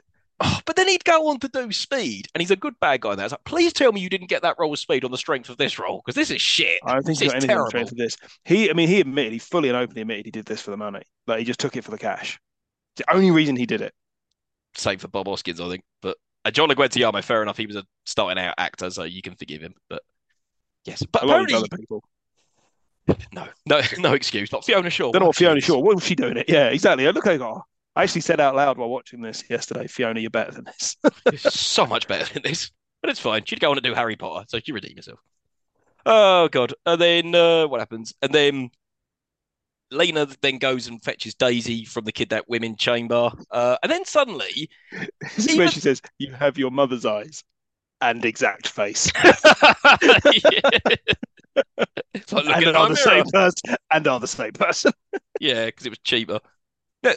Oh, 0.47 0.61
but 0.67 0.77
then 0.77 0.89
he'd 0.89 1.05
go 1.05 1.29
on 1.29 1.39
to 1.41 1.49
do 1.49 1.73
Speed, 1.73 2.29
and 2.35 2.41
he's 2.41 2.51
a 2.51 2.57
good 2.57 2.79
bad 2.81 3.01
guy. 3.01 3.13
in 3.13 3.17
that. 3.17 3.25
It's 3.25 3.33
like, 3.33 3.45
please 3.45 3.73
tell 3.73 3.93
me 3.93 4.01
you 4.01 4.11
didn't 4.11 4.29
get 4.29 4.43
that 4.43 4.57
role 4.59 4.73
of 4.73 4.79
Speed 4.79 5.05
on 5.05 5.11
the 5.11 5.17
strength 5.17 5.49
of 5.49 5.57
this 5.57 5.79
role 5.79 6.03
because 6.05 6.15
this 6.15 6.31
is 6.31 6.43
shit. 6.43 6.81
I 6.85 6.93
don't 6.95 7.03
think 7.05 7.19
This 7.19 7.21
he's 7.21 7.27
is 7.29 7.33
got 7.33 7.37
anything 7.37 7.49
terrible. 7.49 7.65
on 7.65 7.71
train 7.71 7.87
for 7.87 7.95
this. 7.95 8.17
He, 8.45 8.69
I 8.71 8.75
mean, 8.75 8.89
he 8.89 9.01
admitted, 9.01 9.33
he 9.33 9.39
fully 9.39 9.69
and 9.71 9.77
openly 9.79 10.03
admitted 10.03 10.27
he 10.27 10.31
did 10.31 10.45
this 10.47 10.61
for 10.61 10.71
the 10.71 10.77
money. 10.77 11.03
Like 11.27 11.39
he 11.39 11.45
just 11.45 11.61
took 11.61 11.77
it 11.77 11.85
for 11.85 11.91
the 11.91 11.99
cash. 11.99 12.39
It's 12.97 13.07
the 13.07 13.15
only 13.15 13.31
reason 13.31 13.57
he 13.57 13.67
did 13.67 13.81
it. 13.81 13.95
Same 14.77 14.99
for 14.99 15.09
Bob 15.09 15.27
Hoskins, 15.29 15.61
I 15.61 15.69
think. 15.69 15.85
But 16.03 16.17
uh, 16.45 16.51
John 16.51 16.69
Leguizamo, 16.69 17.23
fair 17.25 17.43
enough. 17.43 17.57
He 17.57 17.67
was 17.67 17.77
a 17.77 17.85
starting 18.05 18.43
out 18.45 18.55
actor, 18.59 18.91
so 18.91 19.05
you 19.05 19.23
can 19.23 19.35
forgive 19.37 19.63
him. 19.63 19.75
But 19.89 20.03
yes, 20.85 21.03
but 21.11 21.23
A 21.23 21.27
lot 21.27 21.41
of 21.41 21.47
apparently, 21.47 21.55
other 21.57 21.79
people. 21.79 22.05
no, 23.33 23.47
no, 23.67 23.81
no 23.99 24.13
excuse. 24.15 24.51
Not 24.53 24.65
Fiona 24.65 24.91
Shaw. 24.91 25.13
Don't 25.13 25.25
what 25.25 25.37
Fiona 25.37 25.57
is. 25.59 25.65
Shaw. 25.65 25.79
What 25.79 25.95
was 25.95 26.05
she 26.05 26.15
doing 26.15 26.37
it? 26.37 26.47
Yeah, 26.49 26.67
exactly. 26.69 27.07
I 27.07 27.11
look 27.13 27.25
like, 27.27 27.41
oh, 27.41 27.63
I 27.97 28.03
actually 28.03 28.23
said 28.23 28.41
out 28.41 28.57
loud 28.57 28.77
while 28.77 28.89
watching 28.89 29.21
this 29.21 29.45
yesterday, 29.49 29.87
Fiona, 29.87 30.21
you're 30.21 30.31
better 30.31 30.51
than 30.53 30.65
this. 30.65 30.97
It's 31.27 31.61
so 31.61 31.87
much 31.87 32.09
better 32.09 32.33
than 32.33 32.43
this. 32.43 32.71
But 33.01 33.11
it's 33.11 33.21
fine. 33.21 33.45
She'd 33.45 33.61
go 33.61 33.71
on 33.71 33.77
to 33.77 33.83
do 33.83 33.95
Harry 33.95 34.17
Potter, 34.17 34.47
so 34.49 34.59
she 34.61 34.73
redeem 34.73 34.97
herself. 34.97 35.21
Oh 36.07 36.49
god. 36.49 36.75
And 36.87 37.01
then 37.01 37.35
uh, 37.35 37.67
what 37.69 37.81
happens? 37.81 38.15
And 38.23 38.33
then 38.33 38.71
Lena 39.91 40.27
then 40.41 40.59
goes 40.59 40.89
and 40.89 41.03
fetches 41.03 41.35
Daisy 41.35 41.85
from 41.85 42.05
the 42.05 42.13
kidnapped 42.13 42.49
women 42.49 42.77
chamber. 42.77 43.31
Uh, 43.51 43.77
and 43.83 43.93
then 43.93 44.05
suddenly 44.05 44.69
this 45.37 45.47
is 45.47 45.57
where 45.57 45.69
she 45.69 45.81
says, 45.81 46.01
"You 46.19 46.33
have 46.33 46.59
your 46.59 46.71
mother's 46.71 47.05
eyes 47.07 47.45
and 48.01 48.25
exact 48.25 48.69
face, 48.69 49.11
It's 52.15 52.33
like 52.33 52.47
and 52.47 52.65
at 52.67 52.77
are 52.77 52.89
the 52.89 52.95
mirror. 52.95 52.97
same 52.97 53.25
person, 53.33 53.77
and 53.91 54.07
are 54.09 54.21
the 54.21 54.27
same 54.29 54.53
person." 54.53 54.93
Yeah, 55.41 55.67
because 55.67 55.87
it 55.87 55.91
was 55.91 55.99
cheaper. 56.01 56.41
Now, 57.03 57.13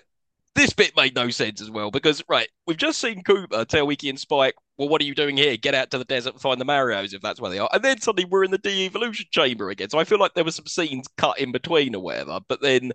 this 0.58 0.74
bit 0.74 0.96
made 0.98 1.16
no 1.16 1.30
sense 1.30 1.62
as 1.62 1.70
well 1.70 1.92
because 1.92 2.24
right, 2.28 2.50
we've 2.66 2.78
just 2.78 3.00
seen 3.00 3.24
Koopa 3.24 3.66
tell 3.68 3.88
Iggy 3.88 4.10
and 4.10 4.20
Spike, 4.20 4.56
"Well, 4.78 4.90
what 4.90 5.02
are 5.02 5.06
you 5.06 5.16
doing 5.16 5.38
here? 5.38 5.56
Get 5.58 5.76
out 5.76 5.92
to 5.92 5.98
the 5.98 6.06
desert 6.06 6.34
and 6.34 6.42
find 6.42 6.60
the 6.60 6.66
Marios 6.66 7.14
if 7.14 7.22
that's 7.22 7.40
where 7.40 7.52
they 7.52 7.60
are." 7.60 7.70
And 7.72 7.84
then 7.84 8.02
suddenly 8.02 8.26
we're 8.26 8.44
in 8.44 8.52
the 8.52 8.58
de-evolution 8.58 9.28
chamber 9.32 9.70
again. 9.70 9.90
So 9.90 10.00
I 10.00 10.04
feel 10.04 10.20
like 10.20 10.34
there 10.34 10.44
were 10.44 10.52
some 10.52 10.66
scenes 10.66 11.08
cut 11.18 11.40
in 11.40 11.52
between 11.52 11.96
or 11.96 12.02
whatever. 12.02 12.40
But 12.48 12.62
then 12.62 12.92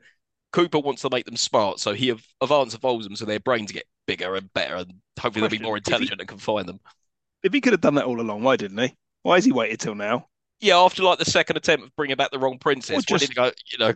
Koopa 0.52 0.82
wants 0.82 1.02
to 1.02 1.10
make 1.10 1.24
them 1.24 1.36
smart, 1.36 1.80
so 1.80 1.94
he 1.94 2.10
av- 2.12 2.26
advance 2.42 2.74
evolves 2.74 3.06
them 3.06 3.16
so 3.16 3.24
their 3.24 3.40
brains 3.40 3.72
get 3.72 3.86
bigger 4.06 4.34
and 4.34 4.52
better, 4.52 4.76
and 4.76 4.94
hopefully 5.18 5.40
they'll 5.40 5.58
be 5.58 5.64
more 5.64 5.76
if 5.78 5.86
he- 5.86 5.92
intelligent 5.92 6.20
and 6.20 6.28
can 6.28 6.38
find 6.38 6.68
them. 6.68 6.80
If 7.42 7.52
he 7.52 7.60
could 7.60 7.72
have 7.72 7.80
done 7.80 7.94
that 7.94 8.04
all 8.04 8.20
along, 8.20 8.42
why 8.42 8.56
didn't 8.56 8.78
he? 8.78 8.94
Why 9.22 9.36
has 9.36 9.44
he 9.44 9.52
waited 9.52 9.80
till 9.80 9.94
now? 9.94 10.28
Yeah, 10.60 10.78
after 10.78 11.02
like 11.02 11.18
the 11.18 11.24
second 11.24 11.56
attempt 11.56 11.86
of 11.86 11.96
bringing 11.96 12.16
back 12.16 12.30
the 12.32 12.38
wrong 12.38 12.58
princess, 12.58 13.04
just- 13.04 13.34
go? 13.34 13.50
You 13.72 13.78
know, 13.78 13.94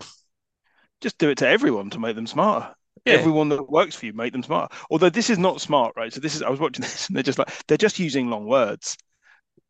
Just 1.01 1.19
do 1.19 1.29
it 1.29 1.39
to 1.39 1.49
everyone 1.49 1.91
to 1.91 1.99
make 1.99 2.17
them 2.17 2.27
smarter. 2.27 2.75
Yeah. 3.05 3.15
Everyone 3.15 3.49
that 3.51 3.71
works 3.71 3.95
for 3.95 4.07
you, 4.07 4.13
make 4.13 4.33
them 4.33 4.43
smart. 4.43 4.73
Although 4.91 5.11
this 5.11 5.31
is 5.31 5.39
not 5.39 5.61
smart, 5.61 5.95
right? 5.97 6.13
So 6.13 6.21
this 6.21 6.35
is 6.35 6.43
I 6.43 6.51
was 6.51 6.61
watching 6.61 6.83
this 6.83 7.09
and 7.09 7.17
they're 7.17 7.23
just 7.23 7.39
like 7.39 7.51
they're 7.67 7.77
just 7.77 7.99
using 7.99 8.29
long 8.29 8.47
words. 8.47 8.97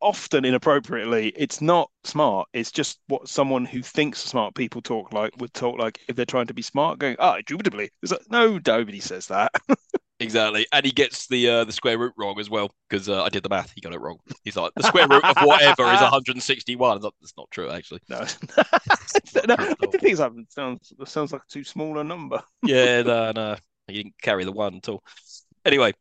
Often 0.01 0.45
inappropriately, 0.45 1.33
it's 1.35 1.59
not 1.61 1.89
smart. 2.03 2.47
It's 2.53 2.71
just 2.71 2.99
what 3.07 3.27
someone 3.27 3.65
who 3.65 3.81
thinks 3.81 4.19
smart 4.19 4.53
people 4.55 4.81
talk 4.81 5.11
like 5.13 5.35
would 5.37 5.53
talk 5.53 5.79
like 5.79 5.99
if 6.07 6.15
they're 6.15 6.25
trying 6.25 6.47
to 6.47 6.53
be 6.53 6.61
smart, 6.61 6.99
going, 6.99 7.15
ah, 7.19 7.37
indubitably. 7.37 7.89
It's 8.03 8.11
like, 8.11 8.21
no, 8.29 8.59
nobody 8.65 8.99
says 8.99 9.27
that. 9.27 9.51
Exactly, 10.19 10.65
and 10.71 10.83
he 10.83 10.91
gets 10.91 11.27
the 11.27 11.47
uh, 11.47 11.63
the 11.63 11.71
square 11.71 11.97
root 11.99 12.13
wrong 12.17 12.39
as 12.39 12.49
well 12.49 12.71
because 12.89 13.07
uh, 13.07 13.23
I 13.23 13.29
did 13.29 13.43
the 13.43 13.49
math. 13.49 13.71
He 13.75 13.81
got 13.81 13.93
it 13.93 14.01
wrong. 14.01 14.17
He's 14.43 14.55
like 14.55 14.73
the 14.75 14.81
square 14.81 15.07
root 15.07 15.23
of 15.23 15.37
whatever 15.43 15.83
is 15.83 16.01
161. 16.01 17.01
That's 17.01 17.15
that's 17.21 17.33
not 17.37 17.51
true 17.51 17.69
actually. 17.69 17.99
No, 18.09 18.19
no, 19.47 19.55
I 19.59 19.85
did 19.91 20.01
think 20.01 20.17
something 20.17 20.47
sounds 20.49 20.91
sounds 21.05 21.33
like 21.33 21.45
too 21.47 21.63
small 21.63 21.99
a 21.99 22.03
number. 22.03 22.41
Yeah, 22.63 23.03
no, 23.03 23.31
no, 23.31 23.57
he 23.87 23.93
didn't 23.93 24.15
carry 24.19 24.43
the 24.43 24.51
one 24.51 24.77
at 24.77 24.89
all. 24.89 25.03
Anyway, 25.65 25.93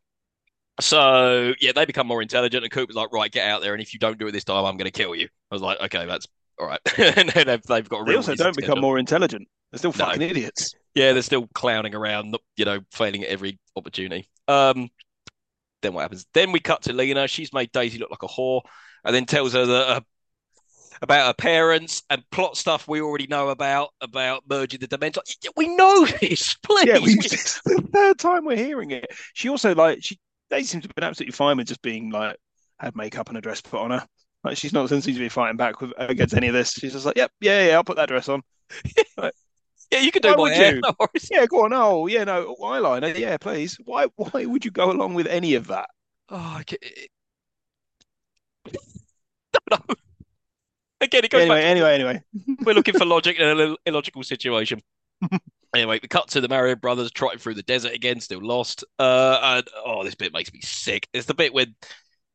so 0.81 1.53
yeah, 1.61 1.73
they 1.73 1.85
become 1.85 2.07
more 2.07 2.23
intelligent, 2.23 2.65
and 2.65 2.73
Koopa's 2.73 2.97
like, 2.97 3.13
right, 3.13 3.31
get 3.31 3.47
out 3.47 3.61
there, 3.61 3.75
and 3.75 3.83
if 3.83 3.93
you 3.93 4.01
don't 4.01 4.19
do 4.19 4.27
it 4.29 4.33
this 4.33 4.45
time, 4.45 4.65
I'm 4.65 4.79
going 4.79 4.91
to 4.91 4.99
kill 4.99 5.15
you. 5.15 5.29
I 5.51 5.55
was 5.55 5.63
like, 5.63 5.79
okay, 5.81 6.07
that's 6.07 6.27
all 6.59 6.67
right. 6.67 6.81
and 6.99 7.29
then 7.29 7.47
they've, 7.47 7.63
they've 7.63 7.89
got 7.89 8.07
They 8.07 8.17
also 8.17 8.35
don't 8.35 8.57
become 8.57 8.81
more 8.81 8.99
intelligent. 8.99 9.47
They're 9.71 9.79
still 9.79 9.93
No. 9.93 10.07
fucking 10.07 10.23
idiots. 10.23 10.73
Yeah, 10.95 11.13
they're 11.13 11.23
still 11.23 11.47
clowning 11.55 11.95
around, 11.95 12.37
you 12.57 12.65
know, 12.65 12.81
failing 12.93 13.23
at 13.25 13.29
every 13.29 13.59
opportunity. 13.77 14.29
Um, 14.49 14.89
then 15.83 15.93
what 15.93 16.03
happens? 16.03 16.27
Then 16.33 16.53
we 16.53 16.61
cut 16.61 16.83
to 16.83 16.93
Lena. 16.93 17.29
She's 17.29 17.53
made 17.53 17.71
Daisy 17.73 17.99
look 17.99 18.11
like 18.11 18.23
a 18.23 18.29
whore, 18.29 18.63
and 19.05 19.15
then 19.15 19.27
tells 19.27 19.53
her 19.53 19.67
that 19.67 19.89
uh, 19.89 20.01
about 21.03 21.27
her 21.27 21.35
parents 21.35 22.03
and 22.09 22.23
plot 22.31 22.57
stuff 22.57 22.89
we 22.89 23.01
already 23.01 23.27
know 23.27 23.51
about 23.51 23.91
about 24.01 24.45
merging 24.49 24.81
the 24.81 24.87
dimensions. 24.87 25.37
We 25.57 25.69
know 25.69 26.07
this, 26.07 26.55
please. 26.63 26.87
Yeah, 26.89 26.99
we, 26.99 27.13
it's 27.13 27.61
the 27.63 27.87
third 27.93 28.19
time 28.19 28.45
we're 28.45 28.57
hearing 28.57 28.91
it. 28.93 29.07
She 29.35 29.49
also 29.51 29.75
like 29.75 29.99
she 30.03 30.19
they 30.49 30.63
seem 30.63 30.81
to 30.81 30.89
have 30.89 30.95
been 30.95 31.05
absolutely 31.05 31.33
fine 31.33 31.57
with 31.59 31.67
just 31.67 31.83
being 31.83 32.11
like 32.11 32.37
had 32.79 32.97
makeup 32.97 33.29
and 33.29 33.37
a 33.37 33.41
dress 33.41 33.61
put 33.61 33.81
on 33.81 33.91
her. 33.91 34.07
Like 34.45 34.57
she's 34.57 34.73
not 34.73 34.89
seems 34.89 35.05
to 35.05 35.13
be 35.13 35.29
fighting 35.29 35.57
back 35.57 35.81
with 35.81 35.93
against 35.99 36.35
any 36.35 36.49
of 36.49 36.55
this. 36.55 36.73
She's 36.73 36.93
just 36.93 37.05
like, 37.05 37.17
yep, 37.17 37.31
yeah, 37.41 37.67
yeah, 37.69 37.75
I'll 37.75 37.85
put 37.85 37.97
that 37.97 38.09
dress 38.09 38.29
on. 38.29 38.43
Like, 39.19 39.35
Yeah, 39.91 40.01
you 40.01 40.11
can 40.11 40.23
do 40.23 40.31
Why 40.37 40.51
my 40.51 40.55
hair. 40.55 40.75
you? 40.77 40.81
No. 40.83 40.95
Yeah, 41.31 41.47
go 41.47 41.65
on. 41.65 41.73
Oh, 41.73 42.07
yeah, 42.07 42.25
no, 42.25 42.57
eyeliner. 42.61 43.17
Yeah, 43.17 43.37
please. 43.37 43.79
Why 43.85 44.07
why 44.17 44.45
would 44.47 44.65
you 44.65 44.71
go 44.71 44.91
along 44.91 45.15
with 45.15 45.27
any 45.27 45.55
of 45.55 45.69
that? 45.69 45.89
Oh, 46.29 46.57
I 46.59 46.65
ca- 46.65 46.77
don't 49.53 49.71
know. 49.89 49.95
Again, 51.01 51.25
it 51.25 51.31
goes 51.31 51.43
Anyway, 51.43 51.57
back 51.57 51.63
to 51.63 51.69
anyway, 51.69 51.95
anyway. 51.95 52.23
we're 52.65 52.75
looking 52.75 52.95
for 52.99 53.05
logic 53.05 53.39
in 53.39 53.47
an 53.47 53.59
ill- 53.59 53.79
illogical 53.87 54.23
situation. 54.23 54.81
Anyway, 55.75 55.99
we 56.01 56.09
cut 56.09 56.29
to 56.29 56.41
the 56.41 56.49
Mario 56.49 56.75
brothers 56.75 57.11
trotting 57.11 57.39
through 57.39 57.53
the 57.53 57.63
desert 57.65 57.93
again, 57.93 58.19
still 58.19 58.41
lost. 58.41 58.83
Uh, 58.99 59.39
and 59.43 59.69
oh, 59.85 60.05
this 60.05 60.15
bit 60.15 60.33
makes 60.33 60.51
me 60.51 60.61
sick. 60.63 61.07
It's 61.13 61.27
the 61.27 61.35
bit 61.35 61.53
when 61.53 61.75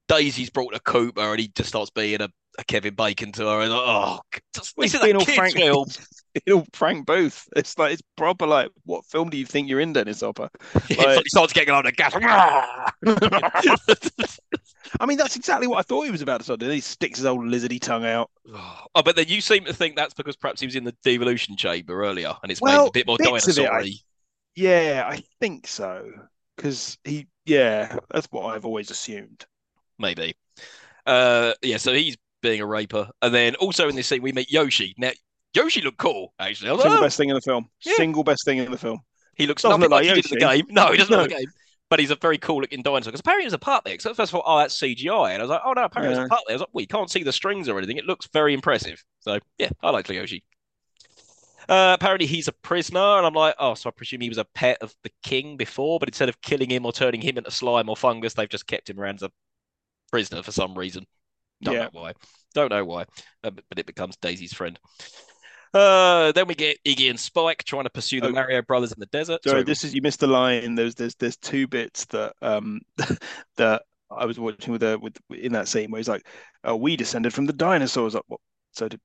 Daisy's 0.10 0.52
brought 0.52 0.76
a 0.76 0.80
Koopa 0.80 1.32
and 1.32 1.40
he 1.40 1.48
just 1.56 1.70
starts 1.70 1.90
being 1.90 2.22
a, 2.22 2.30
a 2.60 2.64
Kevin 2.66 2.94
Bacon 2.94 3.32
to 3.32 3.48
her, 3.48 3.62
and 3.62 3.72
oh, 3.74 4.20
just, 4.54 4.78
Well, 4.78 4.84
this 4.84 4.92
he's 4.92 5.00
is 5.00 5.04
being 5.04 5.16
a 5.16 5.20
all 5.20 5.26
kids 5.26 5.38
Frank, 5.38 5.56
film. 5.56 5.88
being 6.46 6.58
all 6.60 6.66
Frank 6.74 7.06
Booth. 7.06 7.48
It's 7.56 7.78
like 7.78 7.94
it's 7.94 8.02
proper. 8.18 8.46
Like, 8.46 8.70
what 8.86 9.06
film 9.06 9.30
do 9.30 9.38
you 9.38 9.46
think 9.46 9.70
you're 9.70 9.80
in, 9.80 9.94
Dennis 9.94 10.22
Hopper? 10.22 10.50
He 10.88 10.96
Like- 10.96 11.26
starts 11.28 11.54
getting 11.54 11.74
on 11.74 11.86
the 11.86 11.92
gas. 11.92 12.14
I 15.00 15.06
mean, 15.06 15.18
that's 15.18 15.36
exactly 15.36 15.68
what 15.68 15.80
I 15.80 15.82
thought 15.84 16.06
he 16.06 16.12
was 16.12 16.22
about 16.22 16.40
to 16.40 16.44
start 16.44 16.60
doing. 16.60 16.74
He 16.74 16.82
sticks 16.82 17.20
his 17.20 17.26
old 17.26 17.46
lizardy 17.46 17.80
tongue 17.80 18.06
out. 18.06 18.30
oh, 18.54 19.02
but 19.04 19.16
then 19.16 19.26
you 19.28 19.42
seem 19.42 19.64
to 19.66 19.74
think 19.74 19.96
that's 19.96 20.14
because 20.14 20.36
perhaps 20.36 20.60
he 20.60 20.68
was 20.68 20.76
in 20.76 20.84
the 20.84 20.96
devolution 21.04 21.56
chamber 21.56 22.04
earlier, 22.04 22.34
and 22.44 22.52
it's 22.52 22.62
made 22.62 22.72
Well, 22.74 22.86
it 22.86 22.90
a 22.90 22.92
bit 22.92 23.08
more 23.08 23.18
dinosaur-y. 23.18 23.94
Yeah, 24.56 25.06
I 25.08 25.24
think 25.40 25.68
so. 25.68 26.12
Because 26.58 26.98
he, 27.04 27.28
yeah, 27.46 27.96
that's 28.12 28.28
what 28.32 28.54
I've 28.54 28.66
always 28.66 28.92
assumed. 28.92 29.46
maybe. 29.98 30.36
Uh, 31.06 31.54
yeah, 31.64 31.78
so 31.78 31.94
he's 31.94 32.18
being 32.42 32.62
a 32.62 32.66
raper, 32.66 33.10
and 33.22 33.34
then 33.34 33.56
also 33.56 33.88
in 33.88 33.96
this 33.96 34.08
scene 34.08 34.22
we 34.22 34.34
meet 34.34 34.52
Yoshi. 34.52 34.94
Now 34.98 35.12
Yoshi 35.54 35.82
looked 35.82 35.98
cool, 35.98 36.34
actually. 36.40 36.70
I 36.70 36.74
was 36.74 36.82
Single 36.82 36.96
like, 36.96 37.02
"Oh, 37.02 37.06
best 37.06 37.18
thing 37.18 37.30
in 37.30 37.36
the 37.36 37.42
film. 37.42 37.70
Yeah. 37.82 37.94
Single 37.96 38.24
best 38.24 38.46
thing 38.46 38.58
in 38.60 38.72
the 38.72 38.78
film. 38.78 39.00
he 39.36 39.48
looks 39.48 39.62
Doesn't 39.64 39.80
nothing 39.80 39.90
look 39.90 39.92
like, 39.92 40.08
like 40.08 40.16
he 40.16 40.22
did 40.22 40.32
in 40.32 40.40
the 40.40 40.46
Yoshi. 40.46 40.62
game. 40.64 40.68
No, 40.76 40.92
he 40.92 40.98
doesn't 40.98 41.12
look 41.12 41.18
No. 41.18 41.22
like 41.24 41.30
the 41.30 41.36
game. 41.46 41.54
But 41.90 42.00
he's 42.00 42.12
a 42.12 42.16
very 42.16 42.38
cool 42.38 42.62
looking 42.62 42.82
dinosaur. 42.82 43.12
Because 43.12 43.20
apparently 43.20 43.46
was 43.46 43.54
a 43.54 43.58
puppet. 43.60 44.02
So 44.02 44.14
first 44.14 44.32
of 44.32 44.36
all, 44.36 44.44
oh, 44.46 44.60
that's 44.60 44.80
CGI. 44.80 45.32
And 45.34 45.42
I 45.42 45.44
was 45.44 45.50
like, 45.50 45.62
oh 45.66 45.74
no, 45.74 45.84
apparently 45.84 46.14
it 46.16 46.18
Yeah. 46.18 46.24
was 46.24 46.28
a 46.28 46.30
puppet. 46.30 46.46
I 46.50 46.54
was 46.54 46.60
like, 46.62 46.70
well, 46.74 46.82
you 46.82 46.88
can't 46.88 47.10
see 47.12 47.24
the 47.24 47.34
strings 47.34 47.68
or 47.68 47.78
anything. 47.78 47.98
It 47.98 48.06
looks 48.06 48.30
very 48.32 48.54
impressive. 48.54 49.04
So 49.20 49.40
yeah, 49.58 49.70
I 49.84 49.90
like 49.90 50.08
Yoshi. 50.08 50.44
Uh, 51.70 51.92
apparently 52.00 52.28
he's 52.28 52.48
a 52.48 52.52
prisoner, 52.54 53.00
and 53.18 53.26
I'm 53.26 53.34
like, 53.34 53.56
oh, 53.60 53.76
so 53.76 53.90
I 53.90 53.92
presume 53.92 54.22
he 54.22 54.30
was 54.30 54.38
a 54.40 54.46
pet 54.46 54.78
of 54.82 54.94
the 55.04 55.12
king 55.24 55.58
before, 55.58 56.00
but 56.00 56.10
instead 56.10 56.28
of 56.28 56.42
killing 56.42 56.70
him 56.70 56.86
or 56.86 56.92
turning 56.92 57.22
him 57.22 57.38
into 57.38 57.52
slime 57.52 57.88
or 57.88 57.96
fungus, 57.96 58.34
they've 58.34 58.50
just 58.50 58.68
kept 58.68 58.90
him 58.90 59.00
around 59.00 59.16
as 59.18 59.24
a 59.24 59.32
prisoner 60.12 60.42
for 60.44 60.52
some 60.52 60.78
reason. 60.78 61.06
Don't 61.62 61.76
Yeah. 61.76 61.84
know 61.84 61.90
why. 61.92 62.14
Don't 62.56 62.70
know 62.72 62.84
why. 62.84 63.04
Uh, 63.44 63.52
but, 63.52 63.64
but 63.70 63.80
it 63.80 63.86
becomes 63.86 64.18
Daisy's 64.18 64.54
friend. 64.54 64.80
Uh, 65.74 66.32
then 66.34 66.48
we 66.48 66.56
get 66.56 66.78
Iggy 66.86 67.10
and 67.10 67.20
Spike 67.20 67.64
trying 67.64 67.86
to 67.86 67.90
pursue 67.90 68.20
the 68.20 68.28
Oh. 68.28 68.32
Mario 68.32 68.62
brothers 68.62 68.92
in 68.92 69.00
the 69.00 69.06
desert. 69.08 69.42
Sorry, 69.44 69.54
Sorry, 69.54 69.64
this 69.64 69.84
is 69.84 69.94
you 69.94 70.02
missed 70.02 70.20
the 70.20 70.28
line. 70.28 70.76
There's 70.76 70.96
there's 70.96 71.16
there's 71.16 71.38
two 71.38 71.68
bits 71.68 72.06
that 72.06 72.34
um 72.42 72.82
that 73.58 73.84
I 74.10 74.26
was 74.26 74.38
watching 74.40 74.74
with 74.74 74.84
a 74.84 74.98
with 75.00 75.18
in 75.30 75.54
that 75.54 75.68
scene 75.70 75.90
where 75.92 76.00
he's 76.00 76.10
like, 76.10 76.26
"Oh, 76.66 76.76
we 76.76 76.96
descended 76.98 77.34
from 77.34 77.46
the 77.46 77.54
dinosaurs." 77.54 78.14
Like, 78.16 78.24
what? 78.28 78.42
So 78.74 78.90
did 78.90 79.00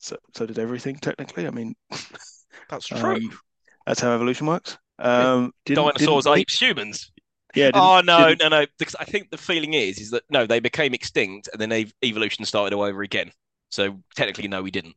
so 0.00 0.16
so 0.34 0.44
did 0.46 0.58
everything 0.58 0.96
technically. 0.96 1.46
I 1.46 1.50
mean, 1.50 1.74
that's 2.68 2.88
true. 2.88 2.98
um, 3.16 3.38
that's 3.86 4.00
how 4.00 4.12
evolution 4.12 4.46
works. 4.48 4.76
Um, 4.98 5.52
didn't, 5.64 5.84
Dinosaurs, 5.84 6.24
didn't, 6.24 6.38
apes, 6.38 6.60
humans. 6.60 7.10
Yeah. 7.54 7.66
Didn't, 7.66 7.76
Oh 7.82 8.00
no, 8.00 8.28
didn't- 8.30 8.50
no, 8.50 8.60
no! 8.60 8.66
Because 8.78 8.96
I 8.96 9.04
think 9.04 9.30
the 9.30 9.36
feeling 9.38 9.74
is, 9.74 9.98
is 9.98 10.10
that 10.10 10.22
no, 10.30 10.46
they 10.46 10.58
became 10.58 10.94
extinct 10.94 11.48
and 11.52 11.60
then 11.60 11.70
ev- 11.70 11.92
evolution 12.04 12.44
started 12.44 12.74
all 12.74 12.82
over 12.82 13.02
again. 13.02 13.30
So 13.70 14.00
technically, 14.16 14.48
no, 14.48 14.62
we 14.62 14.70
didn't. 14.70 14.94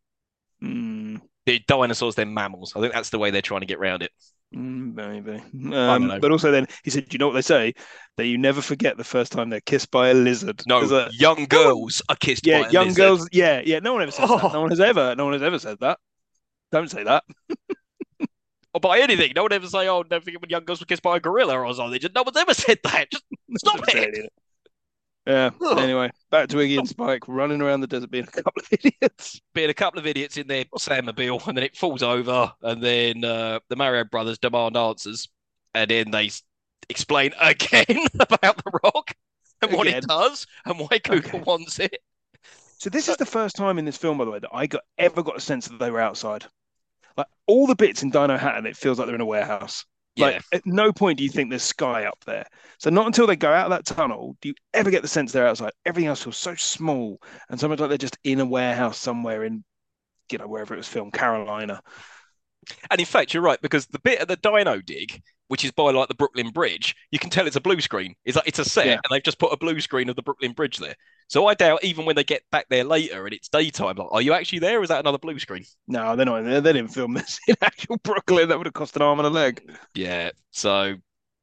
Mm, 0.63 0.94
The 1.45 1.61
dinosaurs, 1.67 2.15
they're 2.15 2.25
mammals. 2.25 2.73
I 2.75 2.79
think 2.81 2.93
that's 2.93 3.09
the 3.11 3.19
way 3.19 3.29
they're 3.31 3.41
trying 3.41 3.61
to 3.61 3.67
get 3.67 3.77
around 3.77 4.01
it. 4.03 4.11
mm, 4.55 4.93
maybe. 4.95 5.43
Um, 5.75 6.19
but 6.19 6.31
also 6.31 6.49
then 6.51 6.67
he 6.83 6.89
said, 6.89 7.11
"You 7.13 7.19
know 7.19 7.27
what 7.27 7.33
they 7.33 7.41
say? 7.41 7.73
That 8.17 8.25
you 8.25 8.37
never 8.37 8.61
forget 8.61 8.97
the 8.97 9.03
first 9.03 9.31
time 9.31 9.49
they're 9.49 9.61
kissed 9.61 9.91
by 9.91 10.09
a 10.09 10.13
lizard." 10.13 10.61
No, 10.67 10.81
a- 10.81 11.09
young 11.11 11.45
girls 11.45 12.01
are 12.09 12.15
kissed 12.15 12.47
yeah, 12.47 12.61
by 12.63 12.67
a 12.69 12.71
young 12.71 12.87
lizard. 12.87 12.97
girls. 13.01 13.29
Yeah, 13.31 13.61
yeah. 13.63 13.79
No 13.79 13.93
one 13.93 14.01
ever 14.01 14.11
says 14.11 14.29
Oh. 14.29 14.37
that. 14.39 14.53
No 14.53 14.61
one 14.61 14.69
has 14.71 14.79
ever. 14.79 15.15
No 15.15 15.25
one 15.25 15.33
has 15.33 15.43
ever 15.43 15.59
said 15.59 15.77
that. 15.81 15.99
Don't 16.71 16.89
say 16.89 17.03
that. 17.03 17.23
or 18.73 18.79
by 18.81 18.99
anything. 18.99 19.31
No 19.35 19.43
one 19.43 19.53
ever 19.53 19.67
say, 19.67 19.87
"Oh, 19.87 20.03
never 20.09 20.23
forget 20.23 20.41
when 20.41 20.49
young 20.49 20.65
girls 20.65 20.79
were 20.79 20.85
kissed 20.85 21.03
by 21.03 21.17
a 21.17 21.19
gorilla" 21.19 21.59
or 21.59 21.73
something. 21.73 21.99
No 22.15 22.23
one's 22.23 22.37
ever 22.37 22.53
said 22.53 22.79
that. 22.83 23.11
Just 23.11 23.23
Stop 23.57 23.81
it. 23.87 24.29
It. 25.25 25.31
Yeah. 25.31 25.49
Ugh. 25.61 25.77
Anyway, 25.79 26.11
back 26.29 26.49
to 26.49 26.57
Iggy 26.57 26.77
and 26.77 26.87
Spike 26.87 27.27
running 27.27 27.61
around 27.61 27.81
the 27.81 27.87
desert 27.87 28.11
being 28.11 28.27
a 28.27 28.31
couple 28.41 28.61
of 28.61 28.67
idiots. 28.71 29.41
being 29.53 29.69
a 29.69 29.73
couple 29.73 29.99
of 29.99 30.07
idiots 30.07 30.37
in 30.37 30.47
their 30.47 30.65
Sandmobile, 30.77 31.47
and 31.47 31.57
then 31.57 31.63
it 31.63 31.75
falls 31.77 32.03
over, 32.03 32.53
and 32.61 32.81
then 32.83 33.23
uh, 33.23 33.59
the 33.69 33.75
Mario 33.75 34.03
brothers 34.03 34.37
demand 34.37 34.77
answers, 34.77 35.27
and 35.73 35.89
then 35.89 36.11
they 36.11 36.29
explain 36.89 37.33
again 37.41 37.85
about 38.19 38.57
the 38.63 38.79
rock 38.83 39.13
and 39.61 39.71
what 39.73 39.87
it 39.87 40.05
does 40.07 40.45
and 40.65 40.79
why 40.79 40.99
Koopa 40.99 41.17
Okay. 41.17 41.43
wants 41.45 41.79
it. 41.79 41.97
So 42.77 42.89
this 42.89 43.09
is 43.09 43.17
the 43.17 43.25
first 43.25 43.55
time 43.55 43.79
in 43.79 43.85
this 43.85 43.97
film, 43.97 44.17
by 44.17 44.25
the 44.25 44.31
way, 44.31 44.39
that 44.39 44.49
I 44.53 44.67
got 44.67 44.83
ever 44.97 45.23
got 45.23 45.37
a 45.37 45.41
sense 45.41 45.67
that 45.67 45.79
they 45.79 45.91
were 45.91 46.01
outside. 46.01 46.45
Like 47.17 47.27
all 47.47 47.67
the 47.67 47.75
bits 47.75 48.03
in 48.03 48.11
Dinohattan, 48.11 48.65
it 48.65 48.77
feels 48.77 48.99
like 48.99 49.07
they're 49.07 49.15
in 49.15 49.21
a 49.21 49.25
warehouse. 49.25 49.85
Yeah, 50.15 50.25
Like 50.27 50.43
at 50.53 50.65
no 50.65 50.93
point 50.93 51.17
do 51.17 51.23
you 51.23 51.29
think 51.29 51.49
there's 51.49 51.63
sky 51.63 52.05
up 52.05 52.23
there. 52.25 52.45
So 52.79 52.89
not 52.89 53.05
until 53.05 53.27
they 53.27 53.35
go 53.35 53.51
out 53.51 53.71
of 53.71 53.71
that 53.71 53.85
tunnel 53.95 54.37
do 54.41 54.49
you 54.49 54.55
ever 54.73 54.89
get 54.91 55.01
the 55.01 55.07
sense 55.07 55.31
they're 55.31 55.47
outside. 55.47 55.73
Everything 55.85 56.07
else 56.07 56.23
feels 56.23 56.37
so 56.37 56.55
small 56.55 57.21
and 57.49 57.59
so 57.59 57.67
much 57.67 57.79
like 57.79 57.89
they're 57.89 57.97
just 57.97 58.17
in 58.23 58.39
a 58.39 58.45
warehouse 58.45 58.97
somewhere 58.97 59.43
in, 59.43 59.63
you 60.31 60.37
know, 60.37 60.47
wherever 60.47 60.73
it 60.73 60.77
was 60.77 60.87
filmed, 60.87 61.13
Carolina. 61.13 61.81
And 62.91 62.99
in 62.99 63.05
fact, 63.05 63.33
you're 63.33 63.43
right 63.43 63.61
because 63.61 63.85
the 63.87 63.99
bit 63.99 64.19
of 64.19 64.27
the 64.27 64.35
Dino 64.37 64.81
dig, 64.81 65.21
which 65.47 65.63
is 65.65 65.71
by 65.71 65.91
like 65.91 66.07
the 66.07 66.15
Brooklyn 66.15 66.49
Bridge, 66.49 66.95
you 67.11 67.19
can 67.19 67.29
tell 67.29 67.47
it's 67.47 67.55
a 67.55 67.61
blue 67.61 67.81
screen. 67.81 68.15
It's 68.25 68.35
like 68.35 68.47
it's 68.47 68.59
a 68.59 68.65
set, 68.65 68.87
Yeah. 68.87 68.93
and 68.93 69.03
they've 69.11 69.23
just 69.23 69.39
put 69.39 69.53
a 69.53 69.57
blue 69.57 69.79
screen 69.79 70.09
of 70.09 70.15
the 70.15 70.23
Brooklyn 70.23 70.53
Bridge 70.53 70.77
there. 70.77 70.95
So 71.27 71.47
I 71.47 71.53
doubt 71.55 71.83
even 71.83 72.05
when 72.05 72.15
they 72.15 72.23
get 72.23 72.43
back 72.51 72.67
there 72.69 72.83
later 72.83 73.25
and 73.25 73.33
it's 73.33 73.49
daytime, 73.49 73.95
like, 73.97 74.07
are 74.11 74.21
you 74.21 74.33
actually 74.33 74.59
there? 74.59 74.79
Or 74.79 74.83
is 74.83 74.89
that 74.89 74.99
another 74.99 75.17
blue 75.17 75.39
screen? 75.39 75.63
No, 75.87 76.15
they're 76.15 76.25
not 76.25 76.39
in 76.39 76.45
there. 76.45 76.61
They 76.61 76.73
didn't 76.73 76.91
film 76.93 77.13
this 77.13 77.39
in 77.47 77.55
actual 77.61 77.97
Brooklyn. 78.03 78.49
That 78.49 78.57
would 78.57 78.67
have 78.67 78.73
cost 78.73 78.95
an 78.95 79.01
arm 79.01 79.19
and 79.19 79.27
a 79.27 79.31
leg. 79.31 79.61
Yeah. 79.95 80.31
So, 80.51 80.95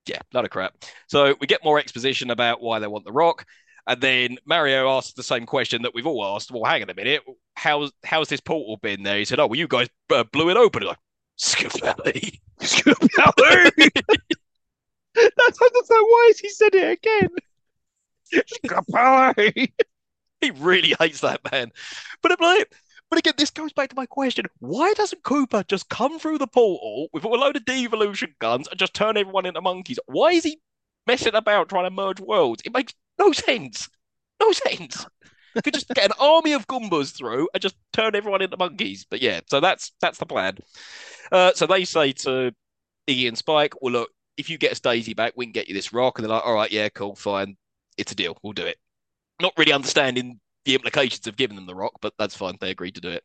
yeah, 0.07 0.19
lot 0.33 0.45
of 0.45 0.51
crap. 0.51 0.75
So 1.09 1.35
we 1.41 1.47
get 1.47 1.65
more 1.65 1.79
exposition 1.79 2.31
about 2.31 2.61
why 2.63 2.79
they 2.79 2.87
want 2.87 3.05
the 3.05 3.13
rock, 3.13 3.45
and 3.87 4.01
then 4.01 4.39
Mario 4.47 4.89
asks 4.91 5.13
the 5.15 5.23
same 5.25 5.47
question 5.47 5.83
that 5.83 5.95
we've 5.95 6.07
all 6.07 6.25
asked. 6.37 6.51
Well, 6.53 6.65
hang 6.65 6.83
on 6.83 6.91
a 6.91 6.95
minute. 6.95 7.23
How's 7.55 7.93
how's 8.05 8.29
this 8.29 8.41
portal 8.41 8.79
been 8.83 9.03
there? 9.03 9.19
He 9.19 9.25
said, 9.25 9.39
"Oh, 9.41 9.47
well, 9.49 9.59
you 9.59 9.69
guys 9.69 9.89
uh, 10.11 10.25
blew 10.33 10.51
it 10.51 10.57
open." 10.57 10.85
Like, 10.85 10.99
Scapelli. 11.39 12.41
That's 12.59 12.83
I 15.61 15.69
just 15.75 15.91
know 15.91 16.05
why 16.05 16.25
has 16.29 16.39
he 16.39 16.49
said 16.49 16.75
it 16.75 16.99
again. 16.99 17.29
Scapelli. 18.65 19.73
He 20.41 20.51
really 20.51 20.95
hates 20.99 21.21
that 21.21 21.41
man. 21.53 21.71
But 22.23 22.33
I'm 22.33 22.39
like, 22.41 22.73
but 23.11 23.19
again, 23.19 23.35
this 23.37 23.51
goes 23.51 23.73
back 23.73 23.91
to 23.91 23.97
my 23.97 24.07
question: 24.07 24.47
Why 24.59 24.93
doesn't 24.95 25.23
Koopa 25.23 25.67
just 25.69 25.89
come 25.91 26.19
through 26.19 26.39
the 26.39 26.47
portal 26.47 27.09
with 27.13 27.25
a 27.25 27.29
load 27.29 27.57
of 27.57 27.65
devolution 27.65 28.35
guns 28.39 28.69
and 28.69 28.79
just 28.79 28.95
turn 28.95 29.17
everyone 29.17 29.47
into 29.47 29.61
monkeys? 29.61 29.99
Why 30.07 30.33
is 30.33 30.45
he 30.45 30.61
messing 31.07 31.35
about 31.35 31.69
trying 31.69 31.85
to 31.85 31.91
merge 31.91 32.21
worlds? 32.21 32.63
It 32.65 32.73
makes 32.73 32.95
no 33.19 33.33
sense. 33.33 33.89
No 34.41 34.51
sense. 34.53 35.07
Could 35.63 35.75
just 35.75 35.89
get 35.89 36.05
an 36.05 36.13
army 36.19 36.53
of 36.53 36.67
Goombas 36.67 37.17
through 37.17 37.49
and 37.53 37.63
just 37.63 37.77
turn 37.93 38.15
everyone 38.15 38.43
into 38.43 38.57
monkeys. 38.57 39.07
But 39.09 39.21
yeah, 39.23 39.41
so 39.49 39.61
that's 39.61 39.93
that's 40.01 40.19
the 40.19 40.27
plan. 40.27 40.59
Uh, 41.31 41.53
so 41.55 41.67
they 41.67 41.85
say 41.85 42.13
to 42.13 42.53
Iggy 43.09 43.29
and 43.29 43.39
Spike, 43.39 43.75
"Well, 43.83 43.93
look, 43.93 44.11
if 44.37 44.51
you 44.51 44.59
get 44.59 44.73
us 44.73 44.81
Daisy 44.81 45.15
back, 45.15 45.35
we 45.37 45.47
can 45.47 45.53
get 45.53 45.69
you 45.69 45.75
this 45.75 45.93
rock." 45.93 46.19
And 46.19 46.25
they're 46.25 46.35
like, 46.35 46.47
"All 46.47 46.55
right, 46.55 46.73
yeah, 46.73 46.89
cool, 46.91 47.15
fine, 47.17 47.57
it's 47.99 48.13
a 48.13 48.15
deal. 48.17 48.37
We'll 48.43 48.53
do 48.55 48.67
it." 48.67 48.79
Not 49.41 49.55
really 49.59 49.73
understanding 49.73 50.41
the 50.65 50.75
implications 50.75 51.27
of 51.27 51.37
giving 51.37 51.57
them 51.57 51.67
the 51.67 51.75
rock, 51.75 51.95
but 52.01 52.15
that's 52.19 52.37
fine. 52.37 52.57
They 52.61 52.71
agreed 52.71 52.95
to 52.97 53.01
do 53.01 53.11
it. 53.11 53.25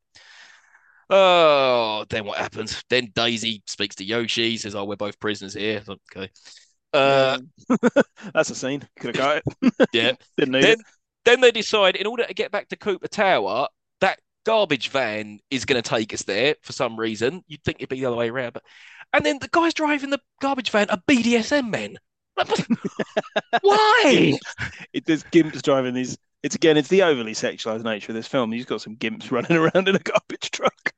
Oh, 1.09 2.05
then 2.09 2.25
what 2.25 2.38
happens? 2.38 2.84
Then 2.89 3.11
Daisy 3.15 3.63
speaks 3.65 3.95
to 3.95 4.03
Yoshi, 4.03 4.57
says, 4.57 4.75
"Oh, 4.75 4.84
we're 4.86 4.95
both 4.97 5.19
prisoners 5.19 5.53
here." 5.53 5.82
Okay. 5.88 6.30
Uh, 6.93 7.39
That's 8.34 8.49
a 8.49 8.55
scene. 8.55 8.88
Could 8.99 9.15
have 9.15 9.43
got 9.43 9.43
it. 9.61 9.89
yeah. 9.93 10.13
Didn't 10.38 10.53
need 10.53 10.63
Then, 10.63 10.80
it. 10.80 10.86
Then 11.28 11.41
they 11.41 11.51
decide, 11.51 11.97
in 11.97 12.07
order 12.07 12.25
to 12.25 12.34
get 12.34 12.51
back 12.51 12.69
to 12.69 12.78
Koopa 12.78 13.09
Tower, 13.09 13.67
that 13.99 14.19
garbage 14.45 14.88
van 14.88 15.41
is 15.51 15.65
going 15.65 15.82
to 15.82 15.88
take 15.88 16.13
us 16.13 16.23
there 16.23 16.55
for 16.61 16.71
some 16.71 16.97
reason. 16.97 17.43
You'd 17.49 17.61
think 17.65 17.80
it'd 17.80 17.89
be 17.89 17.99
the 17.99 18.05
other 18.05 18.15
way 18.15 18.30
around, 18.30 18.53
but 18.53 18.63
and 19.11 19.25
then 19.25 19.38
the 19.39 19.49
guys 19.49 19.73
driving 19.73 20.09
the 20.09 20.21
garbage 20.41 20.69
van 20.69 20.89
are 20.89 21.01
BDSM 21.05 21.69
men. 21.69 21.97
Why? 23.61 24.39
It, 24.93 25.05
there's 25.05 25.25
gimps 25.25 25.61
driving 25.61 25.93
these. 25.93 26.17
It's 26.43 26.55
again, 26.55 26.78
it's 26.78 26.88
the 26.88 27.03
overly 27.03 27.34
sexualized 27.34 27.84
nature 27.84 28.13
of 28.13 28.15
this 28.15 28.28
film. 28.28 28.53
He's 28.53 28.63
got 28.63 28.80
some 28.80 28.95
gimps 28.95 29.30
running 29.30 29.51
around 29.57 29.89
in 29.89 29.97
a 29.97 29.99
garbage 29.99 30.49
truck. 30.51 30.93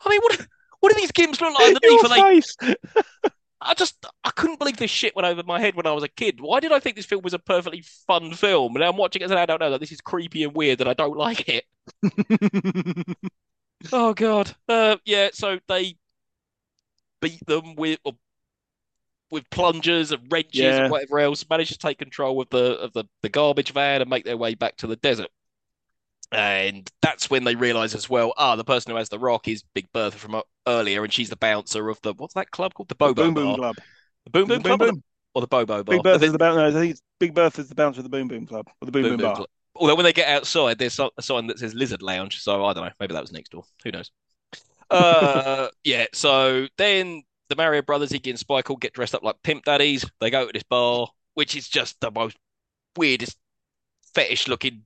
I 0.00 0.08
mean, 0.08 0.20
what 0.22 0.46
what 0.78 0.94
do 0.94 0.98
these 0.98 1.12
gimps 1.12 1.38
look 1.42 1.52
like 1.52 1.76
underneath? 1.76 2.02
Your 2.02 2.04
Are 2.06 2.32
they 2.32 2.40
face. 2.40 2.56
I 3.62 3.74
just 3.74 4.06
I 4.24 4.30
couldn't 4.30 4.58
believe 4.58 4.76
this 4.78 4.90
shit 4.90 5.14
went 5.14 5.26
over 5.26 5.42
my 5.42 5.60
head 5.60 5.74
when 5.74 5.86
I 5.86 5.92
was 5.92 6.04
a 6.04 6.08
kid. 6.08 6.40
Why 6.40 6.60
did 6.60 6.72
I 6.72 6.78
think 6.80 6.96
this 6.96 7.06
film 7.06 7.22
was 7.22 7.34
a 7.34 7.38
perfectly 7.38 7.82
fun 8.06 8.32
film? 8.32 8.74
And 8.76 8.84
I'm 8.84 8.96
watching 8.96 9.20
it 9.22 9.26
as 9.26 9.30
an 9.30 9.38
adult 9.38 9.60
now 9.60 9.70
that 9.70 9.80
this 9.80 9.92
is 9.92 10.00
creepy 10.00 10.44
and 10.44 10.54
weird 10.54 10.80
and 10.80 10.88
I 10.88 10.94
don't 10.94 11.16
like 11.16 11.44
it. 11.48 11.64
Oh 13.92 14.12
God. 14.12 14.54
Uh 14.68 14.96
yeah, 15.06 15.30
so 15.32 15.58
they 15.68 15.96
beat 17.22 17.44
them 17.46 17.74
with 17.76 17.98
with 19.30 19.48
plungers 19.50 20.12
and 20.12 20.30
wrenches 20.30 20.60
Yeah. 20.60 20.82
and 20.82 20.90
whatever 20.90 21.20
else, 21.20 21.44
manage 21.48 21.68
to 21.70 21.78
take 21.78 21.98
control 21.98 22.40
of 22.42 22.50
the 22.50 22.78
of 22.78 22.92
the, 22.92 23.04
the 23.22 23.28
garbage 23.28 23.72
van 23.72 24.00
and 24.00 24.10
make 24.10 24.24
their 24.24 24.36
way 24.36 24.54
back 24.54 24.76
to 24.78 24.86
the 24.86 24.96
desert. 24.96 25.28
And 26.32 26.88
that's 27.02 27.28
when 27.28 27.44
they 27.44 27.56
realize 27.56 27.94
as 27.94 28.08
well, 28.08 28.32
ah, 28.36 28.54
the 28.54 28.64
person 28.64 28.92
who 28.92 28.96
has 28.98 29.08
the 29.08 29.18
rock 29.18 29.48
is 29.48 29.64
Big 29.74 29.90
Bertha 29.92 30.16
from 30.16 30.36
uh, 30.36 30.42
earlier, 30.66 31.02
and 31.02 31.12
she's 31.12 31.28
the 31.28 31.36
bouncer 31.36 31.88
of 31.88 32.00
the 32.02 32.14
what's 32.14 32.34
that 32.34 32.50
club 32.52 32.74
called? 32.74 32.88
The 32.88 32.94
Bobo 32.94 33.24
Boom 33.24 33.34
Boom 33.34 33.44
Bar. 33.46 33.56
Club. 33.56 33.76
The 34.24 34.30
Boom 34.30 34.48
Boom 34.48 34.62
Boom 34.62 34.78
Club 34.78 34.82
or 34.82 34.86
the, 34.86 34.92
Boom. 34.92 35.02
or 35.34 35.40
the 35.40 35.46
Bobo 35.48 35.82
Bar. 35.82 35.96
Big 35.96 36.02
Bertha's 36.04 36.32
the 36.32 36.38
bouncer. 36.38 36.60
No, 36.60 36.68
I 36.68 36.72
think 36.72 36.92
it's 36.92 37.02
Big 37.18 37.34
Bertha's 37.34 37.68
the 37.68 37.74
bouncer 37.74 38.00
of 38.00 38.04
the 38.04 38.10
Boom 38.10 38.28
Boom 38.28 38.46
Club 38.46 38.68
or 38.80 38.86
the 38.86 38.92
Boom 38.92 39.02
Boom, 39.02 39.10
Boom 39.10 39.18
Boom 39.18 39.26
Bar. 39.26 39.36
Club. 39.36 39.48
Although 39.74 39.96
when 39.96 40.04
they 40.04 40.12
get 40.12 40.28
outside, 40.28 40.78
there's 40.78 40.98
a 40.98 41.22
sign 41.22 41.46
that 41.48 41.58
says 41.58 41.74
Lizard 41.74 42.02
Lounge. 42.02 42.40
So 42.40 42.64
I 42.64 42.72
don't 42.74 42.84
know. 42.84 42.92
Maybe 43.00 43.14
that 43.14 43.22
was 43.22 43.32
next 43.32 43.50
door. 43.50 43.64
Who 43.82 43.90
knows? 43.90 44.10
Uh, 44.90 45.68
yeah. 45.84 46.06
So 46.12 46.68
then 46.76 47.22
the 47.48 47.56
Mario 47.56 47.82
brothers, 47.82 48.10
Iggy 48.10 48.30
and 48.30 48.38
Spike, 48.38 48.70
all 48.70 48.76
get 48.76 48.92
dressed 48.92 49.14
up 49.14 49.24
like 49.24 49.36
pimp 49.42 49.64
daddies. 49.64 50.04
They 50.20 50.30
go 50.30 50.46
to 50.46 50.52
this 50.52 50.62
bar, 50.62 51.08
which 51.34 51.56
is 51.56 51.68
just 51.68 52.00
the 52.00 52.10
most 52.10 52.36
weirdest, 52.96 53.36
fetish-looking, 54.14 54.82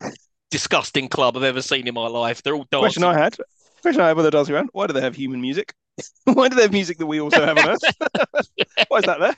disgusting 0.55 1.09
club 1.09 1.36
I've 1.36 1.42
ever 1.42 1.61
seen 1.61 1.88
in 1.88 1.94
my 1.94 2.07
life. 2.07 2.40
They're 2.40 2.55
all 2.55 2.66
dancing. 2.70 2.82
Question 2.82 3.05
I 3.05 3.18
had. 3.18 3.36
Question 3.82 4.02
I 4.02 4.09
had 4.09 4.16
with 4.16 4.24
the 4.24 4.30
dancing 4.30 4.55
around. 4.55 4.70
Why 4.72 4.86
do 4.86 4.92
they 4.92 5.00
have 5.00 5.16
human 5.16 5.40
music? 5.40 5.74
Why 6.24 6.48
do 6.48 6.55
they 6.55 6.62
have 6.62 6.72
music 6.72 6.98
that 6.98 7.07
we 7.07 7.20
also 7.20 7.44
have 7.44 7.59
on 7.59 7.68
Earth? 7.70 7.82
Why 8.88 8.98
is 8.98 9.05
that 9.05 9.18
there? 9.18 9.36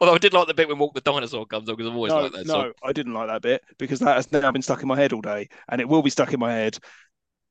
Although 0.00 0.14
I 0.14 0.18
did 0.18 0.32
like 0.32 0.46
the 0.46 0.54
bit 0.54 0.68
when 0.68 0.78
Walk 0.78 0.94
the 0.94 1.02
Dinosaur 1.02 1.44
comes 1.44 1.68
on 1.68 1.76
because 1.76 1.90
I've 1.90 1.96
always 1.96 2.12
No, 2.12 2.22
liked 2.22 2.34
that 2.36 2.46
song. 2.46 2.62
no, 2.62 2.64
song. 2.68 2.72
I 2.82 2.92
didn't 2.94 3.12
like 3.12 3.28
that 3.28 3.42
bit 3.42 3.62
because 3.78 4.00
that 4.00 4.16
has 4.16 4.32
now 4.32 4.50
been 4.50 4.62
stuck 4.62 4.80
in 4.80 4.88
my 4.88 4.96
head 4.96 5.12
all 5.12 5.20
day, 5.20 5.48
and 5.68 5.78
it 5.78 5.88
will 5.88 6.02
be 6.02 6.08
stuck 6.08 6.32
in 6.32 6.40
my 6.40 6.52
head 6.52 6.78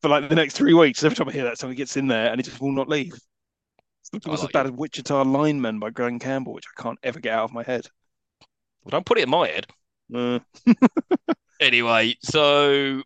for 0.01 0.09
like 0.09 0.27
the 0.29 0.35
next 0.35 0.55
three 0.55 0.73
weeks. 0.73 1.03
Every 1.03 1.15
time 1.15 1.29
I 1.29 1.31
hear 1.33 1.43
that 1.43 1.59
song, 1.59 1.71
it 1.71 1.75
gets 1.75 1.95
in 1.95 2.07
there, 2.07 2.31
and 2.31 2.39
it 2.39 2.43
just 2.43 2.59
will 2.59 2.71
not 2.71 2.89
leave. 2.89 3.13
It 4.13 4.25
was 4.25 4.41
like 4.41 4.51
bad 4.51 4.65
as 4.65 4.71
Wichita 4.71 5.23
Lineman 5.23 5.79
by 5.79 5.91
Graham 5.91 6.17
Campbell, 6.19 6.53
which 6.53 6.65
I 6.75 6.81
can't 6.81 6.99
ever 7.03 7.19
get 7.19 7.33
out 7.33 7.45
of 7.45 7.53
my 7.53 7.63
head. 7.63 7.87
Well, 8.83 8.89
don't 8.91 9.05
put 9.05 9.19
it 9.19 9.25
in 9.25 9.29
my 9.29 9.47
head. 9.47 9.67
Uh, 10.13 10.39
Anyway, 11.61 12.15
so 12.23 13.03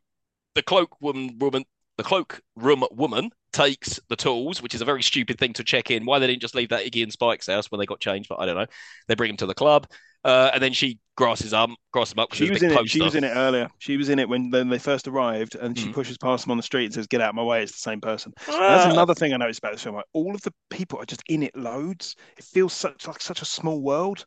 the 0.56 0.64
cloak 0.64 1.02
woman, 1.02 1.38
woman, 1.40 1.66
the 1.98 2.04
cloak 2.04 2.42
room 2.56 2.86
woman 2.92 3.32
takes 3.54 4.00
the 4.10 4.16
tools, 4.16 4.62
which 4.62 4.76
is 4.76 4.82
a 4.82 4.86
very 4.86 5.04
stupid 5.04 5.40
thing 5.40 5.54
to 5.54 5.64
check 5.64 5.92
in. 5.92 6.06
Why 6.06 6.20
they 6.20 6.28
didn't 6.28 6.42
just 6.42 6.56
leave 6.56 6.70
that 6.70 6.86
Iggy 6.86 7.04
and 7.04 7.12
Spike's 7.12 7.48
house 7.48 7.72
when 7.72 7.80
they 7.80 7.86
got 7.86 8.00
changed, 8.02 8.30
but 8.30 8.40
I 8.40 8.46
don't 8.46 8.58
know. 8.58 8.68
They 9.08 9.16
bring 9.16 9.32
him 9.32 9.38
to 9.38 9.46
the 9.46 9.54
club, 9.54 9.88
uh, 10.24 10.52
and 10.54 10.64
then 10.64 10.74
she 10.74 11.00
grasses 11.18 11.54
up, 11.54 11.70
grasses 11.94 12.14
him 12.14 12.20
up. 12.20 12.30
'cause 12.30 12.40
she 12.40 12.50
was 12.50 12.62
a 12.62 12.66
big 12.66 12.72
in 12.72 12.78
it. 12.78 12.90
She 12.90 13.02
was 13.02 13.16
in 13.16 13.24
it 13.24 13.30
earlier. 13.36 13.70
She 13.80 13.98
was 13.98 14.10
in 14.10 14.20
it 14.20 14.30
when 14.30 14.50
then 14.50 14.70
they 14.70 14.80
first 14.80 15.08
arrived, 15.08 15.56
and 15.56 15.78
she 15.78 15.90
Mm. 15.90 15.94
pushes 15.94 16.18
past 16.18 16.46
them 16.46 16.52
on 16.52 16.58
the 16.58 16.64
street 16.64 16.86
and 16.86 16.94
says, 16.94 17.08
"Get 17.08 17.22
out 17.22 17.30
of 17.30 17.36
my 17.36 17.44
way." 17.44 17.64
It's 17.64 17.74
the 17.74 17.78
same 17.80 18.02
person. 18.02 18.34
And 18.48 18.56
Ah, 18.58 18.74
that's 18.74 18.86
another 18.86 19.14
thing 19.16 19.34
I 19.34 19.38
noticed 19.38 19.60
about 19.60 19.74
this 19.74 19.84
film. 19.84 19.96
Like 19.96 20.06
all 20.14 20.34
of 20.36 20.42
the 20.42 20.54
people 20.70 21.00
are 21.00 21.06
just 21.06 21.24
in 21.30 21.44
it 21.44 21.56
loads. 21.56 22.16
It 22.38 22.44
feels 22.44 22.74
such 22.74 23.08
like 23.08 23.22
such 23.22 23.42
a 23.42 23.46
small 23.46 23.82
world. 23.82 24.26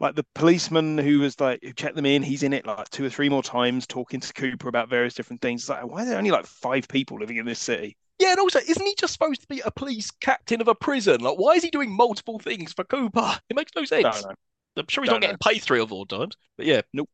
Like 0.00 0.16
the 0.16 0.26
policeman 0.34 0.98
who 0.98 1.20
was 1.20 1.40
like 1.40 1.62
who 1.62 1.72
checked 1.72 1.96
them 1.96 2.06
in, 2.06 2.22
he's 2.22 2.42
in 2.42 2.52
it 2.52 2.66
like 2.66 2.88
two 2.90 3.04
or 3.04 3.10
three 3.10 3.28
more 3.28 3.42
times, 3.42 3.86
talking 3.86 4.20
to 4.20 4.32
Koopa 4.32 4.66
about 4.66 4.88
various 4.88 5.14
different 5.14 5.40
things. 5.40 5.62
It's 5.62 5.68
like, 5.68 5.86
why 5.86 6.02
are 6.02 6.06
there 6.06 6.18
only 6.18 6.32
like 6.32 6.46
five 6.46 6.88
people 6.88 7.18
living 7.18 7.36
in 7.36 7.46
this 7.46 7.60
city? 7.60 7.96
Yeah, 8.18 8.30
and 8.30 8.38
also, 8.38 8.60
isn't 8.60 8.86
he 8.86 8.94
just 8.98 9.12
supposed 9.12 9.40
to 9.42 9.46
be 9.48 9.60
a 9.60 9.70
police 9.70 10.10
captain 10.10 10.60
of 10.60 10.68
a 10.68 10.74
prison? 10.74 11.20
Like, 11.20 11.36
why 11.36 11.52
is 11.52 11.64
he 11.64 11.70
doing 11.70 11.90
multiple 11.90 12.38
things 12.38 12.72
for 12.72 12.84
Koopa? 12.84 13.38
It 13.48 13.56
makes 13.56 13.72
no 13.74 13.84
sense. 13.84 14.02
Don't 14.02 14.30
know. 14.30 14.34
I'm 14.76 14.86
sure 14.88 15.04
he's 15.04 15.10
Don't 15.10 15.20
not 15.20 15.22
getting 15.22 15.38
paid 15.38 15.62
three 15.62 15.80
or 15.80 15.86
four 15.86 16.06
times, 16.06 16.36
but 16.56 16.66
yeah. 16.66 16.82
Nope. 16.92 17.10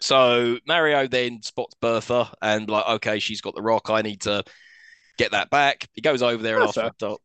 So 0.00 0.58
Mario 0.66 1.08
then 1.08 1.42
spots 1.42 1.74
Bertha 1.80 2.30
and 2.40 2.68
like, 2.68 2.86
okay, 2.86 3.18
she's 3.18 3.40
got 3.40 3.56
the 3.56 3.62
rock. 3.62 3.90
I 3.90 4.02
need 4.02 4.20
to 4.22 4.44
get 5.16 5.32
that 5.32 5.50
back. 5.50 5.88
He 5.92 6.00
goes 6.00 6.22
over 6.22 6.42
there 6.42 6.60
and 6.60 6.66
Bertha? 6.66 6.92
for 6.98 7.06
the 7.06 7.16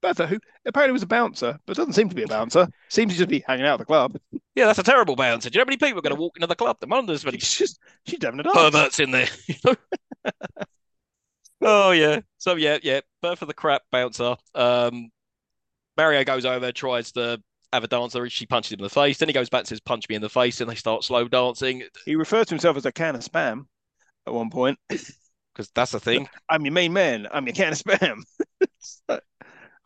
Bertha, 0.00 0.26
who 0.26 0.38
apparently 0.64 0.92
was 0.92 1.02
a 1.02 1.06
bouncer, 1.06 1.58
but 1.66 1.76
doesn't 1.76 1.92
seem 1.92 2.08
to 2.08 2.14
be 2.14 2.22
a 2.22 2.28
bouncer, 2.28 2.68
seems 2.88 3.12
to 3.12 3.18
just 3.18 3.28
be 3.28 3.44
hanging 3.46 3.66
out 3.66 3.74
at 3.74 3.78
the 3.80 3.84
club. 3.84 4.18
Yeah, 4.54 4.66
that's 4.66 4.78
a 4.78 4.82
terrible 4.82 5.16
bouncer. 5.16 5.50
Do 5.50 5.56
you 5.56 5.60
know 5.60 5.64
how 5.64 5.68
many 5.68 5.76
people 5.76 5.98
are 5.98 6.02
going 6.02 6.14
to 6.14 6.20
walk 6.20 6.36
into 6.36 6.46
the 6.46 6.56
club? 6.56 6.78
The 6.80 7.02
there's 7.06 7.24
many 7.24 7.38
She's 7.38 7.58
just 7.58 7.80
she's 8.06 8.22
having 8.22 8.40
a 8.40 8.42
dance. 8.42 8.56
perverts 8.56 9.00
in 9.00 9.10
there. 9.10 9.28
you 9.46 9.54
know? 9.64 9.74
oh 11.62 11.90
yeah. 11.92 12.20
So 12.38 12.56
yeah, 12.56 12.78
yeah. 12.82 13.00
Bertha 13.22 13.46
the 13.46 13.54
crap 13.54 13.82
bouncer. 13.90 14.36
Um, 14.54 15.10
Mario 15.96 16.24
goes 16.24 16.46
over, 16.46 16.72
tries 16.72 17.12
to 17.12 17.42
have 17.72 17.84
a 17.84 17.88
dancer. 17.88 18.28
She 18.30 18.46
punches 18.46 18.72
him 18.72 18.80
in 18.80 18.84
the 18.84 18.90
face. 18.90 19.18
Then 19.18 19.28
he 19.28 19.32
goes 19.32 19.50
back 19.50 19.60
and 19.60 19.68
says, 19.68 19.80
"Punch 19.80 20.08
me 20.08 20.16
in 20.16 20.22
the 20.22 20.30
face," 20.30 20.60
and 20.60 20.70
they 20.70 20.74
start 20.74 21.04
slow 21.04 21.28
dancing 21.28 21.82
He 22.06 22.16
refers 22.16 22.46
to 22.46 22.54
himself 22.54 22.76
as 22.76 22.86
a 22.86 22.92
can 22.92 23.16
of 23.16 23.22
spam 23.22 23.66
at 24.26 24.32
one 24.32 24.50
point. 24.50 24.78
because 24.88 25.70
that's 25.74 25.92
the 25.92 26.00
thing. 26.00 26.28
I'm 26.48 26.64
your 26.64 26.72
main 26.72 26.92
man. 26.92 27.26
I'm 27.30 27.46
your 27.46 27.54
can 27.54 27.72
of 27.72 27.78
spam. 27.78 28.22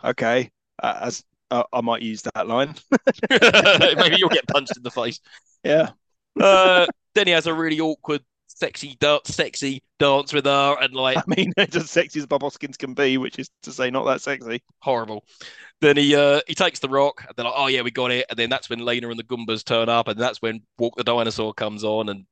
Okay, 0.04 0.50
uh, 0.82 0.98
as 1.02 1.24
uh, 1.50 1.64
I 1.72 1.80
might 1.80 2.02
use 2.02 2.22
that 2.22 2.46
line. 2.46 2.74
Maybe 3.30 4.16
you'll 4.18 4.28
get 4.28 4.46
punched 4.48 4.76
in 4.76 4.82
the 4.82 4.90
face. 4.90 5.20
Yeah, 5.64 5.90
Uh, 6.40 6.86
then 7.14 7.26
he 7.26 7.32
has 7.32 7.46
a 7.46 7.54
really 7.54 7.80
awkward, 7.80 8.22
sexy, 8.48 8.96
da- 9.00 9.20
sexy 9.24 9.82
dance 9.98 10.32
with 10.32 10.44
her, 10.46 10.76
and 10.80 10.94
like 10.94 11.18
I 11.28 11.34
mean, 11.36 11.52
it's 11.56 11.76
as 11.76 11.90
sexy 11.90 12.20
as 12.20 12.26
Bob 12.26 12.42
Hoskins 12.42 12.76
can 12.76 12.94
be, 12.94 13.18
which 13.18 13.38
is 13.38 13.48
to 13.62 13.72
say, 13.72 13.90
not 13.90 14.04
that 14.06 14.20
sexy. 14.20 14.62
horrible. 14.80 15.24
Then 15.80 15.96
he 15.96 16.14
uh 16.16 16.40
he 16.46 16.54
takes 16.54 16.80
the 16.80 16.88
rock, 16.88 17.24
and 17.26 17.34
they're 17.36 17.44
like, 17.46 17.54
"Oh 17.56 17.66
yeah, 17.68 17.82
we 17.82 17.90
got 17.90 18.10
it." 18.10 18.26
And 18.30 18.38
then 18.38 18.50
that's 18.50 18.70
when 18.70 18.84
Lena 18.84 19.08
and 19.10 19.18
the 19.18 19.24
Goombas 19.24 19.64
turn 19.64 19.88
up, 19.88 20.08
and 20.08 20.20
that's 20.20 20.42
when 20.42 20.62
Walk 20.78 20.96
the 20.96 21.04
Dinosaur 21.04 21.54
comes 21.54 21.84
on 21.84 22.08
and 22.08 22.26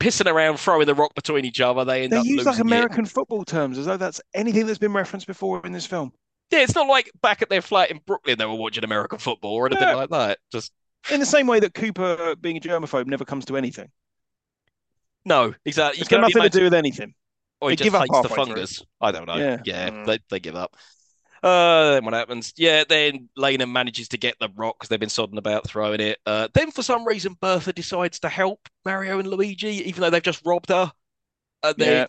pissing 0.00 0.32
around, 0.32 0.58
throwing 0.58 0.86
the 0.86 0.94
rock 0.94 1.14
between 1.14 1.44
each 1.44 1.60
other. 1.60 1.84
They 1.84 2.04
end 2.04 2.12
They 2.12 2.16
up 2.16 2.24
use 2.24 2.44
like 2.46 2.58
losing 2.58 2.60
it. 2.60 2.60
American 2.62 3.06
football 3.06 3.44
terms 3.44 3.78
as 3.78 3.86
though 3.86 3.96
that's 3.96 4.20
anything 4.34 4.66
that's 4.66 4.78
been 4.78 4.92
referenced 4.92 5.26
before 5.26 5.64
in 5.66 5.72
this 5.72 5.86
film. 5.86 6.12
Yeah, 6.50 6.60
it's 6.60 6.74
not 6.74 6.86
like 6.88 7.10
back 7.22 7.42
at 7.42 7.48
their 7.50 7.60
flat 7.62 7.90
in 7.90 8.00
Brooklyn 8.06 8.38
they 8.38 8.46
were 8.46 8.54
watching 8.54 8.84
American 8.84 9.18
football 9.18 9.54
or 9.54 9.66
anything 9.66 9.88
Yeah. 9.88 9.94
like 9.96 10.10
that. 10.10 10.38
Just 10.50 10.72
In 11.10 11.20
the 11.20 11.26
same 11.26 11.46
way 11.46 11.60
that 11.60 11.74
Koopa, 11.74 12.40
being 12.40 12.56
a 12.56 12.60
germaphobe, 12.60 13.06
never 13.06 13.24
comes 13.24 13.44
to 13.46 13.56
anything. 13.56 13.90
no, 15.24 15.54
exactly. 15.64 15.98
You 15.98 16.02
It's 16.02 16.08
got 16.08 16.16
can 16.16 16.24
only 16.24 16.34
nothing 16.34 16.50
to 16.50 16.58
do 16.58 16.64
with 16.64 16.74
anything. 16.74 17.14
or 17.60 17.70
he 17.70 17.76
they 17.76 17.84
just 17.84 17.84
give 17.86 17.94
up 17.94 18.02
hates 18.02 18.10
the 18.22 18.28
halfway 18.28 18.44
through. 18.44 18.54
fungus. 18.54 18.82
I 19.00 19.12
don't 19.12 19.26
know. 19.26 19.36
Yeah. 19.36 19.58
Yeah, 19.64 19.90
Mm. 19.90 20.06
they 20.06 20.18
they 20.30 20.40
give 20.40 20.56
up. 20.56 20.76
Uh, 21.42 21.92
then 21.92 22.04
what 22.04 22.14
happens? 22.14 22.52
Yeah, 22.56 22.82
then 22.88 23.28
Lena 23.36 23.66
manages 23.66 24.08
to 24.08 24.16
get 24.18 24.36
the 24.40 24.48
rock 24.56 24.76
because 24.78 24.88
they've 24.88 24.98
been 24.98 25.08
sodding 25.08 25.38
about 25.38 25.68
throwing 25.68 26.00
it. 26.00 26.18
Uh, 26.26 26.48
then 26.54 26.70
for 26.72 26.82
some 26.82 27.06
reason 27.06 27.36
Bertha 27.40 27.72
decides 27.72 28.18
to 28.20 28.28
help 28.28 28.68
Mario 28.84 29.18
and 29.20 29.28
Luigi, 29.28 29.88
even 29.88 30.00
though 30.00 30.10
they've 30.10 30.22
just 30.22 30.42
robbed 30.44 30.70
her. 30.70 30.90
And 31.62 31.76
then 31.76 31.92
Yeah. 31.92 32.06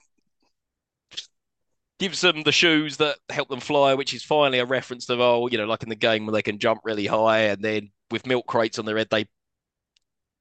Gives 2.00 2.22
them 2.22 2.44
the 2.44 2.52
shoes 2.52 2.98
that 2.98 3.18
help 3.30 3.50
them 3.50 3.60
fly, 3.60 3.94
which 3.94 4.14
is 4.14 4.24
finally 4.24 4.60
a 4.60 4.66
reference 4.66 5.06
to 5.08 5.22
oh, 5.22 5.48
you 5.48 5.58
know, 5.58 5.66
like 5.66 5.84
in 5.84 5.90
the 5.90 5.96
game 5.96 6.26
where 6.26 6.34
they 6.34 6.42
can 6.42 6.58
jump 6.60 6.82
really 6.84 7.06
high, 7.06 7.40
and 7.42 7.62
then 7.62 7.92
with 8.12 8.26
milk 8.26 8.48
crates 8.48 8.80
on 8.80 8.86
their 8.86 8.98
head, 8.98 9.10
they 9.12 9.28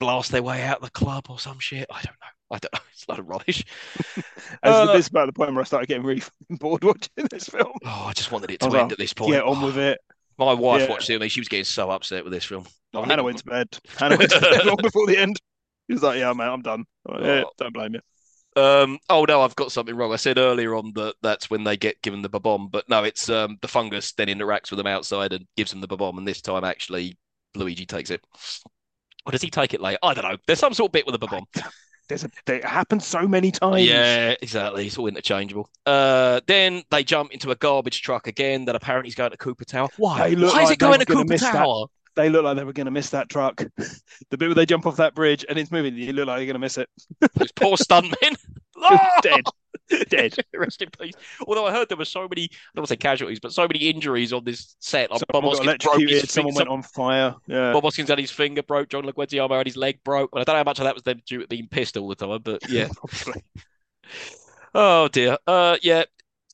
blast 0.01 0.31
their 0.31 0.43
way 0.43 0.63
out 0.63 0.77
of 0.79 0.83
the 0.85 0.91
club 0.91 1.27
or 1.29 1.39
some 1.39 1.59
shit. 1.59 1.87
I 1.91 1.97
don't 2.03 2.05
know. 2.05 2.57
I 2.57 2.59
don't 2.59 2.73
know. 2.75 2.81
It's 2.93 3.05
a 3.07 3.11
lot 3.11 3.19
of 3.19 3.29
rubbish. 3.29 3.65
As 4.63 4.75
Uh, 4.75 4.87
this 4.93 5.07
is 5.07 5.09
about 5.09 5.27
the 5.27 5.33
point 5.33 5.53
where 5.53 5.61
I 5.61 5.65
started 5.65 5.89
getting 5.89 6.05
really 6.05 6.23
bored 6.51 6.85
watching 6.85 7.27
this 7.31 7.49
film. 7.49 7.73
Oh, 7.85 8.07
I 8.07 8.13
just 8.13 8.31
wanted 8.33 8.51
it 8.51 8.61
to 8.61 8.67
end 8.67 8.75
like, 8.75 8.93
at 8.93 8.99
this 8.99 9.13
point. 9.13 9.33
Get 9.33 9.45
on 9.45 9.63
with 9.63 9.77
it. 9.79 10.01
My 10.39 10.53
wife 10.55 10.83
Yeah. 10.83 10.89
watched 10.91 11.11
it 11.11 11.21
and 11.21 11.33
she 11.33 11.41
was 11.41 11.49
getting 11.49 11.65
so 11.65 11.91
upset 11.91 12.23
with 12.25 12.33
this 12.33 12.45
film. 12.45 12.65
I 12.95 13.05
Hannah 13.05 13.25
went 13.25 13.39
to 13.39 13.45
bed. 13.45 13.69
Hannah 13.99 14.17
went 14.17 14.31
to 14.31 14.41
bed 14.41 14.65
long 14.65 14.77
before 14.81 15.07
the 15.07 15.19
end. 15.19 15.37
She 15.89 15.95
was 15.95 16.03
like, 16.03 16.19
"Yeah, 16.19 16.33
man, 16.33 16.49
I'm 16.51 16.63
done." 16.63 16.85
Like, 17.07 17.23
yeah, 17.23 17.43
Oh. 17.45 17.51
don't 17.59 17.75
blame 17.75 17.95
you. 17.95 18.01
Um, 18.59 18.99
oh 19.09 19.25
no, 19.25 19.43
I've 19.43 19.57
got 19.57 19.73
something 19.73 19.95
wrong. 19.95 20.13
I 20.13 20.17
said 20.17 20.39
earlier 20.39 20.75
on 20.75 20.93
that 20.95 21.15
that's 21.23 21.49
when 21.51 21.65
they 21.65 21.77
get 21.77 22.03
given 22.03 22.23
the 22.23 22.29
bomb, 22.29 22.69
but 22.69 22.89
no, 22.89 23.05
it's 23.05 23.29
um, 23.31 23.59
the 23.63 23.69
fungus 23.69 24.13
then 24.13 24.29
interacts 24.29 24.71
with 24.71 24.79
them 24.79 24.87
outside 24.87 25.33
and 25.33 25.47
gives 25.57 25.71
them 25.71 25.81
the 25.81 25.87
bomb, 25.87 26.19
and 26.19 26.27
this 26.27 26.41
time 26.43 26.65
actually 26.65 27.17
Luigi 27.55 27.87
takes 27.87 28.11
it. 28.11 28.23
Or 29.27 29.33
does 29.33 29.43
he 29.43 29.51
take 29.51 29.75
it 29.75 29.81
later? 29.81 29.99
I 30.03 30.15
don't 30.15 30.25
know. 30.25 30.37
There's 30.47 30.59
some 30.59 30.75
sort 30.75 30.89
of 30.89 30.93
bit 30.93 31.07
with 31.07 31.15
a 31.15 31.19
bomb. 31.19 31.45
There's 32.09 32.25
a. 32.25 32.31
It 32.47 32.65
happens 32.65 33.07
so 33.07 33.29
many 33.29 33.51
times. 33.51 33.85
Yeah, 33.85 34.35
exactly. 34.41 34.87
It's 34.87 34.97
all 34.97 35.09
interchangeable. 35.09 35.69
Uh, 35.85 36.41
then 36.47 36.83
they 36.91 37.05
jump 37.05 37.33
into 37.33 37.51
a 37.51 37.55
garbage 37.55 38.01
truck 38.01 38.27
again 38.27 38.65
that 38.65 38.75
apparently 38.75 39.09
is 39.09 39.15
going 39.15 39.31
to 39.31 39.37
Koopa 39.37 39.67
Tower. 39.67 39.89
Why? 39.99 40.35
Why 40.35 40.63
is 40.63 40.71
it 40.71 40.79
going 40.79 41.01
to 41.01 41.07
Koopa. 41.07 41.39
Tower? 41.39 41.87
They 42.19 42.29
look 42.29 42.43
like 42.43 42.57
they 42.57 42.65
were 42.65 42.73
going 42.73 42.87
to 42.87 42.91
miss 42.91 43.11
that 43.11 43.29
truck. 43.29 43.59
the 44.31 44.37
bit 44.37 44.49
where 44.49 44.55
they 44.57 44.67
jump 44.67 44.87
off 44.87 44.97
that 44.97 45.15
bridge 45.15 45.45
and 45.49 45.57
it's 45.57 45.71
moving, 45.71 45.95
you 45.95 46.13
look 46.13 46.27
like 46.27 46.39
you're 46.39 46.47
going 46.47 46.55
to 46.55 46.59
miss 46.59 46.77
it. 46.77 46.89
Those 47.35 47.53
poor 47.53 47.77
stuntmen. 47.77 48.37
Ah! 48.81 49.19
Dead. 49.25 49.45
Dead. 50.09 50.37
Rest 50.55 50.83
in 50.83 50.89
peace. 50.91 51.15
Although 51.49 51.67
I 51.67 51.73
heard 51.73 51.89
there 51.89 51.99
were 51.99 52.05
so 52.05 52.29
many, 52.29 52.45
I 52.45 52.47
don't 52.77 52.83
want 52.83 52.87
to 52.87 52.93
say 52.93 52.97
casualties, 52.97 53.41
but 53.41 53.53
so 53.53 53.63
many 53.63 53.81
injuries 53.91 54.33
on 54.33 54.45
this 54.45 54.77
set. 54.79 55.11
Like 55.11 55.21
Bob 55.33 55.43
Someone 55.43 55.67
Hoskins 55.67 55.85
broke 55.85 56.09
his. 56.09 56.31
Someone 56.31 56.55
went 56.55 56.69
on 56.69 56.83
fire. 56.83 57.35
Yeah. 57.49 57.73
Bob 57.73 57.83
Hoskins 57.83 58.09
had 58.09 58.21
his 58.21 58.31
finger 58.31 58.63
broke. 58.63 58.89
John 58.89 59.03
Leguizamo 59.03 59.57
had 59.57 59.67
his 59.67 59.77
leg 59.77 59.99
broke. 60.05 60.33
Well, 60.33 60.43
I 60.43 60.45
don't 60.45 60.55
know 60.55 60.59
how 60.59 60.65
much 60.65 60.79
of 60.79 60.85
that 60.85 60.95
was 60.95 61.03
them 61.03 61.21
due 61.27 61.41
to 61.41 61.49
being 61.49 61.67
pissed 61.67 61.97
all 61.97 62.07
the 62.07 62.15
time, 62.15 62.41
but 62.45 62.71
yeah. 62.71 62.89
Oh 64.77 65.09
dear. 65.09 65.39
Uh, 65.45 65.77
yeah. 65.83 66.05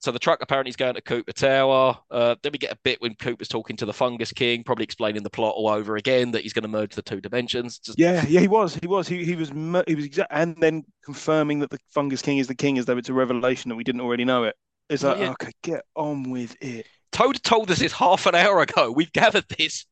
So 0.05 0.12
the 0.12 0.18
truck 0.18 0.42
apparently 0.42 0.68
is 0.68 0.76
going 0.76 0.96
to 0.96 1.00
Koopa 1.00 1.32
Tower. 1.32 1.96
Uh, 2.11 2.36
then 2.42 2.52
we 2.52 2.59
get 2.59 2.70
a 2.70 2.78
bit 2.84 3.00
when 3.00 3.14
Koopa's 3.14 3.48
talking 3.48 3.74
to 3.78 3.86
the 3.86 3.92
Fungus 3.94 4.32
King, 4.32 4.62
probably 4.62 4.84
explaining 4.84 5.22
the 5.22 5.30
plot 5.30 5.55
all 5.57 5.70
over 5.70 5.96
again 5.96 6.30
that 6.32 6.42
he's 6.42 6.52
going 6.52 6.64
to 6.64 6.68
merge 6.68 6.94
the 6.94 7.00
two 7.00 7.22
dimensions. 7.22 7.78
Just, 7.78 7.98
Yeah, 7.98 8.22
yeah, 8.28 8.40
he 8.40 8.46
was. 8.46 8.74
He 8.74 8.86
was. 8.86 9.09
He 9.09 9.24
he 9.24 9.34
was. 9.34 9.48
He 9.86 9.94
was 9.94 10.05
exact, 10.05 10.30
and 10.30 10.55
then 10.61 10.84
confirming 11.07 11.61
that 11.61 11.70
the 11.70 11.78
Fungus 11.88 12.20
King 12.20 12.36
is 12.36 12.48
the 12.48 12.55
king, 12.55 12.76
as 12.76 12.84
though 12.84 12.98
it's 12.98 13.09
a 13.09 13.14
revelation 13.14 13.70
that 13.70 13.76
we 13.76 13.84
didn't 13.84 14.02
already 14.02 14.26
know 14.26 14.44
it. 14.44 14.57
It's 14.90 15.02
Oh, 15.05 15.09
like, 15.09 15.18
yeah. 15.20 15.30
okay, 15.30 15.52
get 15.62 15.84
on 15.94 16.28
with 16.30 16.55
it. 16.62 16.86
Toad 17.11 17.42
told 17.42 17.70
us 17.70 17.78
this 17.78 17.92
half 17.92 18.26
an 18.26 18.34
hour 18.34 18.61
ago. 18.61 18.92
We've 18.92 19.12
gathered 19.12 19.46
this. 19.57 19.86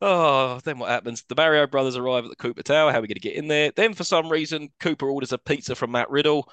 Oh, 0.00 0.60
then 0.64 0.78
what 0.78 0.90
happens? 0.90 1.24
The 1.28 1.34
Mario 1.36 1.66
brothers 1.66 1.96
arrive 1.96 2.24
at 2.24 2.30
the 2.30 2.36
Koopa 2.36 2.62
Tower. 2.62 2.90
How 2.90 2.98
are 2.98 3.02
we 3.02 3.08
going 3.08 3.14
to 3.16 3.20
get 3.20 3.36
in 3.36 3.48
there? 3.48 3.70
Then, 3.74 3.94
for 3.94 4.04
some 4.04 4.30
reason, 4.30 4.70
Koopa 4.80 5.02
orders 5.02 5.32
a 5.32 5.38
pizza 5.38 5.74
from 5.74 5.92
Matt 5.92 6.10
Riddle, 6.10 6.48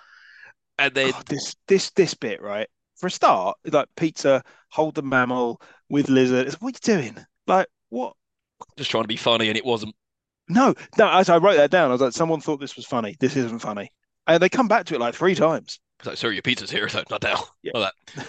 and 0.86 0.94
then 0.94 1.14
Oh, 1.16 1.22
this 1.28 1.56
this 1.68 1.92
this 1.92 2.14
bit, 2.14 2.42
right? 2.42 2.68
For 2.98 3.08
a 3.08 3.12
start, 3.12 3.58
like 3.66 3.88
pizza, 3.96 4.44
hold 4.70 4.96
the 4.96 5.02
mammal 5.02 5.62
with 5.90 6.10
lizard. 6.10 6.48
It's, 6.48 6.62
what 6.62 6.76
are 6.76 6.94
you 6.94 7.02
doing? 7.02 7.26
Like 7.48 7.68
what? 7.90 8.14
just 8.78 8.92
trying 8.92 9.04
to 9.04 9.08
be 9.08 9.18
funny, 9.18 9.48
and 9.50 9.58
it 9.58 9.66
wasn't. 9.66 9.96
No, 10.48 10.74
no. 10.98 11.10
As 11.10 11.30
I 11.30 11.38
wrote 11.38 11.56
that 11.58 11.72
down, 11.72 11.90
I 11.90 11.94
was 11.94 12.02
like, 12.02 12.14
someone 12.14 12.42
thought 12.42 12.60
this 12.60 12.76
was 12.76 12.86
funny. 12.86 13.16
This 13.20 13.36
isn't 13.36 13.60
funny. 13.60 13.90
And 14.28 14.42
they 14.42 14.50
come 14.50 14.68
back 14.68 14.86
to 14.88 14.96
it 14.96 15.00
like 15.00 15.16
three 15.16 15.34
times. 15.36 15.80
It's 16.00 16.08
like, 16.08 16.18
sorry, 16.18 16.36
your 16.36 16.42
pizza's 16.42 16.70
here, 16.72 16.88
so 16.90 17.04
not 17.10 17.24
now. 17.24 17.44
Yeah. 17.64 17.72
Like 17.76 17.94
that. 18.16 18.28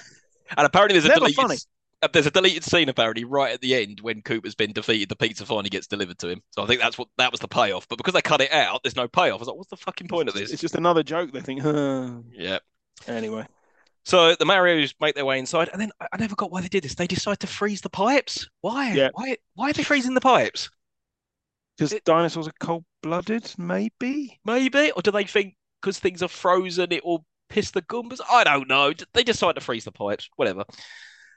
And 0.56 0.66
apparently, 0.66 0.94
there's 0.98 1.04
a 1.06 1.08
Never 1.08 1.20
deleted. 1.20 1.36
funny. 1.36 1.56
Uh, 2.02 2.08
There's 2.12 2.26
a 2.26 2.30
deleted 2.30 2.64
scene 2.64 2.88
apparently 2.88 3.24
right 3.24 3.54
at 3.54 3.60
the 3.60 3.74
end 3.74 4.00
when 4.00 4.22
Koopa's 4.22 4.54
been 4.54 4.72
defeated. 4.72 5.08
The 5.08 5.16
pizza 5.16 5.46
finally 5.46 5.70
gets 5.70 5.86
delivered 5.86 6.18
to 6.18 6.28
him. 6.28 6.42
So 6.50 6.62
I 6.62 6.66
think 6.66 6.80
that's 6.80 6.98
what 6.98 7.08
that 7.18 7.30
was 7.30 7.40
the 7.40 7.48
payoff. 7.48 7.88
But 7.88 7.98
because 7.98 8.14
they 8.14 8.22
cut 8.22 8.40
it 8.40 8.52
out, 8.52 8.82
there's 8.82 8.96
no 8.96 9.08
payoff. 9.08 9.36
I 9.36 9.38
was 9.38 9.48
like, 9.48 9.56
what's 9.56 9.70
the 9.70 9.76
fucking 9.76 10.08
point 10.08 10.28
of 10.28 10.34
this? 10.34 10.50
It's 10.52 10.60
just 10.60 10.74
another 10.74 11.02
joke. 11.02 11.32
They 11.32 11.40
think, 11.40 11.62
huh. 11.62 12.10
Yeah. 12.32 12.58
Anyway, 13.06 13.46
So 14.04 14.34
the 14.36 14.44
Mario's 14.44 14.94
make 15.00 15.14
their 15.14 15.24
way 15.24 15.38
inside, 15.38 15.68
and 15.72 15.80
then 15.80 15.90
I 16.00 16.06
I 16.12 16.16
never 16.18 16.36
got 16.36 16.52
why 16.52 16.60
they 16.60 16.68
did 16.68 16.84
this. 16.84 16.94
They 16.94 17.06
decide 17.06 17.40
to 17.40 17.46
freeze 17.46 17.80
the 17.80 17.90
pipes. 17.90 18.48
Why? 18.60 18.92
Yeah. 18.92 19.10
Why? 19.14 19.36
Why 19.54 19.70
are 19.70 19.72
they 19.72 19.82
freezing 19.84 20.14
the 20.14 20.20
pipes? 20.20 20.70
because 21.76 21.98
dinosaurs 22.04 22.48
are 22.48 22.52
cold-blooded, 22.60 23.54
maybe. 23.58 24.38
Maybe, 24.44 24.90
or 24.92 25.02
do 25.02 25.10
they 25.10 25.24
think 25.24 25.56
because 25.80 25.98
things 25.98 26.22
are 26.22 26.28
frozen, 26.28 26.92
it 26.92 27.04
will 27.04 27.24
piss 27.48 27.70
the 27.70 27.82
Goombas? 27.82 28.20
I 28.30 28.44
don't 28.44 28.68
know. 28.68 28.92
They 29.14 29.24
decide 29.24 29.54
to 29.56 29.60
freeze 29.60 29.84
the 29.84 29.92
pipes. 29.92 30.28
Whatever. 30.36 30.64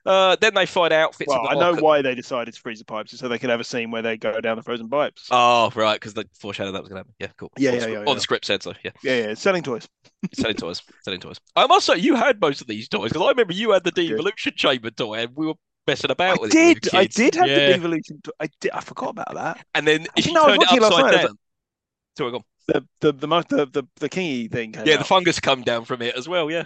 Uh, 0.06 0.36
then 0.40 0.54
they 0.54 0.66
find 0.68 0.94
outfits. 0.94 1.30
Well, 1.30 1.48
I 1.50 1.56
know 1.56 1.72
locker- 1.72 1.82
why 1.82 2.02
they 2.04 2.14
decided 2.14 2.54
to 2.54 2.60
freeze 2.62 2.80
the 2.80 2.86
pipes, 2.86 3.18
so 3.18 3.28
they 3.28 3.40
could 3.40 3.50
have 3.50 3.60
a 3.60 3.64
scene 3.64 3.90
where 3.90 4.02
they 4.04 4.18
go 4.18 4.40
down 4.40 4.56
the 4.56 4.62
frozen 4.64 4.88
pipes. 4.88 5.28
Oh, 5.32 5.72
right, 5.76 6.00
because 6.00 6.14
the 6.14 6.26
foreshadow 6.40 6.72
that 6.72 6.82
was 6.82 6.90
going 6.90 6.98
to 7.04 7.08
happen. 7.08 7.14
Yeah, 7.20 7.28
cool. 7.38 7.52
Yeah, 7.58 7.72
Or 7.72 7.74
yeah, 7.74 7.80
script- 7.80 7.94
yeah, 7.94 8.00
Or 8.02 8.06
yeah. 8.08 8.14
the 8.14 8.22
script 8.22 8.46
said 8.46 8.64
so. 8.64 8.74
Yeah, 8.84 8.92
yeah, 9.04 9.16
yeah, 9.30 9.34
selling 9.34 9.64
toys. 9.64 9.88
selling 10.34 10.56
toys, 10.56 10.82
selling 11.04 11.20
toys. 11.20 11.40
I 11.56 11.66
must 11.68 11.86
say, 11.88 11.98
you 11.98 12.16
had 12.16 12.40
most 12.40 12.62
of 12.62 12.68
these 12.68 12.88
toys 12.88 13.10
because 13.12 13.26
I 13.26 13.30
remember 13.30 13.54
you 13.54 13.72
had 13.72 13.84
the 13.84 13.92
devolution 13.92 14.54
chamber 14.56 14.92
toy, 14.92 15.16
and 15.16 15.32
we 15.36 15.48
were 15.48 15.54
messing 15.88 16.12
about 16.12 16.38
I 16.38 16.42
with 16.42 16.56
it. 16.56 16.82
did. 16.84 16.94
were 16.94 17.00
I 17.00 17.06
did 17.06 17.36
have 17.36 17.48
yeah. 17.48 17.56
the 17.68 17.74
devolution. 17.74 18.22
To- 18.24 18.34
I 18.40 18.48
did. 18.62 18.72
I 18.72 18.82
forgot 18.82 19.10
about 19.10 19.34
that. 19.34 19.66
And 19.74 19.88
then 19.88 20.06
you 20.16 20.34
no, 20.34 20.46
turned 20.48 20.62
it 20.64 20.72
it 20.72 20.84
upside 20.84 21.06
night, 21.06 21.22
down, 21.24 21.38
sorry, 22.18 22.32
go 22.32 22.38
on. 22.38 22.44
The 22.68 22.84
the 23.00 23.12
the 23.14 23.28
the 23.28 23.66
the, 23.72 23.84
the 23.98 24.10
kingy 24.10 24.52
thing. 24.52 24.72
Came 24.72 24.86
Yeah, 24.88 24.94
out. 24.96 25.00
the 25.00 25.06
fungus 25.06 25.40
come 25.40 25.62
down 25.64 25.86
from 25.86 26.02
it 26.02 26.16
as 26.16 26.28
well. 26.28 26.50
Yeah, 26.50 26.64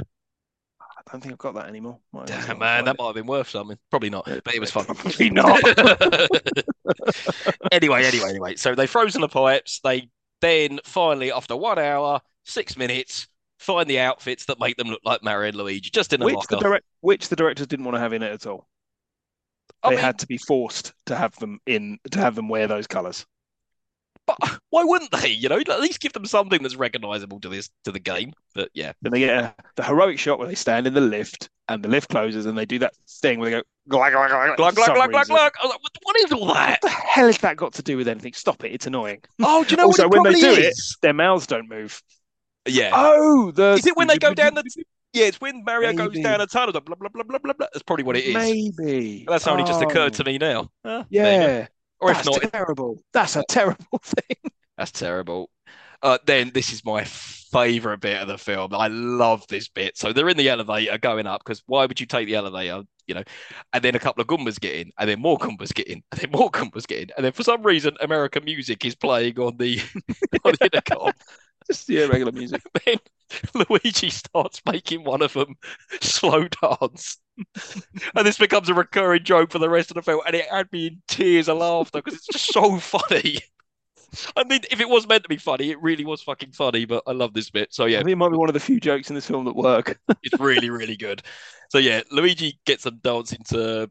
I 1.07 1.11
don't 1.11 1.21
think 1.21 1.31
I've 1.31 1.39
got 1.39 1.55
that 1.55 1.67
anymore. 1.67 1.99
Might 2.11 2.27
damn 2.27 2.59
man, 2.59 2.85
that 2.85 2.97
might 2.97 3.05
have 3.07 3.15
been 3.15 3.25
worth 3.25 3.49
something. 3.49 3.77
Probably 3.89 4.09
not, 4.09 4.25
but 4.43 4.53
it 4.53 4.59
was 4.59 4.71
fun. 4.71 4.85
Probably 4.87 5.29
not. 5.29 5.59
anyway, 7.71 8.05
anyway, 8.05 8.29
anyway. 8.29 8.55
So 8.55 8.75
they 8.75 8.87
frozen 8.87 9.21
the 9.21 9.29
pipes. 9.29 9.79
They 9.83 10.09
then 10.41 10.79
finally, 10.83 11.31
after 11.31 11.55
one 11.55 11.79
hour, 11.79 12.21
six 12.43 12.77
minutes, 12.77 13.27
find 13.57 13.89
the 13.89 13.99
outfits 13.99 14.45
that 14.45 14.59
make 14.59 14.77
them 14.77 14.89
look 14.89 15.01
like 15.03 15.23
Mario 15.23 15.49
and 15.49 15.57
Luigi, 15.57 15.89
just 15.89 16.13
in 16.13 16.21
a 16.21 16.25
which 16.25 16.27
locker. 16.27 16.47
the 16.49 16.57
direct 16.57 16.85
which 17.01 17.29
the 17.29 17.35
directors 17.35 17.67
didn't 17.67 17.85
want 17.85 17.95
to 17.95 18.01
have 18.01 18.13
in 18.13 18.23
it 18.23 18.31
at 18.31 18.45
all. 18.45 18.67
I 19.83 19.89
They 19.89 19.95
mean, 19.95 19.97
had 19.97 20.19
to 20.19 20.27
be 20.27 20.37
forced 20.37 20.93
to 21.07 21.15
have 21.15 21.35
them 21.39 21.59
in 21.65 21.99
to 22.11 22.19
have 22.19 22.35
them 22.35 22.49
wear 22.49 22.67
those 22.67 22.87
colours. 22.87 23.25
But 24.29 24.49
uh, 24.49 24.57
why 24.69 24.83
wouldn't 24.83 25.11
they? 25.11 25.29
You 25.29 25.49
know, 25.49 25.59
at 25.59 25.79
least 25.81 25.99
give 25.99 26.13
them 26.13 26.25
something 26.25 26.61
that's 26.61 26.75
recognizable 26.75 27.39
to 27.41 27.49
this 27.49 27.69
to 27.85 27.91
the 27.91 27.99
game. 27.99 28.33
But 28.53 28.69
yeah, 28.73 28.93
Then 29.01 29.11
they 29.11 29.19
get 29.19 29.43
a, 29.43 29.55
the 29.75 29.83
heroic 29.83 30.19
shot 30.19 30.39
where 30.39 30.47
they 30.47 30.55
stand 30.55 30.87
in 30.87 30.93
the 30.93 31.01
lift 31.01 31.49
and 31.67 31.83
the 31.83 31.89
lift 31.89 32.09
closes 32.09 32.45
and 32.45 32.57
they 32.57 32.65
do 32.65 32.79
that 32.79 32.93
thing 33.21 33.39
where 33.39 33.49
they 33.49 33.57
go 33.57 33.63
glug 33.87 34.13
glug 34.13 34.29
glug 34.29 34.55
glug 34.57 34.75
glug 34.75 34.93
glug 34.93 35.11
glug 35.11 35.27
glug. 35.27 35.51
I 35.61 35.65
was 35.65 35.73
like, 35.73 35.81
what, 35.81 35.97
what 36.03 36.15
is 36.17 36.31
all 36.31 36.53
that? 36.53 36.79
What 36.81 36.81
the 36.81 36.89
hell 36.89 37.27
has 37.27 37.37
that 37.39 37.57
got 37.57 37.73
to 37.73 37.81
do 37.83 37.97
with 37.97 38.07
anything? 38.07 38.33
Stop 38.33 38.63
it! 38.63 38.71
It's 38.71 38.85
annoying. 38.87 39.21
Oh, 39.41 39.63
do 39.63 39.71
you 39.71 39.77
know 39.77 39.85
Also, 39.87 40.07
what 40.07 40.17
it 40.17 40.21
when 40.21 40.33
they 40.33 40.39
do 40.39 40.51
it, 40.53 40.65
is? 40.65 40.97
Their 41.01 41.13
mouths 41.13 41.47
don't 41.47 41.69
move. 41.69 42.01
Yeah. 42.67 42.91
Oh, 42.93 43.51
the 43.51 43.73
Is 43.73 43.85
it 43.87 43.97
when 43.97 44.07
they 44.07 44.17
go 44.17 44.33
down 44.33 44.53
the? 44.53 44.63
Yeah, 45.13 45.25
it's 45.25 45.41
when 45.41 45.63
Mario 45.63 45.91
goes 45.93 46.19
down 46.19 46.39
a 46.39 46.45
tunnel. 46.45 46.71
Blah 46.71 46.81
blah 46.81 47.09
blah 47.09 47.23
blah 47.23 47.39
blah 47.39 47.53
blah. 47.53 47.67
That's 47.73 47.83
probably 47.83 48.03
what 48.03 48.15
it 48.15 48.25
is. 48.25 48.33
Maybe 48.35 49.25
That's 49.27 49.47
only 49.47 49.63
just 49.63 49.81
occurred 49.81 50.13
to 50.13 50.23
Oh, 50.23 50.25
me 50.25 50.37
now. 50.37 50.69
Huh, 50.85 51.05
there 51.15 51.31
you 51.31 51.37
go. 51.39 51.47
Yeah, 51.47 51.67
Or 52.01 52.11
if 52.11 52.17
that's 52.23 52.29
not, 52.29 52.51
terrible. 52.51 53.01
That's 53.13 53.35
a 53.35 53.43
terrible 53.49 53.99
thing. 54.03 54.51
That's 54.77 54.91
terrible. 54.91 55.49
Uh, 56.01 56.17
then 56.25 56.51
this 56.53 56.71
is 56.71 56.85
my 56.85 57.03
favorite 57.03 57.99
bit 57.99 58.21
of 58.21 58.27
the 58.27 58.37
film. 58.37 58.73
I 58.73 58.87
love 58.87 59.45
this 59.47 59.67
bit. 59.67 59.97
So 59.97 60.13
they're 60.13 60.29
in 60.29 60.37
the 60.37 60.49
elevator 60.49 60.97
going 60.97 61.27
up 61.27 61.41
because 61.43 61.61
why 61.65 61.85
would 61.85 61.99
you 61.99 62.05
take 62.05 62.27
the 62.27 62.35
elevator? 62.35 62.83
You 63.07 63.15
know, 63.15 63.23
and 63.73 63.83
then 63.83 63.95
a 63.95 63.99
couple 63.99 64.21
of 64.21 64.27
Goombas 64.27 64.59
get 64.59 64.75
in, 64.75 64.91
and 64.97 65.09
then 65.09 65.19
more 65.19 65.37
Goombas 65.37 65.73
get 65.73 65.87
in, 65.87 66.01
and 66.11 66.21
then 66.21 66.31
more 66.31 66.51
Goombas 66.51 66.87
get 66.87 67.01
in, 67.01 67.09
and 67.17 67.25
then 67.25 67.33
for 67.33 67.43
some 67.43 67.63
reason 67.63 67.97
American 68.01 68.45
music 68.45 68.85
is 68.85 68.95
playing 68.95 69.39
on 69.39 69.57
the 69.57 69.79
on 70.45 70.53
the 70.59 70.65
intercom. 70.65 71.11
Just 71.67 71.89
yeah, 71.89 72.05
regular 72.05 72.31
music. 72.31 72.61
then 72.85 72.97
Luigi 73.69 74.09
starts 74.09 74.61
making 74.65 75.03
one 75.03 75.21
of 75.21 75.33
them 75.33 75.55
slow 76.01 76.47
dance. 76.47 77.17
and 78.15 78.25
this 78.25 78.37
becomes 78.37 78.69
a 78.69 78.73
recurring 78.73 79.23
joke 79.23 79.51
for 79.51 79.59
the 79.59 79.69
rest 79.69 79.91
of 79.91 79.95
the 79.95 80.01
film. 80.01 80.21
And 80.25 80.35
it 80.35 80.47
had 80.49 80.71
me 80.71 80.87
in 80.87 81.01
tears 81.07 81.49
of 81.49 81.57
laughter 81.57 82.01
because 82.01 82.17
it's 82.17 82.27
just 82.27 82.51
so 82.53 82.77
funny. 82.79 83.39
I 84.35 84.43
mean, 84.43 84.61
if 84.71 84.79
it 84.79 84.89
was 84.89 85.07
meant 85.07 85.23
to 85.23 85.29
be 85.29 85.37
funny, 85.37 85.69
it 85.69 85.81
really 85.81 86.03
was 86.03 86.21
fucking 86.23 86.53
funny, 86.53 86.85
but 86.85 87.03
I 87.05 87.11
love 87.11 87.33
this 87.33 87.49
bit. 87.51 87.73
So 87.73 87.85
I 87.85 87.87
yeah, 87.87 87.97
think 87.99 88.09
it 88.09 88.15
might 88.15 88.31
be 88.31 88.37
one 88.37 88.49
of 88.49 88.53
the 88.53 88.59
few 88.59 88.79
jokes 88.79 89.09
in 89.09 89.15
this 89.15 89.27
film 89.27 89.45
that 89.45 89.55
work. 89.55 89.99
it's 90.23 90.39
really, 90.39 90.69
really 90.69 90.97
good. 90.97 91.21
So 91.69 91.77
yeah, 91.77 92.01
Luigi 92.11 92.59
gets 92.65 92.83
them 92.83 92.99
dancing 93.03 93.43
to 93.49 93.89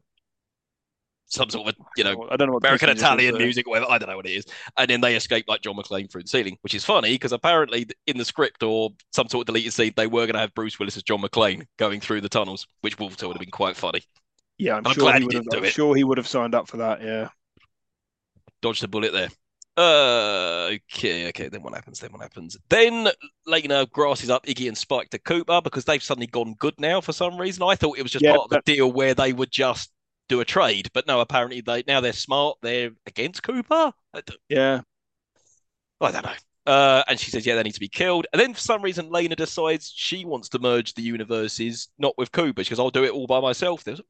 some 1.29 1.49
sort 1.49 1.69
of, 1.69 1.75
you 1.95 2.03
know, 2.03 2.27
I 2.31 2.37
don't 2.37 2.47
know 2.47 2.53
what 2.53 2.63
American 2.63 2.89
is, 2.89 2.89
Italian 2.89 3.37
music 3.37 3.67
or 3.67 3.71
whatever. 3.71 3.91
I 3.91 3.97
don't 3.97 4.09
know 4.09 4.17
what 4.17 4.25
it 4.25 4.31
is. 4.33 4.45
And 4.77 4.89
then 4.89 5.01
they 5.01 5.15
escape 5.15 5.45
like 5.47 5.61
John 5.61 5.75
McClane 5.75 6.11
through 6.11 6.23
the 6.23 6.27
ceiling, 6.29 6.57
which 6.61 6.75
is 6.75 6.83
funny 6.85 7.13
because 7.13 7.31
apparently 7.31 7.87
in 8.07 8.17
the 8.17 8.25
script 8.25 8.63
or 8.63 8.91
some 9.13 9.29
sort 9.29 9.43
of 9.43 9.47
deleted 9.53 9.73
scene, 9.73 9.93
they 9.95 10.07
were 10.07 10.25
going 10.25 10.33
to 10.33 10.39
have 10.39 10.53
Bruce 10.55 10.79
Willis 10.79 10.97
as 10.97 11.03
John 11.03 11.21
McClane 11.21 11.65
going 11.77 11.99
through 12.01 12.21
the 12.21 12.29
tunnels, 12.29 12.67
which 12.81 12.99
would 12.99 13.11
have 13.21 13.39
been 13.39 13.51
quite 13.51 13.75
funny. 13.77 14.01
Yeah, 14.57 14.75
I'm 14.75 14.85
I'm 14.85 14.95
sure 14.95 15.11
glad 15.11 15.15
he 15.15 15.21
he 15.21 15.25
would 15.25 15.35
have. 15.35 15.43
didn't 15.43 15.49
do 15.49 15.57
I'm 15.57 15.65
it. 15.65 15.75
sure 15.75 15.95
he 15.95 16.03
would 16.03 16.17
have 16.17 16.27
signed 16.27 16.53
up 16.55 16.67
for 16.67 16.77
that. 16.77 17.01
Yeah. 17.01 17.29
Dodged 18.61 18.83
a 18.83 18.87
bullet 18.87 19.11
there. 19.13 19.29
Uh, 19.77 20.71
okay, 20.93 21.29
okay. 21.29 21.47
Then 21.47 21.63
what 21.63 21.73
happens? 21.73 21.99
Then 21.99 22.11
what 22.11 22.21
happens? 22.21 22.57
Then 22.69 23.05
like 23.45 23.63
Lena 23.63 23.85
grasses 23.85 24.29
up 24.29 24.45
Iggy 24.45 24.67
and 24.67 24.77
Spike 24.77 25.09
to 25.11 25.19
Koopa 25.19 25.63
because 25.63 25.85
they've 25.85 26.03
suddenly 26.03 26.27
gone 26.27 26.55
good 26.59 26.73
now 26.79 26.99
for 26.99 27.13
some 27.13 27.37
reason. 27.37 27.63
I 27.63 27.75
thought 27.75 27.97
it 27.97 28.03
was 28.03 28.11
just 28.11 28.25
Yeah, 28.25 28.37
part 28.37 28.43
of 28.45 28.49
the 28.49 28.59
deal 28.65 28.91
where 28.91 29.13
they 29.13 29.31
would 29.31 29.51
just 29.51 29.91
do 30.29 30.39
a 30.39 30.45
trade, 30.45 30.89
but 30.93 31.07
no, 31.07 31.19
apparently 31.19 31.61
they 31.61 31.83
now 31.87 31.99
they're 31.99 32.13
smart. 32.13 32.57
They're 32.61 32.91
against 33.05 33.43
Koopa. 33.43 33.91
I 34.13 34.21
Yeah. 34.47 34.81
I 36.01 36.11
don't 36.11 36.25
know. 36.25 36.33
Uh, 36.65 37.03
and 37.07 37.19
she 37.19 37.31
says, 37.31 37.45
yeah, 37.45 37.55
they 37.55 37.63
need 37.63 37.73
to 37.73 37.79
be 37.79 37.89
killed. 37.89 38.27
And 38.31 38.39
then 38.39 38.53
for 38.53 38.59
some 38.59 38.81
reason, 38.81 39.09
Lena 39.09 39.35
decides 39.35 39.91
she 39.93 40.23
wants 40.23 40.49
to 40.49 40.59
merge 40.59 40.93
the 40.93 41.01
universes, 41.01 41.89
not 41.97 42.17
with 42.17 42.31
Koopa. 42.31 42.63
She 42.63 42.69
goes, 42.69 42.79
I'll 42.79 42.91
do 42.91 43.03
it 43.03 43.11
all 43.11 43.27
by 43.27 43.39
myself. 43.39 43.83
There's, 43.83 44.01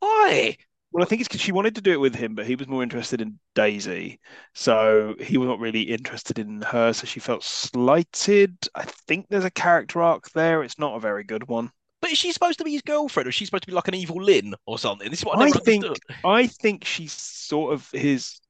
why? 0.00 0.56
Well, 0.90 1.02
I 1.02 1.06
think 1.06 1.20
it's 1.20 1.28
because 1.28 1.40
she 1.40 1.52
wanted 1.52 1.76
to 1.76 1.80
do 1.80 1.92
it 1.92 2.00
with 2.00 2.14
him, 2.14 2.34
but 2.34 2.46
he 2.46 2.56
was 2.56 2.68
more 2.68 2.82
interested 2.82 3.20
in 3.22 3.38
Daisy, 3.54 4.20
so 4.52 5.14
he 5.20 5.38
was 5.38 5.46
not 5.48 5.58
really 5.60 5.82
interested 5.82 6.38
in 6.38 6.60
her. 6.62 6.92
So 6.92 7.06
she 7.06 7.20
felt 7.20 7.44
slighted. 7.44 8.58
I 8.74 8.84
think 8.84 9.26
there's 9.28 9.44
a 9.44 9.50
character 9.50 10.02
arc 10.02 10.30
there. 10.32 10.62
It's 10.62 10.78
not 10.78 10.96
a 10.96 11.00
very 11.00 11.24
good 11.24 11.48
one. 11.48 11.70
But 12.02 12.10
is 12.10 12.18
she 12.18 12.32
supposed 12.32 12.58
to 12.58 12.64
be 12.64 12.72
his 12.72 12.82
girlfriend, 12.82 13.26
or 13.26 13.30
is 13.30 13.34
she 13.36 13.46
supposed 13.46 13.62
to 13.62 13.68
be 13.68 13.72
like 13.72 13.88
an 13.88 13.94
evil 13.94 14.20
Lyn 14.22 14.54
or 14.66 14.78
something? 14.78 15.08
This 15.08 15.20
is 15.20 15.24
what 15.24 15.38
I 15.38 15.44
I 15.44 15.50
think- 15.52 15.84
understood. 15.84 16.16
I 16.24 16.46
think 16.48 16.84
she's 16.84 17.12
sort 17.12 17.72
of 17.72 17.88
his 17.92 18.40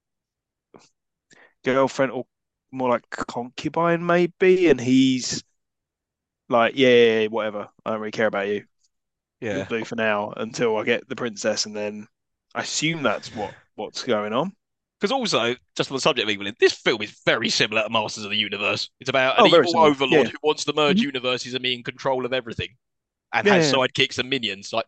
girlfriend, 1.64 2.12
or 2.12 2.24
more 2.70 2.88
like 2.88 3.09
concubine, 3.11 4.05
maybe, 4.05 4.68
and 4.68 4.80
he's 4.80 5.44
like, 6.48 6.74
yeah, 6.76 6.88
yeah, 6.88 7.20
yeah, 7.20 7.26
whatever. 7.28 7.68
I 7.84 7.90
don't 7.90 8.00
really 8.00 8.11
care 8.11 8.26
about 8.26 8.48
you. 8.48 8.64
Yeah. 9.40 9.57
You'll 9.59 9.80
do 9.80 9.84
for 9.84 9.96
now 9.96 10.32
until 10.36 10.76
I 10.76 10.84
get 10.84 11.09
the 11.09 11.16
princess, 11.16 11.66
and 11.66 11.76
then 11.76 12.07
I 12.55 12.62
assume 12.62 13.03
that's 13.03 13.34
what 13.34 13.55
what's 13.74 14.03
going 14.05 14.32
on. 14.32 14.53
Because 15.00 15.12
also, 15.12 15.57
just 15.76 15.90
on 15.90 15.96
the 15.96 16.00
subject 16.00 16.24
of 16.26 16.30
evil 16.30 16.44
Lyn, 16.44 16.55
this 16.61 16.72
film 16.74 17.03
is 17.03 17.20
very 17.26 17.48
similar 17.48 17.82
to 17.82 17.90
Masters 17.90 18.24
of 18.24 18.30
the 18.30 18.36
Universe. 18.36 18.88
It's 19.00 19.11
about 19.11 19.34
Oh, 19.38 19.44
an 19.44 19.50
very 19.50 19.62
evil 19.62 19.72
similar. 19.72 19.88
overlord 19.90 20.26
Yeah. 20.26 20.30
who 20.30 20.38
wants 20.42 20.64
to 20.64 20.72
merge 20.72 20.98
Mhm. 20.98 21.03
universes 21.03 21.55
and 21.55 21.62
be 21.62 21.74
in 21.74 21.82
control 21.82 22.24
of 22.24 22.32
everything, 22.32 22.76
and 23.32 23.46
Yeah, 23.46 23.54
has 23.54 23.72
sidekicks 23.72 24.18
and 24.18 24.28
minions 24.30 24.72
like 24.72 24.86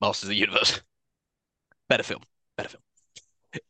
Masters 0.00 0.24
of 0.24 0.28
the 0.30 0.36
Universe. 0.36 0.80
Better 1.88 2.02
film. 2.02 2.22
Better 2.56 2.68
film. 2.68 2.82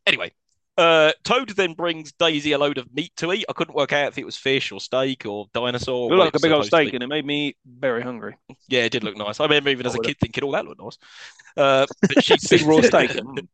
Anyway, 0.07 0.33
uh, 0.79 1.13
Toad 1.25 1.51
then 1.51 1.73
brings 1.73 2.13
Daisy 2.13 2.53
a 2.53 2.59
load 2.59 2.79
of 2.79 2.93
meat 2.95 3.13
to 3.17 3.33
eat. 3.33 3.45
I 3.49 3.53
couldn't 3.53 3.75
work 3.75 3.93
out 3.93 4.09
if 4.09 4.19
it 4.19 4.25
was 4.25 4.37
fish 4.37 4.71
or 4.71 4.81
steak 4.81 5.27
or 5.27 5.47
dinosaur. 5.53 6.13
It 6.13 6.17
looked 6.17 6.35
like 6.35 6.37
a 6.37 6.41
big 6.41 6.53
old 6.53 6.59
was 6.59 6.67
supposed 6.67 6.71
to 6.71 6.85
be. 6.85 6.89
steak, 6.91 6.95
and 6.95 7.03
it 7.03 7.09
made 7.09 7.27
me 7.27 7.57
very 7.67 8.03
hungry. 8.03 8.37
Yeah, 8.69 8.83
it 8.85 8.93
did 8.93 9.03
look 9.03 9.17
nice. 9.17 9.41
I 9.41 9.45
remember 9.45 9.71
even 9.71 9.87
as 9.87 9.97
a 9.97 9.99
kid 9.99 10.17
thinking, 10.21 10.45
"Oh, 10.45 10.53
that 10.53 10.65
looked 10.65 10.81
nice." 10.81 10.99
Uh, 11.57 11.87
but 12.03 12.25
she 12.25 12.37
Big 12.51 12.63
raw 12.63 12.81
steak. 12.83 13.11
Mm. 13.11 13.49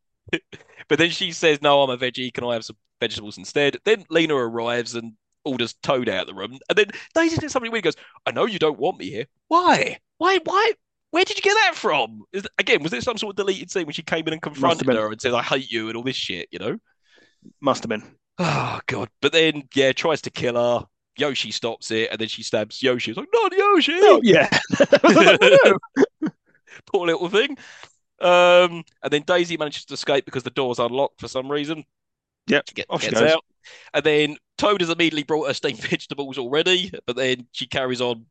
but 0.88 0.98
then 0.98 1.10
she 1.10 1.32
says, 1.32 1.62
"No, 1.62 1.82
I'm 1.82 1.90
a 1.90 1.96
veggie. 1.96 2.32
Can 2.32 2.44
I 2.44 2.54
have 2.54 2.64
some 2.64 2.76
vegetables 3.00 3.38
instead?" 3.38 3.78
Then 3.84 4.04
Lena 4.10 4.34
arrives 4.36 4.94
and 4.94 5.14
orders 5.44 5.74
Toad 5.82 6.08
out 6.08 6.22
of 6.22 6.26
the 6.28 6.34
room, 6.34 6.58
and 6.68 6.78
then 6.78 6.86
Daisy 7.14 7.36
says 7.36 7.52
something 7.52 7.70
weird. 7.70 7.84
Goes, 7.84 7.96
"I 8.26 8.30
know 8.30 8.46
you 8.46 8.58
don't 8.58 8.78
want 8.78 8.98
me 8.98 9.10
here. 9.10 9.26
Why? 9.48 9.98
Why? 10.18 10.38
Why? 10.44 10.72
Where 11.10 11.24
did 11.24 11.36
you 11.36 11.42
get 11.42 11.54
that 11.54 11.76
from? 11.76 12.22
Is, 12.32 12.46
again, 12.58 12.82
was 12.82 12.92
it 12.92 13.04
some 13.04 13.18
sort 13.18 13.32
of 13.32 13.36
deleted 13.36 13.70
scene 13.70 13.86
when 13.86 13.92
she 13.92 14.02
came 14.02 14.26
in 14.26 14.32
and 14.32 14.42
confronted 14.42 14.88
her 14.88 15.10
and 15.10 15.20
said, 15.20 15.34
"I 15.34 15.42
hate 15.42 15.70
you" 15.70 15.88
and 15.88 15.96
all 15.96 16.02
this 16.02 16.16
shit? 16.16 16.48
You 16.50 16.58
know? 16.58 16.78
Must 17.60 17.82
have 17.82 17.88
been. 17.88 18.02
Oh 18.38 18.80
god! 18.86 19.08
But 19.20 19.32
then, 19.32 19.68
yeah, 19.74 19.92
tries 19.92 20.22
to 20.22 20.30
kill 20.30 20.56
her. 20.56 20.86
Yoshi 21.16 21.50
stops 21.52 21.90
it, 21.90 22.10
and 22.10 22.20
then 22.20 22.28
she 22.28 22.42
stabs 22.42 22.82
Yoshi. 22.82 23.12
It's 23.12 23.18
like, 23.18 23.28
not 23.32 23.52
Yoshi. 23.52 23.92
Oh, 23.94 24.20
yeah. 24.22 24.48
Poor 26.86 27.06
little 27.06 27.28
thing. 27.28 27.56
Um, 28.20 28.84
and 29.02 29.10
then 29.10 29.22
Daisy 29.22 29.56
manages 29.56 29.84
to 29.86 29.94
escape 29.94 30.24
because 30.24 30.42
the 30.42 30.50
door's 30.50 30.78
unlocked 30.78 31.20
for 31.20 31.28
some 31.28 31.50
reason. 31.50 31.84
Yep. 32.48 32.66
Get, 32.74 32.86
Off 32.90 33.02
she 33.02 33.10
gets 33.10 33.20
goes. 33.20 33.32
out. 33.32 33.44
And 33.92 34.04
then 34.04 34.36
Toad 34.58 34.80
has 34.80 34.90
immediately 34.90 35.22
brought 35.22 35.48
her 35.48 35.54
steamed 35.54 35.78
vegetables 35.82 36.38
already, 36.38 36.92
but 37.06 37.16
then 37.16 37.46
she 37.52 37.66
carries 37.66 38.00
on 38.00 38.26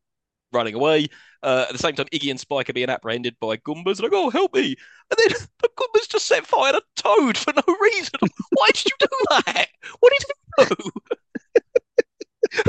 running 0.53 0.75
away. 0.75 1.07
Uh, 1.41 1.65
at 1.67 1.73
the 1.73 1.79
same 1.79 1.95
time, 1.95 2.05
Iggy 2.13 2.31
and 2.31 2.39
Spike 2.39 2.69
are 2.69 2.73
being 2.73 2.89
apprehended 2.89 3.35
by 3.39 3.57
Goombas. 3.57 4.01
Like, 4.01 4.13
oh, 4.13 4.29
help 4.29 4.53
me. 4.53 4.75
And 5.11 5.17
then 5.17 5.29
the 5.61 5.69
Goombas 5.69 6.09
just 6.09 6.25
set 6.25 6.45
fire 6.45 6.71
to 6.71 6.81
Toad 6.95 7.37
for 7.37 7.53
no 7.53 7.75
reason. 7.81 8.19
Why 8.51 8.67
did 8.73 8.85
you 8.85 8.91
do 8.99 9.07
that? 9.29 9.67
What 9.99 10.13
did 10.13 10.27
you 10.29 10.65
do? 10.65 10.91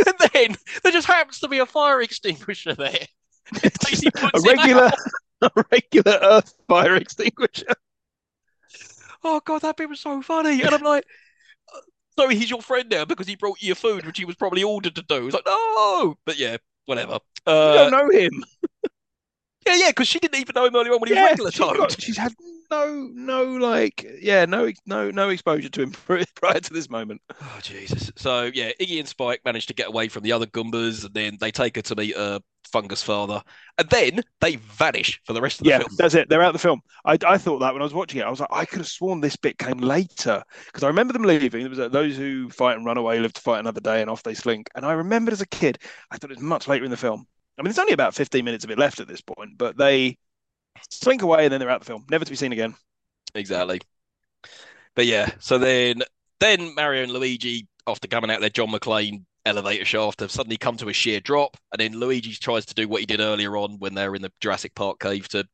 and 0.06 0.30
then 0.32 0.56
there 0.82 0.92
just 0.92 1.06
happens 1.06 1.40
to 1.40 1.48
be 1.48 1.58
a 1.58 1.66
fire 1.66 2.00
extinguisher 2.00 2.74
there. 2.74 3.06
A 3.62 4.40
regular, 4.40 4.90
a 5.42 5.50
regular 5.70 6.18
Earth 6.22 6.54
fire 6.66 6.96
extinguisher. 6.96 7.74
Oh, 9.22 9.40
God, 9.44 9.62
that 9.62 9.76
bit 9.76 9.88
was 9.88 10.00
so 10.00 10.20
funny. 10.22 10.62
And 10.62 10.74
I'm 10.74 10.82
like, 10.82 11.04
uh, 12.18 12.22
so 12.22 12.28
he's 12.28 12.50
your 12.50 12.62
friend 12.62 12.88
now 12.90 13.04
because 13.04 13.26
he 13.26 13.36
brought 13.36 13.60
you 13.62 13.68
your 13.68 13.76
food, 13.76 14.06
which 14.06 14.18
he 14.18 14.24
was 14.24 14.36
probably 14.36 14.62
ordered 14.62 14.94
to 14.96 15.02
do. 15.02 15.26
It's 15.26 15.34
like, 15.34 15.46
no. 15.46 16.16
But 16.26 16.38
yeah, 16.38 16.56
whatever. 16.86 17.18
You 17.46 17.52
Uh, 17.52 17.90
don't 17.90 17.90
know 17.90 18.08
him. 18.10 18.44
yeah, 19.66 19.76
yeah, 19.76 19.88
because 19.90 20.08
she 20.08 20.18
didn't 20.18 20.40
even 20.40 20.52
know 20.54 20.66
him 20.66 20.76
earlier 20.76 20.92
on 20.92 21.00
when 21.00 21.08
he 21.08 21.14
was 21.14 21.20
Yeah, 21.20 21.28
regular 21.28 21.50
she's, 21.50 21.60
Toad. 21.60 21.76
got- 21.76 22.00
she's 22.00 22.16
had 22.16 22.34
no, 22.70 23.10
no, 23.12 23.44
like, 23.44 24.04
yeah, 24.20 24.46
no, 24.46 24.70
no, 24.86 25.10
no 25.10 25.28
exposure 25.28 25.68
to 25.68 25.82
him 25.82 25.90
prior 26.36 26.60
to 26.60 26.72
this 26.72 26.88
moment. 26.90 27.20
Oh 27.40 27.60
Jesus! 27.62 28.10
So 28.16 28.50
yeah, 28.52 28.72
Iggy 28.80 28.98
and 28.98 29.08
Spike 29.08 29.40
manage 29.44 29.66
to 29.66 29.74
get 29.74 29.88
away 29.88 30.08
from 30.08 30.22
the 30.22 30.32
other 30.32 30.46
Goombas, 30.46 31.04
and 31.04 31.14
then 31.14 31.36
they 31.40 31.50
take 31.50 31.76
her 31.76 31.82
to 31.82 31.94
meet 31.96 32.16
her 32.16 32.40
fungus 32.74 33.02
father, 33.02 33.42
and 33.78 33.88
then 33.90 34.22
they 34.40 34.56
vanish 34.56 35.20
for 35.24 35.32
the 35.34 35.42
rest 35.42 35.60
of 35.60 35.66
the 35.66 35.70
Yeah, 35.70 35.80
film. 35.82 35.90
that's 35.96 36.14
it. 36.14 36.28
They're 36.28 36.42
out 36.42 36.48
of 36.48 36.52
the 36.54 36.58
film. 36.58 36.82
I, 37.06 37.16
I 37.26 37.38
thought 37.38 37.60
that 37.60 37.72
when 37.72 37.80
I 37.80 37.84
was 37.84 37.94
watching 37.94 38.20
it, 38.20 38.24
I 38.24 38.30
was 38.30 38.40
like, 38.40 38.50
I 38.52 38.66
could 38.66 38.78
have 38.78 38.88
sworn 38.88 39.20
this 39.20 39.36
bit 39.36 39.56
came 39.58 39.78
later 39.78 40.42
because 40.66 40.82
I 40.82 40.88
remember 40.88 41.12
them 41.14 41.22
leaving. 41.22 41.60
There 41.62 41.70
was 41.70 41.78
uh, 41.78 41.88
those 41.88 42.16
who 42.16 42.50
fight 42.50 42.76
and 42.76 42.84
run 42.84 42.98
away 42.98 43.18
live 43.18 43.32
to 43.32 43.40
fight 43.40 43.60
another 43.60 43.80
day, 43.80 44.02
and 44.02 44.10
off 44.10 44.22
they 44.22 44.34
slink. 44.34 44.68
And 44.74 44.84
I 44.84 44.92
remembered 44.92 45.32
as 45.32 45.40
a 45.40 45.46
kid, 45.46 45.78
I 46.10 46.18
thought 46.18 46.30
it 46.30 46.36
was 46.36 46.44
much 46.44 46.68
later 46.68 46.84
in 46.84 46.90
the 46.90 46.96
film. 46.98 47.26
I 47.58 47.62
mean, 47.62 47.66
there's 47.70 47.78
only 47.78 47.92
about 47.94 48.14
15 48.14 48.44
minutes 48.44 48.64
of 48.64 48.70
it 48.70 48.78
left 48.78 49.00
at 49.00 49.08
this 49.08 49.22
point, 49.22 49.56
but 49.56 49.76
they 49.78 50.18
slink 50.90 51.22
away 51.22 51.44
and 51.44 51.52
then 51.52 51.60
they're 51.60 51.70
out 51.70 51.82
of 51.82 51.86
the 51.86 51.92
film, 51.92 52.06
never 52.10 52.24
to 52.24 52.30
be 52.32 52.36
seen 52.36 52.52
again. 52.52 52.76
Exactly. 53.34 53.80
But 54.94 55.06
yeah, 55.06 55.30
so 55.40 55.58
then 55.58 56.02
then 56.40 56.74
Mario 56.74 57.02
and 57.04 57.12
Luigi, 57.12 57.68
after 57.86 58.08
coming 58.08 58.30
out 58.30 58.40
their 58.40 58.50
John 58.50 58.68
McClane 58.70 59.24
elevator 59.46 59.84
shaft, 59.84 60.20
have 60.20 60.30
suddenly 60.30 60.56
come 60.56 60.76
to 60.78 60.88
a 60.88 60.92
sheer 60.92 61.20
drop, 61.20 61.56
and 61.72 61.80
then 61.80 61.98
Luigi 61.98 62.34
tries 62.34 62.66
to 62.66 62.74
do 62.74 62.88
what 62.88 63.00
he 63.00 63.06
did 63.06 63.20
earlier 63.20 63.56
on 63.56 63.78
when 63.78 63.94
they're 63.94 64.14
in 64.14 64.22
the 64.22 64.32
Jurassic 64.40 64.74
Park 64.74 65.00
cave 65.00 65.28
to 65.28 65.46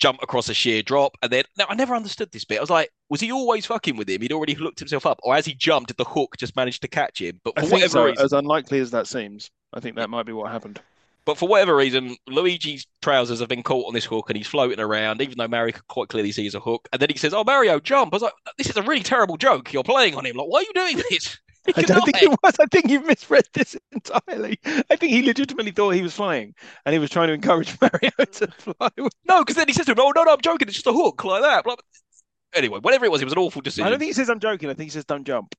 jump 0.00 0.22
across 0.22 0.48
a 0.48 0.54
sheer 0.54 0.82
drop. 0.82 1.16
And 1.22 1.30
then 1.30 1.44
now 1.56 1.66
I 1.68 1.74
never 1.74 1.94
understood 1.94 2.30
this 2.32 2.44
bit. 2.44 2.58
I 2.58 2.60
was 2.60 2.70
like, 2.70 2.90
was 3.08 3.20
he 3.20 3.30
always 3.30 3.66
fucking 3.66 3.96
with 3.96 4.08
him? 4.08 4.20
He'd 4.20 4.32
already 4.32 4.54
looked 4.54 4.78
himself 4.78 5.06
up, 5.06 5.20
or 5.22 5.34
as 5.34 5.46
he 5.46 5.54
jumped, 5.54 5.88
did 5.88 5.96
the 5.96 6.04
hook 6.04 6.36
just 6.38 6.56
manage 6.56 6.80
to 6.80 6.88
catch 6.88 7.20
him? 7.20 7.40
But 7.44 7.58
for 7.58 7.66
whatever 7.66 7.88
so, 7.88 8.04
reason, 8.06 8.24
as 8.24 8.32
unlikely 8.32 8.80
as 8.80 8.90
that 8.90 9.06
seems. 9.06 9.50
I 9.72 9.80
think 9.80 9.96
that 9.96 10.10
might 10.10 10.26
be 10.26 10.32
what 10.32 10.50
happened. 10.50 10.80
But 11.24 11.38
for 11.38 11.48
whatever 11.48 11.76
reason, 11.76 12.16
Luigi's 12.26 12.86
trousers 13.00 13.38
have 13.38 13.48
been 13.48 13.62
caught 13.62 13.86
on 13.86 13.94
this 13.94 14.04
hook 14.04 14.28
and 14.28 14.36
he's 14.36 14.48
floating 14.48 14.80
around, 14.80 15.22
even 15.22 15.38
though 15.38 15.46
Mario 15.46 15.72
could 15.72 15.86
quite 15.86 16.08
clearly 16.08 16.32
see 16.32 16.46
it's 16.46 16.56
a 16.56 16.60
hook. 16.60 16.88
And 16.92 17.00
then 17.00 17.10
he 17.10 17.16
says, 17.16 17.32
Oh, 17.32 17.44
Mario, 17.44 17.78
jump. 17.78 18.12
I 18.12 18.16
was 18.16 18.22
like, 18.22 18.32
This 18.58 18.68
is 18.68 18.76
a 18.76 18.82
really 18.82 19.04
terrible 19.04 19.36
joke. 19.36 19.72
You're 19.72 19.84
playing 19.84 20.16
on 20.16 20.26
him. 20.26 20.36
Like, 20.36 20.48
why 20.48 20.58
are 20.58 20.62
you 20.62 20.72
doing 20.74 21.04
this? 21.10 21.38
I 21.76 21.82
don't 21.82 22.04
think 22.04 22.22
it 22.22 22.30
was. 22.42 22.56
I 22.58 22.66
think 22.66 22.88
you've 22.88 23.06
misread 23.06 23.44
this 23.52 23.76
entirely. 23.92 24.58
I 24.64 24.96
think 24.96 25.12
he 25.12 25.22
legitimately 25.22 25.70
thought 25.72 25.90
he 25.90 26.02
was 26.02 26.14
flying 26.14 26.54
and 26.84 26.92
he 26.92 26.98
was 26.98 27.10
trying 27.10 27.28
to 27.28 27.34
encourage 27.34 27.78
Mario 27.80 28.10
to 28.10 28.46
fly. 28.58 28.90
No, 29.28 29.40
because 29.40 29.56
then 29.56 29.68
he 29.68 29.72
says 29.72 29.86
to 29.86 29.92
him, 29.92 30.00
Oh, 30.00 30.12
no, 30.14 30.24
no, 30.24 30.32
I'm 30.32 30.40
joking. 30.40 30.68
It's 30.68 30.76
just 30.76 30.86
a 30.86 30.92
hook 30.92 31.22
like 31.24 31.42
that. 31.42 31.66
Like, 31.66 31.78
anyway, 32.54 32.80
whatever 32.80 33.04
it 33.04 33.10
was, 33.10 33.22
it 33.22 33.26
was 33.26 33.32
an 33.32 33.38
awful 33.38 33.62
decision. 33.62 33.86
I 33.86 33.90
don't 33.90 33.98
think 33.98 34.08
he 34.08 34.14
says 34.14 34.28
I'm 34.28 34.40
joking. 34.40 34.70
I 34.70 34.74
think 34.74 34.90
he 34.90 34.92
says 34.92 35.04
don't 35.04 35.24
jump. 35.24 35.54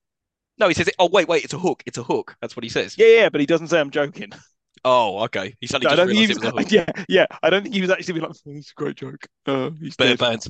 No, 0.58 0.68
he 0.68 0.74
says, 0.74 0.88
Oh, 0.98 1.08
wait, 1.08 1.28
wait, 1.28 1.44
it's 1.44 1.54
a 1.54 1.58
hook. 1.58 1.82
It's 1.86 1.98
a 1.98 2.02
hook. 2.02 2.36
That's 2.40 2.56
what 2.56 2.64
he 2.64 2.68
says. 2.68 2.96
Yeah, 2.98 3.06
yeah, 3.06 3.28
but 3.28 3.40
he 3.40 3.46
doesn't 3.46 3.68
say 3.68 3.80
I'm 3.80 3.90
joking. 3.90 4.32
Oh, 4.84 5.24
okay. 5.24 5.54
He 5.60 5.66
suddenly 5.66 5.92
I 5.92 5.96
just 5.96 6.08
don't 6.08 6.08
think 6.08 6.18
he 6.18 6.26
realised 6.26 6.44
it 6.44 6.54
was. 6.54 6.64
was. 6.64 6.72
Yeah, 6.72 7.04
yeah. 7.08 7.26
I 7.42 7.50
don't 7.50 7.62
think 7.62 7.74
he 7.74 7.80
was 7.80 7.90
actually 7.90 8.20
like, 8.20 8.30
oh, 8.30 8.50
"It's 8.50 8.70
a 8.70 8.74
great 8.74 8.96
joke." 8.96 9.26
Uh, 9.46 9.70
he's 9.80 9.96
dead. 9.96 10.18
pants. 10.18 10.48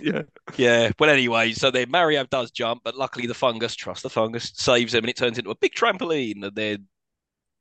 Yeah, 0.00 0.22
Yeah. 0.56 0.92
Well, 0.98 1.10
anyway, 1.10 1.52
so 1.52 1.70
then 1.70 1.90
Mario 1.90 2.24
does 2.24 2.50
jump, 2.52 2.82
but 2.84 2.94
luckily 2.94 3.26
the 3.26 3.34
fungus, 3.34 3.74
trust 3.74 4.04
the 4.04 4.10
fungus, 4.10 4.52
saves 4.54 4.94
him 4.94 5.02
and 5.04 5.10
it 5.10 5.16
turns 5.16 5.38
into 5.38 5.50
a 5.50 5.56
big 5.56 5.72
trampoline. 5.74 6.44
And 6.44 6.54
then 6.54 6.86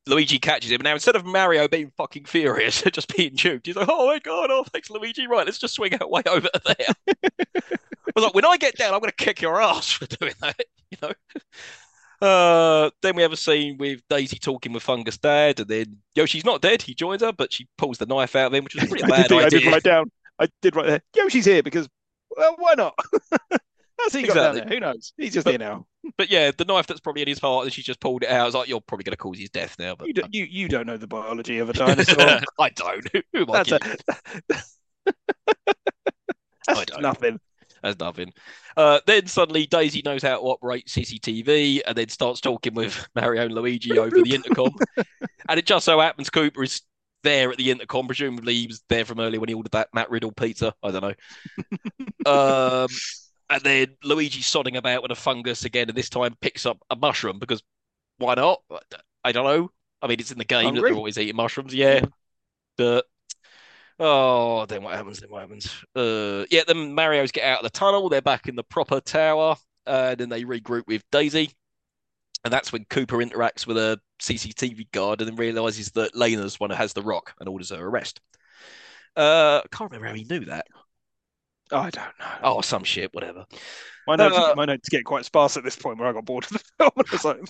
Luigi 0.05 0.37
catches 0.37 0.71
him. 0.71 0.81
Now, 0.83 0.93
instead 0.93 1.15
of 1.15 1.25
Mario 1.25 1.67
being 1.67 1.91
fucking 1.97 2.25
furious, 2.25 2.81
just 2.91 3.15
being 3.15 3.35
juked, 3.35 3.65
he's 3.65 3.75
like, 3.75 3.87
oh 3.89 4.07
my 4.07 4.19
God, 4.19 4.51
oh, 4.51 4.65
thanks, 4.65 4.89
Luigi. 4.89 5.27
Right, 5.27 5.45
let's 5.45 5.59
just 5.59 5.75
swing 5.75 5.93
our 5.99 6.07
way 6.07 6.21
over 6.27 6.49
there. 6.65 6.87
I 7.07 8.11
was 8.15 8.25
like, 8.25 8.35
when 8.35 8.45
I 8.45 8.57
get 8.57 8.75
down, 8.75 8.93
I'm 8.93 8.99
going 8.99 9.11
to 9.15 9.23
kick 9.23 9.41
your 9.41 9.61
ass 9.61 9.91
for 9.91 10.05
doing 10.05 10.33
that, 10.41 10.61
you 10.91 10.97
know? 11.01 11.13
Uh, 12.23 12.89
then 13.01 13.15
we 13.17 13.21
have 13.21 13.33
a 13.33 13.37
scene 13.37 13.77
with 13.77 14.01
Daisy 14.09 14.39
talking 14.39 14.71
with 14.71 14.81
Fungus 14.83 15.17
Dad, 15.17 15.59
and 15.59 15.67
then 15.67 15.97
Yoshi's 16.15 16.45
not 16.45 16.61
dead. 16.61 16.81
He 16.81 16.93
joins 16.93 17.21
her, 17.21 17.33
but 17.33 17.51
she 17.51 17.67
pulls 17.77 17.97
the 17.97 18.05
knife 18.05 18.35
out 18.35 18.47
of 18.47 18.53
him, 18.53 18.63
which 18.63 18.75
was 18.75 18.85
a 18.85 18.87
pretty 18.87 19.03
I 19.03 19.07
did, 19.07 19.11
bad 19.11 19.27
think, 19.29 19.43
I 19.43 19.49
did 19.49 19.65
write 19.65 19.83
down. 19.83 20.11
I 20.39 20.47
did 20.61 20.75
write 20.75 20.87
there. 20.87 21.01
Yoshi's 21.15 21.45
here 21.45 21.61
because, 21.63 21.89
well, 22.35 22.55
why 22.57 22.75
not? 22.77 22.95
How's 23.99 24.13
he 24.13 24.23
got 24.23 24.35
down 24.35 24.49
Exactly. 24.51 24.59
there? 24.61 24.69
Who 24.69 24.79
knows? 24.79 25.13
He's 25.17 25.33
just 25.33 25.43
But- 25.45 25.51
here 25.51 25.59
now. 25.59 25.85
But 26.17 26.29
yeah, 26.29 26.51
the 26.57 26.65
knife 26.65 26.85
that's 26.85 26.99
probably 26.99 27.21
in 27.21 27.29
his 27.29 27.39
heart, 27.39 27.63
and 27.63 27.71
she's 27.73 27.85
just 27.85 28.01
pulled 28.01 28.23
it 28.23 28.29
out. 28.29 28.41
I 28.41 28.45
was 28.45 28.53
like, 28.53 28.67
you're 28.67 28.81
probably 28.81 29.05
going 29.05 29.13
to 29.13 29.17
cause 29.17 29.39
his 29.39 29.49
death 29.49 29.77
now. 29.79 29.95
But 29.95 30.07
You, 30.09 30.13
do, 30.13 30.23
you 30.31 30.43
you 30.43 30.67
don't 30.67 30.85
know 30.85 30.97
the 30.97 31.07
biology 31.07 31.59
of 31.59 31.69
a 31.69 31.73
dinosaur. 31.73 32.41
I 32.59 32.69
don't. 32.71 33.07
Who 33.31 33.41
am 33.43 33.51
I 33.51 33.63
That's 33.63 33.71
a, 33.71 33.79
kidding? 33.79 33.99
I 36.67 36.73
that's 36.73 36.85
don't. 36.91 37.01
nothing. 37.01 37.39
That's 37.83 37.99
nothing. 37.99 38.33
Uh, 38.77 39.01
then 39.05 39.27
suddenly 39.27 39.67
Daisy 39.67 40.01
knows 40.03 40.23
how 40.23 40.37
to 40.37 40.41
operate 40.41 40.87
CCTV 40.87 41.81
and 41.85 41.97
then 41.97 42.07
starts 42.07 42.39
talking 42.39 42.73
with 42.73 43.07
Mario 43.15 43.43
and 43.43 43.53
Luigi 43.53 43.99
over 43.99 44.21
the 44.21 44.33
intercom. 44.33 44.73
and 45.49 45.59
it 45.59 45.65
just 45.65 45.85
so 45.85 45.99
happens 45.99 46.29
Koopa 46.29 46.63
is 46.63 46.81
there 47.23 47.51
at 47.51 47.57
the 47.57 47.71
intercom. 47.71 48.07
Presumably 48.07 48.55
he 48.55 48.67
was 48.67 48.81
there 48.87 49.03
from 49.03 49.19
earlier 49.19 49.39
when 49.39 49.49
he 49.49 49.55
ordered 49.55 49.73
that 49.73 49.89
Matt 49.93 50.09
Riddle 50.09 50.31
pizza. 50.31 50.73
I 50.81 50.91
don't 50.91 51.03
know. 51.03 52.25
um, 52.85 52.87
and 53.49 53.61
then 53.61 53.87
Luigi's 54.03 54.45
sodding 54.45 54.77
about 54.77 55.03
with 55.03 55.11
a 55.11 55.15
fungus 55.15 55.65
again, 55.65 55.89
and 55.89 55.97
this 55.97 56.09
time 56.09 56.35
picks 56.39 56.65
up 56.65 56.77
a 56.89 56.95
mushroom 56.95 57.37
because 57.37 57.61
why 58.17 58.35
not? 58.35 58.61
I 59.25 59.33
don't 59.33 59.45
know. 59.45 59.71
I 60.01 60.07
mean, 60.07 60.19
it's 60.21 60.31
in 60.31 60.37
the 60.37 60.45
game 60.45 60.75
that 60.75 60.81
they're 60.81 60.93
always 60.93 61.17
eating 61.17 61.35
mushrooms, 61.35 61.73
yeah. 61.73 62.05
But 62.77 63.05
oh, 63.99 64.65
then 64.65 64.83
what 64.83 64.95
happens? 64.95 65.19
Then 65.19 65.29
what 65.29 65.41
happens? 65.41 65.73
Uh, 65.95 66.45
yeah, 66.49 66.61
then 66.67 66.93
Mario's 66.93 67.31
get 67.31 67.43
out 67.45 67.59
of 67.59 67.63
the 67.63 67.69
tunnel. 67.77 68.09
They're 68.09 68.21
back 68.21 68.47
in 68.47 68.55
the 68.55 68.63
proper 68.63 68.99
tower, 68.99 69.55
and 69.85 70.17
then 70.17 70.29
they 70.29 70.43
regroup 70.43 70.87
with 70.87 71.03
Daisy, 71.11 71.51
and 72.43 72.51
that's 72.53 72.71
when 72.71 72.85
Koopa 72.85 73.23
interacts 73.29 73.65
with 73.67 73.77
a 73.77 73.99
CCTV 74.21 74.91
guard 74.91 75.21
and 75.21 75.29
then 75.29 75.35
realizes 75.35 75.91
that 75.91 76.15
Lena's 76.15 76.59
one 76.59 76.69
who 76.69 76.75
has 76.75 76.93
the 76.93 77.01
rock 77.03 77.33
and 77.39 77.47
orders 77.49 77.69
her 77.71 77.85
arrest. 77.85 78.19
Uh, 79.15 79.61
I 79.63 79.67
can't 79.75 79.91
remember 79.91 80.07
how 80.07 80.15
he 80.15 80.23
knew 80.23 80.45
that. 80.45 80.65
Oh, 81.71 81.77
I 81.77 81.89
don't 81.89 82.19
know. 82.19 82.25
Oh, 82.43 82.61
some 82.61 82.83
shit, 82.83 83.13
whatever. 83.13 83.45
My 84.07 84.15
notes, 84.15 84.35
Uh, 84.37 84.53
my 84.55 84.65
notes 84.65 84.89
get 84.89 85.05
quite 85.05 85.25
sparse 85.25 85.55
at 85.57 85.63
this 85.63 85.75
point 85.75 85.97
where 85.97 86.07
I 86.07 86.13
got 86.13 86.25
bored 86.25 86.43
of 86.45 86.49
the 86.51 86.59
film. 86.77 86.91
Like, 86.95 87.47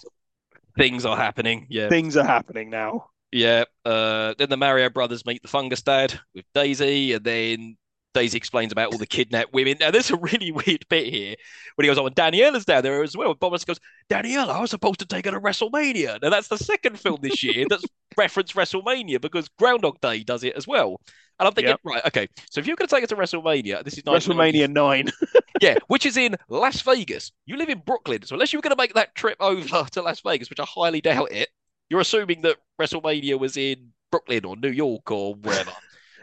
Things 0.77 1.05
are 1.05 1.17
happening. 1.17 1.67
Yeah. 1.69 1.89
things 1.89 2.17
are 2.17 2.25
happening 2.25 2.69
now. 2.69 3.09
Yeah. 3.33 3.65
Uh, 3.83 4.35
then 4.37 4.49
the 4.49 4.57
Mario 4.57 4.89
brothers 4.89 5.25
meet 5.25 5.41
the 5.41 5.47
fungus 5.47 5.81
dad 5.81 6.19
with 6.35 6.45
Daisy, 6.53 7.13
and 7.13 7.23
then 7.25 7.77
Daisy 8.13 8.37
explains 8.37 8.71
about 8.71 8.91
all 8.91 8.99
the 8.99 9.07
kidnapped 9.07 9.53
women. 9.53 9.77
Now, 9.79 9.89
there's 9.89 10.11
a 10.11 10.17
really 10.17 10.51
weird 10.67 10.85
bit 10.87 11.11
here 11.11 11.35
when 11.75 11.83
he 11.83 11.89
goes, 11.89 11.97
Oh, 11.97 12.05
and 12.05 12.15
Daniela's 12.15 12.65
down 12.65 12.83
there 12.83 13.03
as 13.03 13.17
well. 13.17 13.31
And 13.31 13.39
Bombers 13.39 13.65
goes, 13.65 13.79
Daniela, 14.09 14.49
I 14.49 14.61
was 14.61 14.69
supposed 14.69 14.99
to 14.99 15.05
take 15.05 15.25
her 15.25 15.31
to 15.31 15.39
WrestleMania. 15.39 16.21
Now, 16.21 16.29
that's 16.29 16.47
the 16.47 16.57
second 16.57 16.99
film 16.99 17.19
this 17.21 17.43
year 17.43 17.65
that's 17.69 17.83
referenced 18.15 18.55
WrestleMania 18.55 19.19
because 19.19 19.49
Groundhog 19.57 19.99
Day 19.99 20.23
does 20.23 20.43
it 20.43 20.53
as 20.55 20.67
well. 20.67 21.01
And 21.39 21.47
I'm 21.47 21.53
thinking, 21.53 21.71
Yep. 21.71 21.79
right, 21.83 22.05
okay, 22.05 22.27
so 22.51 22.61
if 22.61 22.67
you're 22.67 22.75
going 22.75 22.87
to 22.87 22.95
take 22.95 23.01
her 23.01 23.07
to 23.07 23.15
WrestleMania, 23.15 23.83
this 23.83 23.97
is 23.97 24.03
WrestleMania 24.03 24.71
9. 24.71 25.09
yeah, 25.61 25.77
which 25.87 26.05
is 26.05 26.15
in 26.15 26.35
Las 26.47 26.81
Vegas. 26.81 27.31
You 27.47 27.57
live 27.57 27.69
in 27.69 27.79
Brooklyn, 27.79 28.21
so 28.21 28.35
unless 28.35 28.53
you 28.53 28.59
were 28.59 28.61
going 28.61 28.75
to 28.75 28.81
make 28.81 28.93
that 28.93 29.15
trip 29.15 29.37
over 29.39 29.89
to 29.89 30.01
Las 30.03 30.19
Vegas, 30.19 30.51
which 30.51 30.59
I 30.59 30.65
highly 30.65 31.01
doubt 31.01 31.31
it, 31.31 31.49
you're 31.93 32.01
assuming 32.01 32.41
that 32.41 32.57
WrestleMania 32.81 33.37
was 33.37 33.55
in 33.55 33.91
Brooklyn 34.09 34.45
or 34.45 34.55
New 34.55 34.71
York 34.71 35.11
or 35.11 35.35
wherever. 35.35 35.71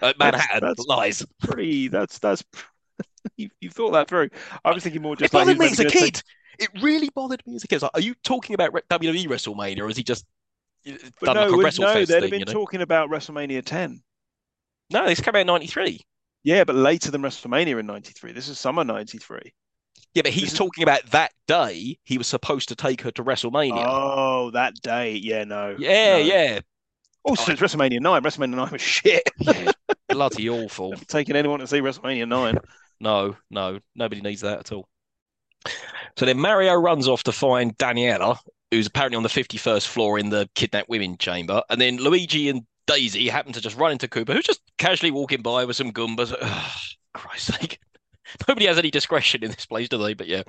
Uh, 0.03 0.13
Manhattan 0.19 0.61
that's- 0.63 0.85
lies. 0.89 1.25
Pretty, 1.41 1.87
that's, 1.87 2.19
that's, 2.19 2.43
you, 3.37 3.51
you've 3.61 3.73
thought 3.73 3.93
that 3.93 4.09
through. 4.09 4.31
I 4.65 4.73
was 4.73 4.83
thinking 4.83 5.01
more 5.01 5.13
It 5.13 5.21
just 5.21 5.33
like 5.33 5.43
bothered 5.43 5.55
he 5.55 5.61
me 5.61 5.67
as 5.71 5.79
a 5.79 5.85
kid. 5.85 6.21
It 6.59 6.71
really 6.83 7.09
bothered 7.15 7.41
me 7.47 7.55
as 7.55 7.63
a 7.63 7.69
kid. 7.69 7.83
Like, 7.83 7.93
are 7.95 8.01
you 8.01 8.17
talking 8.25 8.55
about 8.55 8.73
WWE 8.73 9.27
WrestleMania, 9.27 9.79
or 9.83 9.89
is 9.89 9.97
he 9.97 10.03
just 10.03 10.27
uh, 10.89 10.95
But 11.21 11.27
done 11.27 11.37
no, 11.37 11.43
like 11.43 11.53
a 11.53 11.57
we- 11.57 11.65
WrestleFest 11.65 11.79
no, 11.79 11.95
they'd 11.95 12.07
thing? 12.07 12.23
have 12.23 12.31
been 12.33 12.41
you 12.41 12.47
know? 12.47 12.53
talking 12.53 12.83
about 12.83 13.11
WrestleMania 13.11 13.65
10. 13.65 14.03
No, 14.91 15.07
this 15.07 15.21
came 15.21 15.37
out 15.37 15.43
in 15.43 15.47
'93. 15.47 16.01
Yeah, 16.43 16.65
but 16.65 16.75
later 16.75 17.13
than 17.13 17.23
WrestleMania 17.23 17.79
in 17.79 17.87
'93. 17.87 18.33
This 18.33 18.49
is 18.49 18.59
summer 18.59 18.83
'93. 18.83 19.53
Yeah, 20.15 20.23
but 20.23 20.33
he's 20.33 20.53
talking 20.53 20.83
about 20.83 21.07
that 21.11 21.33
day 21.47 21.99
he 22.03 22.19
was 22.19 22.27
supposed 22.27 22.69
to 22.71 22.75
take 22.75 23.01
her 23.03 23.11
to 23.13 23.23
WrestleMania. 23.23 23.85
Oh, 23.87 24.51
that 24.53 24.75
day. 24.83 25.15
Yeah, 25.15 25.45
no. 25.45 25.77
yeah, 25.79 26.17
no. 26.17 26.19
yeah, 26.19 26.61
oh, 27.25 27.31
Also, 27.31 27.53
it's 27.53 27.61
WrestleMania 27.61 28.01
9. 28.01 28.23
WrestleMania 28.23 28.57
9 28.57 28.71
was 28.73 28.81
shit. 28.81 29.23
yeah. 29.39 29.71
Bloody 30.09 30.51
awful. 30.51 30.93
Taking 31.07 31.37
anyone 31.37 31.61
to 31.61 31.67
see 31.67 31.81
WrestleMania 31.81 32.29
9. 32.29 32.59
No, 33.03 33.35
no, 33.51 33.79
nobody 33.95 34.21
needs 34.21 34.43
that 34.43 34.59
at 34.59 34.73
all. 34.73 34.87
So 36.19 36.27
then 36.27 36.39
Mario 36.39 36.75
runs 36.75 37.09
off 37.09 37.23
to 37.23 37.33
find 37.33 37.75
Daniela, 37.79 38.37
who's 38.71 38.89
apparently 38.89 39.17
on 39.17 39.23
the 39.23 39.31
51st 39.31 39.87
floor 39.87 40.19
in 40.19 40.29
the 40.29 40.51
kidnapped 40.55 40.91
women 40.91 41.17
chamber. 41.17 41.63
And 41.71 41.81
then 41.81 41.97
Luigi 41.97 42.51
and 42.51 42.61
Daisy 42.87 43.29
happen 43.29 43.55
to 43.55 43.61
just 43.63 43.79
run 43.79 43.93
into 43.93 44.07
Koopa, 44.07 44.35
who's 44.35 44.45
just 44.45 44.61
casually 44.77 45.11
walking 45.11 45.41
by 45.41 45.65
with 45.65 45.77
some 45.77 45.93
Goombas. 45.93 46.35
Ugh, 46.39 46.81
Christ's 47.15 47.57
sake. 47.59 47.79
Nobody 48.49 48.67
has 48.67 48.79
any 48.79 48.91
discretion 48.91 49.43
in 49.45 49.51
this 49.51 49.67
place, 49.67 49.89
do 49.89 49.99
they? 49.99 50.15
But 50.15 50.27
yeah. 50.29 50.43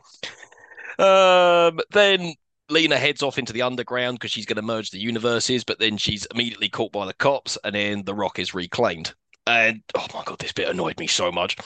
Um, 0.99 1.79
then 1.91 2.33
Lena 2.69 2.97
heads 2.97 3.23
off 3.23 3.37
into 3.37 3.53
the 3.53 3.61
underground 3.63 4.15
because 4.19 4.31
she's 4.31 4.45
going 4.45 4.55
to 4.57 4.61
merge 4.61 4.91
the 4.91 4.99
universes, 4.99 5.63
but 5.63 5.79
then 5.79 5.97
she's 5.97 6.25
immediately 6.27 6.69
caught 6.69 6.91
by 6.91 7.05
the 7.05 7.13
cops, 7.13 7.57
and 7.63 7.75
then 7.75 8.03
the 8.03 8.13
rock 8.13 8.39
is 8.39 8.53
reclaimed. 8.53 9.13
And 9.47 9.81
oh 9.95 10.05
my 10.13 10.23
god, 10.23 10.39
this 10.39 10.51
bit 10.51 10.69
annoyed 10.69 10.99
me 10.99 11.07
so 11.07 11.31
much. 11.31 11.57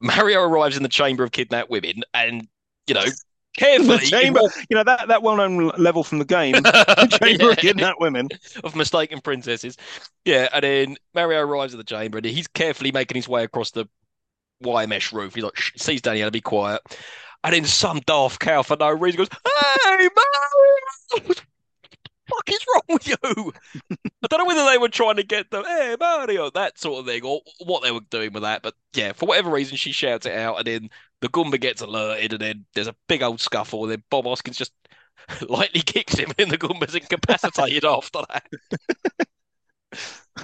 Mario 0.00 0.40
arrives 0.42 0.76
in 0.76 0.82
the 0.82 0.88
chamber 0.88 1.24
of 1.24 1.32
kidnapped 1.32 1.70
women, 1.70 2.02
and 2.14 2.46
you 2.86 2.94
know, 2.94 3.12
carefully 3.56 3.98
The 3.98 3.98
chamber, 3.98 4.40
you 4.68 4.76
know, 4.76 4.84
that, 4.84 5.08
that 5.08 5.22
well 5.22 5.36
known 5.36 5.68
level 5.78 6.04
from 6.04 6.18
the 6.18 6.24
game, 6.24 6.68
the 7.00 7.08
chamber 7.08 7.50
Yeah, 7.50 7.50
of 7.50 7.58
kidnapped 7.58 8.00
women. 8.00 8.32
of 8.62 8.76
mistaken 8.76 9.20
princesses. 9.20 9.76
Yeah, 10.24 10.48
and 10.52 10.62
then 10.62 10.96
Mario 11.14 11.40
arrives 11.40 11.74
at 11.74 11.78
the 11.78 11.84
chamber, 11.84 12.18
and 12.18 12.26
he's 12.26 12.48
carefully 12.48 12.92
making 12.92 13.16
his 13.16 13.28
way 13.28 13.44
across 13.44 13.70
the 13.70 13.86
wire 14.60 14.86
mesh 14.86 15.12
roof. 15.12 15.34
He's 15.34 15.44
like, 15.44 15.56
Shh, 15.56 15.72
sees 15.76 16.02
Daniela, 16.02 16.32
be 16.32 16.40
quiet. 16.40 16.82
And 17.44 17.54
then 17.54 17.64
some 17.64 18.00
daft 18.00 18.40
cow 18.40 18.62
for 18.62 18.76
no 18.76 18.90
reason 18.90 19.18
goes, 19.18 19.28
Hey, 19.30 20.08
Mario! 21.16 21.34
Fuck 22.28 22.50
is 22.50 22.66
wrong 22.74 22.82
with 22.88 23.08
you? 23.08 23.52
I 24.22 24.26
don't 24.28 24.40
know 24.40 24.44
whether 24.44 24.66
they 24.66 24.76
were 24.76 24.88
trying 24.90 25.16
to 25.16 25.22
get 25.22 25.50
the, 25.50 25.62
hey, 25.62 25.96
Mario, 25.98 26.50
that 26.50 26.78
sort 26.78 27.00
of 27.00 27.06
thing, 27.06 27.22
or 27.24 27.40
what 27.64 27.82
they 27.82 27.90
were 27.90 28.00
doing 28.10 28.34
with 28.34 28.42
that. 28.42 28.60
But 28.62 28.74
yeah, 28.92 29.12
for 29.12 29.26
whatever 29.26 29.50
reason, 29.50 29.78
she 29.78 29.92
shouts 29.92 30.26
it 30.26 30.34
out, 30.34 30.58
and 30.58 30.66
then 30.66 30.90
the 31.22 31.28
Goomba 31.28 31.58
gets 31.58 31.80
alerted, 31.80 32.34
and 32.34 32.42
then 32.42 32.66
there's 32.74 32.86
a 32.86 32.96
big 33.08 33.22
old 33.22 33.40
scuffle, 33.40 33.84
and 33.84 33.92
then 33.92 34.02
Bob 34.10 34.26
Hoskins 34.26 34.58
just 34.58 34.72
lightly 35.48 35.80
kicks 35.80 36.18
him, 36.18 36.30
and 36.38 36.50
the 36.50 36.58
Goomba's 36.58 36.94
incapacitated 36.94 37.84
after 37.86 38.20
that. 38.28 38.46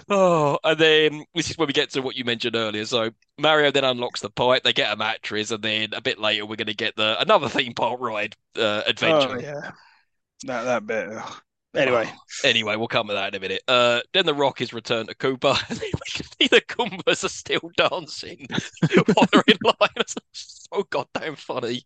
Oh, 0.09 0.59
and 0.65 0.79
then 0.79 1.25
this 1.35 1.51
is 1.51 1.59
when 1.59 1.69
we 1.69 1.73
get 1.73 1.91
to 1.91 2.01
what 2.03 2.17
you 2.17 2.25
mentioned 2.25 2.57
earlier. 2.57 2.85
So 2.85 3.11
Mario 3.39 3.71
then 3.71 3.85
unlocks 3.85 4.21
the 4.21 4.31
pipe. 4.31 4.65
They 4.65 4.73
get 4.73 4.93
a 4.93 4.97
mattress, 4.97 5.51
and 5.51 5.63
then 5.63 5.95
a 5.95 6.01
bit 6.01 6.19
later 6.19 6.47
we're 6.47 6.57
going 6.57 6.67
to 6.67 6.75
get 6.75 6.97
the 6.97 7.21
another 7.21 7.49
theme 7.49 7.75
park 7.75 8.01
ride 8.01 8.35
uh, 8.59 8.83
adventure. 8.87 9.37
Oh, 9.37 9.41
yeah. 9.41 9.71
That, 10.45 10.63
that 10.65 10.87
bit. 10.87 11.09
ugh. 11.11 11.43
Anyway, 11.75 12.09
Anyway, 12.45 12.77
we'll 12.77 12.87
come 12.87 13.09
to 13.09 13.15
that 13.15 13.35
in 13.35 13.39
a 13.39 13.41
minute. 13.41 13.63
Uh, 13.67 14.01
then 14.13 14.27
the 14.27 14.35
Rock 14.35 14.61
is 14.61 14.73
returned 14.73 15.09
to 15.09 15.15
Koopa, 15.17 15.59
and 15.71 15.79
then 15.79 15.91
we 15.93 16.11
can 16.13 16.27
see 16.27 16.47
the 16.49 16.61
Goombas 16.61 17.25
are 17.25 17.29
still 17.29 17.71
dancing 17.77 18.47
while 19.15 19.27
they're 19.33 19.43
in 19.49 19.59
line. 19.65 19.89
It's 19.97 20.15
so 20.73 20.85
goddamn 20.91 21.35
funny. 21.35 21.83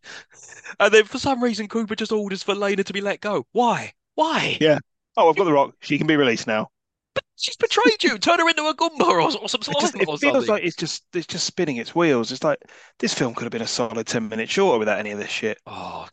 And 0.79 0.93
then 0.93 1.05
for 1.05 1.17
some 1.17 1.43
reason, 1.43 1.67
Koopa 1.67 1.95
just 1.95 2.11
orders 2.11 2.43
for 2.43 2.53
Lena 2.53 2.83
to 2.83 2.93
be 2.93 3.01
let 3.01 3.19
go. 3.21 3.47
Why? 3.51 3.93
Why? 4.13 4.57
Yeah. 4.61 4.79
oh, 5.17 5.29
I've 5.29 5.35
got 5.35 5.45
the 5.45 5.53
rock. 5.53 5.73
She 5.79 5.97
can 5.97 6.05
be 6.07 6.17
released 6.17 6.45
now. 6.45 6.69
She's 7.39 7.55
betrayed 7.55 8.03
you. 8.03 8.17
Turn 8.17 8.39
her 8.39 8.49
into 8.49 8.63
a 8.63 8.75
Goomba 8.75 9.03
or, 9.07 9.21
or 9.21 9.49
some 9.49 9.61
It, 9.61 9.79
just, 9.79 9.95
it 9.95 10.05
feels 10.19 10.21
something. 10.21 10.47
like 10.47 10.63
it's 10.63 10.75
just 10.75 11.03
it's 11.13 11.27
just 11.27 11.45
spinning 11.45 11.77
its 11.77 11.95
wheels. 11.95 12.31
It's 12.31 12.43
like 12.43 12.59
this 12.99 13.13
film 13.13 13.33
could 13.33 13.43
have 13.45 13.51
been 13.51 13.61
a 13.61 13.67
solid 13.67 14.07
10 14.07 14.27
minutes 14.29 14.51
shorter 14.51 14.77
without 14.77 14.99
any 14.99 15.11
of 15.11 15.19
this 15.19 15.29
shit. 15.29 15.57
Oh, 15.65 16.07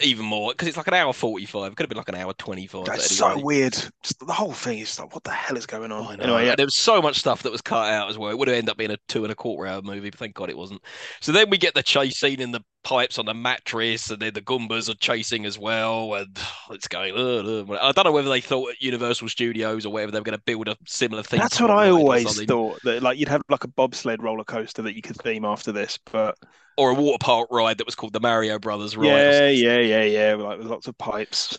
even 0.00 0.24
more 0.24 0.52
because 0.52 0.68
it's 0.68 0.76
like 0.76 0.86
an 0.88 0.94
hour 0.94 1.12
forty-five. 1.12 1.72
It 1.72 1.76
could 1.76 1.84
have 1.84 1.88
been 1.88 1.98
like 1.98 2.08
an 2.08 2.14
hour 2.14 2.32
twenty-five. 2.34 2.86
It's 2.88 3.20
but 3.20 3.36
so 3.36 3.38
weird. 3.40 3.72
Just 3.72 4.18
the 4.20 4.32
whole 4.32 4.52
thing 4.52 4.78
is 4.78 4.98
like, 4.98 5.14
what 5.14 5.24
the 5.24 5.30
hell 5.30 5.56
is 5.56 5.66
going 5.66 5.92
on? 5.92 6.20
Anyway, 6.20 6.46
yeah. 6.46 6.56
There 6.56 6.66
was 6.66 6.76
so 6.76 7.00
much 7.02 7.18
stuff 7.18 7.42
that 7.42 7.52
was 7.52 7.60
cut 7.60 7.90
out 7.90 8.10
as 8.10 8.18
well. 8.18 8.30
It 8.30 8.38
would 8.38 8.48
have 8.48 8.56
ended 8.56 8.70
up 8.70 8.76
being 8.76 8.90
a 8.90 8.98
two 9.08 9.24
and 9.24 9.32
a 9.32 9.34
quarter 9.34 9.70
hour 9.70 9.82
movie, 9.82 10.10
but 10.10 10.18
thank 10.18 10.34
God 10.34 10.50
it 10.50 10.56
wasn't. 10.56 10.82
So 11.20 11.32
then 11.32 11.50
we 11.50 11.58
get 11.58 11.74
the 11.74 11.82
chase 11.82 12.18
scene 12.18 12.40
in 12.40 12.52
the 12.52 12.62
pipes 12.84 13.18
on 13.18 13.26
the 13.26 13.34
mattress, 13.34 14.10
and 14.10 14.20
then 14.20 14.34
the 14.34 14.40
Goombas 14.40 14.88
are 14.88 14.94
chasing 14.94 15.44
as 15.44 15.58
well, 15.58 16.14
and 16.14 16.38
it's 16.70 16.88
going. 16.88 17.14
I 17.14 17.92
don't 17.92 18.04
know 18.04 18.12
whether 18.12 18.30
they 18.30 18.40
thought 18.40 18.70
at 18.70 18.82
Universal 18.82 19.28
Studios 19.28 19.84
or 19.86 19.92
whether 19.92 20.12
they 20.12 20.18
were 20.18 20.24
going 20.24 20.38
to 20.38 20.44
build 20.44 20.68
a 20.68 20.76
similar 20.86 21.22
thing. 21.22 21.40
That's 21.40 21.60
what 21.60 21.70
i 21.70 21.90
always 21.90 22.44
thought 22.44 22.80
that 22.84 23.02
like 23.02 23.18
you'd 23.18 23.28
have 23.28 23.42
like 23.48 23.64
a 23.64 23.68
bobsled 23.68 24.22
roller 24.22 24.44
coaster 24.44 24.82
that 24.82 24.94
you 24.94 25.02
could 25.02 25.16
theme 25.16 25.44
after 25.44 25.72
this, 25.72 25.98
but 26.10 26.38
Or 26.78 26.92
a 26.92 26.94
water 26.94 27.18
park 27.20 27.48
ride 27.50 27.78
that 27.78 27.86
was 27.86 27.96
called 27.96 28.12
the 28.12 28.20
Mario 28.20 28.58
Brothers 28.58 28.96
ride. 28.96 29.06
yeah, 29.06 29.48
yeah, 29.48 29.78
yeah, 29.80 30.02
yeah, 30.04 30.34
like 30.36 30.58
with 30.58 30.68
lots 30.68 30.86
of 30.86 30.96
pipes. 30.96 31.58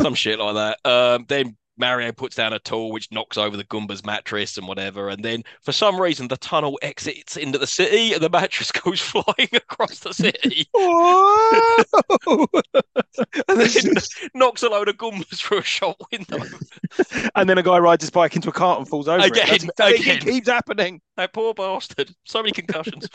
some 0.00 0.14
shit 0.14 0.38
like 0.38 0.54
that. 0.54 0.90
Um, 0.90 1.26
then 1.28 1.56
Mario 1.76 2.12
puts 2.12 2.36
down 2.36 2.52
a 2.52 2.58
tool 2.60 2.92
which 2.92 3.10
knocks 3.10 3.36
over 3.36 3.56
the 3.56 3.64
Goomba's 3.64 4.04
mattress 4.04 4.56
and 4.56 4.68
whatever. 4.68 5.08
And 5.08 5.24
then 5.24 5.42
for 5.60 5.72
some 5.72 6.00
reason, 6.00 6.28
the 6.28 6.36
tunnel 6.36 6.78
exits 6.82 7.36
into 7.36 7.58
the 7.58 7.66
city 7.66 8.12
and 8.12 8.22
the 8.22 8.30
mattress 8.30 8.70
goes 8.84 9.00
flying 9.00 9.48
across 9.52 10.00
the 10.00 10.12
city 10.14 10.68
Whoa! 10.74 12.46
and 13.48 13.60
then 13.60 13.94
knocks 14.34 14.62
a 14.62 14.68
load 14.68 14.88
of 14.88 14.96
Goombas 14.96 15.36
through 15.38 15.58
a 15.58 15.62
shop 15.62 15.96
window. 16.12 16.38
and 17.34 17.48
then 17.48 17.58
a 17.58 17.62
guy 17.62 17.78
rides 17.78 18.02
his 18.04 18.10
bike 18.10 18.36
into 18.36 18.48
a 18.48 18.52
cart 18.52 18.78
and 18.78 18.88
falls 18.88 19.08
over 19.08 19.24
it. 19.24 19.30
Again, 19.32 19.54
exactly- 19.54 19.94
again. 19.96 20.16
It 20.18 20.20
keeps 20.24 20.48
happening. 20.48 21.00
That 21.16 21.32
poor 21.32 21.54
bastard. 21.54 22.14
So 22.24 22.40
many 22.40 22.52
concussions. 22.52 23.08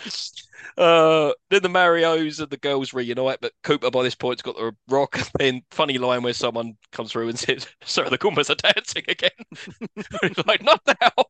uh, 0.77 1.31
then 1.49 1.61
the 1.61 1.69
Marios 1.69 2.39
and 2.39 2.49
the 2.49 2.57
girls 2.57 2.93
reunite, 2.93 3.39
but 3.41 3.51
Koopa 3.63 3.91
by 3.91 4.03
this 4.03 4.15
point's 4.15 4.41
got 4.41 4.55
the 4.55 4.73
rock. 4.89 5.17
And 5.17 5.29
Then 5.39 5.61
funny 5.71 5.97
line 5.97 6.23
where 6.23 6.33
someone 6.33 6.75
comes 6.91 7.11
through 7.11 7.29
and 7.29 7.37
says, 7.39 7.67
"Sorry, 7.83 8.09
the 8.09 8.17
Goombas 8.17 8.48
are 8.49 8.55
dancing 8.55 9.03
again." 9.07 9.29
He's 10.21 10.37
like, 10.45 10.63
"Not 10.63 10.81
now." 10.87 11.25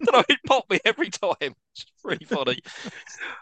know, 0.12 0.22
it 0.28 0.38
popped 0.46 0.70
me 0.70 0.78
every 0.84 1.10
time. 1.10 1.36
It's 1.40 1.86
pretty 2.02 2.24
funny. 2.24 2.58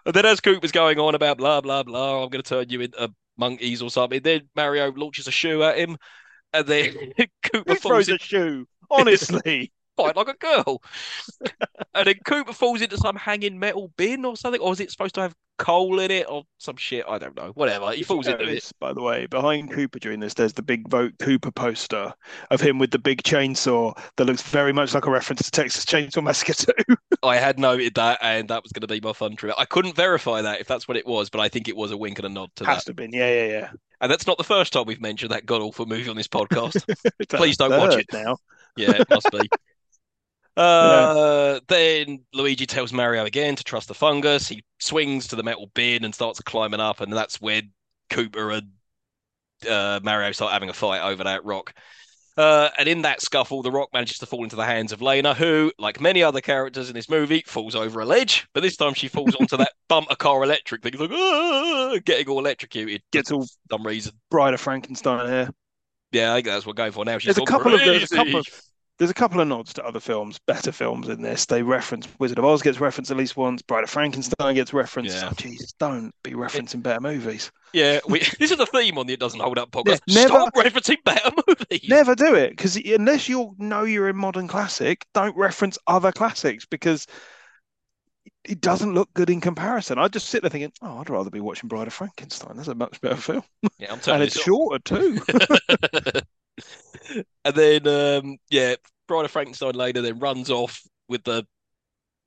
And 0.05 0.15
then 0.15 0.27
as 0.27 0.41
Coop 0.41 0.63
was 0.63 0.73
going 0.73 0.99
on 0.99 1.15
about 1.15 1.39
blah 1.39 1.61
blah 1.61 1.83
blah, 1.83 2.23
I'm 2.23 2.29
going 2.29 2.43
to 2.43 2.49
turn 2.49 2.69
you 2.69 2.83
into 2.83 3.13
monkeys 3.37 3.83
or 3.83 3.91
something. 3.91 4.21
Then 4.23 4.49
Mario 4.55 4.93
launches 4.93 5.29
a 5.29 5.31
shoe 5.31 5.63
at 5.63 5.79
him, 5.79 5.97
and 6.53 6.67
then 6.67 6.95
Koopa 7.45 7.69
Who 7.69 7.75
throws 7.77 8.09
in 8.09 8.17
a 8.17 8.19
shoe? 8.19 8.67
Honestly. 8.91 9.73
Fight 9.97 10.17
like 10.17 10.29
a 10.29 10.35
girl. 10.35 10.83
and 11.95 12.07
then 12.07 12.15
Koopa 12.27 12.55
falls 12.55 12.81
into 12.83 12.97
some 12.97 13.17
hanging 13.17 13.59
metal 13.59 13.93
bin 13.97 14.25
or 14.25 14.37
something, 14.37 14.61
or 14.61 14.73
is 14.73 14.81
it 14.81 14.91
supposed 14.91 15.15
to 15.17 15.21
have 15.21 15.35
coal 15.57 16.01
in 16.01 16.11
it 16.11 16.27
or 16.29 16.43
some 16.59 16.77
shit? 16.77 17.05
I 17.09 17.19
don't 17.19 17.37
know. 17.37 17.53
Whatever. 17.55 17.93
He 17.93 18.03
falls 18.03 18.27
into 18.27 18.43
it. 18.43 18.47
This, 18.47 18.73
by 18.73 18.93
the 18.93 19.03
way, 19.03 19.27
behind 19.27 19.71
Koopa 19.71 20.01
during 20.01 20.19
this, 20.19 20.35
there's 20.35 20.53
the 20.55 20.63
big 20.63 20.89
Vote 20.89 21.17
Koopa 21.19 21.55
poster 21.55 22.13
of 22.51 22.61
him 22.61 22.79
with 22.79 22.91
the 22.91 22.99
big 22.99 23.23
chainsaw 23.23 23.97
that 24.17 24.25
looks 24.25 24.43
very 24.43 24.73
much 24.73 24.95
like 24.95 25.07
a 25.07 25.11
reference 25.11 25.43
to 25.45 25.51
Texas 25.51 25.85
Chainsaw 25.85 26.23
Massacre 26.25 26.55
2. 26.89 26.97
I 27.23 27.37
had 27.37 27.59
noted 27.59 27.95
that, 27.95 28.19
and 28.21 28.49
that 28.49 28.63
was 28.63 28.73
going 28.73 28.81
to 28.83 28.87
be 28.89 29.01
my 29.01 29.13
fun 29.13 29.37
trivia. 29.37 29.55
I 29.57 29.65
couldn't 29.65 29.95
verify 29.95 30.43
that 30.43 30.61
if 30.61 30.67
that's 30.67 30.89
what 30.89 30.97
it 30.97 31.07
was, 31.07 31.31
but 31.31 31.41
I 31.41 31.49
think 31.49 31.69
it 31.69 31.77
was 31.77 31.93
a 31.93 31.97
wink 31.97 32.19
and 32.19 32.27
a 32.27 32.31
nod 32.31 32.51
to 32.57 32.67
Has 32.67 32.79
that. 32.79 32.85
to 32.85 32.89
have 32.91 32.97
been. 32.97 33.13
Yeah, 33.13 33.31
yeah, 33.33 33.47
yeah. 33.47 33.71
And 34.01 34.11
that's 34.11 34.27
not 34.27 34.39
the 34.39 34.45
first 34.45 34.73
time 34.73 34.85
we've 34.87 35.01
mentioned 35.01 35.31
that 35.31 35.47
god 35.47 35.63
awful 35.63 35.87
movie 35.87 36.11
on 36.11 36.17
this 36.17 36.29
podcast. 36.29 36.85
Please 37.29 37.57
don't 37.57 37.71
watch 37.71 37.97
it. 37.99 38.07
now. 38.13 38.37
Yeah, 38.77 38.91
it 38.91 39.09
must 39.09 39.31
be. 39.31 39.49
Uh, 40.57 41.61
then 41.69 42.25
Luigi 42.33 42.67
tells 42.67 42.93
Mario 42.93 43.25
again 43.25 43.57
to 43.57 43.65
trust 43.65 43.89
the 43.89 43.95
fungus. 43.95 44.49
He 44.49 44.63
swings 44.79 45.29
to 45.29 45.37
the 45.37 45.43
metal 45.43 45.71
bin 45.75 46.05
and 46.05 46.15
starts 46.15 46.41
climbing 46.41 46.81
up, 46.81 47.01
and 47.01 47.13
that's 47.13 47.41
when 47.41 47.73
Koopa 48.11 48.59
and 48.59 49.69
uh, 49.69 50.01
Mario 50.03 50.33
start 50.33 50.53
having 50.53 50.69
a 50.69 50.75
fight 50.75 51.03
over 51.03 51.25
that 51.25 51.45
rock. 51.45 51.75
Uh, 52.37 52.69
and 52.79 52.89
in 52.89 53.03
that 53.03 53.21
scuffle, 53.21 53.63
the 53.63 53.71
rock 53.71 53.89
manages 53.93 54.19
to 54.19 54.27
fall 54.27 54.43
into 54.43 54.57
the 54.57 54.65
hands 54.65 54.91
of 54.91 55.01
Lena, 55.01 55.35
who, 55.35 55.73
like 55.79 56.01
many 56.01 56.21
other 56.23 56.41
characters 56.41 56.89
in 56.89 56.95
this 56.95 57.09
movie, 57.09 57.45
falls 57.47 57.77
over 57.77 58.01
a 58.01 58.05
ledge. 58.05 58.47
But 58.53 58.63
this 58.63 58.77
time 58.77 58.95
she 58.95 59.07
falls 59.07 59.37
onto 59.37 59.57
that 59.57 59.73
bumper 59.89 60.17
car 60.17 60.43
electric 60.43 60.83
thing, 60.83 60.95
like, 60.99 61.11
"Ah," 61.13 61.97
getting 62.05 62.29
all 62.29 62.41
electrocuted 62.41 63.03
Gets 63.13 63.31
all 63.31 63.47
some 63.71 63.87
reason. 63.87 64.15
Bride 64.31 64.55
of 64.55 64.61
Frankenstein 64.61 65.29
here. 65.29 65.51
Yeah, 66.11 66.33
I 66.33 66.37
think 66.37 66.47
that's 66.47 66.67
what 66.67 66.77
we're 66.77 66.83
going 66.83 66.93
for 66.93 67.05
now. 67.05 67.19
She's 67.19 67.37
There's 67.37 67.49
a 67.49 67.51
couple 67.51 67.75
of 67.75 67.81
there's 67.81 68.11
a 68.11 68.17
couple 68.17 68.41
of 68.41 68.47
there's 68.99 69.11
a 69.11 69.15
couple 69.15 69.41
of 69.41 69.49
nods 69.49 69.75
to 69.75 69.85
other 69.85 69.99
films, 70.01 70.39
better 70.47 70.71
films 70.71 71.09
in 71.09 71.21
this. 71.21 71.47
They 71.47 71.63
reference 71.63 72.07
Wizard 72.19 72.39
of 72.39 72.45
Oz 72.45 72.63
gets 72.63 72.79
referenced 72.81 73.11
at 73.11 73.17
least 73.17 73.37
once. 73.37 73.61
Bride 73.63 73.85
of 73.85 73.91
Frankenstein 73.91 74.55
gets 74.55 74.73
referenced. 74.73 75.17
Yeah. 75.17 75.29
Oh, 75.31 75.35
Jesus, 75.37 75.73
don't 75.73 76.13
be 76.23 76.33
referencing 76.33 76.83
better 76.83 77.01
movies. 77.01 77.51
Yeah, 77.73 77.99
we, 78.09 78.21
this 78.39 78.53
is 78.53 78.61
a 78.61 78.67
theme 78.67 78.97
on 78.99 79.07
the 79.07 79.15
It 79.15 79.21
Doesn't 79.21 79.41
Hold 79.41 79.59
Up 79.59 79.71
podcast. 79.73 80.01
Yeah, 80.07 80.23
never- 80.23 80.29
Stop 80.29 80.55
referencing 80.55 81.03
better 81.05 81.31
movies. 81.49 81.89
Never 81.89 82.15
do 82.15 82.35
it 82.37 82.51
because 82.51 82.77
unless 82.77 83.29
you 83.29 83.55
know 83.59 83.83
you're 83.83 84.09
in 84.09 84.17
modern 84.17 84.47
classic, 84.47 85.05
don't 85.13 85.37
reference 85.37 85.77
other 85.89 86.13
classics 86.13 86.65
because 86.65 87.07
it 88.45 88.61
doesn't 88.61 88.95
look 88.95 89.13
good 89.15 89.31
in 89.31 89.41
comparison. 89.41 89.99
I 89.99 90.07
just 90.09 90.29
sit 90.29 90.43
there 90.43 90.51
thinking, 90.51 90.73
oh, 90.83 90.99
I'd 90.99 91.11
rather 91.11 91.31
be 91.31 91.41
watching 91.41 91.69
Bride 91.69 91.87
of 91.89 91.95
Frankenstein. 91.95 92.57
That's 92.57 92.69
a 92.69 92.75
much 92.75 93.01
better 93.01 93.17
film, 93.17 93.43
Yeah, 93.79 93.93
I'm 93.93 94.01
and 94.07 94.23
it's 94.23 94.41
shorter 94.41 94.79
too. 94.79 95.21
and 97.45 97.55
then, 97.55 97.87
um, 97.89 98.37
yeah, 98.51 98.75
Bride 99.09 99.25
of 99.25 99.31
Frankenstein 99.31 99.75
later 99.75 100.03
then 100.03 100.19
runs 100.19 100.51
off 100.51 100.83
with 101.09 101.25
the 101.25 101.47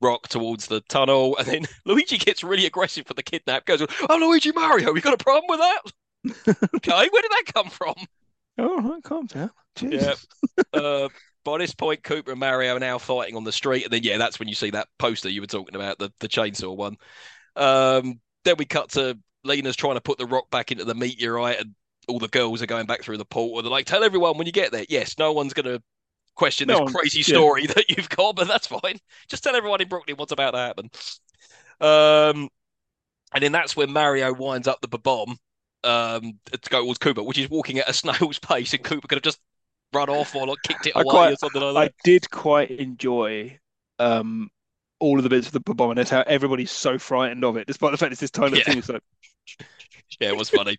rock 0.01 0.27
towards 0.27 0.67
the 0.67 0.81
tunnel, 0.81 1.37
and 1.37 1.47
then 1.47 1.65
Luigi 1.85 2.17
gets 2.17 2.43
really 2.43 2.65
aggressive 2.65 3.07
for 3.07 3.13
the 3.13 3.23
kidnap. 3.23 3.65
Goes, 3.65 3.85
"Oh, 4.09 4.17
Luigi 4.17 4.51
Mario, 4.51 4.93
you 4.93 5.01
got 5.01 5.19
a 5.19 5.23
problem 5.23 5.45
with 5.49 5.59
that?" 5.59 6.67
okay, 6.75 7.09
where 7.11 7.21
did 7.21 7.31
that 7.31 7.53
come 7.53 7.69
from? 7.69 7.95
Oh, 8.57 8.99
calm 9.03 9.27
down. 9.27 9.51
Yeah. 9.81 10.15
uh, 10.73 11.09
by 11.43 11.59
this 11.59 11.73
point, 11.73 12.03
Koopa 12.03 12.29
and 12.29 12.39
Mario 12.39 12.75
are 12.75 12.79
now 12.79 12.97
fighting 12.97 13.35
on 13.35 13.43
the 13.43 13.51
street, 13.51 13.83
and 13.83 13.93
then 13.93 14.03
yeah, 14.03 14.17
that's 14.17 14.39
when 14.39 14.47
you 14.47 14.55
see 14.55 14.71
that 14.71 14.87
poster 14.99 15.29
you 15.29 15.41
were 15.41 15.47
talking 15.47 15.75
about, 15.75 15.99
the 15.99 16.11
the 16.19 16.27
chainsaw 16.27 16.75
one. 16.75 16.97
Um, 17.55 18.19
then 18.43 18.55
we 18.57 18.65
cut 18.65 18.91
to 18.91 19.17
Lena's 19.43 19.75
trying 19.75 19.95
to 19.95 20.01
put 20.01 20.17
the 20.17 20.25
rock 20.25 20.49
back 20.51 20.71
into 20.71 20.85
the 20.85 20.95
meteorite, 20.95 21.59
and 21.59 21.75
all 22.07 22.19
the 22.19 22.27
girls 22.27 22.61
are 22.61 22.65
going 22.67 22.85
back 22.85 23.01
through 23.03 23.17
the 23.17 23.25
portal. 23.25 23.61
They're 23.61 23.71
like, 23.71 23.85
"Tell 23.85 24.03
everyone 24.03 24.37
when 24.37 24.47
you 24.47 24.53
get 24.53 24.71
there." 24.71 24.85
Yes, 24.89 25.17
no 25.17 25.31
one's 25.33 25.53
gonna 25.53 25.81
question 26.35 26.67
this 26.67 26.77
No 26.77 26.83
one- 26.85 26.93
crazy 26.93 27.19
yeah. 27.19 27.25
story 27.37 27.65
that 27.67 27.89
you've 27.89 28.09
got, 28.09 28.35
but 28.35 28.47
that's 28.47 28.67
fine. 28.67 28.99
Just 29.27 29.43
tell 29.43 29.55
everyone 29.55 29.81
in 29.81 29.87
Brooklyn 29.87 30.17
what's 30.17 30.31
about 30.31 30.51
to 30.51 30.57
happen. 30.59 30.89
Um, 31.79 32.49
and 33.33 33.41
then 33.43 33.51
that's 33.51 33.75
when 33.75 33.91
Mario 33.91 34.33
winds 34.33 34.67
up 34.67 34.79
the 34.81 34.87
bomb 34.97 35.37
um 35.83 36.39
to 36.51 36.69
go 36.69 36.81
towards 36.83 36.99
Koopa, 36.99 37.23
which 37.25 37.37
is 37.37 37.49
walking 37.49 37.77
at 37.79 37.89
a 37.89 37.93
snail's 37.93 38.39
pace, 38.39 38.73
and 38.73 38.83
Koopa 38.83 39.03
could 39.03 39.17
have 39.17 39.21
just 39.23 39.39
run 39.93 40.09
off 40.09 40.35
or 40.35 40.47
like 40.47 40.57
kicked 40.63 40.87
it 40.87 40.93
away 40.95 41.03
quite- 41.05 41.33
or 41.33 41.35
something 41.37 41.61
like 41.61 41.75
I 41.75 41.85
that. 41.85 41.93
did 42.03 42.29
quite 42.31 42.71
enjoy 42.71 43.57
um, 43.99 44.49
all 44.99 45.17
of 45.17 45.23
the 45.23 45.29
bits 45.29 45.47
of 45.47 45.53
the 45.53 45.59
bomb 45.59 45.91
and 45.97 46.09
how 46.09 46.21
everybody's 46.27 46.71
so 46.71 46.97
frightened 46.97 47.43
of 47.45 47.57
it, 47.57 47.67
despite 47.67 47.91
the 47.91 47.97
fact 47.97 48.11
it's 48.11 48.21
this 48.21 48.31
tiny 48.31 48.57
Yeah. 48.59 48.63
thing. 48.63 48.83
Like, 48.87 49.03
Yeah, 50.19 50.29
it 50.29 50.37
was 50.37 50.49
funny. 50.49 50.77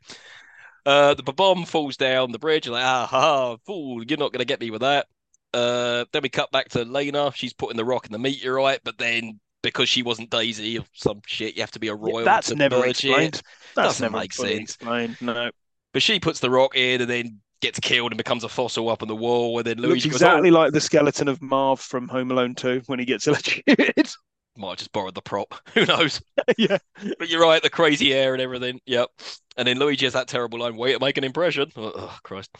Uh, 0.87 1.15
the 1.15 1.23
bomb 1.23 1.65
falls 1.65 1.97
down 1.97 2.33
the 2.33 2.39
bridge. 2.39 2.67
Like, 2.69 2.85
ah, 2.85 3.07
ha, 3.07 3.57
fool, 3.67 4.03
you're 4.05 4.19
not 4.19 4.33
going 4.33 4.41
to 4.41 4.45
get 4.47 4.61
me 4.61 4.71
with 4.71 4.81
that. 4.83 5.07
Uh, 5.55 6.05
then 6.13 6.23
we 6.23 6.29
cut 6.29 6.51
back 6.51 6.69
to 6.71 6.85
Lena. 6.85 7.33
She's 7.35 7.53
putting 7.53 7.77
the 7.77 7.85
rock 7.85 8.07
in 8.07 8.13
the 8.13 8.19
meteorite, 8.19 8.81
but 8.85 8.99
then 8.99 9.41
because 9.63 9.89
she 9.89 10.03
wasn't 10.03 10.31
Daisy 10.31 10.79
or 10.79 10.85
some 10.95 11.21
shit, 11.27 11.57
you 11.57 11.63
have 11.63 11.71
to 11.73 11.79
be 11.81 11.89
a 11.89 11.95
royal 11.95 12.25
that's 12.25 12.49
to 12.49 12.55
never 12.55 12.85
it. 12.87 12.91
explained. 12.91 13.43
That's 13.75 13.99
Doesn't 13.99 14.05
never 14.05 14.19
make 14.19 14.33
sense. 14.33 14.75
explained. 14.77 15.17
No, 15.21 15.51
But 15.93 16.03
she 16.03 16.21
puts 16.21 16.41
the 16.41 16.51
rock 16.51 16.77
in 16.77 17.01
and 17.01 17.11
then 17.11 17.41
gets 17.61 17.81
killed 17.81 18.13
and 18.13 18.17
becomes 18.19 18.45
a 18.45 18.49
fossil 18.49 18.89
up 18.89 19.03
on 19.03 19.09
the 19.09 19.17
wall. 19.17 19.59
And 19.59 19.67
then 19.67 19.79
looks 19.79 19.89
Luigi 19.89 20.09
goes, 20.11 20.17
exactly 20.17 20.51
like 20.51 20.73
the 20.73 20.81
skeleton 20.81 21.29
of 21.29 21.43
Marv 21.43 21.81
from 21.81 22.09
Home 22.09 22.31
Alone 22.31 22.55
2 22.55 22.83
when 22.87 22.99
he 22.99 23.05
gets 23.05 23.27
electrocuted. 23.27 24.09
Might 24.59 24.71
have 24.71 24.79
just 24.79 24.93
borrowed 24.93 25.15
the 25.15 25.23
prop. 25.23 25.55
Who 25.75 25.87
knows? 25.87 26.21
yeah, 26.59 26.79
But 27.19 27.29
you're 27.29 27.41
right, 27.43 27.63
the 27.63 27.71
crazy 27.71 28.11
hair 28.11 28.33
and 28.35 28.43
everything. 28.43 28.81
Yep. 28.87 29.09
And 29.57 29.67
then 29.69 29.79
Luigi 29.79 30.07
has 30.07 30.13
that 30.15 30.29
terrible 30.29 30.59
line, 30.61 30.77
way 30.77 30.93
to 30.93 31.01
make 31.01 31.17
an 31.19 31.25
impression. 31.25 31.71
Oh, 31.77 31.93
oh, 31.95 32.19
Christ. 32.23 32.51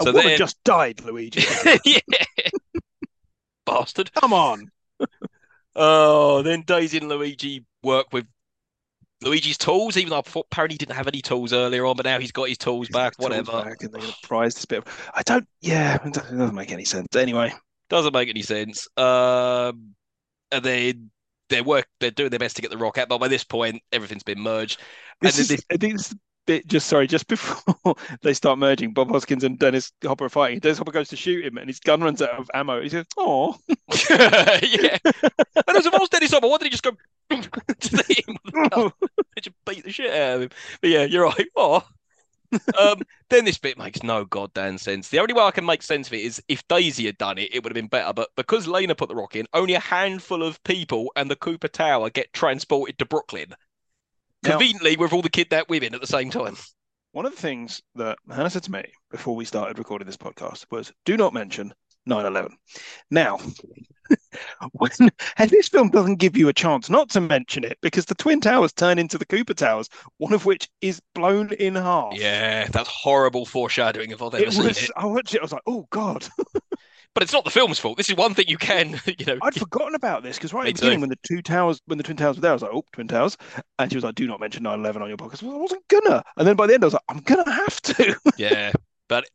a 0.00 0.04
So 0.04 0.12
woman 0.12 0.26
then- 0.28 0.38
just 0.38 0.62
died, 0.64 1.00
Luigi. 1.02 1.44
yeah. 1.84 2.00
Bastard. 3.66 4.12
Come 4.14 4.32
on. 4.32 4.70
Oh, 5.76 6.42
then 6.42 6.62
Daisy 6.66 6.98
and 6.98 7.08
Luigi 7.08 7.64
work 7.82 8.06
with 8.12 8.26
Luigi's 9.22 9.56
tools, 9.58 9.96
even 9.96 10.10
though 10.10 10.18
apparently 10.18 10.74
he 10.74 10.78
didn't 10.78 10.94
have 10.96 11.08
any 11.08 11.20
tools 11.22 11.52
earlier 11.52 11.86
on, 11.86 11.96
but 11.96 12.04
now 12.04 12.18
he's 12.18 12.32
got 12.32 12.48
his 12.48 12.58
tools 12.58 12.88
back, 12.88 13.16
Tools 13.16 13.30
whatever. 13.30 13.52
back 13.62 13.82
and 13.82 13.92
they're 13.92 14.00
going 14.02 14.12
to 14.12 14.26
prize 14.28 14.54
this 14.54 14.64
bit. 14.66 14.78
of- 14.86 15.10
I 15.14 15.22
don't. 15.22 15.48
Yeah, 15.60 15.96
doesn't 15.98 16.16
it 16.16 16.36
doesn't 16.36 16.54
make 16.54 16.70
any 16.72 16.84
sense. 16.84 17.14
Anyway, 17.16 17.52
Doesn't 17.88 18.12
make 18.12 18.28
any 18.28 18.42
sense. 18.42 18.86
Um, 18.98 19.94
and 20.52 20.64
then 20.64 21.10
they 21.48 21.60
work, 21.60 21.86
they're 22.00 22.10
doing 22.10 22.30
their 22.30 22.38
best 22.38 22.56
to 22.56 22.62
get 22.62 22.70
the 22.70 22.78
rock 22.78 22.98
out, 22.98 23.08
but 23.08 23.18
by 23.18 23.28
this 23.28 23.44
point, 23.44 23.82
everything's 23.92 24.22
been 24.22 24.40
merged. 24.40 24.80
this 25.20 25.36
And 25.36 25.42
is. 25.42 25.48
this- 25.48 25.64
I 25.70 25.76
think 25.76 25.96
this 25.98 26.12
a 26.12 26.16
bit. 26.46 26.66
Just 26.66 26.86
sorry, 26.88 27.06
just 27.06 27.26
before 27.28 27.94
they 28.22 28.34
start 28.34 28.58
merging, 28.58 28.92
Bob 28.92 29.10
Hoskins 29.10 29.44
and 29.44 29.58
Dennis 29.58 29.92
Hopper 30.04 30.24
are 30.26 30.28
fighting. 30.28 30.58
Dennis 30.58 30.78
Hopper 30.78 30.92
goes 30.92 31.08
to 31.08 31.16
shoot 31.16 31.44
him, 31.44 31.56
and 31.58 31.68
his 31.68 31.80
gun 31.80 32.00
runs 32.02 32.20
out 32.22 32.30
of 32.30 32.50
ammo. 32.54 32.82
He 32.82 32.88
says, 32.88 33.06
"Oh, 33.16 33.56
yeah. 34.10 34.98
And 35.66 35.76
as 35.76 35.86
if 35.86 35.92
was 35.92 36.08
Dennis 36.10 36.32
Hopper, 36.32 36.48
why 36.48 36.58
did 36.58 36.64
he 36.64 36.70
just 36.70 36.82
go 36.82 36.90
to 37.30 38.04
hit 38.08 38.28
him 38.28 38.36
with 38.44 38.54
the 38.54 38.68
gun? 38.70 38.92
They 39.34 39.40
just 39.40 39.56
beat 39.66 39.84
the 39.84 39.92
shit 39.92 40.10
out 40.10 40.36
of 40.36 40.42
him. 40.42 40.50
But 40.80 40.90
yeah, 40.90 41.04
you're 41.04 41.24
right. 41.24 41.46
Oh. 41.56 41.82
Um, 42.78 43.02
then 43.30 43.44
this 43.44 43.58
bit 43.58 43.78
makes 43.78 44.02
no 44.02 44.24
goddamn 44.24 44.78
sense. 44.78 45.08
The 45.08 45.18
only 45.20 45.32
way 45.34 45.42
I 45.42 45.50
can 45.50 45.64
make 45.64 45.82
sense 45.82 46.06
of 46.08 46.12
it 46.14 46.22
is 46.22 46.42
if 46.48 46.66
Daisy 46.68 47.06
had 47.06 47.18
done 47.18 47.38
it, 47.38 47.54
it 47.54 47.62
would 47.62 47.70
have 47.70 47.74
been 47.74 47.86
better. 47.86 48.12
But 48.12 48.30
because 48.36 48.66
Lena 48.66 48.94
put 48.94 49.08
the 49.08 49.14
rock 49.14 49.36
in, 49.36 49.46
only 49.54 49.74
a 49.74 49.80
handful 49.80 50.42
of 50.42 50.62
people 50.64 51.12
and 51.16 51.30
the 51.30 51.36
Koopa 51.36 51.70
Tower 51.70 52.10
get 52.10 52.32
transported 52.32 52.98
to 52.98 53.06
Brooklyn. 53.06 53.54
Now- 54.42 54.50
Conveniently, 54.58 54.96
with 54.96 55.12
all 55.12 55.22
the 55.22 55.30
kidnapped 55.30 55.70
women 55.70 55.94
at 55.94 56.00
the 56.00 56.06
same 56.06 56.30
time. 56.30 56.56
One 57.12 57.26
of 57.26 57.34
the 57.34 57.40
things 57.40 57.80
that 57.94 58.18
Hannah 58.28 58.50
said 58.50 58.64
to 58.64 58.72
me 58.72 58.84
before 59.10 59.36
we 59.36 59.44
started 59.44 59.78
recording 59.78 60.06
this 60.06 60.16
podcast 60.16 60.66
was 60.70 60.92
do 61.04 61.16
not 61.16 61.32
mention 61.32 61.72
9 62.06 62.26
11. 62.26 62.56
Now, 63.10 63.38
when, 64.72 64.90
and 65.38 65.50
this 65.50 65.68
film 65.68 65.90
doesn't 65.90 66.16
give 66.16 66.36
you 66.36 66.48
a 66.48 66.52
chance 66.52 66.90
not 66.90 67.10
to 67.10 67.20
mention 67.20 67.64
it 67.64 67.78
because 67.80 68.06
the 68.06 68.14
Twin 68.14 68.40
Towers 68.40 68.72
turn 68.72 68.98
into 68.98 69.18
the 69.18 69.26
Koopa 69.26 69.54
Towers, 69.54 69.88
one 70.18 70.32
of 70.32 70.44
which 70.46 70.68
is 70.80 71.00
blown 71.14 71.52
in 71.54 71.74
half. 71.74 72.14
Yeah, 72.16 72.66
that's 72.68 72.88
horrible 72.88 73.46
foreshadowing 73.46 74.10
if 74.10 74.22
I've 74.22 74.34
ever 74.34 74.44
It 74.44 74.52
seen 74.52 74.64
was, 74.64 74.82
it. 74.82 74.90
I 74.96 75.06
watched 75.06 75.34
it, 75.34 75.40
I 75.40 75.42
was 75.42 75.52
like, 75.52 75.62
oh 75.66 75.86
God. 75.90 76.26
But 77.14 77.22
it's 77.22 77.32
not 77.32 77.44
the 77.44 77.50
film's 77.50 77.78
fault. 77.78 77.96
This 77.96 78.10
is 78.10 78.16
one 78.16 78.34
thing 78.34 78.46
you 78.48 78.58
can, 78.58 79.00
you 79.18 79.24
know. 79.24 79.38
I'd 79.40 79.54
forgotten 79.54 79.94
about 79.94 80.24
this 80.24 80.36
because 80.36 80.52
right 80.52 80.66
at 80.66 80.74
the 80.74 80.80
beginning, 80.80 80.98
too. 80.98 81.02
when 81.02 81.10
the 81.10 81.18
two 81.22 81.42
towers, 81.42 81.80
when 81.86 81.96
the 81.96 82.02
Twin 82.02 82.16
Towers 82.16 82.36
were 82.36 82.40
there, 82.42 82.50
I 82.50 82.54
was 82.54 82.62
like, 82.62 82.72
oh, 82.74 82.84
Twin 82.92 83.06
Towers. 83.06 83.36
And 83.78 83.90
she 83.90 83.96
was 83.96 84.02
like, 84.02 84.16
do 84.16 84.26
not 84.26 84.40
mention 84.40 84.64
9 84.64 84.80
11 84.80 85.00
on 85.00 85.08
your 85.08 85.16
podcast. 85.16 85.44
I 85.44 85.56
wasn't 85.56 85.86
gonna. 85.86 86.24
And 86.36 86.46
then 86.46 86.56
by 86.56 86.66
the 86.66 86.74
end, 86.74 86.82
I 86.82 86.88
was 86.88 86.94
like, 86.94 87.04
I'm 87.08 87.20
gonna 87.20 87.52
have 87.52 87.80
to. 87.82 88.16
Yeah, 88.36 88.72
but 89.08 89.26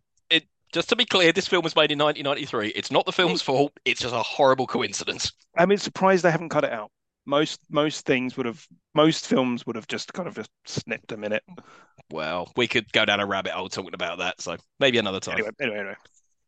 just 0.71 0.89
to 0.89 0.95
be 0.95 1.05
clear, 1.05 1.31
this 1.31 1.47
film 1.47 1.63
was 1.63 1.75
made 1.75 1.91
in 1.91 1.99
1993. 1.99 2.69
It's 2.69 2.91
not 2.91 3.05
the 3.05 3.11
film's 3.11 3.41
fault. 3.41 3.71
It's 3.85 4.01
just 4.01 4.13
a 4.13 4.23
horrible 4.23 4.67
coincidence. 4.67 5.31
I 5.57 5.65
mean, 5.65 5.77
surprised 5.77 6.23
they 6.23 6.31
haven't 6.31 6.49
cut 6.49 6.63
it 6.63 6.71
out. 6.71 6.91
Most 7.25 7.59
most 7.69 8.05
things 8.05 8.37
would 8.37 8.45
have, 8.45 8.65
most 8.95 9.27
films 9.27 9.65
would 9.65 9.75
have 9.75 9.87
just 9.87 10.13
kind 10.13 10.27
of 10.27 10.35
just 10.35 10.49
snipped 10.65 11.11
a 11.11 11.17
minute. 11.17 11.43
Well, 12.11 12.51
we 12.55 12.67
could 12.67 12.91
go 12.91 13.05
down 13.05 13.19
a 13.19 13.25
rabbit 13.25 13.51
hole 13.51 13.69
talking 13.69 13.93
about 13.93 14.19
that, 14.19 14.41
so 14.41 14.57
maybe 14.79 14.97
another 14.97 15.19
time. 15.19 15.35
Anyway, 15.35 15.51
anyway, 15.59 15.77
anyway. 15.77 15.95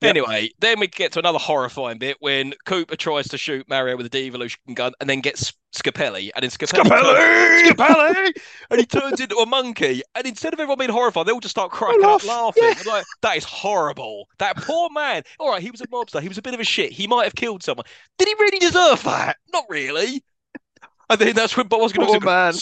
Yep. 0.01 0.09
Anyway, 0.09 0.49
then 0.59 0.79
we 0.79 0.87
get 0.87 1.11
to 1.11 1.19
another 1.19 1.37
horrifying 1.37 1.99
bit 1.99 2.17
when 2.19 2.53
Koopa 2.65 2.97
tries 2.97 3.27
to 3.27 3.37
shoot 3.37 3.69
Mario 3.69 3.95
with 3.97 4.07
a 4.07 4.09
de-evolution 4.09 4.59
gun 4.73 4.93
and 4.99 5.07
then 5.07 5.19
gets 5.21 5.53
Scapelli, 5.73 6.31
and 6.35 6.43
then 6.43 6.49
Scapelli, 6.49 6.89
turns- 6.89 7.69
Scapelli! 7.69 7.71
Scapelli, 7.71 8.31
and 8.69 8.79
he 8.79 8.85
turns 8.85 9.19
into 9.19 9.37
a 9.37 9.45
monkey. 9.45 10.01
And 10.15 10.27
instead 10.27 10.53
of 10.53 10.59
everyone 10.59 10.77
being 10.77 10.89
horrified, 10.89 11.25
they 11.27 11.31
all 11.31 11.39
just 11.39 11.51
start 11.55 11.71
cracking 11.71 12.03
up 12.03 12.25
laughing. 12.25 12.63
yeah. 12.63 12.91
Like, 12.91 13.05
that 13.21 13.37
is 13.37 13.43
horrible. 13.45 14.27
That 14.39 14.57
poor 14.57 14.89
man. 14.91 15.23
All 15.39 15.49
right, 15.49 15.61
he 15.61 15.71
was 15.71 15.81
a 15.81 15.87
mobster. 15.87 16.21
He 16.21 16.27
was 16.27 16.37
a 16.37 16.41
bit 16.41 16.53
of 16.53 16.59
a 16.59 16.65
shit. 16.65 16.91
He 16.91 17.07
might 17.07 17.23
have 17.23 17.35
killed 17.35 17.63
someone. 17.63 17.85
Did 18.17 18.27
he 18.27 18.33
really 18.39 18.59
deserve 18.59 19.03
that? 19.03 19.37
Not 19.53 19.65
really. 19.69 20.23
And 21.09 21.19
then 21.19 21.35
that's 21.35 21.55
when 21.55 21.67
Bob 21.67 21.81
was 21.81 21.93
going 21.93 22.19
to 22.19 22.25
man. 22.25 22.53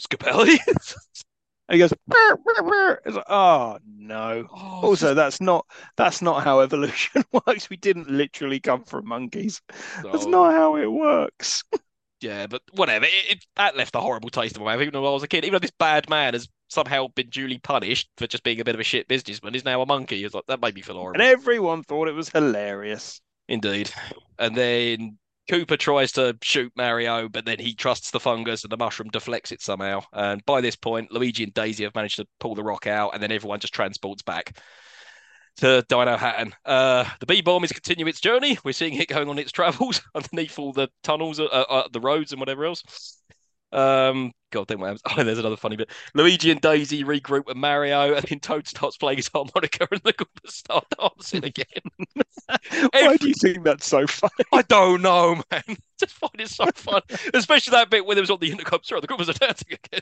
Scapelli. 0.00 0.58
And 1.68 1.74
he 1.74 1.80
goes, 1.80 1.92
"Brr, 2.06 2.36
brr, 2.38 2.62
brr." 2.62 3.02
It's 3.04 3.16
like, 3.16 3.26
oh 3.28 3.78
no. 3.86 4.46
Oh, 4.50 4.80
Also, 4.84 5.12
that's 5.12 5.38
not 5.38 5.66
that's 5.96 6.22
not 6.22 6.42
how 6.42 6.60
evolution 6.60 7.24
works. 7.46 7.68
We 7.68 7.76
didn't 7.76 8.08
literally 8.08 8.58
come 8.58 8.84
from 8.84 9.06
monkeys. 9.06 9.60
That's 10.02 10.24
oh. 10.24 10.30
not 10.30 10.54
how 10.54 10.76
it 10.76 10.86
works. 10.86 11.64
Yeah, 12.20 12.46
but 12.46 12.62
whatever. 12.72 13.04
It, 13.04 13.30
it, 13.30 13.46
that 13.56 13.76
left 13.76 13.94
a 13.94 14.00
horrible 14.00 14.30
taste 14.30 14.56
in 14.56 14.62
my 14.62 14.72
mouth, 14.72 14.82
even 14.82 14.92
though 14.92 15.06
I 15.06 15.12
was 15.12 15.22
a 15.22 15.28
kid. 15.28 15.44
Even 15.44 15.52
though 15.52 15.58
this 15.60 15.70
bad 15.70 16.08
man 16.10 16.34
has 16.34 16.48
somehow 16.68 17.08
been 17.08 17.28
duly 17.30 17.58
punished 17.58 18.08
for 18.16 18.26
just 18.26 18.42
being 18.42 18.60
a 18.60 18.64
bit 18.64 18.74
of 18.74 18.80
a 18.80 18.84
shit 18.84 19.08
businessman, 19.08 19.54
he's 19.54 19.64
now 19.64 19.80
a 19.80 19.86
monkey. 19.86 20.24
It's 20.24 20.34
like 20.34 20.46
that 20.48 20.60
made 20.60 20.74
me 20.74 20.82
feel 20.82 20.96
horrible. 20.96 21.20
And 21.20 21.30
everyone 21.30 21.82
thought 21.84 22.08
it 22.08 22.14
was 22.14 22.28
hilarious. 22.28 23.20
Indeed. 23.48 23.90
And 24.38 24.56
then 24.56 25.18
Koopa 25.48 25.78
tries 25.78 26.12
to 26.12 26.36
shoot 26.42 26.72
Mario, 26.76 27.28
but 27.28 27.44
then 27.44 27.58
he 27.58 27.74
trusts 27.74 28.10
the 28.10 28.20
fungus 28.20 28.64
and 28.64 28.70
the 28.70 28.76
mushroom 28.76 29.08
deflects 29.10 29.50
it 29.52 29.62
somehow. 29.62 30.02
And 30.12 30.44
by 30.44 30.60
this 30.60 30.76
point, 30.76 31.10
Luigi 31.10 31.44
and 31.44 31.54
Daisy 31.54 31.84
have 31.84 31.94
managed 31.94 32.16
to 32.16 32.26
pull 32.38 32.54
the 32.54 32.62
rock 32.62 32.86
out, 32.86 33.14
and 33.14 33.22
then 33.22 33.32
everyone 33.32 33.60
just 33.60 33.72
transports 33.72 34.22
back 34.22 34.58
to 35.58 35.84
Dinohattan. 35.88 36.52
Uh, 36.64 37.04
the 37.20 37.26
B 37.26 37.40
bomb 37.40 37.64
is 37.64 37.72
continuing 37.72 38.08
its 38.08 38.20
journey. 38.20 38.58
We're 38.64 38.72
seeing 38.72 38.94
it 38.94 39.08
going 39.08 39.28
on 39.28 39.38
its 39.38 39.52
travels 39.52 40.00
underneath 40.14 40.58
all 40.58 40.72
the 40.72 40.88
tunnels, 41.02 41.40
uh, 41.40 41.44
uh, 41.44 41.88
the 41.92 42.00
roads, 42.00 42.32
and 42.32 42.40
whatever 42.40 42.64
else. 42.64 42.82
Um, 43.70 44.32
God, 44.50 44.66
then 44.68 44.80
what 44.80 44.86
happens? 44.86 45.02
Oh, 45.18 45.22
there's 45.24 45.38
another 45.38 45.56
funny 45.56 45.76
bit. 45.76 45.90
Luigi 46.14 46.50
and 46.50 46.60
Daisy 46.60 47.04
regroup 47.04 47.46
with 47.46 47.56
Mario, 47.56 48.14
and 48.14 48.24
then 48.24 48.40
Toad 48.40 48.66
starts 48.66 48.96
playing 48.96 49.18
his 49.18 49.28
harmonica, 49.28 49.86
and 49.90 50.00
the 50.04 50.12
Goombas 50.14 50.50
start 50.52 50.86
dancing 50.98 51.44
again. 51.44 51.66
Why 52.46 52.88
Every- 52.94 53.18
do 53.18 53.28
you 53.28 53.34
think 53.42 53.64
that's 53.64 53.86
so 53.86 54.06
funny? 54.06 54.32
I 54.52 54.62
don't 54.62 55.02
know, 55.02 55.42
man. 55.50 55.76
Just 56.00 56.14
find 56.14 56.32
it 56.40 56.48
so 56.48 56.64
fun, 56.76 57.02
especially 57.34 57.72
that 57.72 57.90
bit 57.90 58.06
where 58.06 58.14
there 58.14 58.22
was 58.22 58.30
on 58.30 58.38
the 58.40 58.50
intercom. 58.50 58.80
Sorry, 58.84 59.00
the 59.00 59.06
group 59.06 59.18
was 59.18 59.28
dancing 59.28 59.76
again. 59.84 60.00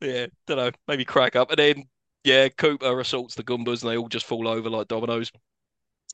yeah, 0.00 0.26
don't 0.46 0.56
know. 0.56 0.70
Maybe 0.88 1.04
crack 1.04 1.36
up, 1.36 1.50
and 1.50 1.58
then 1.58 1.84
yeah, 2.24 2.48
Koopa 2.48 3.00
assaults 3.00 3.34
the 3.34 3.42
Goombas, 3.42 3.82
and 3.82 3.90
they 3.90 3.96
all 3.96 4.08
just 4.08 4.26
fall 4.26 4.48
over 4.48 4.68
like 4.70 4.88
dominoes. 4.88 5.30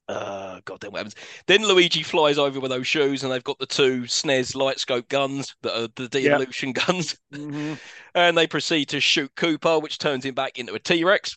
Uh, 0.08 0.60
God 0.64 0.78
damn 0.78 0.92
what 0.92 0.98
happens. 0.98 1.16
Then 1.46 1.66
Luigi 1.66 2.04
flies 2.04 2.38
over 2.38 2.60
with 2.60 2.70
those 2.70 2.86
shoes, 2.86 3.24
and 3.24 3.32
they've 3.32 3.42
got 3.42 3.58
the 3.58 3.66
two 3.66 4.02
SNES 4.02 4.54
light 4.54 4.78
scope 4.78 5.08
guns 5.08 5.56
that 5.62 5.76
are 5.76 5.88
the 5.96 6.08
de-evolution 6.08 6.72
guns, 6.86 7.16
Mhm. 7.32 7.78
and 8.14 8.38
they 8.38 8.46
proceed 8.46 8.88
to 8.90 9.00
shoot 9.00 9.34
Koopa, 9.34 9.82
which 9.82 9.98
turns 9.98 10.24
him 10.24 10.34
back 10.34 10.58
into 10.58 10.74
a 10.74 10.78
T-Rex. 10.78 11.36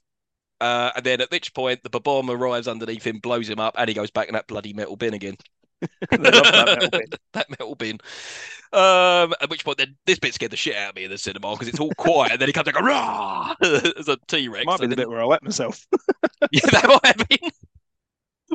Uh, 0.61 0.91
and 0.95 1.05
then 1.05 1.21
at 1.21 1.31
which 1.31 1.53
point 1.53 1.81
the 1.83 1.89
bomb 1.89 2.29
arrives 2.29 2.67
underneath 2.67 3.07
him, 3.07 3.19
blows 3.19 3.49
him 3.49 3.59
up, 3.59 3.73
and 3.77 3.87
he 3.87 3.95
goes 3.95 4.11
back 4.11 4.27
in 4.27 4.33
that 4.33 4.45
bloody 4.45 4.73
metal 4.73 4.97
bin 4.97 5.13
again. 5.13 5.37
That 6.09 6.21
metal 6.21 6.89
bin. 6.89 7.09
that 7.33 7.49
metal 7.49 7.75
bin. 7.75 7.97
Um, 8.71 9.33
at 9.41 9.49
which 9.49 9.63
point, 9.63 9.77
then 9.77 9.95
this 10.05 10.19
bit 10.19 10.33
scared 10.33 10.51
the 10.51 10.57
shit 10.57 10.75
out 10.75 10.89
of 10.89 10.95
me 10.95 11.05
in 11.05 11.09
the 11.09 11.17
cinema 11.17 11.51
because 11.53 11.67
it's 11.67 11.79
all 11.79 11.91
quiet, 11.97 12.33
and 12.33 12.41
then 12.41 12.49
he 12.49 12.53
comes 12.53 12.67
like 12.67 12.79
a 12.79 12.83
rah 12.83 13.55
as 13.61 14.07
a 14.07 14.17
T 14.27 14.47
Rex. 14.47 14.65
Might 14.65 14.79
be 14.81 14.87
the 14.87 14.95
bit 14.95 15.09
where 15.09 15.21
I 15.21 15.25
wet 15.25 15.43
myself. 15.43 15.85
yeah, 16.51 16.65
that 16.71 16.87
might 16.87 17.17
have 17.17 17.27
been. 17.27 17.51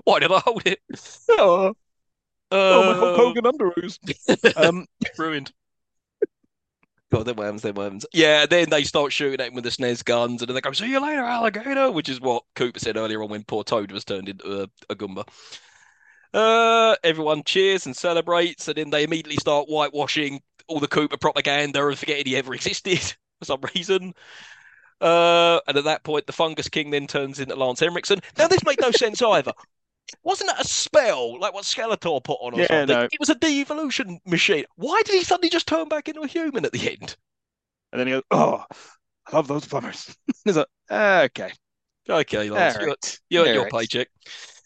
Why 0.05 0.19
did 0.21 0.33
I 0.33 0.41
hold 0.41 0.67
it? 0.67 0.81
oh, 1.31 1.75
oh, 2.51 2.85
my 2.85 2.99
Hulk 2.99 3.19
Uh, 3.19 3.23
Hogan 3.23 3.45
underoos. 3.45 4.57
Um, 4.57 4.87
ruined. 5.19 5.53
God, 7.13 7.27
they're 7.27 7.35
worms, 7.35 7.63
they're 7.63 7.73
worms. 7.73 8.05
Yeah, 8.13 8.45
then 8.47 8.71
they 8.71 8.83
start 8.83 9.13
shooting 9.13 9.41
at 9.41 9.47
him 9.49 9.55
with 9.55 9.63
the 9.63 9.71
SNES 9.71 10.05
guns, 10.05 10.43
and 10.43 10.49
then 10.49 10.55
they 10.55 10.61
go, 10.61 10.73
"See 10.73 10.91
you 10.91 11.01
later, 11.01 11.23
alligator," 11.23 11.91
which 11.93 12.09
is 12.09 12.21
what 12.21 12.43
Koopa 12.57 12.81
said 12.81 12.97
earlier 12.97 13.23
on 13.23 13.31
when 13.31 13.45
poor 13.45 13.63
Toad 13.63 13.93
was 13.93 14.05
turned 14.05 14.29
into 14.29 14.63
a, 14.63 14.69
a 14.91 14.97
Goomba. 14.97 15.27
Uh, 16.35 16.97
everyone 17.05 17.45
cheers 17.45 17.87
and 17.87 17.97
celebrates, 17.97 18.69
and 18.69 18.77
then 18.77 18.91
they 18.91 19.05
immediately 19.05 19.37
start 19.37 19.69
whitewashing 19.69 20.43
all 20.67 20.81
the 20.81 20.89
Koopa 20.89 21.21
propaganda 21.21 21.87
and 21.87 21.99
forgetting 21.99 22.27
he 22.27 22.37
ever 22.37 22.55
existed 22.55 22.99
for 23.39 23.45
some 23.45 23.61
reason. 23.75 24.15
Uh, 25.01 25.61
and 25.69 25.77
at 25.79 25.85
that 25.85 26.05
point, 26.05 26.27
the 26.27 26.33
Fungus 26.33 26.69
King 26.69 26.91
then 26.91 27.07
turns 27.07 27.41
into 27.41 27.57
Lance 27.57 27.81
Henriksen. 27.81 28.21
Now, 28.39 28.49
this 28.49 28.65
made 28.65 28.81
no 28.81 28.91
sense 28.93 29.23
either. 29.23 29.53
Wasn't 30.25 30.51
that 30.51 30.61
a 30.65 30.69
spell 30.69 31.39
like 31.41 31.55
what 31.55 31.65
Skeletor 31.65 32.23
put 32.25 32.39
on 32.41 32.55
or 32.55 32.61
Yeah, 32.61 32.67
something? 32.67 32.97
no. 32.97 33.09
It 33.11 33.21
was 33.21 33.31
a 33.31 33.35
de-evolution 33.37 34.21
machine. 34.27 34.65
Why 34.77 35.03
did 35.05 35.15
he 35.15 35.25
suddenly 35.25 35.51
just 35.51 35.69
turn 35.69 35.89
back 35.89 36.09
into 36.09 36.23
a 36.23 36.27
human 36.29 36.65
at 36.65 36.73
the 36.73 36.91
end? 36.91 37.17
and 37.93 38.01
then 38.01 38.07
he 38.07 38.13
goes, 38.13 38.23
"Oh, 38.31 38.65
I 39.27 39.37
love 39.37 39.49
those 39.49 39.67
plumbers." 39.67 40.17
He's 40.45 40.57
like, 40.57 40.67
"Okay, 40.91 41.53
Okay, 42.09 42.51
Lance, 42.51 42.77
you're, 42.79 42.89
right, 42.89 43.21
you're 43.31 43.47
all 43.47 43.55
your 43.55 43.65
right." 43.65 43.75
paycheck. 43.81 44.09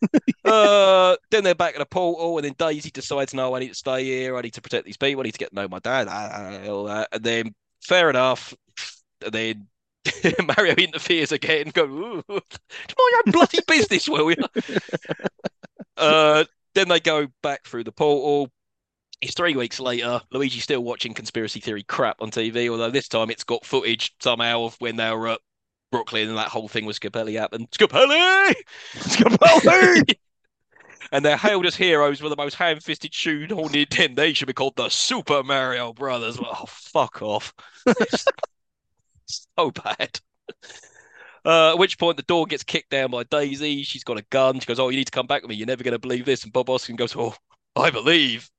uh, 0.44 1.16
then 1.30 1.44
they're 1.44 1.54
back 1.54 1.74
at 1.74 1.78
the 1.80 1.86
portal, 1.86 2.38
and 2.38 2.44
then 2.44 2.54
Daisy 2.58 2.90
decides, 2.90 3.34
no, 3.34 3.54
I 3.54 3.60
need 3.60 3.68
to 3.68 3.74
stay 3.74 4.04
here. 4.04 4.36
I 4.36 4.40
need 4.40 4.54
to 4.54 4.60
protect 4.62 4.84
these 4.84 4.96
people. 4.96 5.20
I 5.20 5.24
need 5.24 5.32
to 5.32 5.38
get 5.38 5.50
to 5.50 5.54
know 5.56 5.68
my 5.68 5.78
dad. 5.80 6.08
ah, 6.10 6.68
all 6.68 6.84
that. 6.84 7.08
And 7.12 7.22
then, 7.22 7.54
fair 7.82 8.10
enough. 8.10 8.54
And 9.24 9.32
then 9.32 9.66
Mario 10.56 10.74
interferes 10.74 11.32
again. 11.32 11.70
Go, 11.74 11.84
"Ooh, 11.84 12.24
it's 12.28 12.94
my 12.96 13.20
own 13.26 13.32
bloody 13.32 13.58
business, 13.66 14.08
will 14.08 14.30
you? 14.30 14.36
Uh, 15.96 16.44
then 16.74 16.88
they 16.88 17.00
go 17.00 17.26
back 17.42 17.64
through 17.66 17.84
the 17.84 17.92
portal. 17.92 18.50
It's 19.20 19.34
three 19.34 19.56
weeks 19.56 19.80
later. 19.80 20.20
Luigi's 20.30 20.62
still 20.62 20.82
watching 20.82 21.12
conspiracy 21.12 21.60
theory 21.60 21.82
crap 21.82 22.22
on 22.22 22.30
TV, 22.30 22.68
although 22.68 22.90
this 22.90 23.08
time 23.08 23.30
it's 23.30 23.44
got 23.44 23.66
footage 23.66 24.14
somehow 24.20 24.64
of 24.64 24.76
when 24.78 24.96
they 24.96 25.10
were 25.10 25.28
at 25.28 25.40
Brooklyn 25.90 26.28
and 26.28 26.36
that 26.36 26.48
whole 26.48 26.68
thing 26.68 26.84
with 26.84 26.98
Scapelli 27.00 27.38
happened. 27.38 27.70
Scapelli! 27.70 28.54
Scapelli! 28.94 30.14
and 31.12 31.24
they're 31.24 31.36
hailed 31.36 31.66
as 31.66 31.76
heroes 31.76 32.20
with 32.20 32.30
the 32.30 32.36
most 32.36 32.54
ham-fisted 32.54 33.14
shoe-horned 33.14 33.86
then 33.90 34.14
they 34.14 34.32
should 34.32 34.46
be 34.46 34.52
called 34.52 34.76
the 34.76 34.88
Super 34.88 35.42
Mario 35.42 35.92
Brothers. 35.92 36.38
Oh, 36.40 36.64
fuck 36.66 37.22
off. 37.22 37.54
So 39.56 39.70
bad. 39.70 40.18
Uh, 41.44 41.72
at 41.72 41.78
which 41.78 41.98
point 41.98 42.16
the 42.16 42.22
door 42.24 42.46
gets 42.46 42.64
kicked 42.64 42.90
down 42.90 43.10
by 43.10 43.24
Daisy. 43.24 43.82
She's 43.82 44.04
got 44.04 44.18
a 44.18 44.24
gun. 44.30 44.58
She 44.58 44.66
goes, 44.66 44.78
"Oh, 44.78 44.88
you 44.88 44.96
need 44.96 45.06
to 45.06 45.12
come 45.12 45.26
back 45.26 45.42
with 45.42 45.50
me. 45.50 45.56
You're 45.56 45.66
never 45.66 45.84
going 45.84 45.92
to 45.92 45.98
believe 45.98 46.24
this." 46.24 46.44
And 46.44 46.52
Bob 46.52 46.68
Hoskins 46.68 46.98
goes, 46.98 47.14
"Oh, 47.16 47.34
I 47.76 47.90
believe." 47.90 48.50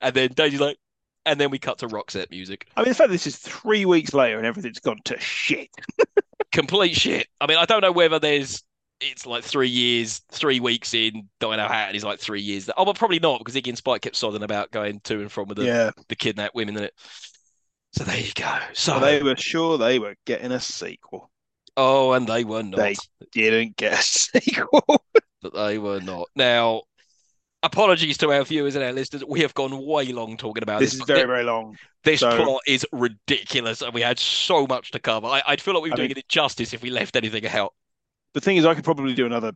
And 0.00 0.14
then 0.14 0.32
Daisy's 0.32 0.60
like, 0.60 0.78
and 1.26 1.38
then 1.40 1.50
we 1.50 1.58
cut 1.58 1.78
to 1.78 1.88
rock 1.88 2.10
set 2.10 2.30
music. 2.30 2.66
I 2.76 2.80
mean, 2.80 2.88
the 2.88 2.94
fact 2.94 3.08
that 3.08 3.14
this 3.14 3.26
is 3.26 3.36
three 3.36 3.84
weeks 3.84 4.14
later 4.14 4.38
and 4.38 4.46
everything's 4.46 4.78
gone 4.78 5.00
to 5.04 5.18
shit. 5.20 5.68
Complete 6.52 6.94
shit. 6.94 7.26
I 7.40 7.46
mean, 7.46 7.58
I 7.58 7.66
don't 7.66 7.82
know 7.82 7.92
whether 7.92 8.18
there's 8.18 8.62
it's 9.00 9.26
like 9.26 9.44
three 9.44 9.68
years, 9.68 10.22
three 10.30 10.58
weeks 10.60 10.94
in 10.94 11.28
Dinohattan 11.40 11.94
is 11.94 12.04
like 12.04 12.18
three 12.18 12.40
years. 12.40 12.70
Oh, 12.78 12.84
but 12.86 12.96
probably 12.96 13.18
not 13.18 13.38
because 13.38 13.54
Iggy 13.54 13.68
and 13.68 13.76
Spike 13.76 14.00
kept 14.00 14.16
sodding 14.16 14.42
about 14.42 14.70
going 14.70 15.00
to 15.00 15.20
and 15.20 15.30
from 15.30 15.48
with 15.48 15.58
the, 15.58 15.64
Yeah, 15.64 15.90
the 16.08 16.16
kidnapped 16.16 16.54
women 16.54 16.78
in 16.78 16.84
it. 16.84 16.94
So 17.92 18.04
there 18.04 18.18
you 18.18 18.32
go. 18.34 18.58
So 18.72 18.94
so 18.94 19.00
they 19.00 19.22
were 19.22 19.36
sure 19.36 19.76
they 19.76 19.98
were 19.98 20.14
getting 20.24 20.52
a 20.52 20.60
sequel. 20.60 21.30
oh, 21.76 22.12
and 22.12 22.26
they 22.26 22.44
were 22.44 22.62
not. 22.62 22.78
They 22.78 22.94
didn't 23.32 23.76
get 23.76 23.98
a 23.98 24.02
sequel. 24.02 25.02
but 25.42 25.54
they 25.54 25.78
were 25.78 26.00
not. 26.00 26.28
Now, 26.34 26.82
apologies 27.66 28.16
to 28.18 28.32
our 28.32 28.44
viewers 28.44 28.74
and 28.76 28.84
our 28.84 28.92
listeners. 28.92 29.22
We 29.26 29.40
have 29.40 29.52
gone 29.54 29.84
way 29.84 30.06
long 30.12 30.36
talking 30.36 30.62
about 30.62 30.80
this 30.80 30.92
this. 30.92 31.00
is 31.00 31.06
very, 31.06 31.26
very 31.26 31.44
long. 31.44 31.76
This 32.04 32.20
so- 32.20 32.36
plot 32.36 32.62
is 32.66 32.86
ridiculous, 32.92 33.82
and 33.82 33.92
we 33.92 34.00
had 34.00 34.18
so 34.18 34.66
much 34.66 34.92
to 34.92 34.98
cover. 34.98 35.26
I, 35.26 35.42
I'd 35.46 35.60
feel 35.60 35.74
like 35.74 35.82
we 35.82 35.90
were 35.90 35.94
I 35.94 35.96
doing 35.96 36.08
mean- 36.08 36.18
it 36.18 36.28
justice 36.28 36.72
if 36.72 36.82
we 36.82 36.90
left 36.90 37.16
anything 37.16 37.46
out. 37.46 37.74
The 38.32 38.40
thing 38.40 38.56
is, 38.56 38.64
I 38.64 38.74
could 38.74 38.84
probably 38.84 39.14
do 39.14 39.26
another 39.26 39.52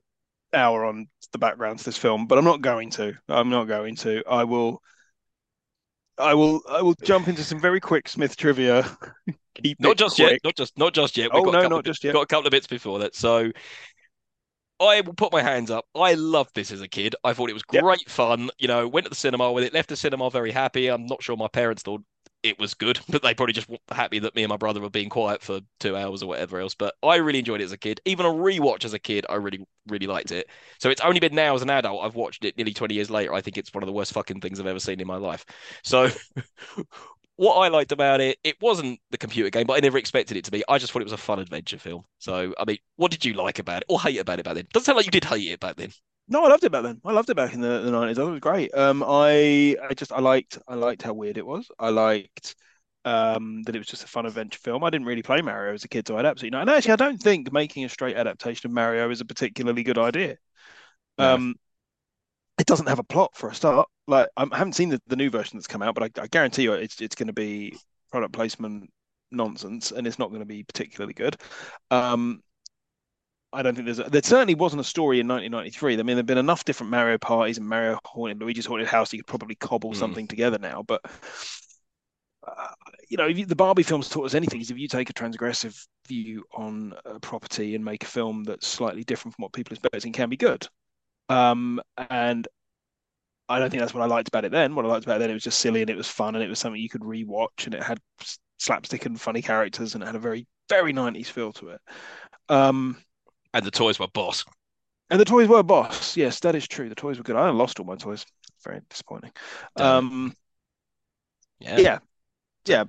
hour 0.52 0.84
on 0.84 1.06
the 1.32 1.38
background 1.38 1.78
to 1.78 1.84
this 1.84 1.96
film, 1.96 2.26
but 2.26 2.38
I'm 2.38 2.44
not 2.44 2.60
going 2.60 2.90
to. 2.90 3.14
I'm 3.28 3.50
not 3.50 3.64
going 3.64 3.96
to. 3.96 4.22
I 4.28 4.44
will. 4.44 4.82
I 6.18 6.34
will. 6.34 6.60
I 6.68 6.82
will 6.82 6.94
jump 7.02 7.28
into 7.28 7.44
some 7.44 7.60
very 7.60 7.80
quick 7.80 8.08
Smith 8.08 8.36
trivia. 8.36 8.84
Keep 9.62 9.80
Not 9.80 9.96
just 9.96 10.18
yet. 10.18 10.38
Not 10.44 10.54
just 10.56 10.78
not 10.78 10.94
just 10.94 11.16
yet. 11.16 11.30
Oh 11.32 11.42
We've 11.42 11.52
got 11.52 11.62
no, 11.62 11.68
not 11.68 11.84
just 11.84 12.04
yet. 12.04 12.12
got 12.12 12.22
a 12.22 12.26
couple 12.26 12.46
of 12.46 12.52
bits 12.52 12.66
before 12.66 13.00
that. 13.00 13.14
So 13.14 13.50
I 14.80 15.02
will 15.02 15.14
put 15.14 15.32
my 15.32 15.42
hands 15.42 15.70
up. 15.70 15.84
I 15.94 16.14
loved 16.14 16.54
this 16.54 16.72
as 16.72 16.80
a 16.80 16.88
kid. 16.88 17.14
I 17.22 17.34
thought 17.34 17.50
it 17.50 17.54
was 17.54 17.62
Yep. 17.72 17.84
great 17.84 18.08
fun. 18.10 18.50
You 18.58 18.68
know, 18.68 18.88
went 18.88 19.04
to 19.04 19.10
the 19.10 19.16
cinema 19.16 19.52
with 19.52 19.64
it, 19.64 19.74
left 19.74 19.90
the 19.90 19.96
cinema 19.96 20.30
very 20.30 20.50
happy. 20.52 20.88
I'm 20.88 21.06
not 21.06 21.22
sure 21.22 21.36
my 21.36 21.48
parents 21.48 21.82
thought 21.82 22.02
it 22.42 22.58
was 22.58 22.72
good, 22.72 22.98
but 23.10 23.22
they 23.22 23.34
probably 23.34 23.52
just 23.52 23.68
were 23.68 23.76
happy 23.90 24.18
that 24.20 24.34
me 24.34 24.42
and 24.42 24.48
my 24.48 24.56
brother 24.56 24.80
were 24.80 24.88
being 24.88 25.10
quiet 25.10 25.42
for 25.42 25.60
two 25.80 25.96
hours 25.96 26.22
or 26.22 26.26
whatever 26.28 26.58
else. 26.60 26.74
But 26.74 26.94
I 27.02 27.16
really 27.16 27.40
enjoyed 27.40 27.60
it 27.60 27.64
as 27.64 27.72
a 27.72 27.78
kid. 27.78 28.00
Even 28.06 28.24
a 28.24 28.30
rewatch 28.30 28.86
as 28.86 28.94
a 28.94 28.98
kid, 28.98 29.26
I 29.28 29.34
really, 29.34 29.66
really 29.86 30.06
liked 30.06 30.32
it. 30.32 30.48
So 30.78 30.88
it's 30.88 31.02
only 31.02 31.20
been 31.20 31.34
now 31.34 31.54
as 31.54 31.62
an 31.62 31.70
adult 31.70 32.02
I've 32.02 32.14
watched 32.14 32.44
it 32.46 32.56
nearly 32.56 32.72
20 32.72 32.94
years 32.94 33.10
later. 33.10 33.34
I 33.34 33.42
think 33.42 33.58
it's 33.58 33.74
one 33.74 33.82
of 33.82 33.86
the 33.86 33.92
worst 33.92 34.12
fucking 34.14 34.40
things 34.40 34.58
I've 34.58 34.66
ever 34.66 34.80
seen 34.80 35.00
in 35.00 35.06
my 35.06 35.16
life. 35.16 35.44
So 35.84 36.08
what 37.40 37.54
I 37.54 37.68
liked 37.68 37.90
about 37.90 38.20
it, 38.20 38.36
it 38.44 38.60
wasn't 38.60 39.00
the 39.10 39.16
computer 39.16 39.48
game, 39.48 39.66
but 39.66 39.72
I 39.72 39.80
never 39.80 39.96
expected 39.96 40.36
it 40.36 40.44
to 40.44 40.50
be. 40.50 40.62
I 40.68 40.76
just 40.76 40.92
thought 40.92 41.00
it 41.00 41.06
was 41.06 41.14
a 41.14 41.16
fun 41.16 41.38
adventure 41.38 41.78
film. 41.78 42.04
So, 42.18 42.52
I 42.58 42.66
mean, 42.66 42.76
what 42.96 43.10
did 43.10 43.24
you 43.24 43.32
like 43.32 43.58
about 43.58 43.78
it 43.78 43.86
or 43.88 43.98
hate 43.98 44.18
about 44.18 44.40
it 44.40 44.44
back 44.44 44.56
then? 44.56 44.66
Doesn't 44.74 44.84
sound 44.84 44.96
like 44.96 45.06
you 45.06 45.10
did 45.10 45.24
hate 45.24 45.50
it 45.50 45.58
back 45.58 45.76
then. 45.76 45.90
No, 46.28 46.44
I 46.44 46.48
loved 46.48 46.64
it 46.64 46.70
back 46.70 46.82
then. 46.82 47.00
I 47.02 47.12
loved 47.12 47.30
it 47.30 47.36
back 47.36 47.54
in 47.54 47.62
the, 47.62 47.80
the 47.80 47.90
90s. 47.90 48.18
I 48.18 48.20
thought 48.20 48.28
it 48.28 48.32
was 48.32 48.40
great. 48.40 48.74
Um, 48.74 49.02
I 49.02 49.74
I 49.82 49.94
just 49.94 50.12
I 50.12 50.20
liked 50.20 50.58
I 50.68 50.74
liked 50.74 51.00
how 51.00 51.14
weird 51.14 51.38
it 51.38 51.46
was. 51.46 51.66
I 51.78 51.88
liked 51.88 52.56
um 53.06 53.62
that 53.62 53.74
it 53.74 53.78
was 53.78 53.88
just 53.88 54.04
a 54.04 54.06
fun 54.06 54.26
adventure 54.26 54.58
film. 54.58 54.84
I 54.84 54.90
didn't 54.90 55.06
really 55.06 55.22
play 55.22 55.40
Mario 55.40 55.72
as 55.72 55.84
a 55.84 55.88
kid, 55.88 56.06
so 56.06 56.18
I'd 56.18 56.26
absolutely 56.26 56.56
not. 56.56 56.68
And 56.68 56.70
actually, 56.70 56.92
I 56.92 56.96
don't 56.96 57.16
think 57.16 57.50
making 57.50 57.86
a 57.86 57.88
straight 57.88 58.16
adaptation 58.16 58.68
of 58.68 58.74
Mario 58.74 59.08
is 59.08 59.22
a 59.22 59.24
particularly 59.24 59.82
good 59.82 59.96
idea. 59.96 60.36
Um, 61.16 61.54
it 62.60 62.66
doesn't 62.66 62.88
have 62.88 62.98
a 62.98 63.04
plot 63.04 63.32
for 63.34 63.48
a 63.48 63.54
start. 63.54 63.88
Like 64.06 64.28
I 64.36 64.46
haven't 64.52 64.74
seen 64.74 64.90
the, 64.90 65.00
the 65.06 65.16
new 65.16 65.30
version 65.30 65.58
that's 65.58 65.66
come 65.66 65.82
out, 65.82 65.94
but 65.94 66.04
I, 66.18 66.22
I 66.22 66.26
guarantee 66.28 66.64
you 66.64 66.72
it's 66.74 67.00
it's 67.00 67.14
going 67.14 67.28
to 67.28 67.32
be 67.32 67.78
product 68.10 68.32
placement 68.34 68.90
nonsense, 69.30 69.92
and 69.92 70.06
it's 70.06 70.18
not 70.18 70.28
going 70.30 70.40
to 70.42 70.46
be 70.46 70.62
particularly 70.64 71.14
good. 71.14 71.36
Um, 71.90 72.42
I 73.52 73.62
don't 73.62 73.74
think 73.74 73.86
there's 73.86 73.98
a, 73.98 74.04
there 74.04 74.22
certainly 74.22 74.54
wasn't 74.54 74.80
a 74.80 74.84
story 74.84 75.18
in 75.18 75.26
1993. 75.26 75.94
I 75.94 76.02
mean, 76.02 76.16
there've 76.16 76.26
been 76.26 76.38
enough 76.38 76.64
different 76.64 76.90
Mario 76.90 77.18
parties 77.18 77.58
and 77.58 77.68
Mario 77.68 77.98
Haunted 78.04 78.38
Luigi's 78.40 78.66
Haunted 78.66 78.86
House. 78.86 79.12
You 79.12 79.18
could 79.20 79.26
probably 79.26 79.56
cobble 79.56 79.92
Hmm. 79.92 79.94
something 79.94 80.28
together 80.28 80.58
now, 80.58 80.82
but 80.86 81.00
uh, 82.46 82.68
you 83.08 83.16
know, 83.16 83.26
if 83.26 83.38
you, 83.38 83.46
the 83.46 83.56
Barbie 83.56 83.82
films 83.82 84.08
taught 84.08 84.24
us 84.26 84.34
anything, 84.34 84.60
is 84.60 84.70
if 84.70 84.78
you 84.78 84.88
take 84.88 85.10
a 85.10 85.14
transgressive 85.14 85.76
view 86.08 86.44
on 86.54 86.94
a 87.04 87.20
property 87.20 87.74
and 87.74 87.84
make 87.84 88.02
a 88.02 88.06
film 88.06 88.44
that's 88.44 88.66
slightly 88.66 89.04
different 89.04 89.34
from 89.34 89.42
what 89.42 89.52
people 89.52 89.74
expect, 89.74 90.04
it 90.04 90.12
can 90.12 90.28
be 90.28 90.36
good. 90.36 90.66
Um, 91.30 91.80
and 91.96 92.46
I 93.48 93.58
don't 93.58 93.70
think 93.70 93.80
that's 93.80 93.94
what 93.94 94.02
I 94.02 94.06
liked 94.06 94.28
about 94.28 94.44
it 94.44 94.52
then. 94.52 94.74
What 94.74 94.84
I 94.84 94.88
liked 94.88 95.04
about 95.04 95.16
it 95.16 95.20
then, 95.20 95.30
it 95.30 95.34
was 95.34 95.42
just 95.42 95.58
silly 95.58 95.80
and 95.80 95.90
it 95.90 95.96
was 95.96 96.08
fun 96.08 96.34
and 96.34 96.44
it 96.44 96.48
was 96.48 96.58
something 96.58 96.80
you 96.80 96.88
could 96.88 97.02
rewatch 97.02 97.64
and 97.66 97.74
it 97.74 97.82
had 97.82 97.98
slapstick 98.58 99.06
and 99.06 99.20
funny 99.20 99.42
characters 99.42 99.94
and 99.94 100.02
it 100.02 100.06
had 100.06 100.14
a 100.14 100.20
very, 100.20 100.46
very 100.68 100.92
90s 100.92 101.28
feel 101.28 101.52
to 101.54 101.70
it. 101.70 101.80
Um, 102.48 102.98
And 103.54 103.64
the 103.64 103.70
toys 103.70 104.00
were 104.00 104.08
boss. 104.08 104.44
and 105.10 105.20
the 105.20 105.24
toys 105.24 105.48
were 105.48 105.62
boss. 105.62 106.16
Yes, 106.16 106.40
that 106.40 106.54
is 106.54 106.68
true. 106.68 106.88
The 106.88 106.94
toys 106.94 107.18
were 107.18 107.24
good. 107.24 107.36
I 107.36 107.50
lost 107.50 107.80
all 107.80 107.86
my 107.86 107.96
toys. 107.96 108.24
Very 108.64 108.80
disappointing. 108.88 109.32
Um, 109.76 110.34
Yeah. 111.60 111.76
yeah, 111.76 111.98
yeah. 112.66 112.84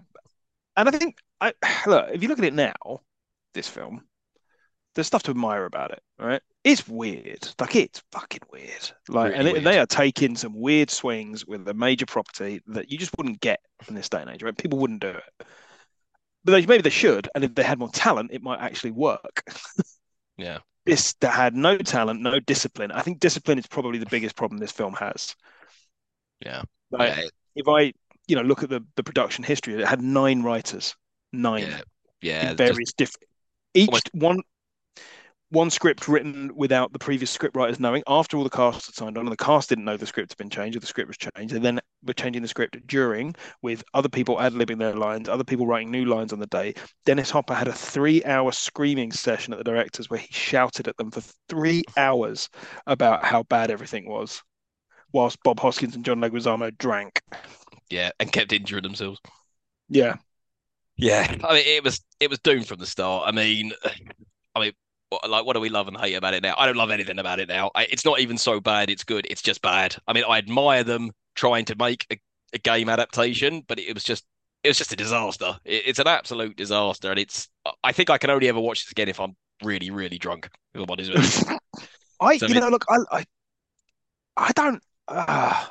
And 0.77 0.89
I 0.89 0.91
think 0.91 1.17
I 1.41 1.53
look 1.87 2.09
if 2.13 2.23
you 2.23 2.29
look 2.29 2.39
at 2.39 2.45
it 2.45 2.53
now, 2.53 3.01
this 3.53 3.69
film, 3.69 4.05
there's 4.95 5.07
stuff 5.07 5.23
to 5.25 5.31
admire 5.31 5.65
about 5.65 5.91
it, 5.91 6.03
right? 6.19 6.41
It's 6.63 6.87
weird, 6.87 7.47
like 7.59 7.75
it's 7.75 8.03
fucking 8.11 8.41
weird, 8.51 8.91
like, 9.09 9.31
Really 9.33 9.39
and, 9.39 9.51
weird. 9.53 9.63
they 9.63 9.79
are 9.79 9.87
taking 9.87 10.35
some 10.35 10.53
weird 10.53 10.91
swings 10.91 11.43
with 11.45 11.67
a 11.67 11.73
major 11.73 12.05
property 12.05 12.61
that 12.67 12.91
you 12.91 12.99
just 12.99 13.17
wouldn't 13.17 13.41
get 13.41 13.59
in 13.87 13.95
this 13.95 14.09
day 14.09 14.21
and 14.21 14.29
age, 14.29 14.43
right? 14.43 14.55
People 14.55 14.77
wouldn't 14.77 15.01
do 15.01 15.07
it, 15.09 15.23
but 16.43 16.51
they, 16.51 16.63
maybe 16.67 16.83
they 16.83 16.91
should, 16.91 17.27
and 17.33 17.43
if 17.43 17.55
they 17.55 17.63
had 17.63 17.79
more 17.79 17.89
talent, 17.89 18.29
it 18.31 18.43
might 18.43 18.59
actually 18.59 18.91
work. 18.91 19.43
Yeah. 20.37 20.59
This 20.87 21.13
that 21.19 21.33
had 21.33 21.53
no 21.53 21.77
talent, 21.77 22.21
no 22.21 22.39
discipline. 22.39 22.91
I 22.91 23.01
think 23.03 23.19
discipline 23.19 23.59
is 23.59 23.67
probably 23.67 23.99
the 23.99 24.07
biggest 24.09 24.35
problem 24.35 24.57
this 24.59 24.71
film 24.71 24.93
has. 24.95 25.35
Yeah. 26.43 26.63
Like, 26.89 27.15
Yeah. 27.15 27.23
if 27.55 27.67
I, 27.67 27.93
you 28.27 28.35
know, 28.35 28.41
look 28.41 28.63
at 28.63 28.69
the 28.69 28.83
the 28.95 29.03
production 29.03 29.43
history, 29.43 29.75
it 29.75 29.85
had 29.85 30.01
nine 30.01 30.41
writers, 30.41 30.95
nine 31.31 31.63
Yeah. 31.67 31.81
Yeah. 32.21 32.43
just- 32.45 32.57
various 32.57 32.93
different. 32.93 33.27
Each 33.75 33.89
almost- 33.89 34.09
one, 34.13 34.39
one 35.51 35.69
script 35.69 36.07
written 36.07 36.51
without 36.55 36.93
the 36.93 36.99
previous 36.99 37.31
script 37.31 37.55
writers 37.55 37.79
knowing 37.79 38.03
after 38.07 38.37
all 38.37 38.43
the 38.45 38.49
cast 38.49 38.87
had 38.87 38.95
signed 38.95 39.17
on 39.17 39.25
and 39.25 39.33
the 39.33 39.37
cast 39.37 39.69
didn't 39.69 39.85
know 39.85 39.97
the 39.97 40.07
script 40.07 40.31
had 40.31 40.37
been 40.37 40.49
changed 40.49 40.77
or 40.77 40.79
the 40.81 40.87
script 40.87 41.09
was 41.09 41.17
changed 41.17 41.53
and 41.53 41.63
then 41.65 41.79
were 42.05 42.13
changing 42.13 42.41
the 42.41 42.47
script 42.47 42.77
during 42.87 43.35
with 43.61 43.83
other 43.93 44.09
people 44.09 44.41
ad-libbing 44.41 44.79
their 44.79 44.95
lines 44.95 45.29
other 45.29 45.43
people 45.43 45.67
writing 45.67 45.91
new 45.91 46.05
lines 46.05 46.33
on 46.33 46.39
the 46.39 46.47
day 46.47 46.73
dennis 47.05 47.29
hopper 47.29 47.53
had 47.53 47.67
a 47.67 47.73
three-hour 47.73 48.51
screaming 48.51 49.11
session 49.11 49.53
at 49.53 49.57
the 49.57 49.63
directors 49.65 50.09
where 50.09 50.19
he 50.19 50.33
shouted 50.33 50.87
at 50.87 50.97
them 50.97 51.11
for 51.11 51.21
three 51.49 51.83
hours 51.97 52.49
about 52.87 53.23
how 53.25 53.43
bad 53.43 53.71
everything 53.71 54.07
was 54.09 54.41
whilst 55.13 55.41
bob 55.43 55.59
hoskins 55.59 55.95
and 55.95 56.05
john 56.05 56.21
leguizamo 56.21 56.71
drank 56.79 57.21
Yeah, 57.91 58.11
and 58.19 58.31
kept 58.31 58.53
injuring 58.53 58.81
themselves. 58.83 59.19
yeah 59.89 60.17
Yeah, 60.97 61.25
I 61.43 61.53
mean, 61.53 61.63
it 61.65 61.83
was 61.83 62.01
it 62.19 62.29
was 62.29 62.39
doomed 62.39 62.67
from 62.67 62.79
the 62.79 62.85
start. 62.85 63.27
I 63.27 63.31
mean, 63.31 63.71
I 64.55 64.59
mean, 64.59 64.67
what, 64.69 64.75
like, 65.27 65.45
what 65.45 65.53
do 65.53 65.59
we 65.59 65.69
love 65.69 65.87
and 65.87 65.97
hate 65.97 66.13
about 66.15 66.33
it 66.33 66.43
now? 66.43 66.55
I 66.57 66.65
don't 66.65 66.77
love 66.77 66.91
anything 66.91 67.19
about 67.19 67.39
it 67.39 67.49
now. 67.49 67.71
I, 67.75 67.83
it's 67.85 68.05
not 68.05 68.19
even 68.19 68.37
so 68.37 68.59
bad; 68.59 68.89
it's 68.89 69.03
good. 69.03 69.27
It's 69.29 69.41
just 69.41 69.61
bad. 69.61 69.95
I 70.07 70.13
mean, 70.13 70.23
I 70.27 70.37
admire 70.37 70.83
them 70.83 71.11
trying 71.35 71.65
to 71.65 71.75
make 71.75 72.05
a, 72.11 72.17
a 72.53 72.59
game 72.59 72.89
adaptation, 72.89 73.63
but 73.67 73.79
it 73.79 73.93
was 73.93 74.03
just 74.03 74.25
it 74.63 74.69
was 74.69 74.77
just 74.77 74.93
a 74.93 74.95
disaster. 74.95 75.57
It, 75.65 75.83
it's 75.87 75.99
an 75.99 76.07
absolute 76.07 76.55
disaster, 76.55 77.09
and 77.09 77.19
it's. 77.19 77.47
I 77.83 77.91
think 77.91 78.09
I 78.09 78.17
can 78.17 78.29
only 78.29 78.47
ever 78.47 78.59
watch 78.59 78.85
this 78.85 78.91
again 78.91 79.09
if 79.09 79.19
I'm 79.19 79.35
really, 79.63 79.91
really 79.91 80.17
drunk. 80.17 80.49
If 80.73 80.81
I'm 80.81 80.89
honest 80.89 81.11
with 81.11 81.49
you. 81.49 81.57
i 82.21 82.33
So 82.33 82.45
you 82.47 82.53
it- 82.55 82.61
know 82.61 82.69
look 82.69 82.85
i 82.89 82.97
i, 83.11 83.25
I 84.37 84.51
don't 84.53 84.81
uh, 85.07 85.67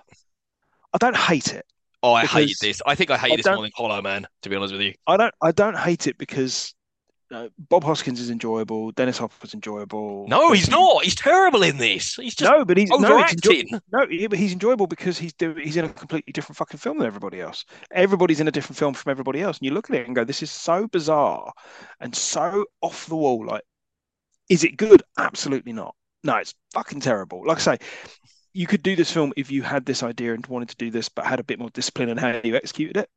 i 0.92 0.98
don't 0.98 1.16
hate 1.16 1.52
it 1.54 1.66
Oh, 2.02 2.14
I 2.14 2.24
hate 2.24 2.56
this. 2.60 2.80
I 2.86 2.94
think 2.94 3.10
I 3.10 3.18
hate 3.18 3.32
I 3.32 3.36
this 3.36 3.46
more 3.50 3.62
than 3.62 3.70
Hollow 3.74 4.00
Man. 4.00 4.26
To 4.42 4.48
be 4.48 4.56
honest 4.56 4.72
with 4.72 4.80
you. 4.82 4.94
I 5.06 5.16
don't 5.16 5.34
I 5.42 5.52
don't 5.52 5.76
hate 5.76 6.06
it 6.06 6.16
because 6.16 6.74
uh, 7.32 7.48
Bob 7.68 7.84
Hoskins 7.84 8.20
is 8.20 8.30
enjoyable, 8.30 8.90
Dennis 8.92 9.18
Hopper's 9.18 9.54
enjoyable. 9.54 10.26
No, 10.28 10.52
he's 10.52 10.70
not. 10.70 11.04
He's 11.04 11.14
terrible 11.14 11.62
in 11.62 11.76
this. 11.78 12.16
He's 12.16 12.34
just 12.34 12.50
No, 12.50 12.64
but 12.64 12.76
he's 12.76 12.88
no, 12.90 12.96
it's 13.18 13.32
enjoy- 13.34 13.50
overacting. 13.52 13.80
no, 13.92 14.28
but 14.28 14.38
he's 14.38 14.52
enjoyable 14.52 14.86
because 14.86 15.18
he's 15.18 15.32
doing 15.34 15.58
he's 15.58 15.76
in 15.76 15.84
a 15.84 15.88
completely 15.88 16.32
different 16.32 16.56
fucking 16.56 16.78
film 16.78 16.98
than 16.98 17.06
everybody 17.06 17.40
else. 17.40 17.64
Everybody's 17.92 18.40
in 18.40 18.48
a 18.48 18.50
different 18.50 18.76
film 18.78 18.94
from 18.94 19.10
everybody 19.10 19.40
else, 19.42 19.58
and 19.58 19.66
you 19.66 19.72
look 19.72 19.90
at 19.90 19.96
it 19.96 20.06
and 20.06 20.14
go, 20.16 20.24
"This 20.24 20.42
is 20.42 20.50
so 20.50 20.86
bizarre 20.88 21.52
and 22.00 22.14
so 22.14 22.64
off 22.82 23.06
the 23.06 23.16
wall." 23.16 23.46
Like, 23.46 23.62
is 24.48 24.64
it 24.64 24.76
good? 24.76 25.02
Absolutely 25.18 25.72
not. 25.72 25.94
No, 26.24 26.36
it's 26.36 26.54
fucking 26.74 27.00
terrible. 27.00 27.46
Like 27.46 27.58
I 27.58 27.60
say, 27.60 27.78
you 28.52 28.66
could 28.66 28.82
do 28.82 28.96
this 28.96 29.10
film 29.12 29.32
if 29.36 29.50
you 29.50 29.62
had 29.62 29.86
this 29.86 30.02
idea 30.02 30.34
and 30.34 30.44
wanted 30.46 30.70
to 30.70 30.76
do 30.76 30.90
this, 30.90 31.08
but 31.08 31.24
had 31.24 31.38
a 31.40 31.44
bit 31.44 31.58
more 31.60 31.70
discipline 31.70 32.08
in 32.08 32.16
how 32.18 32.40
you 32.42 32.56
executed 32.56 32.96
it. 32.96 33.08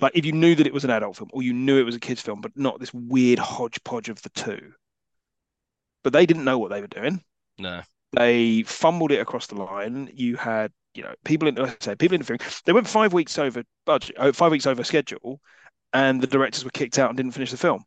Like 0.00 0.12
if 0.14 0.26
you 0.26 0.32
knew 0.32 0.54
that 0.54 0.66
it 0.66 0.74
was 0.74 0.84
an 0.84 0.90
adult 0.90 1.16
film 1.16 1.30
or 1.32 1.42
you 1.42 1.52
knew 1.52 1.78
it 1.78 1.84
was 1.84 1.94
a 1.94 2.00
kids 2.00 2.20
film, 2.20 2.40
but 2.40 2.52
not 2.54 2.78
this 2.80 2.92
weird 2.92 3.38
hodgepodge 3.38 4.08
of 4.08 4.20
the 4.22 4.28
two. 4.30 4.72
But 6.04 6.12
they 6.12 6.26
didn't 6.26 6.44
know 6.44 6.58
what 6.58 6.70
they 6.70 6.80
were 6.80 6.86
doing. 6.86 7.22
No. 7.58 7.82
They 8.12 8.62
fumbled 8.62 9.10
it 9.10 9.20
across 9.20 9.46
the 9.46 9.56
line. 9.56 10.10
You 10.14 10.36
had, 10.36 10.70
you 10.94 11.02
know, 11.02 11.14
people 11.24 11.48
in, 11.48 11.54
like 11.56 11.70
I 11.70 11.84
say, 11.84 11.94
people 11.96 12.14
interfering. 12.14 12.40
They 12.64 12.72
went 12.72 12.86
five 12.86 13.12
weeks 13.12 13.38
over 13.38 13.64
budget, 13.84 14.36
5 14.36 14.52
weeks 14.52 14.66
over 14.66 14.84
schedule, 14.84 15.40
and 15.92 16.20
the 16.20 16.26
directors 16.26 16.64
were 16.64 16.70
kicked 16.70 16.98
out 16.98 17.10
and 17.10 17.16
didn't 17.16 17.32
finish 17.32 17.50
the 17.50 17.56
film. 17.56 17.82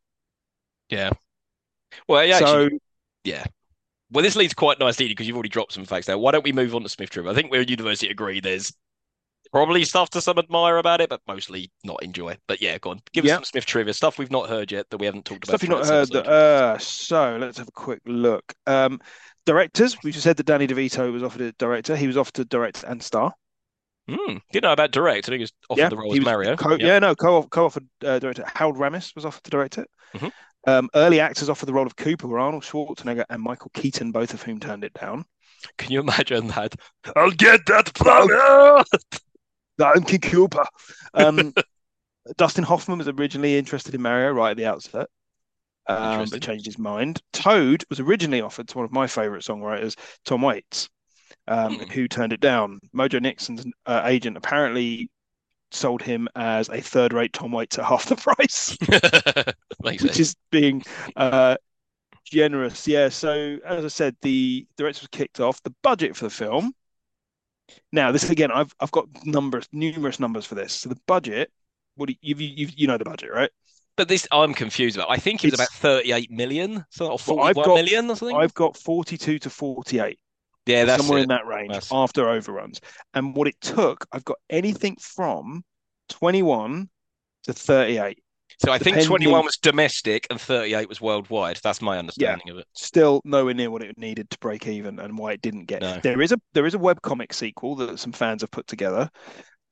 Yeah. 0.90 1.12
Well, 2.08 2.26
yeah, 2.26 2.36
actually, 2.36 2.70
so 2.70 2.78
yeah. 3.24 3.46
Well, 4.12 4.24
this 4.24 4.36
leads 4.36 4.54
quite 4.54 4.80
nicely 4.80 5.08
because 5.08 5.28
you've 5.28 5.36
already 5.36 5.50
dropped 5.50 5.74
some 5.74 5.86
facts 5.86 6.08
there. 6.08 6.18
Why 6.18 6.32
don't 6.32 6.44
we 6.44 6.52
move 6.52 6.76
on 6.76 6.84
to 6.84 6.90
Smith 6.90 7.12
Trivia? 7.12 7.32
I 7.32 7.36
think 7.36 7.52
we're 7.52 7.62
universally 7.62 8.12
agree. 8.12 8.40
There's 8.40 8.74
probably 9.52 9.84
stuff 9.86 10.10
to 10.12 10.22
some 10.22 10.38
admire 10.38 10.78
about 10.78 11.02
it, 11.02 11.10
but 11.10 11.22
mostly 11.28 11.72
not 11.84 12.02
enjoy. 12.04 12.38
But 12.48 12.62
yeah, 12.62 12.78
go 12.78 12.92
on. 12.92 13.02
Give 13.14 13.26
us 13.26 13.32
some 13.32 13.44
Smith 13.44 13.66
Trivia 13.66 13.94
stuff 13.94 14.18
we've 14.18 14.32
not 14.32 14.50
heard 14.50 14.72
yet 14.72 14.90
that 14.90 14.98
we 14.98 15.06
haven't 15.06 15.26
talked 15.26 15.44
about. 15.48 15.60
stuff 15.60 15.64
you've 15.64 15.78
not 15.78 15.88
heard. 15.88 16.10
That, 16.12 16.28
uh, 16.28 16.78
so 16.78 17.38
let's 17.40 17.58
have 17.58 17.68
a 17.68 17.72
quick 17.72 18.02
look. 18.06 18.54
Um, 18.68 19.00
directors. 19.46 19.98
We 20.04 20.12
just 20.12 20.24
said 20.24 20.38
that 20.38 20.46
Danny 20.46 20.68
DeVito 20.68 21.12
was 21.12 21.24
offered 21.24 21.42
a 21.42 21.52
director. 21.54 21.96
He 21.96 22.08
was 22.08 22.18
offered 22.18 22.36
to 22.36 22.46
direct 22.46 22.84
and 22.84 23.02
star. 23.02 23.34
Hmm. 24.10 24.38
Didn't 24.52 24.64
know 24.64 24.74
about 24.74 24.92
direct. 24.92 25.28
I 25.28 25.32
think 25.32 25.40
he 25.40 25.44
was 25.44 25.54
offered 25.70 25.82
Yeah, 25.82 25.90
the 25.90 25.98
role 25.98 26.14
as 26.14 26.20
Mario. 26.22 26.56
Co- 26.56 26.78
Yeah. 26.78 26.88
Yeah, 26.88 27.00
no, 27.00 27.16
co 27.16 27.44
co-offered 27.44 27.88
uh, 28.04 28.18
director 28.20 28.44
Harold 28.56 28.78
Ramis 28.78 29.14
was 29.16 29.24
offered 29.26 29.44
to 29.44 29.50
direct 29.52 29.78
it. 29.78 29.88
Mhm. 30.16 30.32
Um, 30.68 30.90
early 30.96 31.20
actors 31.20 31.48
offered 31.50 31.68
the 31.68 31.74
role 31.74 31.86
of 31.88 31.96
Koopa 31.96 32.24
were 32.24 32.40
Arnold 32.40 32.64
Schwarzenegger 32.64 33.24
and 33.30 33.42
Michael 33.42 33.72
Keaton, 33.74 34.12
both 34.12 34.34
of 34.34 34.42
whom 34.42 34.60
turned 34.60 34.84
it 34.84 34.94
down. 34.94 35.26
Can 35.78 35.92
you 35.92 36.00
imagine 36.00 36.48
that? 36.48 36.76
I'll 37.16 37.32
get 37.32 37.66
that 37.68 37.94
planet. 37.94 38.88
I'm 39.82 40.04
King 40.04 40.20
Koopa. 40.20 40.66
Um, 41.14 41.54
Dustin 42.38 42.64
Hoffman 42.64 42.98
was 43.00 43.08
originally 43.08 43.58
interested 43.58 43.96
in 43.96 44.02
Mario 44.02 44.32
right 44.32 44.52
at 44.52 44.58
the 44.58 44.66
outset, 44.66 45.08
um, 45.88 46.28
but 46.30 46.42
changed 46.42 46.66
his 46.66 46.78
mind. 46.78 47.22
Toad 47.34 47.84
was 47.90 48.00
originally 48.00 48.42
offered 48.42 48.68
to 48.70 48.78
one 48.78 48.86
of 48.86 48.92
my 48.92 49.08
favorite 49.08 49.44
songwriters, 49.44 49.96
Tom 50.26 50.42
Waits, 50.42 50.90
um, 51.48 51.76
Hmm. 51.80 51.84
who 51.92 52.08
turned 52.08 52.34
it 52.34 52.40
down. 52.40 52.80
Mojo 52.96 53.22
Nixon's 53.22 53.66
uh, 53.86 54.02
agent 54.06 54.38
apparently 54.38 55.10
sold 55.72 56.02
him 56.02 56.28
as 56.36 56.70
a 56.70 56.82
third-rate 56.82 57.34
Tom 57.34 57.52
Waits 57.52 57.78
at 57.80 57.86
half 57.86 58.06
the 58.06 58.16
price. 58.18 58.78
Makes 59.84 60.04
which 60.04 60.14
sense. 60.14 60.20
is 60.20 60.36
being 60.52 60.84
uh, 61.16 61.56
generous. 62.26 62.88
Yeah. 62.88 63.10
So 63.10 63.58
as 63.66 63.86
I 63.86 63.88
said, 63.88 64.16
the 64.22 64.68
director 64.78 65.02
was 65.04 65.10
kicked 65.12 65.40
off. 65.40 65.62
The 65.64 65.74
budget 65.84 66.16
for 66.16 66.26
the 66.26 66.30
film. 66.32 66.74
Now, 67.92 68.12
this 68.12 68.30
again, 68.30 68.52
I've 68.52 68.74
I've 68.80 68.92
got 68.92 69.08
numbers, 69.26 69.68
numerous 69.72 70.20
numbers 70.20 70.46
for 70.46 70.56
this. 70.56 70.74
So 70.74 70.90
the 70.90 70.98
budget. 71.08 71.52
What 71.96 72.08
do 72.08 72.16
you 72.22 72.36
you 72.36 72.68
you, 72.78 72.88
know 72.88 72.98
the 72.98 73.04
budget, 73.06 73.30
right? 73.34 73.50
But 73.98 74.08
this 74.08 74.26
I'm 74.32 74.54
confused 74.54 74.96
about. 74.96 75.10
I 75.12 75.18
think 75.18 75.44
it 75.44 75.48
was 75.52 75.60
about 75.60 75.70
38 75.74 76.32
million, 76.32 76.86
so 76.92 77.08
or 77.08 77.18
Well, 77.28 77.42
I've 77.42 77.56
41 77.56 77.66
got- 77.66 77.76
million 77.76 78.10
or 78.10 78.16
something. 78.16 78.38
I've 78.38 78.54
got 78.54 78.78
forty-two 78.78 79.40
to 79.40 79.50
forty-eight, 79.50 80.18
Yeah, 80.66 80.86
that's 80.86 81.02
somewhere 81.02 81.20
it. 81.20 81.24
in 81.24 81.28
that 81.30 81.46
range 81.46 81.74
That's- 81.74 81.90
after 81.92 82.30
overruns. 82.30 82.80
And 83.14 83.36
what 83.36 83.48
it 83.50 83.60
took, 83.60 84.06
I've 84.14 84.24
got 84.24 84.38
anything 84.50 84.96
from 85.02 85.64
twenty-one 86.08 86.90
to 87.44 87.54
thirty-eight. 87.54 88.24
So 88.62 88.72
I 88.74 88.78
think 88.78 88.96
Depending- 88.98 89.08
21 89.08 89.46
was 89.46 89.58
domestic 89.58 90.28
and 90.30 90.40
38 90.40 90.90
was 90.90 91.00
worldwide. 91.00 91.60
That's 91.64 91.82
my 91.82 91.98
understanding 91.98 92.50
of 92.50 92.58
it. 92.58 92.68
still 92.74 93.22
nowhere 93.24 93.54
near 93.54 93.72
what 93.72 93.82
it 93.82 93.98
needed 93.98 94.30
to 94.32 94.38
break 94.40 94.68
even 94.68 95.00
and 95.00 95.18
why 95.18 95.32
it 95.34 95.42
didn't 95.42 95.66
get. 95.66 95.82
No. 95.82 96.00
There 96.04 96.22
is 96.22 96.32
a 96.34 96.38
there 96.54 96.66
is 96.66 96.74
a 96.74 96.78
webcomic 96.80 97.34
sequel 97.34 97.76
that 97.78 98.00
some 98.00 98.12
fans 98.12 98.42
have 98.42 98.52
put 98.52 98.68
together. 98.68 99.10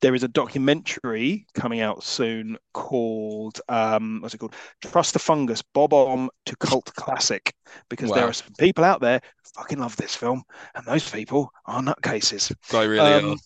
There 0.00 0.14
is 0.14 0.22
a 0.22 0.28
documentary 0.28 1.44
coming 1.54 1.80
out 1.80 2.02
soon 2.04 2.56
called 2.72 3.60
um 3.68 4.20
what's 4.22 4.34
it 4.34 4.38
called? 4.38 4.54
Trust 4.80 5.12
the 5.12 5.18
Fungus, 5.18 5.60
Bob 5.74 5.92
Om 5.92 6.30
to 6.46 6.56
Cult 6.56 6.90
Classic. 6.94 7.52
Because 7.90 8.10
there 8.10 8.24
are 8.28 8.32
some 8.32 8.52
people 8.58 8.84
out 8.84 9.00
there 9.02 9.20
who 9.22 9.50
fucking 9.60 9.78
love 9.80 9.96
this 9.96 10.14
film, 10.14 10.42
and 10.74 10.86
those 10.86 11.10
people 11.10 11.50
are 11.66 11.82
nutcases. 11.82 12.54
They 12.70 12.86
really 12.88 13.12
Um, 13.12 13.32
are. 13.32 13.36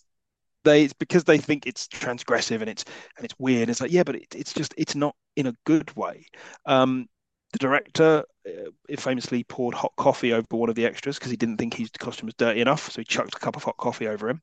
They 0.65 0.85
it's 0.85 0.93
because 0.93 1.25
they 1.25 1.39
think 1.39 1.67
it's 1.67 1.89
transgressive 1.89 2.61
and 2.61 2.69
it's 2.69 2.85
and 3.17 3.25
it's 3.25 3.35
weird. 3.39 3.69
It's 3.69 3.81
like 3.81 3.93
yeah, 3.93 4.03
but 4.03 4.17
it, 4.17 4.35
it's 4.35 4.53
just 4.53 4.75
it's 4.77 4.95
not 4.95 5.15
in 5.37 5.47
a 5.47 5.55
good 5.65 5.95
way. 5.97 6.27
Um, 6.67 7.09
the 7.53 7.59
director 7.59 8.25
uh, 8.47 8.97
famously 8.97 9.45
poured 9.45 9.75
hot 9.75 9.93
coffee 9.97 10.33
over 10.33 10.47
one 10.51 10.71
of 10.71 10.75
the 10.75 10.87
extras 10.87 11.19
because 11.19 11.31
he 11.31 11.37
didn't 11.37 11.59
think 11.59 11.75
his 11.75 11.91
costume 11.91 12.27
was 12.27 12.35
dirty 12.35 12.61
enough, 12.61 12.91
so 12.91 13.01
he 13.01 13.05
chucked 13.05 13.35
a 13.35 13.39
cup 13.39 13.57
of 13.57 13.63
hot 13.63 13.77
coffee 13.77 14.09
over 14.09 14.29
him. 14.29 14.43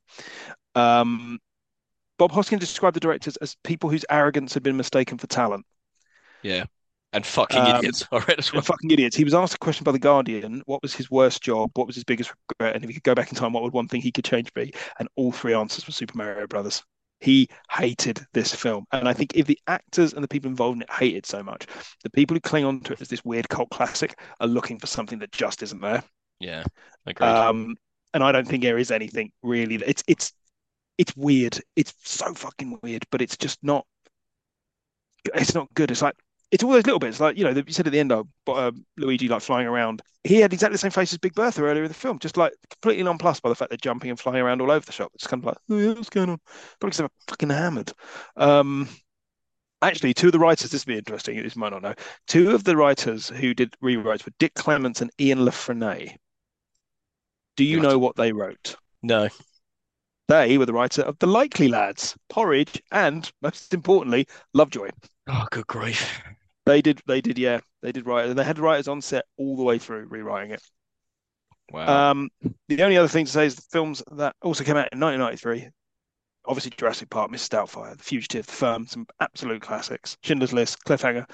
Um, 0.75 1.39
Bob 2.17 2.31
Hoskins 2.31 2.59
described 2.59 2.95
the 2.95 2.99
directors 2.99 3.37
as 3.37 3.55
people 3.63 3.89
whose 3.89 4.05
arrogance 4.09 4.53
had 4.53 4.61
been 4.61 4.77
mistaken 4.77 5.17
for 5.17 5.27
talent. 5.27 5.65
Yeah. 6.43 6.65
And 7.11 7.26
fucking 7.26 7.60
um, 7.60 7.77
idiots. 7.77 8.06
I 8.11 8.19
read 8.19 8.40
as 8.40 8.53
well. 8.53 8.61
Fucking 8.61 8.91
idiots. 8.91 9.15
He 9.15 9.23
was 9.23 9.34
asked 9.34 9.56
a 9.56 9.60
question 9.60 9.84
by 9.84 9.91
the 9.91 9.99
Guardian: 9.99 10.61
What 10.65 10.81
was 10.81 10.94
his 10.94 11.10
worst 11.10 11.41
job? 11.41 11.72
What 11.73 11.88
was 11.88 11.95
his 11.95 12.03
biggest 12.03 12.31
regret? 12.49 12.76
And 12.76 12.84
if 12.84 12.90
he 12.90 12.94
could 12.94 13.03
go 13.03 13.15
back 13.15 13.30
in 13.30 13.36
time, 13.36 13.53
what 13.53 13.64
would 13.64 13.73
one 13.73 13.88
thing 13.88 14.02
he 14.02 14.11
could 14.11 14.26
change 14.26 14.53
be? 14.53 14.73
And 14.99 15.10
all 15.15 15.31
three 15.31 15.53
answers 15.53 15.88
were 15.88 15.94
Super 15.94 16.18
Mario 16.18 16.45
Brothers. 16.48 16.84
He 17.19 17.49
hated 17.69 18.26
this 18.34 18.53
film, 18.53 18.86
and 18.94 19.10
I 19.10 19.14
think 19.14 19.36
if 19.36 19.45
the 19.45 19.60
actors 19.68 20.14
and 20.14 20.23
the 20.23 20.27
people 20.27 20.49
involved 20.49 20.77
in 20.77 20.84
it 20.84 20.91
hate 20.91 21.15
it 21.15 21.26
so 21.26 21.44
much, 21.44 21.68
the 22.03 22.10
people 22.10 22.36
who 22.36 22.40
cling 22.40 22.64
on 22.64 22.80
to 22.81 22.94
it 22.94 23.02
as 23.02 23.10
this 23.10 23.26
weird 23.26 23.49
cult 23.49 23.69
classic 23.72 24.18
are 24.40 24.48
looking 24.48 24.80
for 24.80 24.88
something 24.88 25.19
that 25.19 25.31
just 25.34 25.61
isn't 25.61 25.81
there. 25.81 26.02
Yeah. 26.40 26.64
Agreed. 27.06 27.27
Um, 27.27 27.76
and 28.14 28.23
I 28.23 28.31
don't 28.31 28.48
think 28.48 28.64
there 28.64 28.77
is 28.77 28.91
anything 28.91 29.31
really. 29.44 29.76
It's 29.76 30.03
it's 30.07 30.31
it's 30.98 31.15
weird. 31.15 31.60
It's 31.76 31.94
so 32.03 32.34
fucking 32.34 32.80
weird, 32.81 33.03
but 33.11 33.22
it's 33.22 33.38
just 33.38 33.60
not. 33.64 33.86
It's 35.34 35.53
not 35.53 35.73
good. 35.73 35.91
It's 35.91 36.02
like 36.02 36.15
it's 36.51 36.63
all 36.63 36.71
those 36.71 36.85
little 36.85 36.99
bits, 36.99 37.19
like 37.19 37.38
you 37.38 37.43
know, 37.43 37.51
you 37.51 37.73
said 37.73 37.85
at 37.88 37.93
the 37.93 37.99
end 37.99 38.11
of 38.11 38.27
um, 38.47 38.85
Luigi 38.97 39.27
like 39.27 39.41
flying 39.41 39.67
around. 39.67 40.01
He 40.23 40.38
had 40.38 40.51
exactly 40.51 40.73
the 40.73 40.80
same 40.80 40.91
face 40.91 41.13
as 41.13 41.19
Big 41.19 41.34
Bertha 41.34 41.61
earlier 41.63 41.84
in 41.84 41.88
the 41.88 41.93
film, 41.93 42.19
just 42.19 42.38
like 42.38 42.53
completely 42.69 43.03
nonplussed 43.03 43.41
by 43.41 43.49
the 43.49 43.55
fact 43.55 43.69
they're 43.69 43.77
jumping 43.77 44.09
and 44.09 44.19
flying 44.19 44.39
around 44.39 44.61
all 44.61 44.71
over 44.71 44.85
the 44.85 44.91
shop. 44.91 45.11
It's 45.13 45.27
kind 45.27 45.41
of 45.41 45.45
like, 45.45 45.57
oh 45.69 45.77
yeah, 45.77 45.93
what's 45.93 46.09
going 46.09 46.30
on? 46.30 46.39
Probably 46.80 46.89
because 46.89 46.97
they're 46.97 47.09
fucking 47.27 47.49
hammered. 47.49 47.93
Um, 48.35 48.89
actually, 49.81 50.13
two 50.13 50.27
of 50.27 50.34
the 50.34 50.39
writers. 50.39 50.71
This 50.71 50.85
would 50.85 50.91
be 50.93 50.97
interesting. 50.97 51.38
You 51.38 51.49
might 51.55 51.71
not 51.71 51.81
know. 51.84 51.95
Two 52.27 52.51
of 52.51 52.63
the 52.63 52.76
writers 52.76 53.30
who 53.30 53.53
did 53.53 53.76
rewrites 53.84 54.26
were 54.26 54.34
Dick 54.39 54.53
Clements 54.55 55.01
and 55.01 55.11
Ian 55.19 55.45
La 55.45 55.51
Frenais. 55.51 56.17
Do 57.57 57.63
you 57.63 57.77
Right. 57.77 57.84
know 57.84 57.99
what 57.99 58.15
they 58.15 58.31
wrote? 58.31 58.76
no. 59.03 59.30
They 60.27 60.57
were 60.57 60.65
the 60.65 60.73
writer 60.73 61.01
of 61.01 61.17
The 61.19 61.27
Likely 61.27 61.67
Lads, 61.67 62.15
Porridge, 62.30 62.81
and 62.91 63.30
most 63.41 63.73
importantly, 63.73 64.27
Lovejoy. 64.53 64.89
Oh, 65.27 65.47
good 65.51 65.67
grief. 65.67 66.21
They 66.69 66.81
did, 66.83 67.01
they 67.07 67.19
did, 67.19 67.39
yeah. 67.39 67.61
They 67.81 67.91
did 67.91 68.05
write, 68.05 68.27
and 68.29 68.37
they 68.37 68.43
had 68.43 68.59
writers 68.59 68.87
on 68.87 69.01
set 69.01 69.25
all 69.37 69.57
the 69.57 69.63
way 69.63 69.79
through 69.79 70.05
rewriting 70.07 70.51
it. 70.51 70.61
Wow. 71.71 72.11
Um, 72.11 72.29
the 72.67 72.83
only 72.83 72.95
other 72.95 73.07
thing 73.07 73.25
to 73.25 73.31
say 73.31 73.45
is 73.47 73.55
the 73.55 73.63
films 73.71 74.03
that 74.11 74.35
also 74.43 74.63
came 74.63 74.77
out 74.77 74.89
in 74.93 74.99
1993. 74.99 75.69
Obviously, 76.45 76.71
Jurassic 76.77 77.09
Park, 77.09 77.31
Mrs. 77.31 77.49
Doubtfire, 77.49 77.97
The 77.97 78.03
Fugitive, 78.03 78.45
The 78.45 78.51
Firm, 78.51 78.85
some 78.85 79.07
absolute 79.19 79.61
classics. 79.63 80.15
Schindler's 80.23 80.53
List, 80.53 80.83
Cliffhanger, 80.85 81.27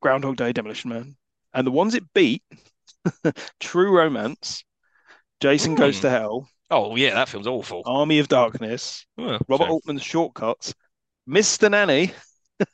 Groundhog 0.00 0.36
Day, 0.36 0.52
Demolition 0.54 0.88
Man, 0.90 1.16
and 1.52 1.66
the 1.66 1.70
ones 1.70 1.94
it 1.94 2.04
beat: 2.14 2.42
True 3.60 3.94
Romance, 3.94 4.64
Jason 5.40 5.74
Goes 5.74 5.96
Hmm. 5.98 6.02
to 6.02 6.10
Hell, 6.10 6.48
Oh 6.70 6.96
yeah, 6.96 7.12
that 7.14 7.28
film's 7.28 7.46
awful. 7.46 7.82
Army 7.84 8.20
of 8.20 8.28
Darkness, 8.28 9.04
Oh, 9.18 9.38
Robert 9.48 9.66
so- 9.66 9.70
Altman's 9.72 10.02
Shortcuts, 10.02 10.72
Mr. 11.28 11.70
Nanny, 11.70 12.12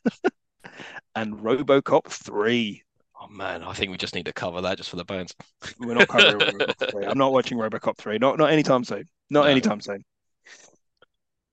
and 1.14 1.36
RoboCop 1.38 2.06
3. 2.06 2.82
Oh 3.20 3.28
man, 3.28 3.62
I 3.62 3.72
think 3.72 3.90
we 3.90 3.96
just 3.96 4.14
need 4.14 4.26
to 4.26 4.32
cover 4.32 4.60
that 4.62 4.76
just 4.76 4.90
for 4.90 4.96
the 4.96 5.04
bones. 5.04 5.34
We're 5.78 5.94
not 5.94 6.08
covering 6.08 6.38
RoboCop 6.58 6.90
3. 6.90 7.06
I'm 7.06 7.18
not 7.18 7.32
watching 7.32 7.58
RoboCop 7.58 7.96
3. 7.96 8.18
Not 8.18 8.38
not 8.38 8.50
anytime 8.50 8.84
soon. 8.84 9.08
Not 9.30 9.44
No. 9.44 9.50
anytime 9.50 9.80
soon. 9.80 10.04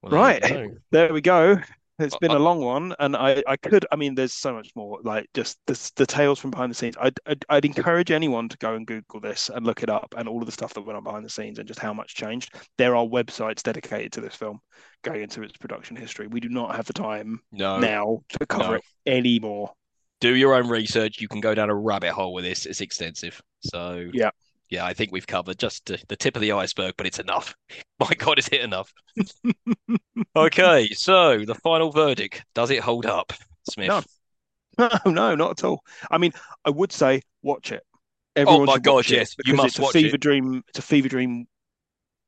Well, 0.01 0.11
Right. 0.11 0.69
There 0.91 1.13
we 1.13 1.21
go. 1.21 1.57
It's 2.01 2.17
been 2.17 2.31
a 2.31 2.39
long 2.39 2.61
one, 2.61 2.93
and 2.99 3.15
I, 3.15 3.43
I 3.47 3.55
could, 3.57 3.85
I 3.91 3.95
mean, 3.95 4.15
there's 4.15 4.33
so 4.33 4.53
much 4.53 4.69
more, 4.75 4.99
like 5.03 5.27
just 5.33 5.57
the, 5.67 5.91
the 5.95 6.05
tales 6.05 6.39
from 6.39 6.51
behind 6.51 6.71
the 6.71 6.75
scenes. 6.75 6.95
I'd, 6.99 7.17
I'd, 7.25 7.45
I'd 7.49 7.65
encourage 7.65 8.11
anyone 8.11 8.49
to 8.49 8.57
go 8.57 8.75
and 8.75 8.85
Google 8.87 9.19
this 9.19 9.49
and 9.53 9.65
look 9.65 9.83
it 9.83 9.89
up 9.89 10.13
and 10.17 10.27
all 10.27 10.39
of 10.39 10.45
the 10.45 10.51
stuff 10.51 10.73
that 10.73 10.81
went 10.81 10.97
on 10.97 11.03
behind 11.03 11.25
the 11.25 11.29
scenes 11.29 11.59
and 11.59 11.67
just 11.67 11.79
how 11.79 11.93
much 11.93 12.15
changed. 12.15 12.53
There 12.77 12.95
are 12.95 13.05
websites 13.05 13.61
dedicated 13.63 14.11
to 14.13 14.21
this 14.21 14.35
film 14.35 14.59
going 15.03 15.21
into 15.21 15.43
its 15.43 15.57
production 15.57 15.95
history. 15.95 16.27
We 16.27 16.39
do 16.39 16.49
not 16.49 16.75
have 16.75 16.85
the 16.85 16.93
time 16.93 17.39
No, 17.51 17.79
now 17.79 18.19
to 18.29 18.45
cover 18.45 18.73
No. 18.73 18.73
it 18.75 18.83
anymore. 19.05 19.71
do 20.19 20.35
your 20.35 20.53
own 20.53 20.67
research. 20.67 21.19
You 21.19 21.27
can 21.27 21.41
go 21.41 21.55
down 21.55 21.69
a 21.69 21.75
rabbit 21.75 22.11
hole 22.11 22.33
with 22.33 22.43
this. 22.43 22.65
It's 22.65 22.81
extensive. 22.81 23.41
So 23.61 24.07
Yeah. 24.13 24.29
Yeah, 24.71 24.85
I 24.85 24.93
think 24.93 25.11
we've 25.11 25.27
covered 25.27 25.59
just 25.59 25.85
the, 25.85 26.15
tip 26.15 26.35
of 26.35 26.41
the 26.41 26.53
iceberg, 26.53 26.95
but 26.97 27.05
it's 27.05 27.19
enough. 27.19 27.53
My 27.99 28.09
God, 28.17 28.39
is 28.39 28.47
it 28.51 28.61
enough? 28.61 28.91
Okay, 30.35 30.87
so 30.93 31.43
the 31.45 31.55
final 31.55 31.91
verdict. 31.91 32.43
Does 32.55 32.71
it 32.71 32.79
hold 32.79 33.05
up, 33.05 33.33
Smith? 33.69 33.89
No. 33.89 34.01
No, 34.77 34.89
no, 35.11 35.35
not 35.35 35.51
at 35.51 35.63
all. 35.65 35.83
I 36.09 36.17
mean, 36.17 36.31
I 36.63 36.69
would 36.69 36.91
say 36.91 37.21
watch 37.41 37.71
it. 37.71 37.83
Oh 37.93 37.97
Everyone 38.41 38.61
Oh 38.61 38.65
my 38.73 38.79
God, 38.79 39.09
yes, 39.09 39.35
you 39.45 39.55
must 39.55 39.67
it's 39.67 39.79
a 39.79 39.81
watch 39.81 39.91
fever 39.93 40.15
it. 40.15 40.21
dream. 40.21 40.63
It's 40.69 40.79
a 40.79 40.81
fever 40.81 41.09
dream, 41.09 41.47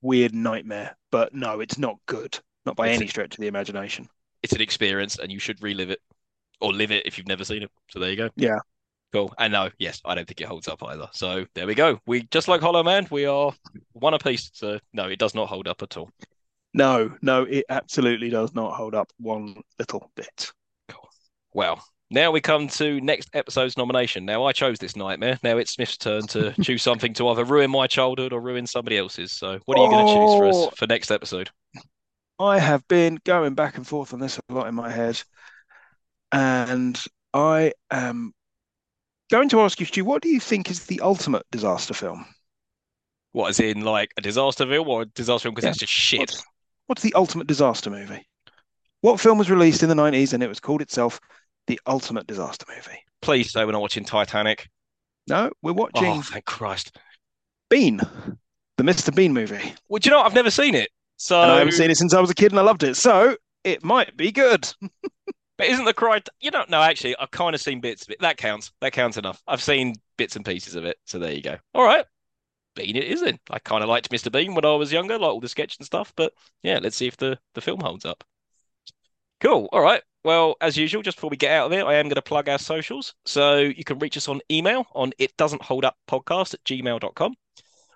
weird 0.01 0.35
nightmare. 0.35 0.97
But 1.11 1.33
no, 1.33 1.61
it's 1.61 1.77
not 1.77 1.95
good. 2.07 2.37
Not 2.65 2.75
by 2.75 2.87
It's- 2.87 2.99
any 2.99 3.07
stretch 3.07 3.35
of 3.35 3.39
the 3.39 3.47
imagination. 3.47 4.09
It's 4.41 4.53
an 4.53 4.61
experience 4.61 5.17
and 5.17 5.31
you 5.31 5.39
should 5.39 5.63
relive 5.63 5.89
it 5.89 6.01
or 6.59 6.73
live 6.73 6.91
it 6.91 7.05
if 7.05 7.17
you've 7.17 7.27
never 7.27 7.45
seen 7.45 7.63
it. 7.63 7.71
So 7.89 7.99
there 7.99 8.09
you 8.09 8.17
go. 8.17 8.29
Yeah. 8.35 8.59
Cool. 9.13 9.31
And 9.37 9.53
no, 9.53 9.69
yes, 9.77 10.01
I 10.03 10.15
don't 10.15 10.27
think 10.27 10.41
it 10.41 10.47
holds 10.47 10.67
up 10.67 10.81
either. 10.83 11.07
So 11.11 11.45
there 11.53 11.67
we 11.67 11.75
go. 11.75 11.99
We 12.07 12.23
just 12.31 12.47
like 12.47 12.61
Hollow 12.61 12.81
Man, 12.81 13.07
we 13.11 13.25
are 13.25 13.53
one 13.91 14.15
apiece. 14.15 14.49
So 14.53 14.79
no, 14.91 15.07
it 15.07 15.19
does 15.19 15.35
not 15.35 15.47
hold 15.47 15.67
up 15.67 15.83
at 15.83 15.95
all. 15.97 16.09
No, 16.73 17.15
no, 17.21 17.43
it 17.43 17.65
absolutely 17.69 18.31
does 18.31 18.55
not 18.55 18.73
hold 18.73 18.95
up 18.95 19.11
one 19.19 19.61
little 19.77 20.09
bit. 20.15 20.51
Well, 21.53 21.83
now 22.09 22.31
we 22.31 22.41
come 22.41 22.67
to 22.69 22.99
next 23.01 23.29
episode's 23.35 23.77
nomination. 23.77 24.25
Now 24.25 24.45
I 24.45 24.51
chose 24.51 24.79
this 24.79 24.95
nightmare. 24.95 25.37
Now 25.43 25.59
it's 25.59 25.73
Smith's 25.73 25.97
turn 25.97 26.25
to 26.27 26.51
choose 26.63 26.81
something 26.81 27.13
to 27.13 27.27
either 27.27 27.45
ruin 27.45 27.69
my 27.69 27.85
childhood 27.85 28.33
or 28.33 28.41
ruin 28.41 28.65
somebody 28.65 28.97
else's. 28.97 29.31
So 29.31 29.59
what 29.65 29.77
are 29.77 29.81
you 29.83 29.89
going 29.89 30.03
to 30.03 30.11
choose 30.11 30.33
for 30.33 30.47
Oh. 30.47 30.49
us 30.49 30.77
for 30.77 30.87
next 30.87 31.11
episode? 31.11 31.51
I 32.39 32.57
have 32.57 32.87
been 32.87 33.19
going 33.23 33.53
back 33.53 33.77
and 33.77 33.85
forth 33.85 34.11
on 34.11 34.19
this 34.19 34.39
a 34.49 34.53
lot 34.53 34.67
in 34.67 34.73
my 34.73 34.89
head, 34.89 35.21
and 36.31 36.99
I 37.33 37.73
am 37.91 38.33
going 39.33 39.49
to 39.49 39.61
ask 39.61 39.79
you, 39.79 39.85
Stew, 39.87 40.05
what 40.05 40.21
do 40.21 40.29
you 40.29 40.39
think 40.39 40.69
is 40.69 40.85
the 40.85 41.01
ultimate 41.01 41.43
disaster 41.51 41.93
film? 41.95 42.25
What 43.31 43.49
is 43.49 43.59
in 43.59 43.81
like 43.81 44.11
a 44.15 44.21
disaster 44.21 44.63
film 44.67 44.87
or 44.87 45.01
a 45.01 45.05
disaster 45.05 45.47
film 45.47 45.55
because 45.55 45.65
Yeah. 45.65 45.71
it's 45.71 45.79
just 45.79 45.91
shit? 45.91 46.19
What's, 46.19 46.43
what's 46.85 47.01
the 47.01 47.13
ultimate 47.15 47.47
disaster 47.47 47.89
movie? 47.89 48.27
What 49.01 49.19
film 49.19 49.39
was 49.39 49.49
released 49.49 49.81
in 49.81 49.89
the 49.89 49.95
90s 49.95 50.33
and 50.33 50.43
it 50.43 50.47
was 50.47 50.59
called 50.59 50.81
itself 50.83 51.19
the 51.65 51.79
ultimate 51.87 52.27
disaster 52.27 52.65
movie? 52.69 52.99
Please 53.23 53.51
say 53.51 53.65
we're 53.65 53.71
not 53.71 53.81
watching 53.81 54.05
Titanic. 54.05 54.69
No, 55.27 55.49
we're 55.63 55.73
watching 55.73 56.05
Oh, 56.05 56.21
thank 56.21 56.45
Christ. 56.45 56.95
Bean, 57.71 57.97
the 58.77 58.83
Mr. 58.83 59.13
Bean 59.15 59.33
movie. 59.33 59.73
Well, 59.89 59.97
do 59.99 60.07
you 60.07 60.11
know 60.11 60.17
what? 60.19 60.27
I've 60.27 60.35
never 60.35 60.51
seen 60.51 60.75
it. 60.75 60.89
So, 61.17 61.41
And 61.41 61.51
I 61.51 61.57
haven't 61.57 61.73
seen 61.73 61.89
it 61.89 61.97
since 61.97 62.13
I 62.13 62.21
was 62.21 62.29
a 62.29 62.35
kid 62.35 62.51
and 62.51 62.59
I 62.59 62.63
loved 62.63 62.83
it. 62.83 62.97
So 62.97 63.35
it 63.63 63.83
might 63.83 64.15
be 64.15 64.31
good. 64.31 64.71
but 65.57 65.67
isn't 65.67 65.85
the 65.85 65.93
cry? 65.93 66.21
You 66.39 66.51
don't 66.51 66.69
know, 66.69 66.81
actually, 66.81 67.15
I've 67.17 67.31
kind 67.31 67.55
of 67.55 67.61
seen 67.61 67.79
bits 67.79 68.03
of 68.03 68.09
it. 68.09 68.19
That 68.21 68.37
counts. 68.37 68.71
That 68.81 68.93
counts 68.93 69.17
enough. 69.17 69.41
I've 69.47 69.61
seen 69.61 69.95
bits 70.17 70.35
and 70.35 70.45
pieces 70.45 70.75
of 70.75 70.85
it. 70.85 70.97
So 71.05 71.19
there 71.19 71.31
you 71.33 71.41
go. 71.41 71.57
All 71.73 71.83
right. 71.83 72.05
Bean 72.75 72.95
it 72.95 73.03
is 73.03 73.21
in. 73.21 73.39
I 73.51 73.59
kind 73.59 73.83
of 73.83 73.89
liked 73.89 74.09
Mr. 74.09 74.31
Bean 74.31 74.55
when 74.55 74.65
I 74.65 74.73
was 74.75 74.91
younger, 74.91 75.19
like 75.19 75.29
all 75.29 75.39
the 75.39 75.47
sketch 75.47 75.77
and 75.77 75.85
stuff. 75.85 76.11
But 76.15 76.33
yeah, 76.63 76.79
let's 76.81 76.95
see 76.95 77.07
if 77.07 77.17
the, 77.17 77.37
the 77.53 77.61
film 77.61 77.81
holds 77.81 78.05
up. 78.05 78.23
Cool. 79.41 79.69
All 79.71 79.81
right. 79.81 80.01
Well, 80.23 80.55
as 80.61 80.77
usual, 80.77 81.03
just 81.03 81.17
before 81.17 81.29
we 81.29 81.37
get 81.37 81.51
out 81.51 81.67
of 81.67 81.71
here, 81.73 81.85
I 81.85 81.95
am 81.95 82.05
going 82.05 82.15
to 82.15 82.21
plug 82.21 82.47
our 82.49 82.57
socials. 82.57 83.13
So 83.25 83.59
you 83.59 83.83
can 83.83 83.99
reach 83.99 84.17
us 84.17 84.27
on 84.27 84.39
email 84.49 84.85
on 84.95 85.11
it 85.19 85.35
doesn't 85.37 85.61
hold 85.61 85.85
up 85.85 85.97
podcast 86.09 86.53
at 86.53 86.63
gmail.com. 86.63 87.35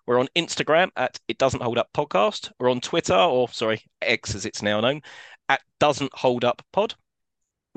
We're 0.06 0.20
on 0.20 0.28
Instagram 0.36 0.90
at 0.96 1.20
it 1.28 1.38
doesn't 1.38 1.64
hold 1.64 1.78
up 1.78 1.90
podcast. 1.94 2.52
We're 2.60 2.72
on 2.72 2.82
Twitter, 2.82 3.16
or 3.16 3.50
sorry, 3.50 3.82
X 4.02 4.36
as 4.36 4.46
it's 4.46 4.62
now 4.62 4.80
known, 4.80 5.02
at 5.50 5.62
doesn't 5.80 6.14
hold 6.14 6.46
up 6.46 6.62
pod. 6.72 6.96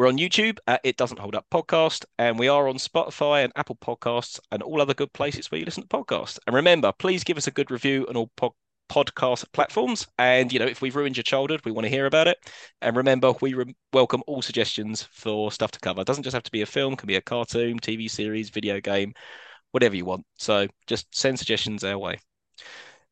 We're 0.01 0.09
on 0.09 0.17
YouTube 0.17 0.57
It 0.83 0.97
Doesn't 0.97 1.19
Hold 1.19 1.35
Up 1.35 1.45
Podcast, 1.53 2.07
and 2.19 2.39
we 2.39 2.49
are 2.49 2.69
on 2.69 2.77
Spotify 2.77 3.45
and 3.45 3.53
Apple 3.55 3.77
Podcasts 3.77 4.41
and 4.51 4.63
all 4.63 4.81
other 4.81 4.95
good 4.95 5.13
places 5.13 5.51
where 5.51 5.59
you 5.59 5.67
listen 5.67 5.83
to 5.83 5.89
podcasts. 5.91 6.39
And 6.47 6.57
remember, 6.57 6.91
please 6.91 7.23
give 7.23 7.37
us 7.37 7.49
a 7.49 7.51
good 7.51 7.71
review 7.71 8.07
on 8.09 8.17
all 8.17 8.31
pod- 8.35 8.53
podcast 8.91 9.45
platforms. 9.53 10.07
And, 10.19 10.55
you 10.55 10.59
know, 10.59 10.65
if 10.65 10.81
we've 10.81 10.97
ruined 10.97 11.19
your 11.19 11.25
childhood, 11.25 11.61
we 11.67 11.71
want 11.71 11.85
to 11.85 11.91
hear 11.91 12.07
about 12.07 12.29
it. 12.29 12.39
And 12.81 12.97
remember, 12.97 13.35
we 13.43 13.53
re- 13.53 13.77
welcome 13.93 14.23
all 14.27 14.41
suggestions 14.41 15.07
for 15.13 15.53
stuff 15.53 15.71
to 15.73 15.81
cover. 15.81 16.01
It 16.01 16.07
doesn't 16.07 16.25
just 16.25 16.33
have 16.33 16.45
to 16.45 16.51
be 16.51 16.63
a 16.63 16.67
film, 16.67 16.97
can 16.97 17.07
be 17.07 17.17
a 17.17 17.21
cartoon, 17.21 17.79
TV 17.79 18.11
series, 18.11 18.49
video 18.49 18.81
game, 18.81 19.13
whatever 19.73 19.97
you 19.97 20.07
want. 20.07 20.25
So 20.39 20.67
just 20.87 21.15
send 21.15 21.39
suggestions 21.39 21.85
our 21.85 21.99
way. 21.99 22.19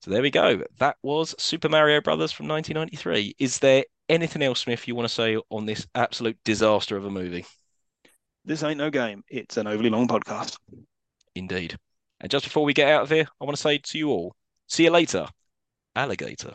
So 0.01 0.11
there 0.11 0.23
we 0.23 0.31
go. 0.31 0.63
That 0.79 0.97
was 1.03 1.35
Super 1.39 1.69
Mario 1.69 2.01
Brothers 2.01 2.33
from 2.33 2.49
1993. 2.49 3.35
Is 3.39 3.59
there 3.59 3.85
anything 4.09 4.43
else, 4.43 4.61
Smith, 4.61 4.87
you 4.89 4.95
want 4.95 5.09
to 5.09 5.15
say 5.15 5.39
on 5.51 5.67
this 5.67 5.87
absolute 5.95 6.39
disaster 6.45 6.97
of 6.97 7.05
a 7.05 7.11
movie? 7.11 7.47
This 8.45 8.63
ain't 8.63 8.79
no 8.79 8.91
game. 8.91 9.23
It's 9.29 9.57
an 9.57 9.67
overly 9.67 9.91
long 9.91 10.09
podcast. 10.09 10.57
Indeed. 11.35 11.77
And 12.21 12.31
just 12.31 12.45
before 12.45 12.65
we 12.65 12.75
get 12.75 12.91
out 12.91 13.03
of 13.03 13.11
here, 13.11 13.27
I 13.41 13.45
want 13.45 13.57
to 13.57 13.63
say 13.63 13.79
to 13.79 13.99
you 13.99 14.11
all, 14.11 14.35
see 14.67 14.85
you 14.85 14.91
later, 14.91 15.27
alligator. 15.95 16.55